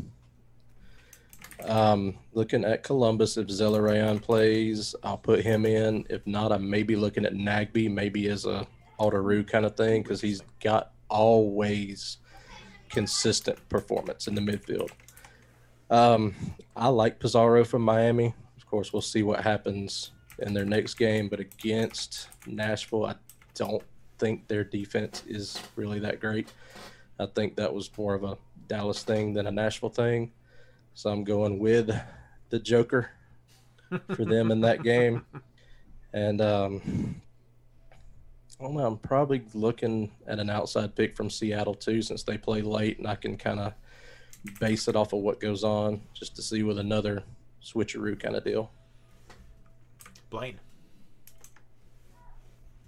Um, 1.64 2.18
looking 2.32 2.64
at 2.64 2.82
Columbus, 2.82 3.36
if 3.36 3.46
Zelarayán 3.46 4.20
plays, 4.20 4.96
I'll 5.04 5.16
put 5.16 5.40
him 5.40 5.64
in. 5.64 6.04
If 6.10 6.26
not, 6.26 6.50
I 6.50 6.58
may 6.58 6.82
be 6.82 6.96
looking 6.96 7.24
at 7.24 7.34
Nagbe, 7.34 7.88
maybe 7.88 8.28
as 8.28 8.44
a 8.44 8.66
Alderoo 8.98 9.46
kind 9.46 9.64
of 9.64 9.76
thing, 9.76 10.02
because 10.02 10.20
he's 10.20 10.42
got 10.60 10.92
always 11.08 12.18
consistent 12.88 13.58
performance 13.68 14.26
in 14.26 14.34
the 14.34 14.40
midfield. 14.40 14.90
Um, 15.88 16.34
I 16.74 16.88
like 16.88 17.20
Pizarro 17.20 17.64
from 17.64 17.82
Miami. 17.82 18.34
Of 18.56 18.66
course, 18.66 18.92
we'll 18.92 19.02
see 19.02 19.22
what 19.22 19.40
happens 19.40 20.10
in 20.38 20.54
their 20.54 20.64
next 20.64 20.94
game, 20.94 21.28
but 21.28 21.38
against 21.38 22.28
Nashville, 22.46 23.06
I 23.06 23.14
don't 23.54 23.82
think 24.18 24.48
their 24.48 24.64
defense 24.64 25.22
is 25.26 25.60
really 25.76 26.00
that 26.00 26.20
great. 26.20 26.48
I 27.22 27.26
think 27.26 27.56
that 27.56 27.72
was 27.72 27.90
more 27.96 28.14
of 28.14 28.24
a 28.24 28.36
Dallas 28.66 29.02
thing 29.02 29.32
than 29.32 29.46
a 29.46 29.52
Nashville 29.52 29.90
thing. 29.90 30.32
So 30.94 31.10
I'm 31.10 31.24
going 31.24 31.58
with 31.58 31.90
the 32.50 32.58
Joker 32.58 33.10
for 34.14 34.24
them 34.24 34.50
in 34.50 34.60
that 34.62 34.82
game. 34.82 35.24
And 36.12 36.40
um, 36.40 37.20
I 38.60 38.64
don't 38.64 38.74
know, 38.74 38.86
I'm 38.86 38.98
probably 38.98 39.42
looking 39.54 40.10
at 40.26 40.38
an 40.38 40.50
outside 40.50 40.94
pick 40.94 41.16
from 41.16 41.30
Seattle 41.30 41.74
too, 41.74 42.02
since 42.02 42.22
they 42.22 42.36
play 42.36 42.60
late, 42.60 42.98
and 42.98 43.06
I 43.06 43.14
can 43.14 43.36
kind 43.36 43.60
of 43.60 43.72
base 44.60 44.88
it 44.88 44.96
off 44.96 45.12
of 45.12 45.20
what 45.20 45.40
goes 45.40 45.64
on 45.64 46.02
just 46.12 46.36
to 46.36 46.42
see 46.42 46.62
with 46.62 46.78
another 46.78 47.22
switcheroo 47.62 48.18
kind 48.18 48.36
of 48.36 48.44
deal. 48.44 48.70
Blaine. 50.30 50.58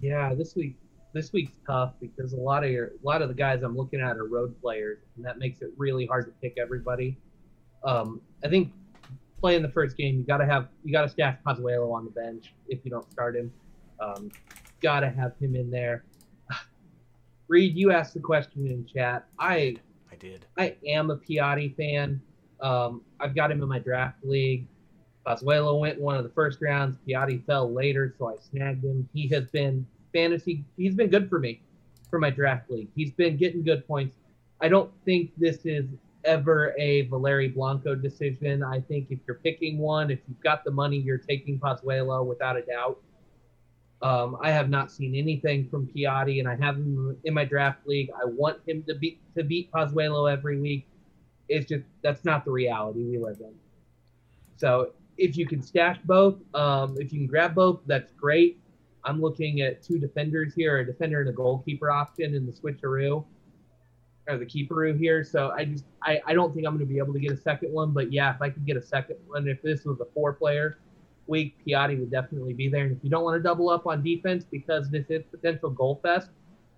Yeah, 0.01 0.33
this 0.33 0.55
week 0.55 0.75
this 1.15 1.31
week's 1.31 1.57
tough 1.65 1.93
because 2.01 2.33
a 2.33 2.37
lot 2.37 2.65
of 2.65 2.69
your 2.69 2.87
a 2.87 3.05
lot 3.05 3.21
of 3.21 3.29
the 3.29 3.33
guys 3.33 3.63
I'm 3.63 3.75
looking 3.75 4.01
at 4.01 4.17
are 4.17 4.27
road 4.27 4.53
players, 4.61 4.99
and 5.15 5.25
that 5.25 5.39
makes 5.39 5.61
it 5.61 5.69
really 5.77 6.05
hard 6.05 6.25
to 6.25 6.31
pick 6.41 6.57
everybody. 6.61 7.17
Um, 7.85 8.19
I 8.43 8.49
think 8.49 8.73
playing 9.39 9.61
the 9.61 9.69
first 9.69 9.95
game, 9.95 10.17
you 10.17 10.23
gotta 10.23 10.45
have 10.45 10.67
you 10.83 10.91
gotta 10.91 11.07
stash 11.07 11.37
Pozuelo 11.47 11.93
on 11.93 12.03
the 12.03 12.11
bench 12.11 12.53
if 12.67 12.79
you 12.83 12.91
don't 12.91 13.09
start 13.09 13.37
him. 13.37 13.51
Um, 14.01 14.29
gotta 14.81 15.09
have 15.09 15.31
him 15.39 15.55
in 15.55 15.71
there. 15.71 16.03
Reed, 17.47 17.77
you 17.77 17.91
asked 17.91 18.13
the 18.13 18.19
question 18.19 18.67
in 18.67 18.85
chat. 18.85 19.25
I 19.39 19.77
I 20.11 20.15
did. 20.17 20.45
I 20.57 20.75
am 20.85 21.11
a 21.11 21.15
Piatti 21.15 21.75
fan. 21.77 22.21
Um, 22.59 23.03
I've 23.21 23.33
got 23.33 23.51
him 23.51 23.63
in 23.63 23.69
my 23.69 23.79
draft 23.79 24.17
league. 24.23 24.67
Pozuelo 25.25 25.79
went 25.79 25.99
one 25.99 26.17
of 26.17 26.25
the 26.25 26.29
first 26.31 26.59
rounds. 26.61 26.97
Piatti 27.07 27.43
fell 27.45 27.71
later, 27.71 28.13
so 28.17 28.27
I 28.27 28.35
snagged 28.51 28.83
him. 28.83 29.07
He 29.13 29.29
has 29.29 29.45
been 29.45 29.87
fantasy. 30.15 30.63
He's 30.77 30.95
been 30.95 31.09
good 31.09 31.29
for 31.29 31.39
me 31.39 31.61
for 32.09 32.19
my 32.19 32.29
draft 32.29 32.71
league. 32.71 32.87
He's 32.95 33.11
been 33.11 33.35
getting 33.35 33.63
good 33.63 33.85
points. 33.85 34.15
I 34.61 34.69
don't 34.69 34.89
think 35.03 35.31
this 35.37 35.65
is 35.65 35.85
ever 36.23 36.73
a 36.79 37.01
Valeri 37.01 37.49
Blanco 37.49 37.93
decision. 37.95 38.63
I 38.63 38.79
think 38.79 39.07
if 39.11 39.19
you're 39.27 39.39
picking 39.43 39.77
one, 39.77 40.09
if 40.09 40.19
you've 40.27 40.39
got 40.39 40.63
the 40.63 40.71
money, 40.71 40.97
you're 40.97 41.17
taking 41.17 41.59
Pozuelo 41.59 42.25
without 42.25 42.55
a 42.55 42.61
doubt. 42.61 42.97
Um, 44.01 44.37
I 44.41 44.51
have 44.51 44.69
not 44.69 44.91
seen 44.91 45.15
anything 45.15 45.67
from 45.69 45.87
Piatti, 45.87 46.39
and 46.39 46.47
I 46.47 46.55
have 46.55 46.75
him 46.75 47.17
in 47.25 47.33
my 47.33 47.43
draft 47.43 47.85
league. 47.85 48.09
I 48.15 48.25
want 48.25 48.57
him 48.67 48.83
to 48.83 48.95
beat 48.95 49.19
to 49.35 49.43
beat 49.43 49.71
Pozuelo 49.71 50.31
every 50.31 50.59
week. 50.59 50.87
It's 51.49 51.67
just 51.67 51.83
that's 52.01 52.23
not 52.23 52.45
the 52.45 52.51
reality 52.51 53.03
we 53.03 53.17
live 53.17 53.39
in. 53.41 53.53
So 54.57 54.93
if 55.17 55.37
you 55.37 55.45
can 55.45 55.61
stash 55.61 55.97
both, 56.05 56.35
um, 56.53 56.95
if 56.99 57.11
you 57.11 57.19
can 57.19 57.27
grab 57.27 57.55
both, 57.55 57.81
that's 57.85 58.11
great. 58.13 58.59
I'm 59.05 59.21
looking 59.21 59.61
at 59.61 59.83
two 59.83 59.99
defenders 59.99 60.53
here, 60.55 60.79
a 60.79 60.85
defender 60.85 61.21
and 61.21 61.29
a 61.29 61.33
goalkeeper 61.33 61.91
option 61.91 62.33
in 62.33 62.45
the 62.45 62.51
switcheroo 62.51 63.23
or 64.27 64.37
the 64.37 64.45
keeperoo 64.45 64.97
here. 64.97 65.23
So 65.23 65.51
I 65.51 65.65
just 65.65 65.85
I, 66.01 66.19
I 66.25 66.33
don't 66.33 66.53
think 66.53 66.65
I'm 66.65 66.75
going 66.75 66.85
to 66.85 66.91
be 66.91 66.97
able 66.97 67.13
to 67.13 67.19
get 67.19 67.31
a 67.31 67.37
second 67.37 67.71
one, 67.71 67.91
but 67.91 68.11
yeah, 68.11 68.33
if 68.33 68.41
I 68.41 68.49
could 68.49 68.65
get 68.65 68.77
a 68.77 68.81
second 68.81 69.17
one, 69.27 69.47
if 69.47 69.61
this 69.61 69.85
was 69.85 69.99
a 70.01 70.05
four 70.13 70.33
player 70.33 70.79
week, 71.27 71.55
Piatti 71.65 71.99
would 71.99 72.11
definitely 72.11 72.53
be 72.53 72.67
there. 72.67 72.85
And 72.85 72.97
if 72.97 73.03
you 73.03 73.09
don't 73.09 73.23
want 73.23 73.37
to 73.37 73.43
double 73.43 73.69
up 73.69 73.87
on 73.87 74.03
defense 74.03 74.45
because 74.49 74.89
this 74.89 75.05
is 75.09 75.23
potential 75.29 75.69
goal 75.69 75.99
fest, 76.03 76.29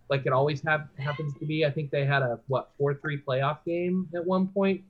like 0.10 0.26
it 0.26 0.32
always 0.32 0.62
have, 0.64 0.88
happens 0.98 1.34
to 1.40 1.46
be, 1.46 1.66
I 1.66 1.72
think 1.72 1.92
they 1.92 2.06
had 2.06 2.22
a 2.22 2.40
what 2.48 2.72
four 2.78 2.94
three 2.94 3.22
playoff 3.22 3.60
game 3.66 4.08
at 4.16 4.26
one 4.26 4.48
point 4.48 4.82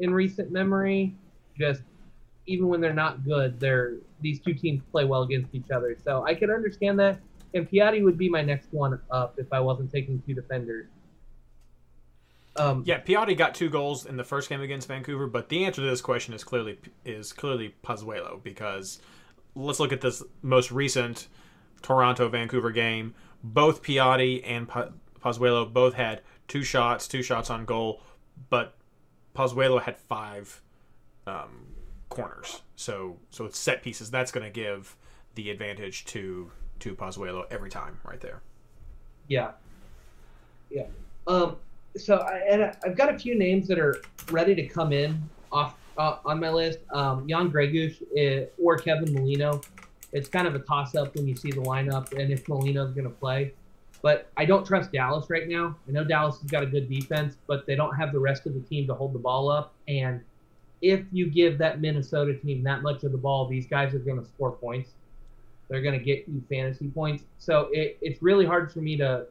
in 0.00 0.12
recent 0.12 0.50
memory. 0.50 1.14
Just 1.58 1.82
even 2.48 2.68
when 2.68 2.80
they're 2.80 2.94
not 2.94 3.24
good, 3.24 3.60
they're 3.60 3.96
these 4.20 4.40
two 4.40 4.54
teams 4.54 4.82
play 4.90 5.04
well 5.04 5.22
against 5.22 5.54
each 5.54 5.70
other. 5.70 5.96
So 6.02 6.24
I 6.24 6.34
could 6.34 6.50
understand 6.50 6.98
that. 6.98 7.18
And 7.54 7.70
Piatti 7.70 8.02
would 8.02 8.18
be 8.18 8.28
my 8.28 8.42
next 8.42 8.72
one 8.72 9.00
up 9.10 9.34
if 9.38 9.52
I 9.52 9.60
wasn't 9.60 9.92
taking 9.92 10.20
two 10.26 10.34
defenders. 10.34 10.86
Um, 12.56 12.82
Yeah, 12.84 13.00
Piatti 13.00 13.36
got 13.36 13.54
two 13.54 13.70
goals 13.70 14.04
in 14.04 14.16
the 14.16 14.24
first 14.24 14.48
game 14.48 14.60
against 14.60 14.88
Vancouver, 14.88 15.26
but 15.28 15.48
the 15.48 15.64
answer 15.64 15.80
to 15.82 15.88
this 15.88 16.00
question 16.00 16.34
is 16.34 16.42
clearly 16.42 16.78
is 17.04 17.32
clearly 17.32 17.74
Pozuelo 17.84 18.42
because 18.42 19.00
let's 19.54 19.78
look 19.78 19.92
at 19.92 20.00
this 20.00 20.22
most 20.42 20.72
recent 20.72 21.28
Toronto 21.82 22.28
Vancouver 22.28 22.70
game. 22.70 23.14
Both 23.44 23.82
Piatti 23.82 24.42
and 24.44 24.68
Pa- 24.68 24.88
Pozuelo 25.22 25.72
both 25.72 25.94
had 25.94 26.22
two 26.48 26.62
shots, 26.62 27.06
two 27.06 27.22
shots 27.22 27.50
on 27.50 27.64
goal, 27.64 28.02
but 28.50 28.76
Pozuelo 29.34 29.80
had 29.80 29.96
five 29.96 30.60
um, 31.26 31.68
corners. 32.08 32.62
So 32.76 33.16
so 33.30 33.44
it's 33.44 33.58
set 33.58 33.82
pieces. 33.82 34.10
That's 34.10 34.30
going 34.32 34.44
to 34.44 34.50
give 34.52 34.96
the 35.34 35.50
advantage 35.50 36.04
to 36.06 36.50
to 36.80 36.94
Pozuelo 36.94 37.44
every 37.50 37.70
time, 37.70 37.98
right 38.04 38.20
there. 38.20 38.40
Yeah. 39.26 39.52
Yeah. 40.70 40.86
Um, 41.26 41.56
so 41.96 42.16
I, 42.18 42.38
and 42.50 42.62
I- 42.64 42.76
I've 42.84 42.96
got 42.96 43.14
a 43.14 43.18
few 43.18 43.36
names 43.38 43.66
that 43.68 43.78
are 43.78 44.02
ready 44.30 44.54
to 44.54 44.66
come 44.66 44.92
in 44.92 45.28
off 45.52 45.74
uh, 45.96 46.18
on 46.24 46.40
my 46.40 46.50
list. 46.50 46.78
Um, 46.92 47.28
Jan 47.28 47.50
Gregus 47.50 48.00
eh, 48.16 48.46
or 48.62 48.76
Kevin 48.76 49.12
Molino. 49.12 49.60
It's 50.12 50.28
kind 50.28 50.46
of 50.46 50.54
a 50.54 50.60
toss 50.60 50.94
up 50.94 51.14
when 51.16 51.26
you 51.26 51.36
see 51.36 51.50
the 51.50 51.60
lineup 51.60 52.12
and 52.18 52.30
if 52.32 52.48
Molino's 52.48 52.92
going 52.92 53.04
to 53.04 53.10
play. 53.10 53.52
But 54.00 54.30
I 54.36 54.44
don't 54.44 54.64
trust 54.64 54.92
Dallas 54.92 55.28
right 55.28 55.48
now. 55.48 55.76
I 55.88 55.90
know 55.90 56.04
Dallas 56.04 56.40
has 56.40 56.50
got 56.50 56.62
a 56.62 56.66
good 56.66 56.88
defense, 56.88 57.36
but 57.48 57.66
they 57.66 57.74
don't 57.74 57.94
have 57.96 58.12
the 58.12 58.18
rest 58.20 58.46
of 58.46 58.54
the 58.54 58.60
team 58.60 58.86
to 58.86 58.94
hold 58.94 59.12
the 59.12 59.18
ball 59.18 59.50
up. 59.50 59.74
And 59.88 60.22
if 60.80 61.00
you 61.12 61.28
give 61.28 61.58
that 61.58 61.80
Minnesota 61.80 62.34
team 62.34 62.62
that 62.64 62.82
much 62.82 63.02
of 63.04 63.12
the 63.12 63.18
ball, 63.18 63.46
these 63.46 63.66
guys 63.66 63.94
are 63.94 63.98
going 63.98 64.20
to 64.20 64.26
score 64.26 64.52
points. 64.52 64.90
They're 65.68 65.82
going 65.82 65.98
to 65.98 66.04
get 66.04 66.26
you 66.28 66.42
fantasy 66.48 66.88
points. 66.88 67.24
So 67.38 67.68
it, 67.72 67.98
it's 68.00 68.22
really 68.22 68.46
hard 68.46 68.72
for 68.72 68.80
me 68.80 68.96
to 68.98 69.26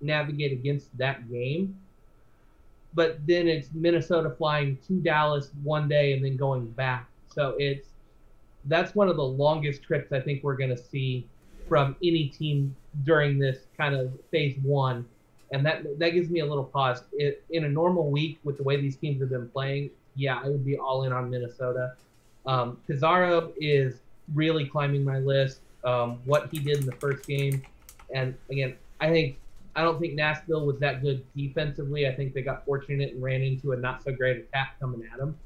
navigate 0.00 0.52
against 0.52 0.96
that 0.98 1.30
game. 1.30 1.76
But 2.94 3.26
then 3.26 3.48
it's 3.48 3.68
Minnesota 3.72 4.30
flying 4.36 4.78
to 4.88 4.94
Dallas 4.94 5.50
one 5.62 5.88
day 5.88 6.12
and 6.12 6.24
then 6.24 6.36
going 6.36 6.66
back. 6.70 7.08
So 7.28 7.54
it's 7.58 7.88
that's 8.66 8.94
one 8.94 9.08
of 9.08 9.16
the 9.16 9.24
longest 9.24 9.82
trips 9.82 10.12
I 10.12 10.20
think 10.20 10.42
we're 10.42 10.56
going 10.56 10.70
to 10.70 10.76
see 10.76 11.26
from 11.68 11.96
any 12.02 12.26
team 12.26 12.74
during 13.04 13.38
this 13.38 13.58
kind 13.76 13.94
of 13.94 14.12
phase 14.30 14.58
one, 14.62 15.06
and 15.52 15.64
that 15.64 15.98
that 16.00 16.10
gives 16.10 16.28
me 16.28 16.40
a 16.40 16.46
little 16.46 16.64
pause. 16.64 17.04
It, 17.12 17.44
in 17.50 17.64
a 17.64 17.68
normal 17.68 18.10
week 18.10 18.40
with 18.42 18.56
the 18.56 18.64
way 18.64 18.80
these 18.80 18.96
teams 18.96 19.20
have 19.20 19.30
been 19.30 19.48
playing, 19.48 19.90
yeah, 20.20 20.40
I 20.44 20.48
would 20.48 20.64
be 20.64 20.76
all 20.76 21.04
in 21.04 21.12
on 21.12 21.30
Minnesota. 21.30 21.94
Um, 22.46 22.78
Pizarro 22.86 23.52
is 23.58 23.94
really 24.34 24.66
climbing 24.66 25.04
my 25.04 25.18
list. 25.18 25.60
um, 25.82 26.20
what 26.26 26.50
he 26.52 26.58
did 26.58 26.76
in 26.76 26.84
the 26.84 26.92
first 26.92 27.26
game. 27.26 27.62
And 28.14 28.34
again, 28.50 28.76
I 29.00 29.08
think 29.08 29.38
I 29.74 29.82
don't 29.82 29.98
think 29.98 30.14
Nashville 30.14 30.66
was 30.66 30.78
that 30.80 31.02
good 31.02 31.24
defensively. 31.34 32.06
I 32.06 32.14
think 32.14 32.34
they 32.34 32.42
got 32.42 32.66
fortunate 32.66 33.14
and 33.14 33.22
ran 33.22 33.40
into 33.40 33.72
a 33.72 33.76
not 33.76 34.02
so 34.04 34.12
great 34.12 34.36
attack 34.36 34.78
coming 34.78 35.08
at 35.10 35.18
them. 35.18 35.38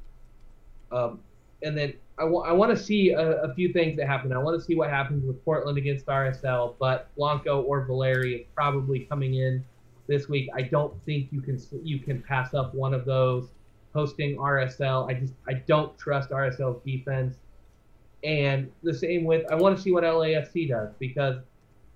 Um, 0.91 1.21
and 1.63 1.79
then 1.79 1.95
I 2.19 2.25
want 2.25 2.77
to 2.77 2.83
see 2.83 3.11
a, 3.11 3.43
a, 3.43 3.55
few 3.55 3.73
things 3.73 3.97
that 3.97 4.07
happen. 4.07 4.33
I 4.33 4.39
want 4.39 4.59
to 4.59 4.65
see 4.65 4.75
what 4.75 4.91
happens 4.91 5.25
with 5.25 5.45
Portland 5.45 5.79
against 5.79 6.07
RSL, 6.07 6.75
but 6.79 7.15
Blanco 7.17 7.63
or 7.63 7.85
Valeri 7.85 8.35
is 8.35 8.47
probably 8.55 9.01
coming 9.01 9.35
in 9.35 9.65
this 10.07 10.29
week. 10.29 10.49
I 10.55 10.63
don't 10.63 10.95
think 11.05 11.29
you 11.33 11.41
can 11.41 11.61
you 11.83 11.99
can 11.99 12.23
pass 12.23 12.55
up 12.55 12.75
one 12.75 12.95
of 12.95 13.05
those. 13.05 13.49
Hosting 13.95 14.37
RSL, 14.37 15.09
I 15.09 15.15
just 15.15 15.35
I 15.49 15.55
don't 15.55 15.97
trust 15.99 16.31
RSL's 16.31 16.83
defense. 16.85 17.37
And 18.23 18.71
the 18.83 18.95
same 18.95 19.25
with 19.25 19.45
I 19.51 19.55
want 19.55 19.77
to 19.77 19.83
see 19.83 19.93
what 19.93 20.05
LAFC 20.05 20.69
does 20.69 20.91
because 20.99 21.37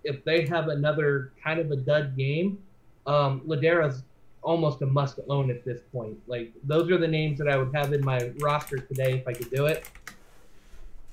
if 0.04 0.24
they 0.24 0.46
have 0.46 0.68
another 0.68 1.32
kind 1.42 1.58
of 1.58 1.70
a 1.70 1.76
dud 1.76 2.16
game, 2.16 2.58
um, 3.06 3.40
Lodeiro's 3.46 4.02
almost 4.42 4.80
a 4.82 4.86
must 4.86 5.18
own 5.28 5.50
at 5.50 5.64
this 5.64 5.80
point. 5.92 6.16
Like 6.26 6.52
those 6.64 6.90
are 6.90 6.98
the 6.98 7.08
names 7.08 7.38
that 7.38 7.48
I 7.48 7.56
would 7.56 7.74
have 7.74 7.92
in 7.92 8.04
my 8.04 8.30
roster 8.40 8.78
today 8.78 9.14
if 9.14 9.26
I 9.26 9.32
could 9.32 9.50
do 9.50 9.66
it. 9.66 9.90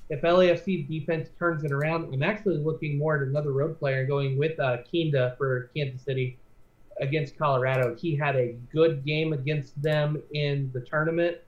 If 0.08 0.22
LAFC 0.22 0.88
defense 0.88 1.30
turns 1.36 1.64
it 1.64 1.72
around, 1.72 2.14
I'm 2.14 2.22
actually 2.22 2.58
looking 2.58 2.96
more 2.96 3.16
at 3.16 3.22
another 3.26 3.50
road 3.50 3.78
player 3.78 4.06
going 4.06 4.38
with 4.38 4.58
uh, 4.60 4.78
Kinda 4.90 5.34
for 5.36 5.70
Kansas 5.74 6.02
City 6.02 6.38
against 7.00 7.38
Colorado. 7.38 7.94
He 7.94 8.16
had 8.16 8.36
a 8.36 8.56
good 8.72 9.04
game 9.04 9.32
against 9.32 9.80
them 9.82 10.22
in 10.32 10.70
the 10.72 10.80
tournament. 10.80 11.38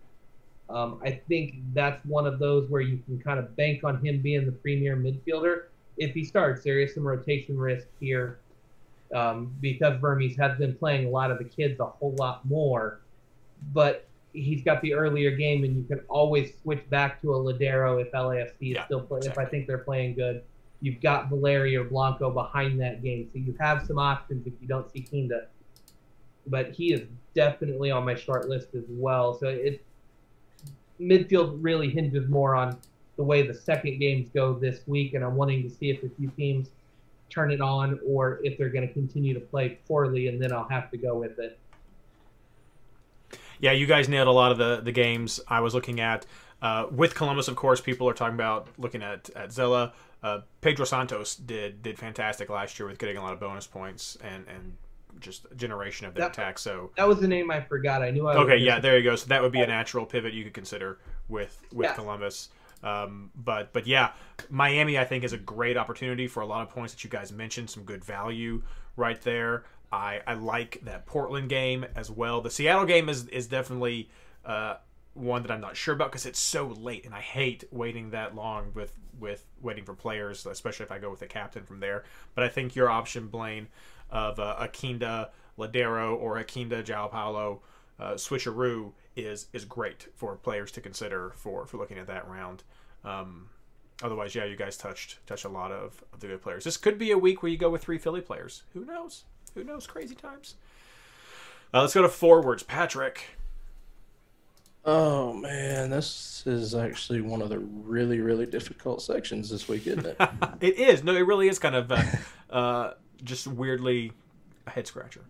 Um, 0.68 1.00
I 1.02 1.12
think 1.28 1.54
that's 1.72 2.04
one 2.04 2.26
of 2.26 2.38
those 2.38 2.68
where 2.68 2.82
you 2.82 2.98
can 3.06 3.18
kind 3.18 3.38
of 3.38 3.56
bank 3.56 3.84
on 3.84 4.04
him 4.04 4.20
being 4.20 4.44
the 4.44 4.52
premier 4.52 4.96
midfielder 4.96 5.64
if 5.98 6.14
he 6.14 6.24
starts, 6.24 6.62
there 6.64 6.78
is 6.78 6.94
some 6.94 7.06
rotation 7.06 7.58
risk 7.58 7.86
here 8.00 8.38
um, 9.14 9.54
because 9.60 10.00
Vermes 10.00 10.36
has 10.36 10.56
been 10.58 10.74
playing 10.74 11.06
a 11.06 11.10
lot 11.10 11.30
of 11.30 11.38
the 11.38 11.44
kids 11.44 11.80
a 11.80 11.86
whole 11.86 12.14
lot 12.18 12.44
more. 12.46 13.00
But 13.72 14.06
he's 14.32 14.62
got 14.62 14.80
the 14.82 14.94
earlier 14.94 15.32
game, 15.32 15.64
and 15.64 15.76
you 15.76 15.82
can 15.82 16.00
always 16.08 16.52
switch 16.62 16.88
back 16.88 17.20
to 17.22 17.34
a 17.34 17.36
Lodeiro 17.36 18.00
if 18.00 18.12
LAFC 18.12 18.52
is 18.60 18.76
Yeah, 18.76 18.84
still 18.84 19.00
playing. 19.00 19.22
exactly. 19.24 19.42
If 19.42 19.48
I 19.48 19.50
think 19.50 19.66
they're 19.66 19.78
playing 19.78 20.14
good, 20.14 20.42
you've 20.80 21.00
got 21.00 21.28
Valeri 21.28 21.76
or 21.76 21.84
Blanco 21.84 22.30
behind 22.30 22.80
that 22.80 23.02
game, 23.02 23.28
so 23.32 23.38
you 23.38 23.54
have 23.60 23.86
some 23.86 23.98
options 23.98 24.46
if 24.46 24.52
you 24.60 24.68
don't 24.68 24.90
see 24.90 25.00
Kinda. 25.00 25.46
But 26.46 26.70
he 26.70 26.92
is 26.92 27.02
definitely 27.34 27.90
on 27.90 28.04
my 28.04 28.14
short 28.14 28.48
list 28.48 28.68
as 28.74 28.84
well. 28.88 29.38
So 29.38 29.48
it 29.48 29.84
midfield 31.00 31.58
really 31.60 31.90
hinges 31.90 32.28
more 32.28 32.54
on 32.54 32.78
the 33.16 33.22
way 33.22 33.46
the 33.46 33.54
second 33.54 33.98
games 33.98 34.28
go 34.32 34.54
this 34.54 34.80
week, 34.86 35.14
and 35.14 35.24
I'm 35.24 35.36
wanting 35.36 35.62
to 35.64 35.70
see 35.70 35.90
if 35.90 36.02
a 36.02 36.08
few 36.08 36.28
teams 36.30 36.70
turn 37.30 37.50
it 37.50 37.60
on 37.60 37.98
or 38.06 38.40
if 38.42 38.56
they're 38.56 38.70
going 38.70 38.86
to 38.86 38.92
continue 38.92 39.34
to 39.34 39.40
play 39.40 39.78
poorly, 39.86 40.28
and 40.28 40.40
then 40.40 40.52
I'll 40.52 40.68
have 40.68 40.90
to 40.92 40.96
go 40.96 41.16
with 41.16 41.38
it. 41.38 41.58
Yeah, 43.60 43.72
you 43.72 43.86
guys 43.86 44.08
nailed 44.08 44.28
a 44.28 44.32
lot 44.32 44.52
of 44.52 44.58
the, 44.58 44.80
the 44.82 44.92
games 44.92 45.40
I 45.48 45.60
was 45.60 45.74
looking 45.74 46.00
at. 46.00 46.24
Uh, 46.60 46.86
with 46.90 47.14
Columbus, 47.14 47.48
of 47.48 47.56
course, 47.56 47.80
people 47.80 48.08
are 48.08 48.14
talking 48.14 48.34
about 48.34 48.68
looking 48.78 49.02
at 49.02 49.30
at 49.36 49.52
Zella. 49.52 49.92
Uh, 50.22 50.40
Pedro 50.60 50.84
Santos 50.84 51.36
did 51.36 51.82
did 51.82 51.98
fantastic 51.98 52.48
last 52.50 52.78
year 52.78 52.88
with 52.88 52.98
getting 52.98 53.16
a 53.16 53.22
lot 53.22 53.32
of 53.32 53.40
bonus 53.40 53.66
points 53.66 54.16
and 54.22 54.44
and 54.48 54.76
just 55.20 55.46
generation 55.56 56.06
of 56.06 56.14
their 56.14 56.24
That- 56.24 56.32
attack. 56.32 56.58
So 56.58 56.90
That 56.96 57.08
was 57.08 57.20
the 57.20 57.28
name 57.28 57.50
I 57.50 57.60
forgot. 57.60 58.02
I 58.02 58.10
knew 58.10 58.26
I 58.26 58.34
okay, 58.36 58.56
yeah, 58.56 58.78
there 58.80 58.96
you 58.98 59.04
go. 59.04 59.16
So 59.16 59.26
that 59.28 59.42
would 59.42 59.52
be 59.52 59.60
a 59.62 59.66
natural 59.66 60.04
pivot 60.06 60.32
you 60.32 60.44
could 60.44 60.54
consider 60.54 60.98
with 61.28 61.64
with 61.72 61.86
Yeah. 61.86 61.94
Columbus. 61.94 62.50
Um, 62.82 63.30
but 63.34 63.72
but 63.72 63.86
yeah, 63.86 64.12
Miami 64.50 64.98
I 64.98 65.04
think 65.04 65.24
is 65.24 65.32
a 65.32 65.38
great 65.38 65.76
opportunity 65.76 66.26
for 66.28 66.40
a 66.40 66.46
lot 66.46 66.62
of 66.62 66.70
points 66.70 66.92
that 66.94 67.02
you 67.04 67.10
guys 67.10 67.32
mentioned. 67.32 67.70
Some 67.70 67.84
good 67.84 68.04
value 68.04 68.62
right 68.96 69.20
there. 69.22 69.64
I 69.92 70.20
I 70.26 70.34
like 70.34 70.80
that 70.84 71.06
Portland 71.06 71.48
game 71.48 71.86
as 71.96 72.10
well. 72.10 72.40
The 72.40 72.50
Seattle 72.50 72.84
game 72.84 73.08
is 73.08 73.26
is 73.28 73.46
definitely 73.46 74.10
uh, 74.44 74.76
one 75.18 75.42
that 75.42 75.50
I'm 75.50 75.60
not 75.60 75.76
sure 75.76 75.94
about 75.94 76.10
because 76.10 76.26
it's 76.26 76.38
so 76.38 76.66
late, 76.66 77.04
and 77.04 77.14
I 77.14 77.20
hate 77.20 77.64
waiting 77.70 78.10
that 78.10 78.34
long 78.34 78.72
with 78.74 78.96
with 79.18 79.44
waiting 79.60 79.84
for 79.84 79.94
players, 79.94 80.46
especially 80.46 80.84
if 80.84 80.92
I 80.92 80.98
go 80.98 81.10
with 81.10 81.22
a 81.22 81.26
captain 81.26 81.64
from 81.64 81.80
there. 81.80 82.04
But 82.34 82.44
I 82.44 82.48
think 82.48 82.76
your 82.76 82.88
option, 82.88 83.26
Blaine, 83.26 83.68
of 84.10 84.38
uh, 84.38 84.56
Akinda 84.60 85.30
Ladero 85.58 86.16
or 86.16 86.38
a 86.38 86.44
Kinda 86.44 86.82
João 86.82 87.10
Paulo 87.10 87.62
uh, 87.98 88.12
switcheroo 88.12 88.92
is 89.16 89.48
is 89.52 89.64
great 89.64 90.08
for 90.14 90.36
players 90.36 90.70
to 90.72 90.80
consider 90.80 91.32
for 91.36 91.66
for 91.66 91.76
looking 91.76 91.98
at 91.98 92.06
that 92.06 92.28
round. 92.28 92.62
Um, 93.04 93.48
otherwise, 94.02 94.34
yeah, 94.34 94.44
you 94.44 94.56
guys 94.56 94.76
touched 94.76 95.24
touched 95.26 95.44
a 95.44 95.48
lot 95.48 95.72
of, 95.72 96.02
of 96.12 96.20
the 96.20 96.28
good 96.28 96.42
players. 96.42 96.64
This 96.64 96.76
could 96.76 96.98
be 96.98 97.10
a 97.10 97.18
week 97.18 97.42
where 97.42 97.50
you 97.50 97.58
go 97.58 97.70
with 97.70 97.82
three 97.82 97.98
Philly 97.98 98.20
players. 98.20 98.62
Who 98.74 98.84
knows? 98.84 99.24
Who 99.54 99.64
knows? 99.64 99.86
Crazy 99.86 100.14
times. 100.14 100.54
Uh, 101.74 101.82
let's 101.82 101.94
go 101.94 102.02
to 102.02 102.08
forwards. 102.08 102.62
Patrick. 102.62 103.37
Oh 104.90 105.34
man, 105.34 105.90
this 105.90 106.44
is 106.46 106.74
actually 106.74 107.20
one 107.20 107.42
of 107.42 107.50
the 107.50 107.58
really, 107.58 108.20
really 108.20 108.46
difficult 108.46 109.02
sections 109.02 109.50
this 109.50 109.68
week, 109.68 109.86
isn't 109.86 110.06
it? 110.06 110.18
It 110.62 110.78
is 110.78 111.04
no, 111.04 111.14
it 111.14 111.26
really 111.26 111.46
is 111.48 111.58
kind 111.58 111.74
of 111.74 111.92
uh, 111.92 112.02
uh, 112.50 112.94
just 113.22 113.46
weirdly 113.46 114.12
a 114.66 114.70
head 114.70 114.86
scratcher. 114.86 115.20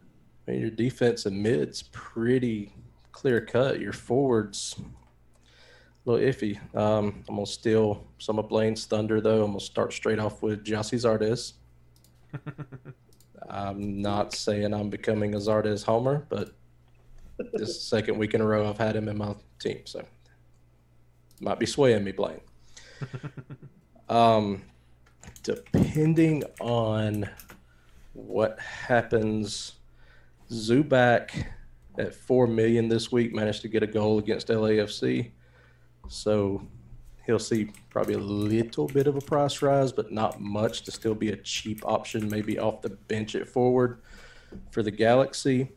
I 0.47 0.53
mean, 0.53 0.61
your 0.61 0.71
defense 0.71 1.27
and 1.27 1.43
mid's 1.43 1.83
pretty 1.83 2.73
clear 3.11 3.41
cut. 3.41 3.81
Your 3.81 3.93
forwards, 3.93 4.77
a 4.79 6.09
little 6.09 6.25
iffy. 6.25 6.57
Um, 6.77 7.25
I'm 7.29 7.35
gonna 7.35 7.47
steal 7.47 8.07
some 8.19 8.39
of 8.39 8.49
Blaine's 8.49 8.87
thunder 8.87 9.21
though. 9.21 9.43
I'm 9.43 9.51
gonna 9.51 9.61
start 9.61 9.93
straight 9.93 10.21
off 10.21 10.41
with 10.41 10.65
Gyasi 10.65 11.01
Zardes. 11.01 11.55
I'm 13.51 14.01
not 14.01 14.35
saying 14.35 14.73
I'm 14.73 14.89
becoming 14.89 15.35
a 15.35 15.39
Zardes 15.39 15.83
homer, 15.83 16.27
but 16.29 16.53
this 17.39 17.69
is 17.69 17.75
the 17.77 17.83
second 17.85 18.19
week 18.19 18.35
in 18.35 18.41
a 18.41 18.47
row 18.47 18.69
I've 18.69 18.79
had 18.79 18.97
him 18.97 19.09
in 19.09 19.17
my 19.17 19.35
team, 19.59 19.81
so 19.85 20.05
might 21.41 21.59
be 21.59 21.67
swaying 21.67 22.05
me, 22.05 22.13
Blaine. 22.13 22.41
um, 24.09 24.63
depending 25.43 26.43
on 26.61 27.29
what 28.13 28.59
happens 28.59 29.75
Zubak 30.51 31.47
at 31.99 32.15
four 32.15 32.47
million 32.47 32.89
this 32.89 33.13
week 33.13 33.35
managed 33.35 33.63
to 33.63 33.69
get 33.69 33.83
a 33.83 33.87
goal 33.87 34.19
against 34.19 34.49
LAFC, 34.49 35.31
so 36.09 36.63
he'll 37.27 37.39
see 37.39 37.71
probably 37.91 38.15
a 38.15 38.19
little 38.19 38.87
bit 38.87 39.07
of 39.07 39.17
a 39.17 39.21
price 39.21 39.61
rise, 39.61 39.93
but 39.93 40.11
not 40.11 40.41
much 40.41 40.83
to 40.83 40.91
still 40.91 41.15
be 41.15 41.31
a 41.31 41.37
cheap 41.37 41.83
option, 41.85 42.29
maybe 42.29 42.59
off 42.59 42.81
the 42.81 42.89
bench 42.89 43.35
at 43.35 43.47
forward 43.47 44.01
for 44.71 44.83
the 44.83 44.91
Galaxy. 44.91 45.69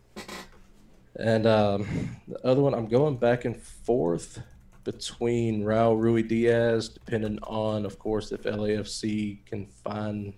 And 1.19 1.45
um, 1.45 1.87
the 2.27 2.45
other 2.45 2.61
one, 2.61 2.73
I'm 2.73 2.87
going 2.87 3.17
back 3.17 3.45
and 3.45 3.55
forth 3.61 4.41
between 4.83 5.63
Raúl 5.63 5.99
Ruidíaz, 5.99 6.93
depending 6.93 7.39
on, 7.43 7.85
of 7.85 7.99
course, 7.99 8.31
if 8.31 8.43
LAFC 8.43 9.45
can 9.45 9.65
find 9.65 10.33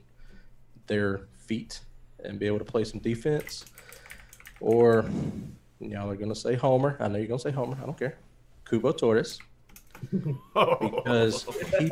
their 0.88 1.28
feet 1.38 1.80
and 2.24 2.40
be 2.40 2.48
able 2.48 2.60
to 2.60 2.66
play 2.66 2.84
some 2.84 3.00
defense, 3.00 3.66
or 4.60 5.06
y'all 5.80 6.10
are 6.10 6.16
gonna 6.16 6.36
say 6.36 6.56
Homer. 6.56 6.98
I 7.00 7.08
know 7.08 7.18
you're 7.18 7.28
gonna 7.28 7.40
say 7.40 7.52
Homer. 7.52 7.78
I 7.82 7.86
don't 7.86 7.98
care. 7.98 8.18
Cubo 8.66 8.98
Torres, 8.98 9.40
because 10.12 11.46
he, 11.80 11.92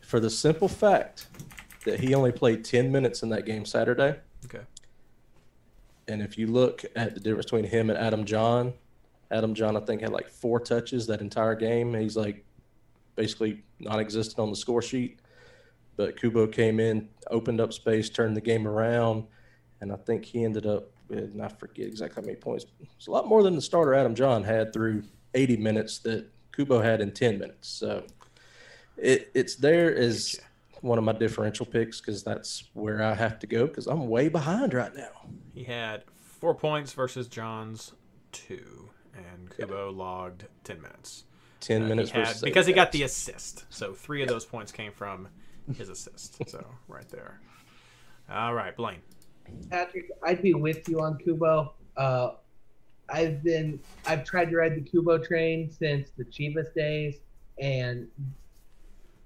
for 0.00 0.20
the 0.20 0.30
simple 0.30 0.68
fact 0.68 1.26
that 1.84 2.00
he 2.00 2.14
only 2.14 2.32
played 2.32 2.64
10 2.64 2.90
minutes 2.92 3.22
in 3.22 3.28
that 3.30 3.46
game 3.46 3.64
Saturday. 3.64 4.16
Okay. 4.44 4.64
And 6.10 6.20
if 6.20 6.36
you 6.36 6.48
look 6.48 6.84
at 6.96 7.14
the 7.14 7.20
difference 7.20 7.46
between 7.46 7.64
him 7.64 7.88
and 7.88 7.98
Adam 7.98 8.24
Jahn, 8.24 8.74
Adam 9.30 9.54
Jahn, 9.54 9.76
I 9.76 9.80
think, 9.80 10.00
had 10.00 10.12
like 10.12 10.28
four 10.28 10.58
touches 10.58 11.06
that 11.06 11.20
entire 11.20 11.54
game. 11.54 11.94
He's 11.94 12.16
like 12.16 12.44
basically 13.14 13.62
non 13.78 14.00
existent 14.00 14.40
on 14.40 14.50
the 14.50 14.56
score 14.56 14.82
sheet. 14.82 15.20
But 15.96 16.16
Cubo 16.16 16.50
came 16.50 16.80
in, 16.80 17.08
opened 17.30 17.60
up 17.60 17.72
space, 17.72 18.10
turned 18.10 18.36
the 18.36 18.40
game 18.40 18.66
around, 18.66 19.24
and 19.80 19.92
I 19.92 19.96
think 19.96 20.24
he 20.24 20.44
ended 20.44 20.66
up 20.66 20.90
with, 21.08 21.32
and 21.32 21.42
I 21.42 21.48
forget 21.48 21.86
exactly 21.86 22.22
how 22.22 22.26
many 22.26 22.36
points. 22.36 22.66
It's 22.96 23.06
a 23.06 23.10
lot 23.10 23.28
more 23.28 23.42
than 23.42 23.54
the 23.54 23.62
starter 23.62 23.94
Adam 23.94 24.14
Jahn 24.14 24.42
had 24.42 24.72
through 24.72 25.04
80 25.34 25.58
minutes 25.58 25.98
that 26.00 26.26
Cubo 26.56 26.82
had 26.82 27.00
in 27.00 27.12
10 27.12 27.38
minutes. 27.38 27.68
So 27.68 28.04
it, 28.96 29.30
it's 29.34 29.56
there 29.56 29.94
as 29.94 30.40
one 30.80 30.98
of 30.98 31.04
my 31.04 31.12
differential 31.12 31.66
picks 31.66 32.00
because 32.00 32.22
that's 32.22 32.64
where 32.74 33.02
I 33.02 33.14
have 33.14 33.38
to 33.40 33.46
go 33.46 33.66
because 33.66 33.86
I'm 33.86 34.08
way 34.08 34.28
behind 34.28 34.72
right 34.74 34.94
now. 34.94 35.28
He 35.54 35.64
had 35.64 36.04
four 36.20 36.54
points 36.54 36.92
versus 36.92 37.28
Jahn's 37.28 37.92
two, 38.32 38.88
and 39.14 39.50
Cubo 39.50 39.94
logged 39.94 40.44
ten 40.64 40.80
minutes. 40.80 41.24
10 41.60 41.82
Uh, 41.82 41.86
minutes 41.88 42.10
he 42.10 42.18
had- 42.18 42.26
versus 42.28 42.42
because 42.42 42.66
he 42.66 42.72
eight 42.72 42.76
got 42.76 42.92
the 42.92 43.02
assist. 43.02 43.66
So 43.68 43.92
three 43.92 44.22
of 44.22 44.28
those 44.28 44.46
points 44.46 44.72
came 44.72 44.92
from 44.92 45.28
his 45.76 45.88
assist. 45.90 46.48
So 46.48 46.64
right 46.88 47.08
there. 47.10 47.38
All 48.30 48.54
right, 48.54 48.74
Blaine. 48.74 49.02
Patrick, 49.68 50.10
I'd 50.22 50.40
be 50.40 50.54
with 50.54 50.88
you 50.88 51.00
on 51.00 51.18
Cubo. 51.18 51.72
Uh, 51.96 52.30
I've 53.10 53.42
been 53.42 53.80
I've 54.06 54.24
tried 54.24 54.50
to 54.50 54.56
ride 54.56 54.74
the 54.76 54.80
Cubo 54.80 55.22
train 55.22 55.68
since 55.70 56.10
the 56.16 56.24
Chivas 56.24 56.72
days, 56.74 57.16
and 57.60 58.08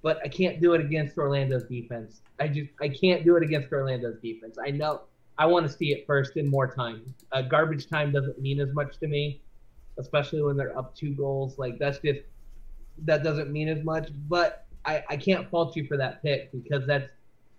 but 0.05 0.21
I 0.23 0.29
can't 0.29 0.61
do 0.61 0.75
it 0.75 0.83
against 0.83 1.17
Orlando's 1.17 1.65
defense. 1.65 2.21
I 2.39 2.47
just 2.47 2.69
I 2.81 2.89
can't 2.91 3.25
do 3.25 3.37
it 3.37 3.43
against 3.43 3.73
Orlando's 3.73 4.21
defense. 4.21 4.59
I 4.65 4.71
know 4.71 5.01
I 5.39 5.47
want 5.47 5.67
to 5.67 5.73
see 5.73 5.93
it 5.93 6.07
first 6.07 6.37
in 6.37 6.47
more 6.47 6.69
time. 6.69 7.15
Uh, 7.33 7.41
garbage 7.41 7.89
time 7.89 8.13
doesn't 8.13 8.39
mean 8.39 8.61
as 8.61 8.73
much 8.75 8.99
to 8.99 9.09
me, 9.09 9.41
especially 9.99 10.43
when 10.43 10.59
they're 10.59 10.79
up 10.79 10.95
two 10.95 11.15
goals. 11.15 11.59
Like 11.59 11.79
that's 11.79 11.99
just 12.01 12.21
that 12.99 13.25
doesn't 13.25 13.51
mean 13.51 13.69
as 13.69 13.83
much. 13.83 14.11
But 14.29 14.67
I, 14.85 15.03
I 15.09 15.17
can't 15.17 15.49
fault 15.49 15.75
you 15.75 15.87
for 15.87 15.97
that 15.97 16.23
pick 16.23 16.53
because 16.53 16.87
that's 16.87 17.09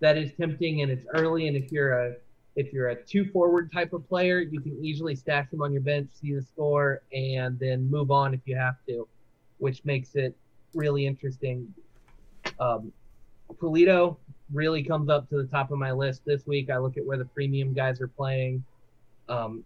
that 0.02 0.16
is 0.16 0.32
tempting 0.40 0.84
and 0.84 0.92
it's 0.92 1.08
early. 1.16 1.48
And 1.48 1.58
if 1.58 1.72
you're 1.72 1.94
a 1.94 2.14
if 2.56 2.72
you're 2.72 2.90
a 2.90 3.04
two 3.04 3.26
forward 3.32 3.72
type 3.72 3.92
of 3.92 4.08
player, 4.08 4.40
you 4.40 4.62
can 4.62 4.78
easily 4.86 5.16
stash 5.16 5.50
them 5.50 5.64
on 5.64 5.74
your 5.74 5.82
bench, 5.82 6.12
see 6.14 6.36
the 6.36 6.44
score, 6.44 7.02
and 7.12 7.58
then 7.58 7.90
move 7.90 8.12
on 8.12 8.36
if 8.36 8.42
you 8.46 8.56
have 8.56 8.76
to, 8.88 9.08
which 9.58 9.84
makes 9.84 10.14
it 10.14 10.38
really 10.76 11.08
interesting. 11.08 11.74
Um, 12.60 12.92
Pulido 13.54 14.18
really 14.52 14.84
comes 14.84 15.10
up 15.10 15.30
to 15.30 15.38
the 15.38 15.48
top 15.48 15.72
of 15.72 15.78
my 15.78 15.92
list 15.92 16.24
this 16.26 16.46
week. 16.46 16.70
I 16.70 16.78
look 16.78 16.98
at 16.98 17.06
where 17.06 17.18
the 17.18 17.26
premium 17.26 17.74
guys 17.74 18.02
are 18.02 18.08
playing. 18.08 18.64
Um, 19.30 19.64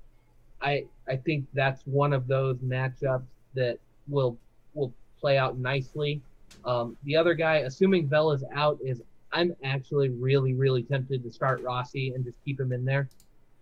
I 0.62 0.86
I 1.08 1.16
think 1.16 1.46
that's 1.54 1.82
one 1.86 2.14
of 2.14 2.28
those 2.28 2.58
matchups 2.58 3.26
that 3.56 3.78
will 4.08 4.38
will 4.74 4.94
play 5.20 5.38
out 5.38 5.58
nicely. 5.58 6.22
Um, 6.66 6.98
the 7.04 7.16
other 7.16 7.34
guy, 7.34 7.58
assuming 7.58 8.08
Vela's 8.08 8.44
out, 8.54 8.78
is 8.84 9.02
I'm 9.32 9.56
actually 9.64 10.10
really 10.10 10.54
really 10.54 10.84
tempted 10.84 11.24
to 11.24 11.32
start 11.32 11.62
Rossi 11.62 12.14
and 12.14 12.24
just 12.24 12.38
keep 12.44 12.60
him 12.60 12.72
in 12.74 12.86
there. 12.86 13.10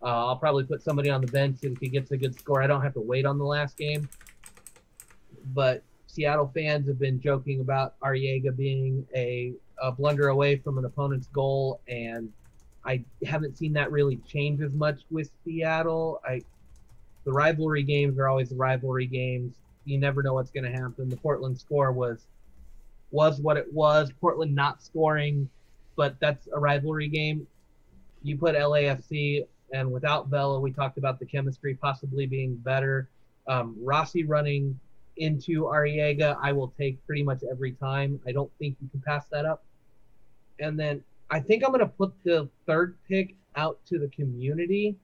Uh, 0.01 0.27
I'll 0.27 0.37
probably 0.37 0.63
put 0.63 0.81
somebody 0.81 1.09
on 1.09 1.21
the 1.21 1.27
bench 1.27 1.59
if 1.63 1.77
he 1.79 1.89
gets 1.89 2.11
a 2.11 2.17
good 2.17 2.37
score. 2.37 2.61
I 2.61 2.67
don't 2.67 2.81
have 2.81 2.93
to 2.93 3.01
wait 3.01 3.25
on 3.25 3.37
the 3.37 3.45
last 3.45 3.77
game. 3.77 4.07
But 5.53 5.81
Seattle 6.17 6.49
fans 6.51 6.87
have 6.87 6.97
been 6.97 7.21
joking 7.21 7.61
about 7.61 7.93
Arreaga 7.99 8.55
being 8.57 9.05
a, 9.15 9.53
a 9.79 9.91
blunder 9.91 10.29
away 10.29 10.55
from 10.55 10.79
an 10.79 10.85
opponent's 10.85 11.27
goal, 11.27 11.79
and 11.87 12.33
I 12.83 13.03
haven't 13.23 13.55
seen 13.55 13.73
that 13.73 13.91
really 13.91 14.15
change 14.27 14.59
as 14.61 14.73
much 14.73 15.01
with 15.11 15.29
Seattle. 15.45 16.19
I 16.27 16.41
the 17.23 17.31
rivalry 17.31 17.83
games 17.83 18.17
are 18.17 18.27
always 18.27 18.49
the 18.49 18.55
rivalry 18.55 19.05
games. 19.05 19.53
You 19.85 19.99
never 19.99 20.23
know 20.23 20.33
what's 20.33 20.49
going 20.49 20.63
to 20.63 20.71
happen. 20.71 21.07
The 21.07 21.17
Portland 21.17 21.59
score 21.59 21.91
was 21.91 22.25
was 23.11 23.39
what 23.39 23.55
it 23.55 23.71
was. 23.71 24.11
Portland 24.19 24.55
not 24.55 24.81
scoring, 24.81 25.47
but 25.95 26.19
that's 26.19 26.47
a 26.51 26.59
rivalry 26.59 27.09
game. 27.09 27.45
You 28.23 28.37
put 28.37 28.55
LAFC 28.55 29.45
and 29.71 29.91
without 29.91 30.29
Vela, 30.29 30.59
we 30.59 30.71
talked 30.71 30.97
about 30.97 31.19
the 31.19 31.27
chemistry 31.27 31.75
possibly 31.75 32.25
being 32.25 32.55
better. 32.55 33.07
Um, 33.47 33.75
Rossi 33.79 34.23
running 34.23 34.79
into 35.17 35.63
Arreaga, 35.63 36.37
I 36.41 36.51
will 36.51 36.73
take 36.77 37.05
pretty 37.05 37.23
much 37.23 37.41
every 37.49 37.73
time. 37.73 38.19
I 38.27 38.31
don't 38.31 38.51
think 38.59 38.77
you 38.81 38.89
can 38.89 39.01
pass 39.01 39.25
that 39.31 39.45
up. 39.45 39.63
And 40.59 40.79
then 40.79 41.03
I 41.29 41.39
think 41.39 41.63
I'm 41.63 41.71
going 41.71 41.79
to 41.79 41.85
put 41.87 42.13
the 42.23 42.49
third 42.65 42.95
pick 43.07 43.35
out 43.55 43.79
to 43.87 43.99
the 43.99 44.07
community. 44.07 44.95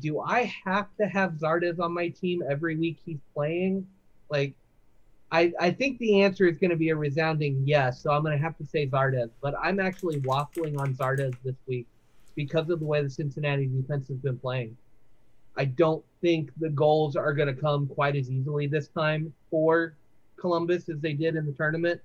Do 0.00 0.20
I 0.20 0.52
have 0.64 0.88
to 0.98 1.06
have 1.06 1.32
Zardes 1.32 1.80
on 1.80 1.92
my 1.92 2.08
team 2.08 2.42
every 2.48 2.76
week 2.76 2.98
he's 3.04 3.20
playing? 3.34 3.86
Like, 4.30 4.54
I, 5.32 5.52
I 5.58 5.70
think 5.70 5.98
the 5.98 6.22
answer 6.22 6.46
is 6.46 6.58
going 6.58 6.70
to 6.70 6.76
be 6.76 6.90
a 6.90 6.96
resounding 6.96 7.62
yes. 7.64 8.02
So 8.02 8.10
I'm 8.10 8.22
going 8.22 8.36
to 8.36 8.42
have 8.42 8.56
to 8.58 8.66
say 8.66 8.86
Zardes. 8.86 9.30
But 9.40 9.54
I'm 9.62 9.80
actually 9.80 10.20
waffling 10.20 10.78
on 10.78 10.94
Zardes 10.94 11.34
this 11.44 11.56
week 11.66 11.86
because 12.34 12.68
of 12.70 12.80
the 12.80 12.86
way 12.86 13.02
the 13.02 13.10
Cincinnati 13.10 13.66
defense 13.66 14.08
has 14.08 14.18
been 14.18 14.38
playing. 14.38 14.76
I 15.56 15.64
don't 15.64 16.04
think 16.20 16.50
the 16.58 16.68
goals 16.68 17.16
are 17.16 17.32
going 17.32 17.54
to 17.54 17.60
come 17.60 17.86
quite 17.86 18.16
as 18.16 18.30
easily 18.30 18.66
this 18.66 18.88
time 18.88 19.32
for 19.50 19.94
Columbus 20.36 20.88
as 20.88 21.00
they 21.00 21.14
did 21.14 21.36
in 21.36 21.46
the 21.46 21.52
tournament. 21.52 22.00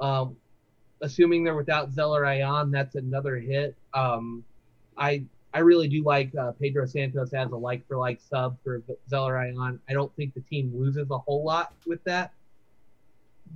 Um, 0.00 0.36
assuming 1.00 1.44
they're 1.44 1.54
without 1.54 1.92
Zelarayán, 1.92 2.70
that's 2.70 2.94
another 2.94 3.36
hit. 3.36 3.76
Um, 3.94 4.44
I 4.96 5.24
I 5.54 5.58
really 5.58 5.88
do 5.88 6.02
like 6.02 6.34
uh, 6.34 6.52
Pedro 6.52 6.86
Santos 6.86 7.34
as 7.34 7.50
a 7.50 7.56
like 7.56 7.86
for 7.86 7.96
like 7.96 8.20
sub 8.20 8.56
for 8.64 8.82
Zelarayán. 9.10 9.78
I 9.88 9.92
don't 9.92 10.14
think 10.16 10.34
the 10.34 10.40
team 10.40 10.72
loses 10.74 11.10
a 11.10 11.18
whole 11.18 11.44
lot 11.44 11.74
with 11.86 12.02
that. 12.04 12.32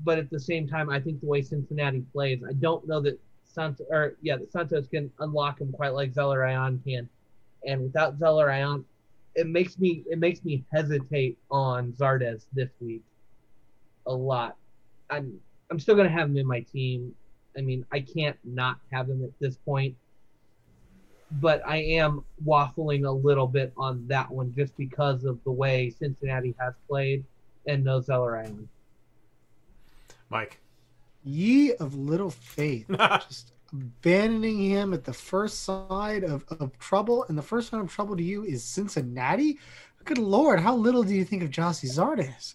But 0.04 0.18
at 0.18 0.28
the 0.28 0.40
same 0.40 0.68
time, 0.68 0.90
I 0.90 1.00
think 1.00 1.20
the 1.20 1.26
way 1.26 1.40
Cincinnati 1.40 2.04
plays, 2.12 2.42
I 2.46 2.52
don't 2.52 2.86
know 2.86 3.00
that 3.00 3.18
Santos 3.44 3.86
or 3.90 4.16
yeah, 4.20 4.36
that 4.36 4.52
Santos 4.52 4.86
can 4.88 5.10
unlock 5.20 5.60
him 5.60 5.72
quite 5.72 5.94
like 5.94 6.12
Zelarayán 6.12 6.84
can. 6.84 7.08
And 7.66 7.82
without 7.82 8.18
Zelarayán, 8.18 8.84
it 9.36 9.46
makes 9.46 9.78
me 9.78 10.02
it 10.10 10.18
makes 10.18 10.44
me 10.44 10.64
hesitate 10.72 11.38
on 11.50 11.92
Zardes 11.92 12.46
this 12.54 12.70
week 12.80 13.02
a 14.06 14.12
lot. 14.12 14.56
I'm 15.10 15.38
I'm 15.70 15.78
still 15.78 15.94
gonna 15.94 16.08
have 16.08 16.28
him 16.28 16.38
in 16.38 16.46
my 16.46 16.60
team. 16.60 17.14
I 17.56 17.60
mean, 17.60 17.84
I 17.92 18.00
can't 18.00 18.36
not 18.44 18.78
have 18.90 19.08
him 19.08 19.22
at 19.22 19.30
this 19.38 19.56
point. 19.58 19.94
But 21.40 21.60
I 21.66 21.78
am 21.78 22.24
waffling 22.44 23.06
a 23.06 23.10
little 23.10 23.48
bit 23.48 23.72
on 23.76 24.06
that 24.08 24.30
one 24.30 24.54
just 24.54 24.76
because 24.76 25.24
of 25.24 25.42
the 25.44 25.50
way 25.50 25.90
Cincinnati 25.90 26.54
has 26.58 26.74
played 26.88 27.24
and 27.66 27.84
no 27.84 28.00
Zelarayán. 28.00 28.66
Mike. 30.30 30.60
Ye 31.24 31.74
of 31.74 31.96
little 31.96 32.30
faith. 32.30 32.86
just 33.28 33.52
abandoning 33.82 34.58
him 34.58 34.92
at 34.92 35.04
the 35.04 35.12
first 35.12 35.64
sign 35.64 36.24
of, 36.24 36.44
of 36.60 36.78
trouble, 36.78 37.24
and 37.28 37.36
the 37.36 37.42
first 37.42 37.70
sign 37.70 37.80
of 37.80 37.92
trouble 37.92 38.16
to 38.16 38.22
you 38.22 38.44
is 38.44 38.64
Cincinnati. 38.64 39.58
Good 40.04 40.18
lord, 40.18 40.60
how 40.60 40.76
little 40.76 41.02
do 41.02 41.14
you 41.14 41.24
think 41.24 41.42
of 41.42 41.50
Gyasi 41.50 41.88
Zardes? 41.88 42.54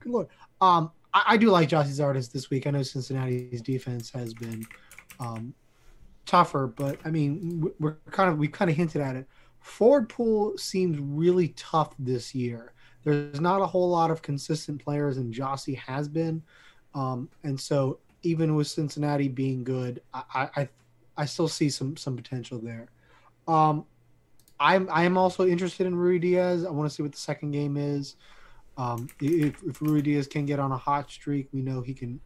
Good 0.00 0.12
lord. 0.12 0.28
Um, 0.60 0.90
I, 1.12 1.22
I 1.28 1.36
do 1.36 1.50
like 1.50 1.68
Gyasi 1.68 1.92
Zardes 1.92 2.32
this 2.32 2.50
week. 2.50 2.66
I 2.66 2.70
know 2.70 2.82
Cincinnati's 2.82 3.62
defense 3.62 4.10
has 4.10 4.32
been 4.32 4.64
um, 5.20 5.54
tougher, 6.24 6.66
but 6.66 6.98
I 7.04 7.10
mean, 7.10 7.70
we're 7.78 7.96
kind 8.10 8.30
of 8.30 8.38
we 8.38 8.48
kind 8.48 8.70
of 8.70 8.76
hinted 8.76 9.02
at 9.02 9.16
it. 9.16 9.26
Ford 9.60 10.08
pool 10.08 10.56
seems 10.56 10.98
really 10.98 11.48
tough 11.48 11.94
this 11.98 12.34
year. 12.34 12.72
There's 13.04 13.40
not 13.40 13.60
a 13.60 13.66
whole 13.66 13.88
lot 13.88 14.10
of 14.10 14.22
consistent 14.22 14.82
players, 14.82 15.16
and 15.16 15.32
Gyasi 15.32 15.76
has 15.76 16.08
been, 16.08 16.42
um, 16.94 17.28
and 17.44 17.60
so 17.60 17.98
even 18.26 18.54
with 18.54 18.66
Cincinnati 18.66 19.28
being 19.28 19.64
good, 19.64 20.02
I, 20.12 20.48
I 20.56 20.68
I 21.16 21.24
still 21.24 21.48
see 21.48 21.70
some 21.70 21.96
some 21.96 22.16
potential 22.16 22.58
there. 22.58 22.88
Um, 23.48 23.84
I'm 24.58 24.88
I 24.90 25.04
am 25.04 25.16
also 25.16 25.46
interested 25.46 25.86
in 25.86 25.94
Ruidíaz. 25.94 26.66
I 26.66 26.70
want 26.70 26.88
to 26.90 26.94
see 26.94 27.02
what 27.02 27.12
the 27.12 27.18
second 27.18 27.52
game 27.52 27.76
is. 27.76 28.16
Um, 28.76 29.08
if 29.20 29.62
if 29.62 29.78
Ruidíaz 29.80 30.28
can 30.28 30.44
get 30.44 30.58
on 30.58 30.72
a 30.72 30.76
hot 30.76 31.10
streak, 31.10 31.48
we 31.52 31.62
know 31.62 31.80
he 31.80 31.94
can 31.94 32.20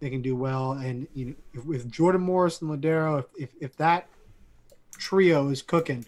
they 0.00 0.10
can 0.10 0.22
do 0.22 0.36
well. 0.36 0.72
And 0.72 1.08
you 1.14 1.26
know, 1.26 1.34
if, 1.54 1.64
with 1.64 1.90
Jordan 1.90 2.20
Morris 2.20 2.60
and 2.60 2.70
Lodeiro, 2.70 3.20
if, 3.20 3.26
if 3.38 3.50
if 3.60 3.76
that 3.76 4.08
trio 4.98 5.48
is 5.48 5.62
cooking, 5.62 6.04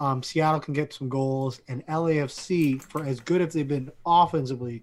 um, 0.00 0.22
Seattle 0.22 0.60
can 0.60 0.74
get 0.74 0.92
some 0.92 1.08
goals. 1.08 1.60
And 1.68 1.86
LAFC, 1.86 2.82
for 2.82 3.04
as 3.04 3.20
good 3.20 3.40
as 3.40 3.52
they've 3.52 3.68
been 3.68 3.92
offensively, 4.06 4.82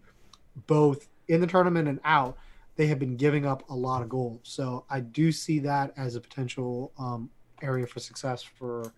both 0.67 1.07
in 1.27 1.41
the 1.41 1.47
tournament 1.47 1.87
and 1.87 1.99
out, 2.03 2.37
they 2.75 2.87
have 2.87 2.99
been 2.99 3.15
giving 3.15 3.45
up 3.45 3.69
a 3.69 3.75
lot 3.75 4.01
of 4.01 4.09
goals. 4.09 4.41
So 4.43 4.85
I 4.89 4.99
do 4.99 5.31
see 5.31 5.59
that 5.59 5.93
as 5.97 6.15
a 6.15 6.21
potential 6.21 6.91
um, 6.97 7.29
area 7.61 7.87
for 7.87 7.99
success 7.99 8.43
for 8.43 8.91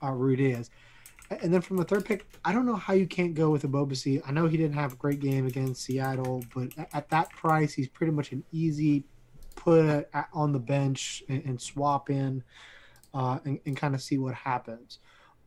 uh, 0.00 0.10
Ruidíaz. 0.10 0.70
And 1.30 1.52
then 1.52 1.62
from 1.62 1.78
the 1.78 1.84
third 1.84 2.04
pick, 2.04 2.26
I 2.44 2.52
don't 2.52 2.66
know 2.66 2.76
how 2.76 2.92
you 2.92 3.06
can't 3.06 3.34
go 3.34 3.50
with 3.50 3.62
Ebobisse. 3.62 4.22
I 4.26 4.32
know 4.32 4.46
he 4.46 4.56
didn't 4.56 4.76
have 4.76 4.92
a 4.92 4.96
great 4.96 5.20
game 5.20 5.46
against 5.46 5.82
Seattle, 5.82 6.44
but 6.54 6.68
at 6.92 7.08
that 7.08 7.30
price, 7.30 7.72
he's 7.72 7.88
pretty 7.88 8.12
much 8.12 8.32
an 8.32 8.44
easy 8.52 9.04
put 9.56 10.08
on 10.32 10.52
the 10.52 10.58
bench 10.58 11.22
and, 11.28 11.42
and 11.44 11.60
swap 11.60 12.10
in 12.10 12.42
uh, 13.14 13.38
and, 13.44 13.58
and 13.64 13.76
kind 13.76 13.94
of 13.94 14.02
see 14.02 14.18
what 14.18 14.34
happens. 14.34 14.98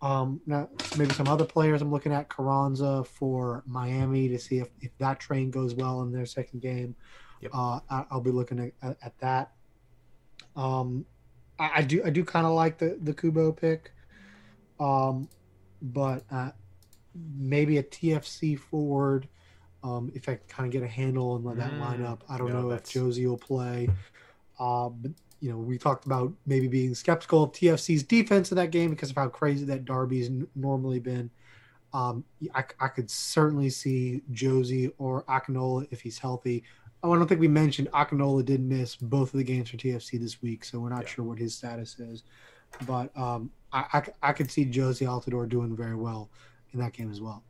Um, 0.02 0.42
now, 0.46 0.70
maybe 0.98 1.14
some 1.14 1.28
other 1.28 1.46
players 1.46 1.82
I'm 1.82 1.92
looking 1.92 2.14
at 2.14 2.30
Carranza 2.30 3.04
for 3.04 3.64
Miami 3.66 4.28
to 4.30 4.40
see 4.40 4.60
if, 4.60 4.70
if 4.80 4.92
that 5.00 5.20
train 5.20 5.52
goes 5.52 5.74
well 5.76 6.02
in 6.02 6.12
their 6.12 6.26
second 6.26 6.62
game. 6.62 6.96
Yep. 7.42 7.52
Uh, 7.54 7.80
I, 7.90 8.06
will 8.12 8.22
be 8.22 8.32
looking 8.32 8.72
at, 8.82 8.98
at 9.02 9.18
that. 9.20 9.52
Um, 10.56 11.06
I, 11.60 11.72
I 11.78 11.82
do 11.84 12.02
I 12.06 12.10
do 12.10 12.24
kind 12.24 12.46
of 12.46 12.54
like 12.54 12.78
the 12.78 12.98
the 13.02 13.14
Cubo 13.14 13.56
pick, 13.56 13.92
um, 14.80 15.30
but 15.82 16.24
uh, 16.32 16.52
maybe 17.38 17.78
a 17.78 17.84
TFC 17.84 18.58
forward. 18.60 19.28
Um, 19.84 20.12
if 20.16 20.28
I 20.28 20.40
kind 20.48 20.66
of 20.66 20.74
get 20.74 20.84
a 20.84 20.88
handle 20.88 21.36
and 21.36 21.46
let 21.46 21.58
that 21.58 21.72
Mm. 21.72 21.80
lineup, 21.80 22.22
I 22.28 22.38
don't 22.38 22.48
Yeah, 22.48 22.54
know 22.54 22.72
if 22.72 22.84
Jozy 22.84 23.28
will 23.28 23.38
play. 23.38 23.88
Uh, 24.60 24.90
but 24.90 25.12
you 25.40 25.52
know, 25.52 25.58
we 25.58 25.78
talked 25.78 26.06
about 26.06 26.34
maybe 26.48 26.68
being 26.68 26.96
skeptical 26.96 27.44
of 27.44 27.52
TFC's 27.52 28.02
defense 28.04 28.52
in 28.52 28.58
that 28.58 28.72
game 28.72 28.90
because 28.90 29.12
of 29.12 29.16
how 29.16 29.30
crazy 29.30 29.66
that 29.66 29.86
Derby's 29.86 30.28
n- 30.28 30.48
normally 30.56 31.00
been. 31.00 31.30
Um, 31.94 32.26
I, 32.54 32.66
I 32.80 32.88
could 32.88 33.10
certainly 33.10 33.70
see 33.70 34.24
Jozy 34.32 34.92
or 34.98 35.24
Akinola 35.24 35.88
if 35.92 36.02
he's 36.02 36.18
healthy. 36.18 36.64
Oh, 37.04 37.14
I 37.14 37.18
don't 37.18 37.28
think 37.28 37.40
we 37.40 37.48
mentioned 37.48 37.90
Akinola 37.92 38.44
did 38.44 38.60
miss 38.60 38.96
both 38.96 39.34
of 39.34 39.38
the 39.38 39.44
games 39.44 39.70
for 39.70 39.78
TFC 39.78 40.20
this 40.20 40.42
week, 40.42 40.66
so 40.66 40.80
we're 40.80 40.90
not 40.90 41.04
Yeah. 41.04 41.10
sure 41.10 41.26
what 41.26 41.38
his 41.38 41.54
status 41.56 42.00
is. 42.00 42.24
But 42.86 43.16
um, 43.18 43.52
I, 43.72 43.86
I, 43.94 44.30
I 44.30 44.34
could 44.34 44.50
see 44.52 44.66
Jozy 44.66 45.08
Altidore 45.08 45.48
doing 45.48 45.76
very 45.76 45.96
well 45.96 46.30
in 46.74 46.80
that 46.80 46.94
game 46.94 47.12
as 47.12 47.22
well. 47.22 47.44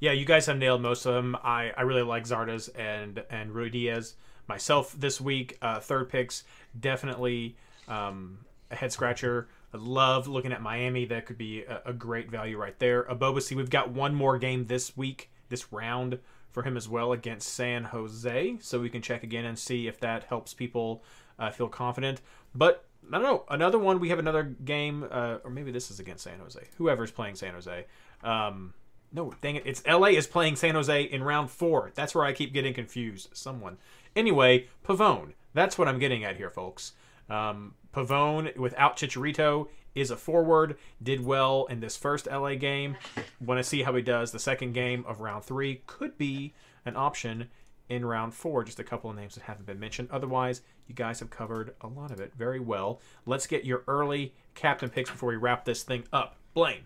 Yeah, 0.00 0.12
you 0.12 0.24
guys 0.24 0.46
have 0.46 0.58
nailed 0.58 0.82
most 0.82 1.06
of 1.06 1.14
them. 1.14 1.36
I, 1.42 1.72
I 1.76 1.82
really 1.82 2.02
like 2.02 2.24
Zardes 2.24 2.68
and 2.76 3.22
and 3.30 3.50
Ruidíaz. 3.52 4.14
myself 4.48 4.94
this 4.98 5.20
week. 5.20 5.56
Uh, 5.62 5.78
third 5.80 6.08
picks 6.08 6.44
definitely 6.78 7.56
um, 7.88 8.38
a 8.70 8.76
head 8.76 8.92
scratcher. 8.92 9.48
I 9.72 9.76
love 9.78 10.26
looking 10.26 10.52
at 10.52 10.60
Miami. 10.62 11.04
That 11.04 11.26
could 11.26 11.38
be 11.38 11.62
a, 11.62 11.82
a 11.86 11.92
great 11.92 12.30
value 12.30 12.58
right 12.58 12.78
there. 12.78 13.04
Ebobisse, 13.04 13.54
we've 13.54 13.70
got 13.70 13.90
one 13.90 14.14
more 14.14 14.36
game 14.38 14.66
this 14.66 14.96
week, 14.96 15.30
this 15.48 15.72
round 15.72 16.18
for 16.54 16.62
him 16.62 16.76
as 16.76 16.88
well 16.88 17.12
against 17.12 17.52
San 17.52 17.84
Jose. 17.84 18.56
So 18.60 18.80
we 18.80 18.88
can 18.88 19.02
check 19.02 19.24
again 19.24 19.44
and 19.44 19.58
see 19.58 19.88
if 19.88 19.98
that 20.00 20.24
helps 20.24 20.54
people 20.54 21.02
uh, 21.38 21.50
feel 21.50 21.68
confident. 21.68 22.20
But 22.54 22.86
I 23.08 23.18
don't 23.18 23.24
know. 23.24 23.44
Another 23.50 23.78
one. 23.78 23.98
We 23.98 24.08
have 24.08 24.20
another 24.20 24.44
game, 24.44 25.06
uh, 25.10 25.38
or 25.44 25.50
maybe 25.50 25.72
this 25.72 25.90
is 25.90 25.98
against 26.00 26.24
San 26.24 26.38
Jose. 26.38 26.60
Whoever's 26.78 27.10
playing 27.10 27.34
San 27.34 27.54
Jose. 27.54 27.84
Um, 28.22 28.72
no, 29.12 29.32
dang 29.42 29.56
it. 29.56 29.64
It's 29.66 29.84
LA 29.86 30.08
is 30.08 30.26
playing 30.28 30.56
San 30.56 30.74
Jose 30.74 31.02
in 31.02 31.22
round 31.22 31.50
four. 31.50 31.90
That's 31.94 32.14
where 32.14 32.24
I 32.24 32.32
keep 32.32 32.54
getting 32.54 32.72
confused. 32.72 33.30
Someone. 33.32 33.76
Anyway, 34.16 34.68
Pavón. 34.86 35.32
That's 35.52 35.76
what 35.76 35.88
I'm 35.88 35.98
getting 35.98 36.24
at 36.24 36.36
here, 36.36 36.50
folks. 36.50 36.92
Um, 37.28 37.74
Pavón 37.92 38.56
without 38.56 38.96
Chicharito 38.96 39.68
is 39.94 40.10
a 40.10 40.16
forward. 40.16 40.76
Did 41.02 41.24
well 41.24 41.66
in 41.66 41.80
this 41.80 41.96
first 41.96 42.26
LA 42.26 42.54
game. 42.54 42.96
Want 43.40 43.58
to 43.58 43.64
see 43.64 43.82
how 43.82 43.94
he 43.94 44.02
does. 44.02 44.32
The 44.32 44.38
second 44.38 44.72
game 44.72 45.04
of 45.06 45.20
round 45.20 45.44
three 45.44 45.82
could 45.86 46.18
be 46.18 46.52
an 46.84 46.96
option 46.96 47.48
in 47.88 48.04
round 48.04 48.34
four. 48.34 48.64
Just 48.64 48.80
a 48.80 48.84
couple 48.84 49.10
of 49.10 49.16
names 49.16 49.34
that 49.34 49.44
haven't 49.44 49.66
been 49.66 49.78
mentioned. 49.80 50.08
Otherwise, 50.10 50.62
you 50.86 50.94
guys 50.94 51.20
have 51.20 51.30
covered 51.30 51.74
a 51.80 51.86
lot 51.86 52.10
of 52.10 52.20
it 52.20 52.32
very 52.36 52.60
well. 52.60 53.00
Let's 53.26 53.46
get 53.46 53.64
your 53.64 53.84
early 53.86 54.34
captain 54.54 54.90
picks 54.90 55.10
before 55.10 55.30
we 55.30 55.36
wrap 55.36 55.64
this 55.64 55.82
thing 55.82 56.04
up. 56.12 56.36
Blaine. 56.54 56.82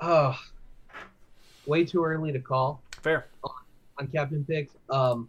Oh, 0.00 0.38
way 1.66 1.84
too 1.84 2.04
early 2.04 2.32
to 2.32 2.38
call 2.38 2.82
Fair. 3.02 3.26
on 3.98 4.06
captain 4.08 4.44
picks. 4.44 4.74
Um, 4.90 5.28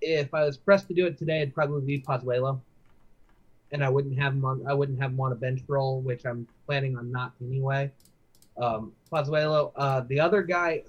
if 0.00 0.34
I 0.34 0.44
was 0.44 0.56
pressed 0.56 0.88
to 0.88 0.94
do 0.94 1.06
it 1.06 1.16
today, 1.18 1.42
it'd 1.42 1.54
probably 1.54 1.86
be 1.86 2.02
Pozuelo, 2.02 2.60
and 3.72 3.82
I 3.82 3.88
wouldn't 3.88 4.18
have 4.18 4.34
him 4.34 4.44
on. 4.44 4.64
I 4.66 4.74
wouldn't 4.74 5.00
have 5.00 5.10
him 5.10 5.20
on 5.20 5.32
a 5.32 5.34
bench 5.34 5.62
role, 5.66 6.00
which 6.00 6.24
I'm 6.24 6.46
planning 6.66 6.96
on 6.96 7.10
not 7.10 7.32
anyway. 7.40 7.90
Um, 8.56 8.92
Pozuelo. 9.10 9.72
Uh, 9.74 10.00
the 10.02 10.20
other 10.20 10.42
guy, 10.42 10.82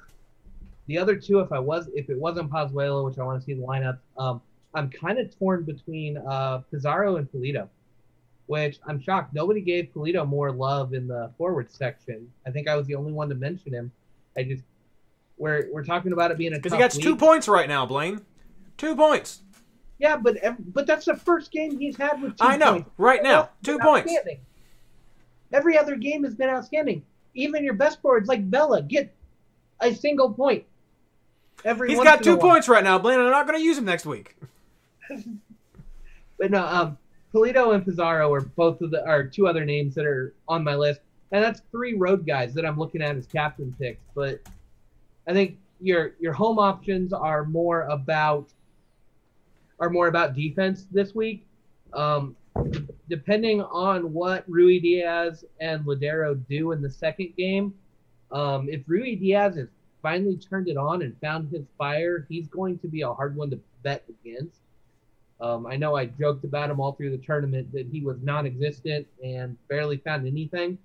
the 0.88 0.98
other 0.98 1.16
two, 1.16 1.40
if 1.40 1.52
I 1.52 1.60
was, 1.60 1.90
if 1.96 2.10
it 2.10 2.18
wasn't 2.18 2.52
Pozuelo, 2.52 3.06
which 3.06 3.18
I 3.18 3.24
want 3.24 3.40
to 3.40 3.46
see 3.46 3.54
the 3.54 3.64
lineup, 3.64 4.00
um, 4.18 4.42
I'm 4.74 4.90
kind 4.90 5.18
of 5.18 5.38
torn 5.38 5.64
between 5.64 6.18
uh, 6.18 6.60
Pizarro 6.72 7.16
and 7.16 7.32
Pulido, 7.32 7.70
which 8.48 8.80
I'm 8.86 9.02
shocked 9.02 9.34
nobody 9.34 9.62
gave 9.62 9.90
Pulido 9.96 10.28
more 10.28 10.52
love 10.52 10.94
in 10.94 11.08
the 11.08 11.32
forward 11.38 11.72
section. 11.72 12.30
I 12.46 12.52
think 12.52 12.68
I 12.68 12.76
was 12.76 12.86
the 12.88 12.96
only 12.96 13.14
one 13.14 13.30
to 13.30 13.36
mention 13.36 13.74
him. 13.74 13.92
I 14.36 14.44
just 14.44 14.64
we're 15.38 15.70
we're 15.72 15.86
talking 15.86 16.12
about 16.12 16.32
it 16.32 16.38
being 16.38 16.54
a 16.54 16.58
Because 16.58 16.74
he 16.74 16.80
got 16.80 16.92
two 16.92 17.16
points 17.16 17.48
right 17.48 17.70
now, 17.70 17.86
Blaine. 17.86 18.22
Two 18.78 18.96
points. 18.96 19.43
Yeah, 20.04 20.18
but 20.18 20.38
but 20.74 20.86
that's 20.86 21.06
the 21.06 21.16
first 21.16 21.50
game 21.50 21.80
he's 21.80 21.96
had 21.96 22.22
with 22.22 22.38
two 22.38 22.44
I 22.46 22.58
know. 22.58 22.74
points. 22.74 22.90
Right 22.98 23.24
now. 23.24 23.52
Two 23.64 23.80
points. 23.80 24.14
Every 25.54 25.78
other 25.78 25.96
game 25.96 26.26
has 26.26 26.36
been 26.36 26.50
outstanding. 26.50 27.04
Even 27.36 27.64
your 27.64 27.76
best 27.76 28.02
boards, 28.02 28.28
like 28.28 28.44
Vela 28.44 28.82
get 28.82 29.16
a 29.80 29.96
single 29.96 30.34
point. 30.34 30.66
Every 31.64 31.90
He's 31.90 32.04
got 32.04 32.22
two 32.22 32.36
points 32.36 32.68
right 32.68 32.84
now, 32.84 33.00
Blaine, 33.00 33.18
and 33.18 33.28
I'm 33.28 33.32
not 33.32 33.48
going 33.48 33.58
to 33.58 33.64
use 33.64 33.78
him 33.78 33.86
next 33.86 34.06
week. 34.06 34.36
But 36.40 36.50
no, 36.52 36.66
um, 36.66 36.98
Pulido 37.34 37.74
and 37.74 37.86
Pizarro 37.86 38.34
are 38.34 38.42
both 38.42 38.82
of 38.82 38.92
the 38.92 39.06
are 39.08 39.24
two 39.24 39.48
other 39.48 39.64
names 39.64 39.96
that 39.96 40.06
are 40.06 40.34
on 40.50 40.64
my 40.64 40.76
list, 40.76 41.00
and 41.32 41.42
that's 41.42 41.62
three 41.72 41.94
road 41.94 42.26
guys 42.26 42.54
that 42.56 42.66
I'm 42.66 42.78
looking 42.78 43.02
at 43.02 43.16
as 43.16 43.28
captain 43.28 43.74
picks. 43.80 44.04
But 44.14 44.42
I 45.28 45.32
think 45.32 45.58
your 45.80 46.16
your 46.20 46.34
home 46.34 46.60
options 46.60 47.14
are 47.14 47.46
more 47.46 47.84
about 47.84 48.50
are 49.80 49.90
more 49.90 50.08
about 50.08 50.36
defense 50.36 50.86
this 50.92 51.14
week. 51.14 51.46
Um, 51.94 52.36
depending 53.10 53.62
on 53.62 54.14
what 54.14 54.50
Ruidíaz 54.50 55.44
and 55.60 55.86
Lodeiro 55.86 56.40
do 56.48 56.72
in 56.72 56.82
the 56.82 56.90
second 56.90 57.34
game, 57.38 57.74
um, 58.32 58.68
if 58.70 58.86
Ruidíaz 58.86 59.58
has 59.58 59.68
finally 60.02 60.38
turned 60.38 60.68
it 60.68 60.78
on 60.78 61.02
and 61.02 61.16
found 61.22 61.52
his 61.52 61.66
fire, 61.78 62.26
he's 62.30 62.48
going 62.48 62.78
to 62.80 62.88
be 62.88 63.02
a 63.02 63.14
hard 63.14 63.36
one 63.36 63.50
to 63.52 63.60
bet 63.84 64.04
against. 64.10 64.60
Um, 65.40 65.66
I 65.66 65.76
know 65.76 65.96
I 65.96 66.06
joked 66.06 66.44
about 66.44 66.70
him 66.70 66.80
all 66.80 66.94
through 66.94 67.12
the 67.12 67.24
tournament 67.24 67.72
that 67.74 67.88
he 67.88 68.02
was 68.02 68.18
non-existent 68.22 69.08
and 69.24 69.58
barely 69.68 69.98
found 69.98 70.28
anything. 70.28 70.78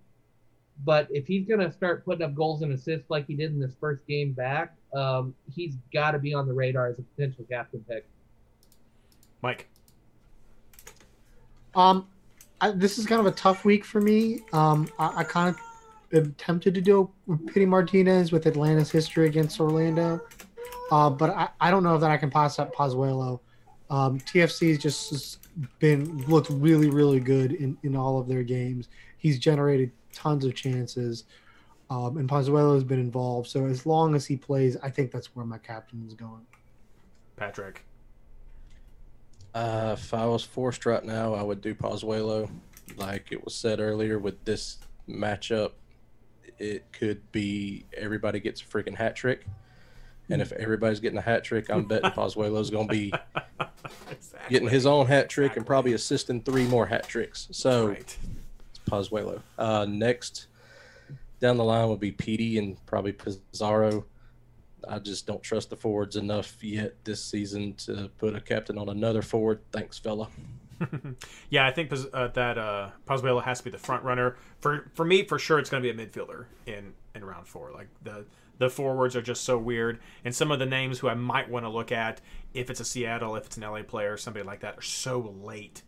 But 0.85 1.09
if 1.11 1.27
he's 1.27 1.47
going 1.47 1.61
to 1.61 1.73
start 1.73 2.05
putting 2.05 2.23
up 2.25 2.35
goals 2.35 2.63
and 2.63 2.73
assists 2.73 3.11
like 3.11 3.27
he 3.27 3.35
did 3.35 3.51
in 3.51 3.61
this 3.61 3.75
first 3.81 4.07
game 4.07 4.33
back, 4.33 4.75
um, 4.95 5.35
he's 5.53 5.75
got 5.93 6.13
to 6.13 6.19
be 6.19 6.35
on 6.35 6.47
the 6.47 6.55
radar 6.55 6.89
as 6.89 6.99
a 6.99 7.03
potential 7.03 7.45
captain 7.49 7.85
pick. 7.89 8.07
Mike. 9.43 9.69
Um, 11.75 12.09
I, 12.61 12.73
this 12.73 12.99
is 12.99 13.07
kind 13.07 13.21
of 13.21 13.27
a 13.27 13.33
tough 13.33 13.65
week 13.65 13.85
for 13.85 14.01
me. 14.01 14.41
Um, 14.53 14.89
I, 14.99 15.19
I 15.19 15.25
kind 15.25 15.55
of 15.55 15.61
am 16.13 16.35
tempted 16.35 16.75
to 16.75 16.81
do 16.81 17.11
Pity 17.47 17.67
Martinez 17.67 18.33
with 18.33 18.47
Atlanta's 18.47 18.91
history 18.91 19.27
against 19.27 19.61
Orlando, 19.61 20.21
uh, 20.91 21.11
but 21.11 21.31
I, 21.31 21.49
I 21.61 21.71
don't 21.71 21.83
know 21.83 21.95
if 21.95 22.01
that 22.01 22.11
I 22.11 22.17
can 22.17 22.31
pass 22.31 22.59
up 22.59 22.75
Pozuelo. 22.75 23.41
Um, 23.91 24.19
TFC's 24.21 24.79
just 24.79 25.11
has 25.11 25.39
been 25.79 26.25
looked 26.27 26.51
really 26.51 26.91
really 26.91 27.21
good 27.21 27.53
in, 27.53 27.79
in 27.83 27.97
all 27.97 28.19
of 28.19 28.29
their 28.29 28.43
games. 28.43 28.89
He's 29.17 29.39
generated 29.39 29.93
tons 30.13 30.45
of 30.45 30.55
chances, 30.55 31.25
um, 31.91 32.17
and 32.17 32.29
Pozuelo 32.29 32.75
has 32.75 32.85
been 32.85 33.01
involved. 33.01 33.49
So 33.49 33.67
as 33.67 33.87
long 33.87 34.15
as 34.15 34.27
he 34.27 34.37
plays, 34.37 34.77
I 34.83 34.91
think 34.91 35.11
that's 35.11 35.35
where 35.35 35.47
my 35.47 35.59
captain 35.59 36.05
is 36.07 36.15
going. 36.15 36.47
Patrick. 37.37 37.85
Uh, 39.59 39.93
if 39.99 40.15
I 40.15 40.25
was 40.27 40.45
forced 40.45 40.87
right 40.87 41.05
now, 41.05 41.35
I 41.35 41.43
would 41.43 41.61
do 41.61 41.75
Pozuelo. 41.75 42.49
Like 42.97 43.33
it 43.33 43.45
was 43.45 43.55
said 43.57 43.81
earlier, 43.81 44.19
with 44.19 44.45
this 44.45 44.79
matchup, 45.09 45.73
it 46.59 46.85
could 46.93 47.31
be 47.33 47.85
everybody 47.97 48.39
gets 48.39 48.61
a 48.63 48.65
freaking 48.65 48.95
hat 48.95 49.17
trick. 49.17 49.47
And 50.31 50.41
if 50.41 50.53
everybody's 50.53 51.01
getting 51.01 51.19
a 51.19 51.23
hat 51.23 51.43
trick, 51.43 51.71
I'm 51.71 51.85
betting 51.89 52.11
Pozuelo's 52.13 52.71
going 52.71 52.87
to 52.87 52.93
be 52.95 53.13
Exactly. 54.11 54.49
getting 54.51 54.69
his 54.69 54.87
own 54.87 55.07
hat 55.07 55.29
trick 55.29 55.57
and 55.57 55.67
probably 55.67 55.93
assisting 55.95 56.41
three 56.43 56.67
more 56.67 56.87
hat 56.87 57.09
tricks. 57.09 57.49
So 57.51 57.89
Right. 57.89 57.99
it's 57.99 58.19
Pozuelo. 58.89 59.41
Uh, 59.59 59.87
next 59.89 60.47
down 61.41 61.57
the 61.57 61.65
line 61.65 61.89
would 61.89 62.01
be 62.01 62.13
Pity 62.13 62.59
and 62.59 62.85
probably 62.87 63.13
Pizarro. 63.13 64.05
I 64.87 64.99
just 64.99 65.27
don't 65.27 65.43
trust 65.43 65.71
the 65.71 65.77
forwards 65.77 66.17
enough 66.17 66.63
yet 66.63 67.05
this 67.05 67.23
season 67.23 67.75
to 67.75 68.11
put 68.19 68.35
a 68.35 68.41
captain 68.41 68.79
on 68.79 68.89
another 68.89 69.23
forward. 69.23 69.61
Thanks, 69.73 69.99
fella. 69.99 70.29
yeah, 71.51 71.67
I 71.67 71.73
think 71.73 71.93
uh, 72.13 72.29
that 72.29 72.59
uh, 72.59 72.91
Pozuelo 73.07 73.43
has 73.43 73.59
to 73.59 73.65
be 73.65 73.71
the 73.71 73.79
front 73.79 74.05
runner 74.05 74.37
for 74.61 74.91
for 74.95 75.05
me. 75.05 75.25
For 75.25 75.39
sure, 75.39 75.59
it's 75.59 75.71
going 75.71 75.83
to 75.83 75.93
be 75.93 76.03
a 76.03 76.07
midfielder 76.07 76.47
in 76.67 76.95
in 77.15 77.25
round 77.25 77.47
four. 77.49 77.73
Like 77.73 77.89
the 78.03 78.27
the 78.59 78.71
forwards 78.71 79.17
are 79.17 79.23
just 79.23 79.45
so 79.45 79.59
weird, 79.59 79.99
and 80.25 80.35
some 80.35 80.51
of 80.51 80.59
the 80.59 80.67
names 80.67 80.99
who 80.99 81.09
I 81.09 81.15
might 81.15 81.49
want 81.49 81.65
to 81.65 81.69
look 81.69 81.93
at 81.93 82.21
if 82.55 82.71
it's 82.71 82.81
a 82.81 82.85
Seattle, 82.85 83.37
if 83.37 83.47
it's 83.47 83.57
an 83.57 83.63
LA 83.63 83.83
player, 83.83 84.17
somebody 84.17 84.45
like 84.45 84.61
that, 84.61 84.79
are 84.79 84.83
so 84.83 85.35
late 85.43 85.83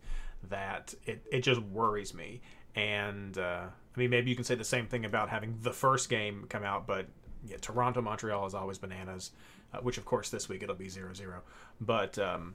that 0.49 0.93
it 1.05 1.25
it 1.31 1.41
just 1.41 1.61
worries 1.61 2.13
me. 2.13 2.41
And 2.75 3.37
uh, 3.37 3.67
I 3.95 3.99
mean, 3.99 4.09
maybe 4.09 4.29
you 4.29 4.35
can 4.35 4.45
say 4.45 4.55
the 4.55 4.63
same 4.63 4.87
thing 4.87 5.05
about 5.05 5.29
having 5.29 5.57
the 5.61 5.73
first 5.73 6.09
game 6.09 6.45
come 6.49 6.63
out, 6.63 6.87
but 6.87 7.07
yeah, 7.47 7.57
Toronto 7.61 8.01
Montreal 8.01 8.45
is 8.45 8.53
always 8.53 8.77
bananas. 8.77 9.31
Uh, 9.73 9.77
which 9.79 9.97
of 9.97 10.03
course 10.03 10.29
this 10.29 10.49
week 10.49 10.61
it'll 10.63 10.75
be 10.75 10.87
0-0. 10.87 11.33
but 11.79 12.19
um, 12.19 12.53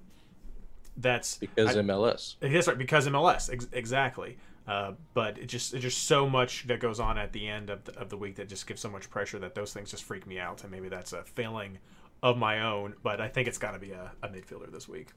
that's 0.98 1.38
Because 1.38 1.74
I- 1.76 1.80
MLS. 1.80 2.36
that's 2.40 2.68
right, 2.68 2.76
because 2.78 3.06
MLS, 3.08 3.50
ex- 3.52 3.68
exactly. 3.72 4.36
Uh, 4.68 4.92
but 5.14 5.38
it 5.38 5.46
just 5.46 5.72
it's 5.74 5.82
just 5.82 6.04
so 6.04 6.28
much 6.28 6.66
that 6.66 6.80
goes 6.80 6.98
on 7.00 7.16
at 7.16 7.32
the 7.32 7.46
end 7.48 7.70
of 7.70 7.84
the, 7.84 7.96
of 7.98 8.08
the 8.10 8.16
week 8.16 8.34
that 8.36 8.48
just 8.48 8.66
gives 8.66 8.80
so 8.82 8.90
much 8.90 9.08
pressure 9.08 9.38
that 9.38 9.54
those 9.54 9.72
things 9.72 9.90
just 9.92 10.02
freak 10.04 10.26
me 10.26 10.38
out. 10.40 10.62
And 10.62 10.70
maybe 10.72 10.88
that's 10.88 11.12
a 11.12 11.22
failing 11.22 11.78
of 12.22 12.36
my 12.36 12.60
own, 12.62 12.94
but 13.02 13.20
I 13.20 13.28
think 13.28 13.46
it's 13.48 13.58
got 13.58 13.72
to 13.72 13.78
be 13.78 13.92
a, 13.92 14.10
a 14.22 14.28
midfielder 14.28 14.70
this 14.72 14.88
week. 14.88 15.08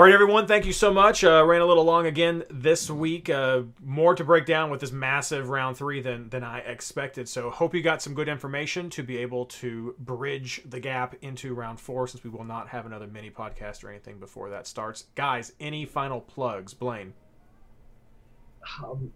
All 0.00 0.06
right, 0.06 0.14
everyone. 0.14 0.46
Thank 0.46 0.64
you 0.64 0.72
so 0.72 0.94
much. 0.94 1.24
Uh, 1.24 1.44
ran 1.44 1.60
a 1.60 1.66
little 1.66 1.84
long 1.84 2.06
again 2.06 2.44
this 2.48 2.88
week. 2.88 3.28
Uh, 3.28 3.64
more 3.84 4.14
to 4.14 4.24
break 4.24 4.46
down 4.46 4.70
with 4.70 4.80
this 4.80 4.92
massive 4.92 5.50
round 5.50 5.76
three 5.76 6.00
than 6.00 6.30
than 6.30 6.42
I 6.42 6.60
expected. 6.60 7.28
So 7.28 7.50
hope 7.50 7.74
you 7.74 7.82
got 7.82 8.00
some 8.00 8.14
good 8.14 8.26
information 8.26 8.88
to 8.88 9.02
be 9.02 9.18
able 9.18 9.44
to 9.44 9.94
bridge 9.98 10.62
the 10.64 10.80
gap 10.80 11.16
into 11.20 11.52
round 11.52 11.80
four, 11.80 12.06
since 12.06 12.24
we 12.24 12.30
will 12.30 12.44
not 12.44 12.68
have 12.68 12.86
another 12.86 13.08
mini 13.08 13.28
podcast 13.28 13.84
or 13.84 13.90
anything 13.90 14.18
before 14.18 14.48
that 14.48 14.66
starts. 14.66 15.04
Guys, 15.16 15.52
any 15.60 15.84
final 15.84 16.22
plugs, 16.22 16.72
Blaine? 16.72 17.12
Um, 18.82 19.12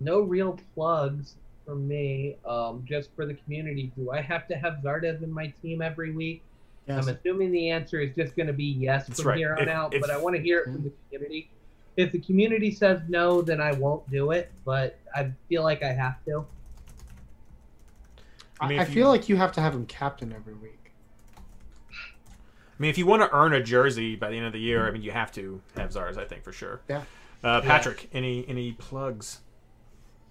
no 0.00 0.22
real 0.22 0.58
plugs 0.74 1.34
for 1.66 1.74
me. 1.74 2.36
Um, 2.46 2.86
just 2.88 3.10
for 3.14 3.26
the 3.26 3.34
community. 3.34 3.92
Do 3.98 4.12
I 4.12 4.22
have 4.22 4.48
to 4.48 4.54
have 4.54 4.78
Zardes 4.82 5.22
in 5.22 5.30
my 5.30 5.52
team 5.60 5.82
every 5.82 6.10
week? 6.10 6.42
Yes. 6.90 7.06
I'm 7.06 7.14
assuming 7.14 7.52
the 7.52 7.70
answer 7.70 8.00
is 8.00 8.14
just 8.14 8.36
going 8.36 8.46
to 8.46 8.52
be 8.52 8.64
yes 8.64 9.06
That's 9.06 9.20
from 9.20 9.30
right. 9.30 9.38
here 9.38 9.54
on 9.54 9.62
If- 9.62 9.68
out, 9.68 9.94
if- 9.94 10.00
but 10.00 10.10
I 10.10 10.16
want 10.18 10.36
to 10.36 10.42
hear 10.42 10.60
it 10.60 10.64
from 10.64 10.82
the 10.84 10.92
community. 11.10 11.50
If 11.96 12.12
the 12.12 12.20
community 12.20 12.70
says 12.72 13.00
no, 13.08 13.42
then 13.42 13.60
I 13.60 13.72
won't 13.72 14.08
do 14.10 14.30
it, 14.30 14.50
but 14.64 14.98
I 15.14 15.32
feel 15.48 15.62
like 15.62 15.82
I 15.82 15.92
have 15.92 16.24
to. 16.24 16.46
I 18.60 18.64
I, 18.64 18.68
mean, 18.68 18.78
I 18.78 18.82
if 18.82 18.88
you- 18.90 18.94
feel 18.96 19.08
like 19.08 19.28
you 19.28 19.36
have 19.36 19.52
to 19.52 19.60
have 19.60 19.74
him 19.74 19.86
captain 19.86 20.32
every 20.32 20.54
week. 20.54 20.92
I 21.38 22.82
mean, 22.82 22.90
if 22.90 22.96
you 22.98 23.04
want 23.06 23.22
to 23.22 23.34
earn 23.36 23.52
a 23.52 23.62
jersey 23.62 24.16
by 24.16 24.30
the 24.30 24.36
end 24.36 24.46
of 24.46 24.52
the 24.54 24.58
year, 24.60 24.86
I 24.86 24.90
mean, 24.90 25.02
you 25.02 25.10
have 25.10 25.30
to 25.32 25.60
have 25.76 25.90
Zars, 25.90 26.16
I 26.16 26.24
think 26.24 26.42
for 26.44 26.52
sure. 26.52 26.80
Yeah. 26.88 27.02
Uh, 27.44 27.60
Patrick, 27.60 28.08
any 28.12 28.46
any 28.48 28.72
plugs? 28.72 29.40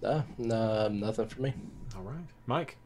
Nah, 0.02 0.22
nah, 0.38 0.88
nothing 0.88 1.26
for 1.28 1.42
me. 1.42 1.54
All 1.96 2.02
right, 2.02 2.24
Mike. 2.46 2.76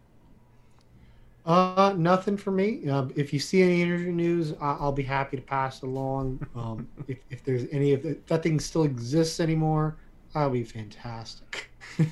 Uh, 1.45 1.95
nothing 1.97 2.37
for 2.39 2.51
me. 2.51 2.89
Uh, 2.89 3.07
if 3.17 3.33
you 3.33 3.39
see 3.39 3.63
any 3.63 3.83
injury 3.83 4.13
news, 4.13 4.55
I- 4.61 4.77
I'll 4.81 4.93
be 4.93 5.03
happy 5.03 5.37
to 5.37 5.43
pass 5.43 5.83
it 5.83 5.87
along. 5.87 6.47
Um, 6.55 6.89
if, 7.09 7.19
if 7.31 7.45
there's 7.45 7.67
any 7.71 7.93
of 7.93 8.03
the, 8.03 8.11
if 8.11 8.27
that 8.27 8.43
thing 8.43 8.59
still 8.61 8.85
exists 8.85 9.41
anymore, 9.41 9.97
that'll 10.33 10.51
be 10.51 10.65
fantastic. 10.65 11.71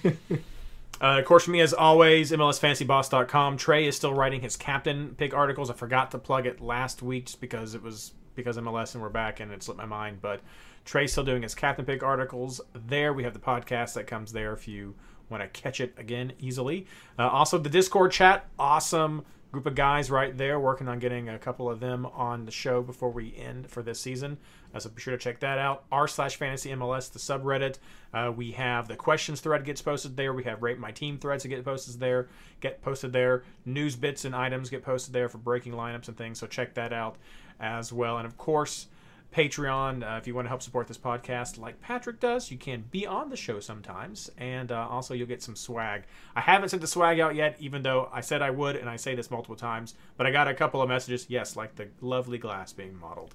Uh, 1.00 1.18
of 1.18 1.24
course, 1.24 1.44
for 1.46 1.50
me, 1.50 1.60
as 1.60 1.74
always, 1.74 2.30
MLSFantasyBoss.com. 2.30 3.56
Trey 3.56 3.88
is 3.88 3.96
still 3.96 4.14
writing 4.14 4.40
his 4.40 4.56
captain 4.56 5.16
pick 5.18 5.34
articles. 5.34 5.68
I 5.68 5.74
forgot 5.74 6.12
to 6.12 6.18
plug 6.18 6.46
it 6.46 6.60
last 6.60 7.02
week 7.02 7.26
just 7.26 7.40
because 7.40 7.74
it 7.74 7.82
was 7.82 8.12
because 8.36 8.56
MLS 8.56 8.94
and 8.94 9.02
we're 9.02 9.08
back 9.08 9.40
and 9.40 9.50
it 9.50 9.64
slipped 9.64 9.78
my 9.80 9.86
mind. 9.86 10.18
But 10.22 10.42
Trey's 10.84 11.10
still 11.10 11.24
doing 11.24 11.42
his 11.42 11.56
captain 11.56 11.84
pick 11.84 12.04
articles 12.04 12.60
there. 12.72 13.12
We 13.12 13.24
have 13.24 13.32
the 13.32 13.40
podcast 13.40 13.94
that 13.94 14.06
comes 14.06 14.30
there 14.30 14.52
if 14.52 14.68
you 14.68 14.94
want 15.32 15.42
to 15.42 15.60
catch 15.60 15.80
it 15.80 15.94
again 15.96 16.32
easily. 16.38 16.86
Uh, 17.18 17.28
also, 17.28 17.58
the 17.58 17.68
Discord 17.68 18.12
chat, 18.12 18.46
awesome 18.58 19.24
group 19.52 19.66
of 19.66 19.74
guys 19.74 20.10
right 20.10 20.38
there 20.38 20.58
working 20.58 20.88
on 20.88 20.98
getting 20.98 21.28
a 21.28 21.38
couple 21.38 21.68
of 21.68 21.78
them 21.78 22.06
on 22.06 22.46
the 22.46 22.50
show 22.50 22.80
before 22.80 23.10
we 23.10 23.34
end 23.36 23.68
for 23.68 23.82
this 23.82 24.00
season. 24.00 24.38
Uh, 24.74 24.78
so 24.78 24.88
be 24.88 25.00
sure 25.00 25.12
to 25.14 25.22
check 25.22 25.40
that 25.40 25.58
out. 25.58 25.84
R 25.92 26.08
slash 26.08 26.36
fantasy 26.36 26.70
MLS, 26.70 27.12
the 27.12 27.18
subreddit. 27.18 27.76
Uh, 28.14 28.32
we 28.34 28.52
have 28.52 28.88
the 28.88 28.96
questions 28.96 29.40
thread 29.40 29.66
gets 29.66 29.82
posted 29.82 30.16
there. 30.16 30.32
We 30.32 30.44
have 30.44 30.62
rate 30.62 30.78
my 30.78 30.90
team 30.90 31.18
threads 31.18 31.42
that 31.42 31.50
get 31.50 31.62
posted 31.64 32.00
there. 32.00 32.28
Get 32.60 32.80
posted 32.80 33.12
there. 33.12 33.44
News 33.66 33.94
bits 33.94 34.24
and 34.24 34.34
items 34.34 34.70
get 34.70 34.82
posted 34.82 35.12
there 35.12 35.28
for 35.28 35.38
breaking 35.38 35.74
lineups 35.74 36.08
and 36.08 36.16
things. 36.16 36.38
So 36.38 36.46
check 36.46 36.72
that 36.74 36.94
out 36.94 37.16
as 37.60 37.92
well. 37.92 38.16
And 38.16 38.26
of 38.26 38.38
course, 38.38 38.86
Patreon. 39.32 40.02
Uh, 40.02 40.18
if 40.18 40.26
you 40.26 40.34
want 40.34 40.44
to 40.44 40.48
help 40.50 40.62
support 40.62 40.86
this 40.86 40.98
podcast 40.98 41.58
like 41.58 41.80
Patrick 41.80 42.20
does, 42.20 42.50
you 42.50 42.58
can 42.58 42.84
be 42.90 43.06
on 43.06 43.30
the 43.30 43.36
show 43.36 43.60
sometimes. 43.60 44.30
And 44.38 44.70
uh, 44.70 44.86
also, 44.88 45.14
you'll 45.14 45.26
get 45.26 45.42
some 45.42 45.56
swag. 45.56 46.04
I 46.36 46.40
haven't 46.40 46.68
sent 46.68 46.82
the 46.82 46.86
swag 46.86 47.18
out 47.20 47.34
yet, 47.34 47.56
even 47.58 47.82
though 47.82 48.08
I 48.12 48.20
said 48.20 48.42
I 48.42 48.50
would, 48.50 48.76
and 48.76 48.88
I 48.88 48.96
say 48.96 49.14
this 49.14 49.30
multiple 49.30 49.56
times. 49.56 49.94
But 50.16 50.26
I 50.26 50.30
got 50.30 50.48
a 50.48 50.54
couple 50.54 50.82
of 50.82 50.88
messages. 50.88 51.26
Yes, 51.28 51.56
like 51.56 51.76
the 51.76 51.88
lovely 52.00 52.38
glass 52.38 52.72
being 52.72 52.98
modeled. 52.98 53.34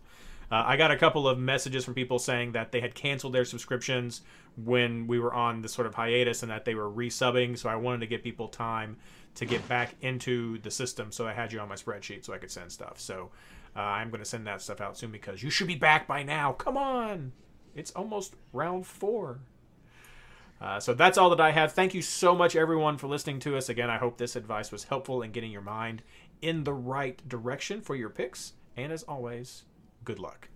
Uh, 0.50 0.64
I 0.66 0.78
got 0.78 0.92
a 0.92 0.98
couple 0.98 1.28
of 1.28 1.38
messages 1.38 1.84
from 1.84 1.94
people 1.94 2.20
saying 2.20 2.54
that 2.54 2.72
they 2.72 2.80
had 2.80 2.96
canceled 2.96 3.34
their 3.34 3.44
subscriptions 3.44 4.22
when 4.64 5.06
we 5.06 5.20
were 5.20 5.34
on 5.34 5.62
the 5.62 5.68
sort 5.68 5.88
of 5.88 5.96
hiatus 5.96 6.42
and 6.42 6.52
that 6.52 6.64
they 6.64 6.74
were 6.74 6.90
resubbing. 6.90 7.58
So 7.58 7.70
I 7.70 7.76
wanted 7.76 8.00
to 8.00 8.08
give 8.08 8.24
people 8.24 8.48
time 8.48 8.98
to 9.36 9.46
get 9.46 9.68
back 9.68 9.96
into 10.02 10.58
the 10.60 10.72
system. 10.72 11.12
So 11.12 11.28
I 11.28 11.34
had 11.34 11.52
you 11.52 11.60
on 11.60 11.68
my 11.68 11.76
spreadsheet 11.76 12.26
so 12.26 12.34
I 12.34 12.38
could 12.38 12.50
send 12.50 12.72
stuff. 12.72 13.00
So 13.00 13.30
uh, 13.78 13.82
I'm 13.82 14.10
going 14.10 14.24
to 14.24 14.26
send 14.26 14.48
that 14.48 14.62
stuff 14.62 14.82
out 14.82 14.98
soon 14.98 15.12
because 15.12 15.44
you 15.44 15.52
should 15.52 15.68
be 15.68 15.76
back 15.76 16.08
by 16.08 16.24
now. 16.24 16.54
Come 16.54 16.78
on. 16.78 17.32
It's 17.76 17.92
almost 17.92 18.36
round 18.52 18.88
four. 18.88 19.40
Uh, 20.60 20.80
so 20.80 20.96
that's 20.96 21.20
all 21.20 21.30
that 21.30 21.40
I 21.40 21.52
have. 21.52 21.74
Thank 21.74 21.94
you 21.94 22.02
so 22.02 22.36
much, 22.36 22.56
everyone, 22.56 22.98
for 22.98 23.08
listening 23.08 23.40
to 23.42 23.56
us. 23.56 23.70
Again, 23.70 23.92
I 23.92 23.98
hope 23.98 24.18
this 24.18 24.36
advice 24.36 24.72
was 24.72 24.86
helpful 24.86 25.22
in 25.22 25.32
getting 25.32 25.52
your 25.52 25.62
mind 25.62 26.02
in 26.42 26.64
the 26.64 26.74
right 26.74 27.22
direction 27.30 27.82
for 27.82 27.96
your 27.96 28.10
picks. 28.10 28.54
And 28.76 28.92
as 28.92 29.04
always, 29.04 29.66
good 30.04 30.18
luck. 30.18 30.50